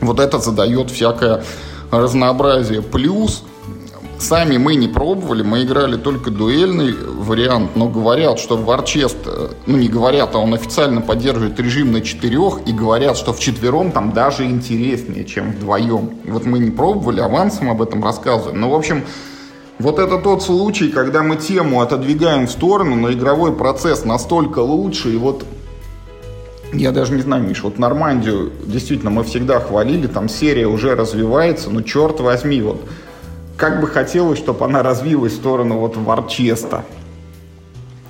Вот 0.01 0.20
это 0.20 0.39
задает 0.39 0.90
всякое 0.90 1.44
разнообразие. 1.90 2.81
Плюс 2.81 3.44
сами 4.19 4.57
мы 4.57 4.77
не 4.77 4.86
пробовали, 4.86 5.43
мы 5.43 5.65
играли 5.65 5.97
только 5.97 6.31
дуэльный 6.31 6.94
вариант, 6.94 7.74
но 7.74 7.89
говорят, 7.89 8.39
что 8.39 8.57
Варчест, 8.57 9.16
э, 9.27 9.49
ну 9.66 9.77
не 9.77 9.89
говорят, 9.89 10.35
а 10.36 10.39
он 10.39 10.55
официально 10.55 11.01
поддерживает 11.01 11.59
режим 11.59 11.93
на 11.93 12.01
четырех, 12.01 12.61
и 12.66 12.73
говорят, 12.73 13.16
что 13.16 13.32
в 13.32 13.40
четвером 13.40 13.90
там 13.90 14.12
даже 14.12 14.44
интереснее, 14.44 15.24
чем 15.24 15.53
вдвоем. 15.53 16.19
Вот 16.27 16.47
мы 16.47 16.61
не 16.61 16.70
пробовали, 16.70 17.20
авансом 17.20 17.69
об 17.69 17.82
этом 17.82 18.03
рассказываем. 18.05 18.61
Ну, 18.61 18.70
в 18.70 18.74
общем, 18.74 19.05
вот 19.78 19.99
это 19.99 20.19
тот 20.19 20.43
случай, 20.43 20.89
когда 20.89 21.23
мы 21.23 21.36
тему 21.36 21.81
отодвигаем 21.81 22.47
в 22.47 22.51
сторону, 22.51 22.97
но 22.97 23.12
игровой 23.12 23.55
процесс 23.55 24.05
настолько 24.05 24.61
лучше, 24.61 25.12
и 25.12 25.16
вот 25.16 25.44
я 26.73 26.90
даже 26.90 27.15
не 27.15 27.23
знаю, 27.23 27.43
Миш, 27.43 27.62
вот 27.62 27.78
Нормандию 27.78 28.53
действительно 28.65 29.11
мы 29.11 29.24
всегда 29.24 29.61
хвалили, 29.61 30.07
там 30.07 30.28
серия 30.28 30.66
уже 30.66 30.94
развивается, 30.94 31.69
но 31.70 31.82
черт 31.82 32.20
возьми, 32.20 32.61
вот 32.62 32.82
как 33.57 33.81
бы 33.81 33.86
хотелось, 33.86 34.39
чтобы 34.39 34.65
она 34.65 34.82
развилась 34.82 35.32
в 35.32 35.36
сторону 35.36 35.78
вот 35.78 35.97
Варчеста, 35.97 36.85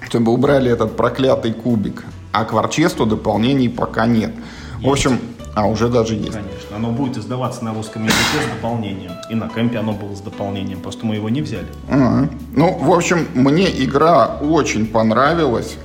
чтобы 0.01 0.33
убрали 0.33 0.71
этот 0.71 0.97
проклятый 0.97 1.53
кубик. 1.53 2.05
А 2.33 2.45
к 2.45 2.55
Варчесту 2.55 3.05
дополнений 3.05 3.69
пока 3.69 4.07
нет. 4.07 4.33
В 4.81 4.89
общем, 4.89 5.19
а 5.55 5.67
уже 5.67 5.89
даже 5.89 6.15
есть. 6.15 6.33
Конечно, 6.33 6.77
оно 6.77 6.91
будет 6.91 7.19
издаваться 7.19 7.65
на 7.65 7.75
русском 7.75 8.05
языке 8.05 8.47
с 8.47 8.55
дополнением. 8.55 9.13
И 9.31 9.35
на 9.35 9.49
кемпе 9.49 9.79
оно 9.79 9.93
было 9.93 10.15
с 10.15 10.21
дополнением, 10.21 10.81
просто 10.81 11.05
мы 11.05 11.17
его 11.17 11.29
не 11.29 11.43
взяли. 11.43 11.67
Ага. 11.89 12.29
Ну, 12.55 12.79
в 12.79 12.93
общем, 12.93 13.29
мне 13.35 13.69
игра 13.85 14.39
очень 14.41 14.87
понравилась. 14.87 15.77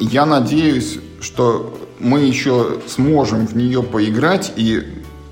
Я 0.00 0.26
надеюсь, 0.26 0.98
что 1.20 1.78
мы 2.00 2.20
еще 2.20 2.80
сможем 2.88 3.46
в 3.46 3.56
нее 3.56 3.82
поиграть 3.82 4.52
и 4.56 4.82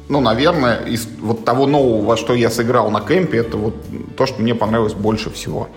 ну, 0.08 0.20
наверное, 0.20 0.76
из 0.84 1.08
вот 1.20 1.46
того 1.46 1.66
нового, 1.66 2.04
во 2.04 2.16
что 2.18 2.34
я 2.34 2.50
сыграл 2.50 2.90
на 2.90 3.00
кемпе, 3.00 3.38
это 3.38 3.56
вот 3.56 3.74
то, 4.14 4.26
что 4.26 4.42
мне 4.42 4.54
понравилось 4.54 4.92
больше 4.92 5.30
всего. 5.30 5.68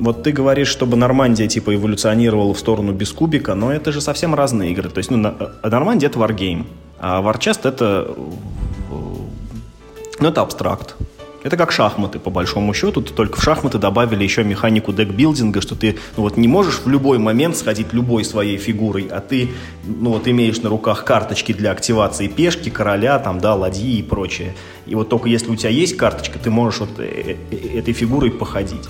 Вот 0.00 0.22
ты 0.22 0.32
говоришь, 0.32 0.68
чтобы 0.68 0.96
Нормандия 0.96 1.46
типа 1.46 1.74
эволюционировала 1.74 2.54
в 2.54 2.58
сторону 2.58 2.92
без 2.92 3.12
кубика, 3.12 3.54
но 3.54 3.70
это 3.70 3.92
же 3.92 4.00
совсем 4.00 4.34
разные 4.34 4.72
игры. 4.72 4.88
То 4.88 4.98
есть, 4.98 5.10
ну, 5.10 5.28
э, 5.28 5.68
Нормандия 5.68 6.08
это 6.08 6.18
варгейм, 6.18 6.66
а 6.98 7.20
Варчест 7.20 7.66
это, 7.66 8.14
ну, 10.18 10.28
это 10.28 10.40
абстракт. 10.40 10.96
Это 11.42 11.56
как 11.56 11.72
шахматы, 11.72 12.18
по 12.18 12.30
большому 12.30 12.74
счету, 12.74 13.02
только 13.02 13.38
в 13.38 13.42
шахматы 13.42 13.78
добавили 13.78 14.24
еще 14.24 14.44
механику 14.44 14.92
декбилдинга, 14.92 15.60
что 15.60 15.74
ты 15.74 15.98
ну, 16.16 16.22
вот, 16.24 16.36
не 16.36 16.48
можешь 16.48 16.80
в 16.84 16.88
любой 16.88 17.18
момент 17.18 17.56
сходить 17.56 17.92
любой 17.92 18.24
своей 18.24 18.56
фигурой, 18.58 19.08
а 19.10 19.20
ты 19.20 19.50
ну, 19.84 20.12
вот, 20.12 20.28
имеешь 20.28 20.60
на 20.62 20.70
руках 20.70 21.04
карточки 21.04 21.52
для 21.52 21.72
активации 21.72 22.28
пешки, 22.28 22.70
короля, 22.70 23.18
там, 23.18 23.38
да, 23.38 23.54
ладьи 23.54 23.98
и 23.98 24.02
прочее. 24.02 24.54
И 24.86 24.94
вот 24.94 25.08
только 25.08 25.28
если 25.28 25.50
у 25.50 25.56
тебя 25.56 25.70
есть 25.70 25.96
карточка, 25.96 26.38
ты 26.38 26.50
можешь 26.50 26.80
вот 26.80 26.98
э, 26.98 27.36
э, 27.50 27.78
этой 27.78 27.94
фигурой 27.94 28.30
походить. 28.30 28.88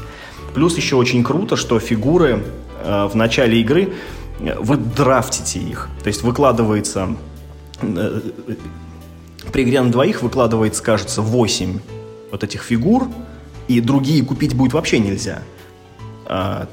Плюс 0.54 0.76
еще 0.76 0.96
очень 0.96 1.22
круто, 1.22 1.56
что 1.56 1.78
фигуры 1.78 2.42
э, 2.82 3.06
в 3.06 3.14
начале 3.14 3.60
игры 3.60 3.92
э, 4.40 4.58
вы 4.58 4.76
драфтите 4.76 5.60
их. 5.60 5.88
То 6.02 6.08
есть 6.08 6.22
выкладывается... 6.22 7.16
Э, 7.82 8.20
при 9.52 9.64
игре 9.64 9.80
на 9.80 9.90
двоих 9.90 10.22
выкладывается, 10.22 10.82
кажется, 10.82 11.22
8 11.22 11.80
вот 12.30 12.44
этих 12.44 12.62
фигур, 12.62 13.08
и 13.68 13.80
другие 13.80 14.24
купить 14.24 14.54
будет 14.54 14.72
вообще 14.72 14.98
нельзя. 14.98 15.42
А, 16.26 16.68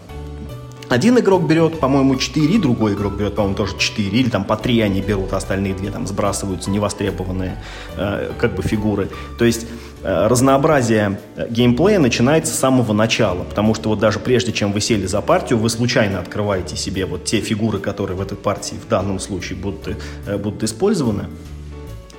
один 0.89 1.19
игрок 1.19 1.47
берет, 1.47 1.79
по-моему, 1.79 2.15
4, 2.15 2.59
другой 2.59 2.93
игрок 2.93 3.15
берет, 3.17 3.35
по-моему, 3.35 3.57
тоже 3.57 3.77
4, 3.77 4.09
или 4.09 4.29
там 4.29 4.45
по 4.45 4.55
3 4.55 4.81
они 4.81 5.01
берут, 5.01 5.33
а 5.33 5.37
остальные 5.37 5.73
две 5.73 5.91
там 5.91 6.07
сбрасываются, 6.07 6.69
невостребованные 6.69 7.61
э, 7.97 8.31
как 8.37 8.55
бы 8.55 8.63
фигуры. 8.63 9.09
То 9.37 9.45
есть 9.45 9.63
э, 9.63 9.67
разнообразие 10.07 11.19
геймплея 11.49 11.99
начинается 11.99 12.53
с 12.53 12.59
самого 12.59 12.93
начала, 12.93 13.43
потому 13.43 13.75
что 13.75 13.89
вот 13.89 13.99
даже 13.99 14.19
прежде, 14.19 14.53
чем 14.53 14.71
вы 14.71 14.79
сели 14.79 15.05
за 15.05 15.19
партию, 15.21 15.59
вы 15.59 15.69
случайно 15.69 16.19
открываете 16.19 16.77
себе 16.77 17.05
вот 17.05 17.25
те 17.25 17.41
фигуры, 17.41 17.79
которые 17.79 18.15
в 18.15 18.21
этой 18.21 18.37
партии 18.37 18.75
в 18.75 18.87
данном 18.87 19.19
случае 19.19 19.59
будут, 19.59 19.97
э, 20.25 20.37
будут 20.37 20.63
использованы. 20.63 21.25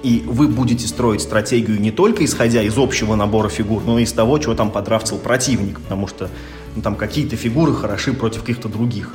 И 0.03 0.23
вы 0.27 0.49
будете 0.49 0.87
строить 0.87 1.23
стратегию 1.23 1.81
не 1.81 1.91
только 1.91 2.27
исходя 2.27 2.63
из 2.63 2.77
общего 2.77 3.15
набора 3.15 3.49
фигур, 3.49 3.83
но 3.87 3.99
и 3.99 4.03
из 4.03 4.13
того, 4.13 4.39
чего 4.39 4.55
там 4.55 4.71
подрафтил 4.71 5.17
противник, 5.17 5.81
потому 5.81 6.07
что 6.09 6.29
ну, 6.77 6.83
там 6.83 6.95
какие-то 6.95 7.37
фигуры 7.37 7.73
хороши 7.73 8.13
против 8.13 8.43
каких-то 8.43 8.69
других. 8.69 9.15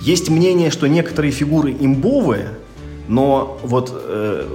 Есть 0.00 0.30
мнение, 0.30 0.70
что 0.70 0.86
некоторые 0.86 1.32
фигуры 1.32 1.72
имбовые, 1.72 2.50
но 3.08 3.58
вот 3.64 3.92
э, 3.92 4.46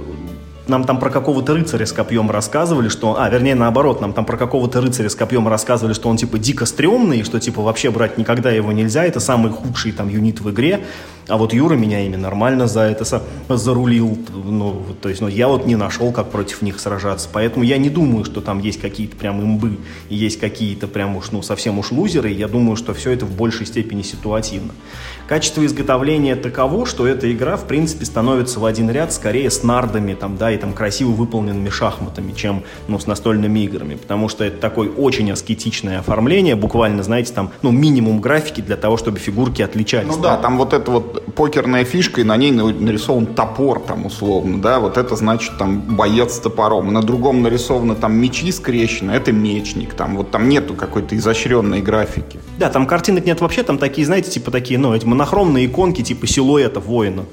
нам 0.68 0.84
там 0.84 0.98
про 0.98 1.10
какого-то 1.10 1.54
рыцаря 1.54 1.86
с 1.86 1.92
копьем 1.92 2.30
рассказывали, 2.30 2.88
что... 2.88 3.18
А, 3.18 3.28
вернее, 3.28 3.54
наоборот, 3.54 4.00
нам 4.00 4.12
там 4.12 4.24
про 4.24 4.36
какого-то 4.36 4.80
рыцаря 4.80 5.08
с 5.08 5.14
копьем 5.14 5.48
рассказывали, 5.48 5.94
что 5.94 6.08
он, 6.08 6.16
типа, 6.16 6.38
дико 6.38 6.66
стрёмный, 6.66 7.22
что, 7.22 7.40
типа, 7.40 7.62
вообще 7.62 7.90
брать 7.90 8.18
никогда 8.18 8.50
его 8.50 8.72
нельзя, 8.72 9.04
это 9.04 9.20
самый 9.20 9.50
худший, 9.50 9.92
там, 9.92 10.08
юнит 10.08 10.40
в 10.40 10.50
игре. 10.50 10.84
А 11.28 11.36
вот 11.36 11.52
Юра 11.52 11.74
меня 11.74 12.00
ими 12.00 12.16
нормально 12.16 12.66
за 12.66 12.80
это 12.80 13.04
зарулил. 13.48 14.18
Ну, 14.32 14.82
то 15.00 15.10
есть, 15.10 15.20
ну, 15.20 15.28
я 15.28 15.48
вот 15.48 15.66
не 15.66 15.76
нашел, 15.76 16.10
как 16.10 16.30
против 16.30 16.62
них 16.62 16.80
сражаться. 16.80 17.28
Поэтому 17.30 17.64
я 17.64 17.76
не 17.76 17.90
думаю, 17.90 18.24
что 18.24 18.40
там 18.40 18.60
есть 18.60 18.80
какие-то 18.80 19.14
прям 19.14 19.42
имбы, 19.42 19.78
и 20.08 20.14
есть 20.14 20.40
какие-то 20.40 20.86
прям 20.86 21.16
уж, 21.16 21.30
ну, 21.30 21.42
совсем 21.42 21.78
уж 21.78 21.92
лузеры. 21.92 22.30
Я 22.30 22.48
думаю, 22.48 22.76
что 22.76 22.94
все 22.94 23.10
это 23.10 23.26
в 23.26 23.36
большей 23.36 23.66
степени 23.66 24.02
ситуативно. 24.02 24.72
Качество 25.28 25.64
изготовления 25.66 26.34
таково, 26.34 26.86
что 26.86 27.06
эта 27.06 27.30
игра, 27.30 27.58
в 27.58 27.66
принципе, 27.66 28.06
становится 28.06 28.58
в 28.58 28.64
один 28.64 28.90
ряд 28.90 29.12
скорее 29.12 29.50
с 29.50 29.62
нардами, 29.62 30.14
там, 30.14 30.38
да, 30.38 30.50
и 30.50 30.56
там 30.58 30.72
красиво 30.72 31.10
выполненными 31.10 31.70
шахматами, 31.70 32.32
чем, 32.32 32.62
ну, 32.88 32.98
с 32.98 33.06
настольными 33.06 33.60
играми. 33.60 33.94
Потому 33.94 34.28
что 34.28 34.44
это 34.44 34.58
такое 34.58 34.88
очень 34.88 35.30
аскетичное 35.30 36.00
оформление, 36.00 36.56
буквально, 36.56 37.02
знаете, 37.02 37.32
там, 37.32 37.50
ну, 37.62 37.70
минимум 37.70 38.20
графики 38.20 38.60
для 38.60 38.76
того, 38.76 38.96
чтобы 38.96 39.18
фигурки 39.18 39.62
отличались. 39.62 40.08
Ну 40.08 40.20
да, 40.20 40.36
там 40.36 40.58
вот 40.58 40.72
это 40.72 40.90
вот 40.90 41.34
покерная 41.34 41.84
фишка, 41.84 42.20
и 42.20 42.24
на 42.24 42.36
ней 42.36 42.50
нарисован 42.50 43.26
топор 43.26 43.80
там 43.80 44.06
условно, 44.06 44.60
да, 44.60 44.80
вот 44.80 44.96
это 44.96 45.16
значит 45.16 45.56
там 45.58 45.80
боец 45.80 46.34
с 46.34 46.38
топором. 46.38 46.92
На 46.92 47.02
другом 47.02 47.42
нарисованы 47.42 47.94
там 47.94 48.14
мечи 48.14 48.50
скрещены, 48.52 49.12
это 49.12 49.32
мечник, 49.32 49.94
там 49.94 50.16
вот 50.16 50.30
там 50.30 50.48
нету 50.48 50.74
какой-то 50.74 51.16
изощренной 51.16 51.80
графики. 51.80 52.38
Да, 52.58 52.70
там 52.70 52.86
картинок 52.86 53.24
нет 53.24 53.40
вообще, 53.40 53.62
там 53.62 53.78
такие, 53.78 54.06
знаете, 54.06 54.30
типа 54.30 54.50
такие, 54.50 54.78
ну, 54.78 54.94
эти 54.94 55.04
монохромные 55.04 55.66
иконки 55.66 56.02
типа 56.02 56.26
силуэта 56.26 56.80
воина. 56.80 57.24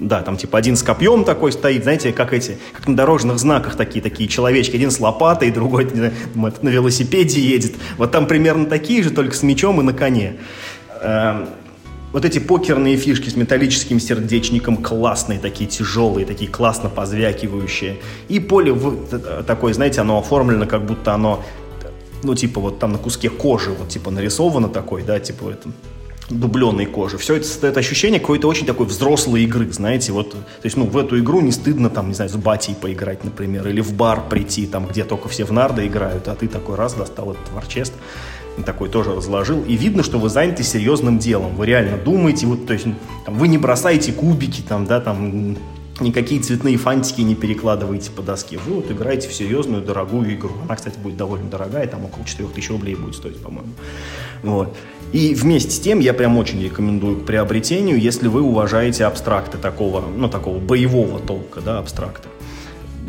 Да, 0.00 0.22
там 0.22 0.38
типа 0.38 0.56
один 0.56 0.76
с 0.76 0.82
копьем 0.82 1.24
такой 1.24 1.52
стоит, 1.52 1.82
знаете, 1.82 2.12
как 2.12 2.32
эти, 2.32 2.56
как 2.72 2.88
на 2.88 2.96
дорожных 2.96 3.38
знаках 3.38 3.76
такие, 3.76 4.00
такие 4.00 4.30
человечки. 4.30 4.74
Один 4.74 4.90
с 4.90 4.98
лопатой, 4.98 5.50
другой 5.50 5.86
знаю, 5.90 6.12
на 6.34 6.68
велосипеде 6.70 7.38
едет. 7.38 7.74
Вот 7.98 8.10
там 8.10 8.26
примерно 8.26 8.64
такие 8.64 9.02
же, 9.02 9.10
только 9.10 9.36
с 9.36 9.42
мечом 9.42 9.78
и 9.80 9.84
на 9.84 9.92
коне. 9.92 10.36
Эм, 11.02 11.48
вот 12.12 12.24
эти 12.24 12.38
покерные 12.38 12.96
фишки 12.96 13.28
с 13.28 13.36
металлическим 13.36 14.00
сердечником 14.00 14.78
классные, 14.78 15.38
такие 15.38 15.68
тяжелые, 15.68 16.24
такие 16.24 16.50
классно 16.50 16.88
позвякивающие. 16.88 17.98
И 18.28 18.40
поле 18.40 18.72
в, 18.72 19.42
такое, 19.44 19.74
знаете, 19.74 20.00
оно 20.00 20.18
оформлено, 20.18 20.66
как 20.66 20.86
будто 20.86 21.12
оно, 21.12 21.44
ну, 22.22 22.34
типа 22.34 22.58
вот 22.58 22.78
там 22.78 22.92
на 22.92 22.98
куске 22.98 23.28
кожи, 23.28 23.70
вот 23.70 23.90
типа 23.90 24.10
нарисовано 24.10 24.68
такой, 24.68 25.02
да, 25.02 25.20
типа 25.20 25.50
это 25.50 25.68
дубленной 26.30 26.86
кожи. 26.86 27.18
Все 27.18 27.36
это 27.36 27.46
создает 27.46 27.76
ощущение 27.76 28.20
какой-то 28.20 28.48
очень 28.48 28.66
такой 28.66 28.86
взрослой 28.86 29.42
игры, 29.42 29.70
знаете, 29.72 30.12
вот, 30.12 30.30
то 30.30 30.38
есть, 30.62 30.76
ну, 30.76 30.86
в 30.86 30.96
эту 30.96 31.18
игру 31.18 31.40
не 31.40 31.52
стыдно, 31.52 31.90
там, 31.90 32.08
не 32.08 32.14
знаю, 32.14 32.30
с 32.30 32.36
батей 32.36 32.74
поиграть, 32.74 33.24
например, 33.24 33.66
или 33.68 33.80
в 33.80 33.92
бар 33.92 34.28
прийти, 34.28 34.66
там, 34.66 34.86
где 34.86 35.04
только 35.04 35.28
все 35.28 35.44
в 35.44 35.52
нарды 35.52 35.86
играют, 35.86 36.28
а 36.28 36.34
ты 36.34 36.48
такой 36.48 36.76
раз 36.76 36.94
достал 36.94 37.32
этот 37.32 37.52
варчест, 37.52 37.92
такой 38.64 38.88
тоже 38.88 39.14
разложил, 39.14 39.62
и 39.64 39.76
видно, 39.76 40.02
что 40.02 40.18
вы 40.18 40.28
заняты 40.28 40.62
серьезным 40.62 41.18
делом, 41.18 41.56
вы 41.56 41.66
реально 41.66 41.96
думаете, 41.98 42.46
вот, 42.46 42.66
то 42.66 42.72
есть 42.72 42.86
там, 43.24 43.34
вы 43.38 43.48
не 43.48 43.58
бросаете 43.58 44.12
кубики, 44.12 44.62
там, 44.62 44.86
да, 44.86 45.00
там, 45.00 45.56
никакие 46.00 46.40
цветные 46.40 46.76
фантики 46.76 47.20
не 47.20 47.34
перекладываете 47.34 48.10
по 48.10 48.22
доске. 48.22 48.58
Вы 48.58 48.76
вот 48.76 48.90
играете 48.90 49.28
в 49.28 49.34
серьезную, 49.34 49.82
дорогую 49.82 50.34
игру. 50.34 50.52
Она, 50.64 50.76
кстати, 50.76 50.98
будет 50.98 51.18
довольно 51.18 51.50
дорогая, 51.50 51.86
там 51.86 52.04
около 52.06 52.24
4000 52.24 52.70
рублей 52.70 52.94
будет 52.94 53.14
стоить, 53.16 53.38
по-моему. 53.42 53.72
Вот. 54.42 54.74
И 55.12 55.34
вместе 55.34 55.72
с 55.72 55.80
тем 55.80 55.98
я 55.98 56.14
прям 56.14 56.38
очень 56.38 56.62
рекомендую 56.62 57.18
к 57.20 57.26
приобретению, 57.26 57.98
если 57.98 58.28
вы 58.28 58.42
уважаете 58.42 59.06
абстракты 59.06 59.58
такого, 59.58 60.04
ну, 60.16 60.28
такого 60.28 60.58
боевого 60.58 61.18
толка, 61.18 61.60
да, 61.60 61.78
абстракта. 61.78 62.28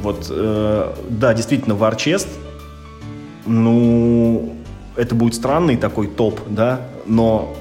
Вот, 0.02 0.28
э, 0.30 0.94
да, 1.10 1.34
действительно, 1.36 1.73
Warchest, 1.73 2.28
ну, 3.45 4.56
это 4.95 5.14
будет 5.14 5.36
странный 5.36 5.78
такой 5.78 6.07
топ, 6.07 6.40
да, 6.48 6.82
но 7.06 7.56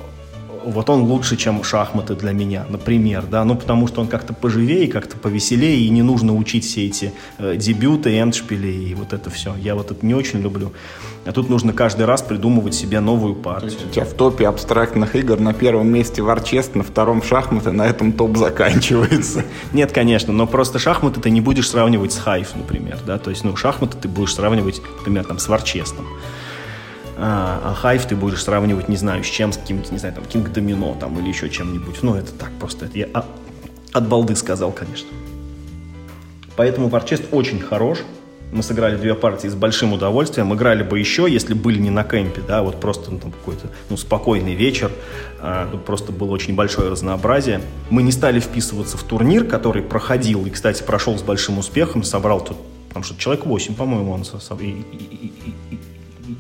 вот 0.65 0.91
он 0.91 1.03
лучше, 1.03 1.37
чем 1.37 1.63
шахматы 1.65 2.15
для 2.15 2.33
меня, 2.33 2.65
например, 2.69 3.25
да, 3.31 3.45
ну 3.45 3.57
потому 3.57 3.87
что 3.87 4.01
он 4.01 4.09
как-то 4.09 4.33
поживее, 4.33 4.89
как-то 4.89 5.17
повеселее, 5.17 5.81
и 5.81 5.89
не 5.91 6.03
нужно 6.03 6.35
учить 6.35 6.65
все 6.65 6.87
эти 6.87 7.13
э, 7.39 7.57
дебюты, 7.57 8.19
эндшпили 8.19 8.69
и 8.69 8.95
вот 8.95 9.13
это 9.13 9.31
все. 9.31 9.55
Я 9.57 9.75
вот 9.75 9.91
это 9.91 10.05
не 10.05 10.15
очень 10.15 10.41
люблю. 10.41 10.73
А 11.27 11.33
тут 11.33 11.51
нужно 11.51 11.73
каждый 11.73 12.07
раз 12.07 12.23
придумывать 12.23 12.75
себе 12.75 13.01
новую 13.01 13.35
партию. 13.35 13.73
у 13.89 13.93
тебя 13.93 14.05
в 14.05 14.15
топе 14.15 14.49
абстрактных 14.49 15.15
игр 15.17 15.39
на 15.39 15.53
первом 15.53 15.89
месте 15.89 16.23
варчест, 16.23 16.75
на 16.75 16.83
втором 16.83 17.23
шахматы, 17.23 17.73
на 17.73 17.87
этом 17.87 18.13
топ 18.13 18.37
заканчивается. 18.37 19.45
Нет, 19.73 19.93
конечно, 19.93 20.33
но 20.33 20.47
просто 20.47 20.79
шахматы 20.79 21.21
ты 21.21 21.31
не 21.31 21.41
будешь 21.41 21.69
сравнивать 21.69 22.13
с 22.13 22.19
хайф, 22.19 22.55
например, 22.55 22.99
да, 23.07 23.19
то 23.19 23.31
есть, 23.31 23.45
ну, 23.45 23.55
шахматы 23.57 23.97
ты 24.01 24.09
будешь 24.09 24.35
сравнивать, 24.35 24.81
например, 24.99 25.25
там, 25.25 25.39
с 25.39 25.49
варчестом. 25.49 26.07
А, 27.23 27.77
а 27.83 27.95
Hive 27.95 28.09
ты 28.09 28.17
будешь 28.17 28.43
сравнивать, 28.43 28.89
не 28.89 28.97
знаю, 28.97 29.23
с 29.23 29.27
чем, 29.27 29.53
с 29.53 29.59
каким-то, 29.59 29.93
не 29.93 29.99
знаю, 29.99 30.15
там, 30.15 30.25
King 30.25 30.51
Domino 30.51 30.99
там 30.99 31.19
или 31.19 31.29
еще 31.29 31.51
чем-нибудь. 31.51 32.03
Ну, 32.03 32.15
это 32.15 32.33
так 32.33 32.51
просто. 32.59 32.87
Это 32.87 32.99
я 32.99 33.09
от 33.93 34.09
балды 34.09 34.35
сказал, 34.37 34.73
конечно. 34.73 35.09
Поэтому 36.57 36.89
Warchest 36.89 37.27
очень 37.31 37.61
хорош. 37.61 37.99
Мы 38.53 38.63
сыграли 38.63 38.97
две 38.97 39.15
партии 39.15 39.49
с 39.49 39.55
большим 39.55 39.93
удовольствием. 39.93 40.53
Играли 40.55 40.83
бы 40.83 40.99
еще, 40.99 41.27
если 41.31 41.55
были 41.55 41.79
не 41.79 41.91
на 41.91 42.05
кемпе, 42.05 42.41
да, 42.41 42.63
вот 42.63 42.81
просто 42.81 43.11
ну, 43.11 43.19
там 43.19 43.33
какой-то 43.33 43.69
ну, 43.91 43.97
спокойный 43.97 44.55
вечер. 44.55 44.91
А, 45.41 45.69
просто 45.87 46.13
было 46.13 46.31
очень 46.31 46.55
большое 46.55 46.91
разнообразие. 46.91 47.61
Мы 47.91 48.03
не 48.03 48.13
стали 48.13 48.41
вписываться 48.41 48.97
в 48.97 49.03
турнир, 49.03 49.45
который 49.45 49.83
проходил, 49.83 50.47
и, 50.47 50.51
кстати, 50.51 50.83
прошел 50.83 51.19
с 51.19 51.23
большим 51.23 51.59
успехом, 51.59 52.03
собрал 52.03 52.41
тут, 52.41 52.57
там 52.93 53.05
что 53.05 53.17
человек 53.17 53.47
8, 53.47 53.75
по-моему, 53.75 54.13
он 54.13 54.23
и, 54.23 54.65
и, 54.65 55.33
и, 55.71 55.79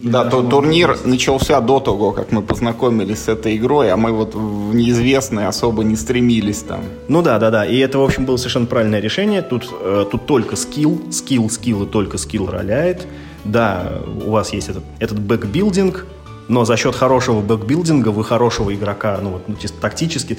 да, 0.03 0.25
то, 0.25 0.43
турнир 0.43 0.97
начался 1.05 1.61
до 1.61 1.81
того, 1.81 2.13
как 2.13 2.33
мы 2.33 2.43
познакомились 2.43 3.25
с 3.25 3.29
этой 3.29 3.57
игрой, 3.57 3.91
а 3.91 3.97
мы 3.97 4.13
вот 4.13 4.35
в 4.35 4.75
неизвестные 4.75 5.49
особо 5.49 5.85
не 5.85 5.97
стремились 5.97 6.63
там. 6.63 6.81
Ну 7.09 7.23
да, 7.23 7.39
да, 7.39 7.51
да. 7.51 7.67
И 7.67 7.79
это, 7.79 7.99
в 7.99 8.03
общем, 8.03 8.25
было 8.25 8.37
совершенно 8.37 8.67
правильное 8.67 9.01
решение. 9.01 9.43
Тут, 9.43 9.69
э, 9.81 10.05
тут 10.11 10.27
только 10.27 10.57
скилл, 10.57 11.01
скилл, 11.11 11.51
скилл 11.51 11.85
и 11.85 11.87
только 11.87 12.19
скилл 12.19 12.47
роляет. 12.51 13.07
Да, 13.45 14.03
у 14.27 14.31
вас 14.31 14.53
есть 14.53 14.69
этот, 14.69 14.85
этот 14.99 15.19
bag-building, 15.19 16.07
но 16.49 16.65
за 16.65 16.77
счет 16.77 16.95
хорошего 16.95 17.41
bag-building 17.41 17.99
'а 17.99 18.09
вы 18.09 18.25
хорошего 18.25 18.75
игрока, 18.75 19.19
ну 19.23 19.31
вот 19.31 19.49
ну, 19.49 19.57
тактически, 19.81 20.39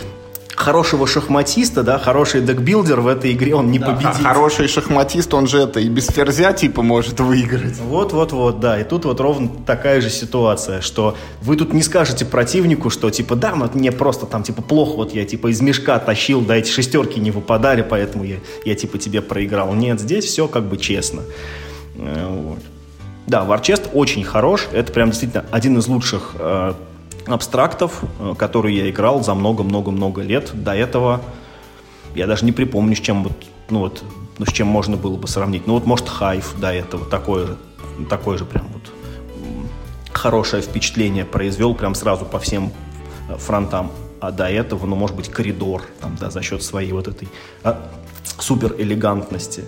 хорошего 0.62 1.08
шахматиста, 1.08 1.84
да, 1.84 1.98
хороший 1.98 2.42
deckbuilder 2.42 3.02
в 3.02 3.08
этой 3.08 3.34
игре 3.34 3.56
он 3.56 3.72
не 3.72 3.80
да, 3.80 3.88
победит. 3.88 4.24
Хороший 4.24 4.68
шахматист, 4.68 5.34
он 5.34 5.48
же 5.48 5.60
это 5.60 5.80
и 5.80 5.90
без 5.90 6.08
ферзя 6.08 6.54
типа 6.54 6.82
может 6.82 7.20
выиграть. 7.20 7.78
Вот-вот-вот, 7.80 8.60
да. 8.60 8.80
И 8.80 8.84
тут 8.84 9.06
вот 9.06 9.20
ровно 9.20 9.50
такая 9.66 10.00
же 10.02 10.10
ситуация, 10.10 10.82
что 10.82 11.18
вы 11.42 11.58
тут 11.58 11.74
не 11.74 11.82
скажете 11.82 12.26
противнику, 12.26 12.90
что 12.90 13.10
типа, 13.10 13.36
да, 13.36 13.56
ну, 13.56 13.70
мне 13.74 13.92
просто 13.92 14.26
там 14.26 14.44
типа 14.44 14.62
плохо, 14.62 14.96
вот 14.98 15.14
я 15.14 15.26
типа 15.26 15.52
из 15.52 15.60
мешка 15.62 15.98
тащил, 16.00 16.42
да, 16.42 16.56
эти 16.56 16.70
шестерки 16.70 17.20
не 17.20 17.32
выпадали, 17.32 17.82
поэтому 17.82 18.24
я, 18.24 18.38
я 18.64 18.76
типа 18.76 18.98
тебе 18.98 19.22
проиграл. 19.22 19.74
Нет, 19.74 20.00
здесь 20.00 20.26
все 20.26 20.48
как 20.48 20.64
бы 20.66 20.78
честно. 20.78 21.24
Э, 21.96 22.28
вот. 22.30 22.60
Да, 23.28 23.44
Варчест 23.44 23.90
очень 23.94 24.24
хорош. 24.24 24.68
Это 24.72 24.92
прям 24.92 25.10
действительно 25.10 25.46
один 25.52 25.78
из 25.78 25.88
лучших 25.88 26.34
э, 26.38 26.74
абстрактов, 27.26 28.02
э, 28.20 28.34
которые 28.38 28.78
я 28.78 28.90
играл 28.90 29.24
за 29.24 29.34
много-много-много 29.34 30.22
лет. 30.22 30.52
До 30.54 30.76
этого 30.76 31.22
я 32.16 32.28
даже 32.28 32.46
не 32.46 32.52
припомню, 32.52 32.96
с 32.96 33.00
чем 33.00 33.24
вот, 33.24 33.34
ну 33.70 33.80
вот, 33.80 34.04
ну, 34.38 34.46
с 34.46 34.52
чем 34.52 34.68
можно 34.68 34.98
было 34.98 35.18
бы 35.18 35.28
сравнить. 35.28 35.68
Ну 35.68 35.74
вот, 35.74 35.86
может, 35.86 36.10
Хайф 36.10 36.56
до 36.60 36.74
этого 36.74 37.06
такое, 37.06 37.58
такое 38.10 38.38
же 38.38 38.46
прям 38.46 38.68
вот 38.74 38.92
хорошее 40.14 40.62
впечатление 40.62 41.26
произвел 41.26 41.74
прям 41.74 41.96
сразу 41.96 42.26
по 42.26 42.40
всем 42.40 42.72
э, 43.30 43.38
фронтам. 43.38 43.92
А 44.20 44.32
до 44.32 44.48
этого, 44.48 44.86
ну, 44.86 44.96
может 44.96 45.16
быть, 45.16 45.30
коридор, 45.30 45.82
там, 46.00 46.16
да, 46.20 46.30
за 46.30 46.44
счет 46.44 46.62
своей 46.62 46.92
вот 46.92 47.08
этой 47.08 47.28
а, 47.64 47.90
супер 48.38 48.76
элегантности. 48.78 49.66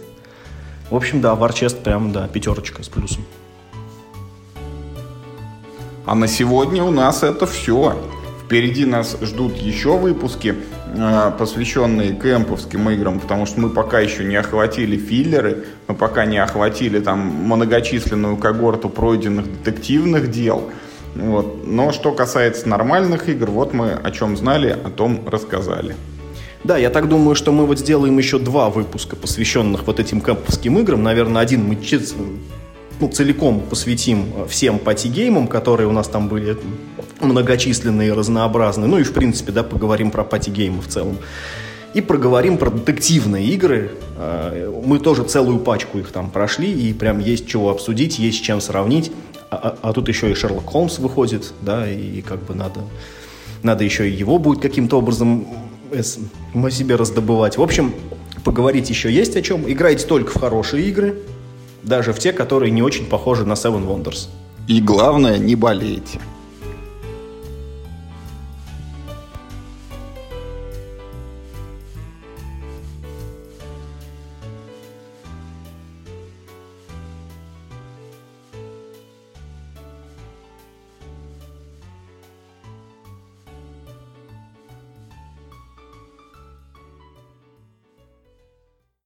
В 0.91 0.95
общем, 0.95 1.21
да, 1.21 1.33
Варчест 1.33 1.79
прям, 1.79 2.11
да, 2.11 2.27
пятерочка 2.27 2.83
с 2.83 2.87
плюсом. 2.87 3.25
А 6.05 6.15
на 6.15 6.27
сегодня 6.27 6.83
у 6.83 6.91
нас 6.91 7.23
это 7.23 7.45
все. 7.45 7.97
Впереди 8.43 8.85
нас 8.85 9.17
ждут 9.21 9.55
еще 9.55 9.97
выпуски, 9.97 10.55
э, 10.95 11.31
посвященные 11.37 12.13
кемповским 12.13 12.89
играм, 12.89 13.21
потому 13.21 13.45
что 13.45 13.61
мы 13.61 13.69
пока 13.69 14.01
еще 14.01 14.25
не 14.25 14.35
охватили 14.35 14.97
филлеры, 14.97 15.63
мы 15.87 15.95
пока 15.95 16.25
не 16.25 16.39
охватили 16.39 16.99
там 16.99 17.19
многочисленную 17.19 18.35
когорту 18.35 18.89
пройденных 18.89 19.45
детективных 19.49 20.29
дел. 20.29 20.69
Вот. 21.15 21.65
Но 21.65 21.93
что 21.93 22.11
касается 22.11 22.67
нормальных 22.67 23.29
игр, 23.29 23.49
вот 23.49 23.73
мы 23.73 23.91
о 23.91 24.11
чем 24.11 24.35
знали, 24.35 24.69
о 24.69 24.89
том 24.89 25.21
рассказали. 25.25 25.95
Да, 26.65 26.77
я 26.77 26.89
так 26.89 27.07
думаю, 27.07 27.35
что 27.35 27.53
мы 27.53 27.65
вот 27.65 27.79
сделаем 27.79 28.17
еще 28.17 28.39
два 28.39 28.69
выпуска, 28.69 29.15
посвященных 29.15 29.87
вот 29.87 30.01
этим 30.01 30.19
кемповским 30.19 30.79
играм. 30.79 31.01
Наверное, 31.01 31.41
один 31.41 31.65
мы 31.65 31.75
ну, 32.99 33.09
целиком 33.09 33.61
посвятим 33.61 34.25
э, 34.35 34.47
всем 34.47 34.79
пати-геймам, 34.79 35.47
которые 35.47 35.87
у 35.87 35.91
нас 35.91 36.07
там 36.07 36.27
были 36.27 36.57
многочисленные, 37.21 38.13
разнообразные. 38.13 38.87
Ну 38.87 38.97
и, 38.97 39.03
в 39.03 39.13
принципе, 39.13 39.51
да, 39.51 39.63
поговорим 39.63 40.11
про 40.11 40.23
пати-геймы 40.23 40.81
в 40.81 40.87
целом. 40.87 41.17
И 41.93 42.01
проговорим 42.01 42.57
про 42.57 42.71
детективные 42.71 43.45
игры. 43.47 43.91
Э, 44.17 44.71
мы 44.85 44.99
тоже 44.99 45.23
целую 45.23 45.59
пачку 45.59 45.99
их 45.99 46.11
там 46.11 46.29
прошли, 46.29 46.71
и 46.71 46.93
прям 46.93 47.19
есть 47.19 47.47
чего 47.47 47.69
обсудить, 47.69 48.19
есть 48.19 48.43
чем 48.43 48.61
сравнить. 48.61 49.11
А, 49.49 49.55
а, 49.55 49.89
а 49.89 49.93
тут 49.93 50.07
еще 50.07 50.31
и 50.31 50.33
Шерлок 50.33 50.65
Холмс 50.65 50.97
выходит, 50.99 51.53
да, 51.61 51.89
и 51.89 52.21
как 52.21 52.43
бы 52.43 52.55
надо, 52.55 52.81
надо 53.61 53.83
еще 53.83 54.09
и 54.09 54.13
его 54.13 54.39
будет 54.39 54.61
каким-то 54.61 54.97
образом 54.97 55.47
мы 56.53 56.71
себе 56.71 56.95
раздобывать. 56.95 57.57
В 57.57 57.61
общем, 57.61 57.93
поговорить 58.43 58.89
еще 58.89 59.11
есть 59.11 59.35
о 59.35 59.41
чем. 59.43 59.71
Играйте 59.71 60.07
только 60.07 60.31
в 60.31 60.39
хорошие 60.39 60.87
игры, 60.87 61.19
даже 61.83 62.13
в 62.13 62.19
те, 62.19 62.33
которые 62.33 62.71
не 62.71 62.81
очень 62.81 63.05
похожи 63.05 63.45
на 63.45 63.53
Seven 63.53 63.85
Wonders. 63.85 64.27
И 64.67 64.81
главное, 64.81 65.37
не 65.37 65.55
болейте. 65.55 66.19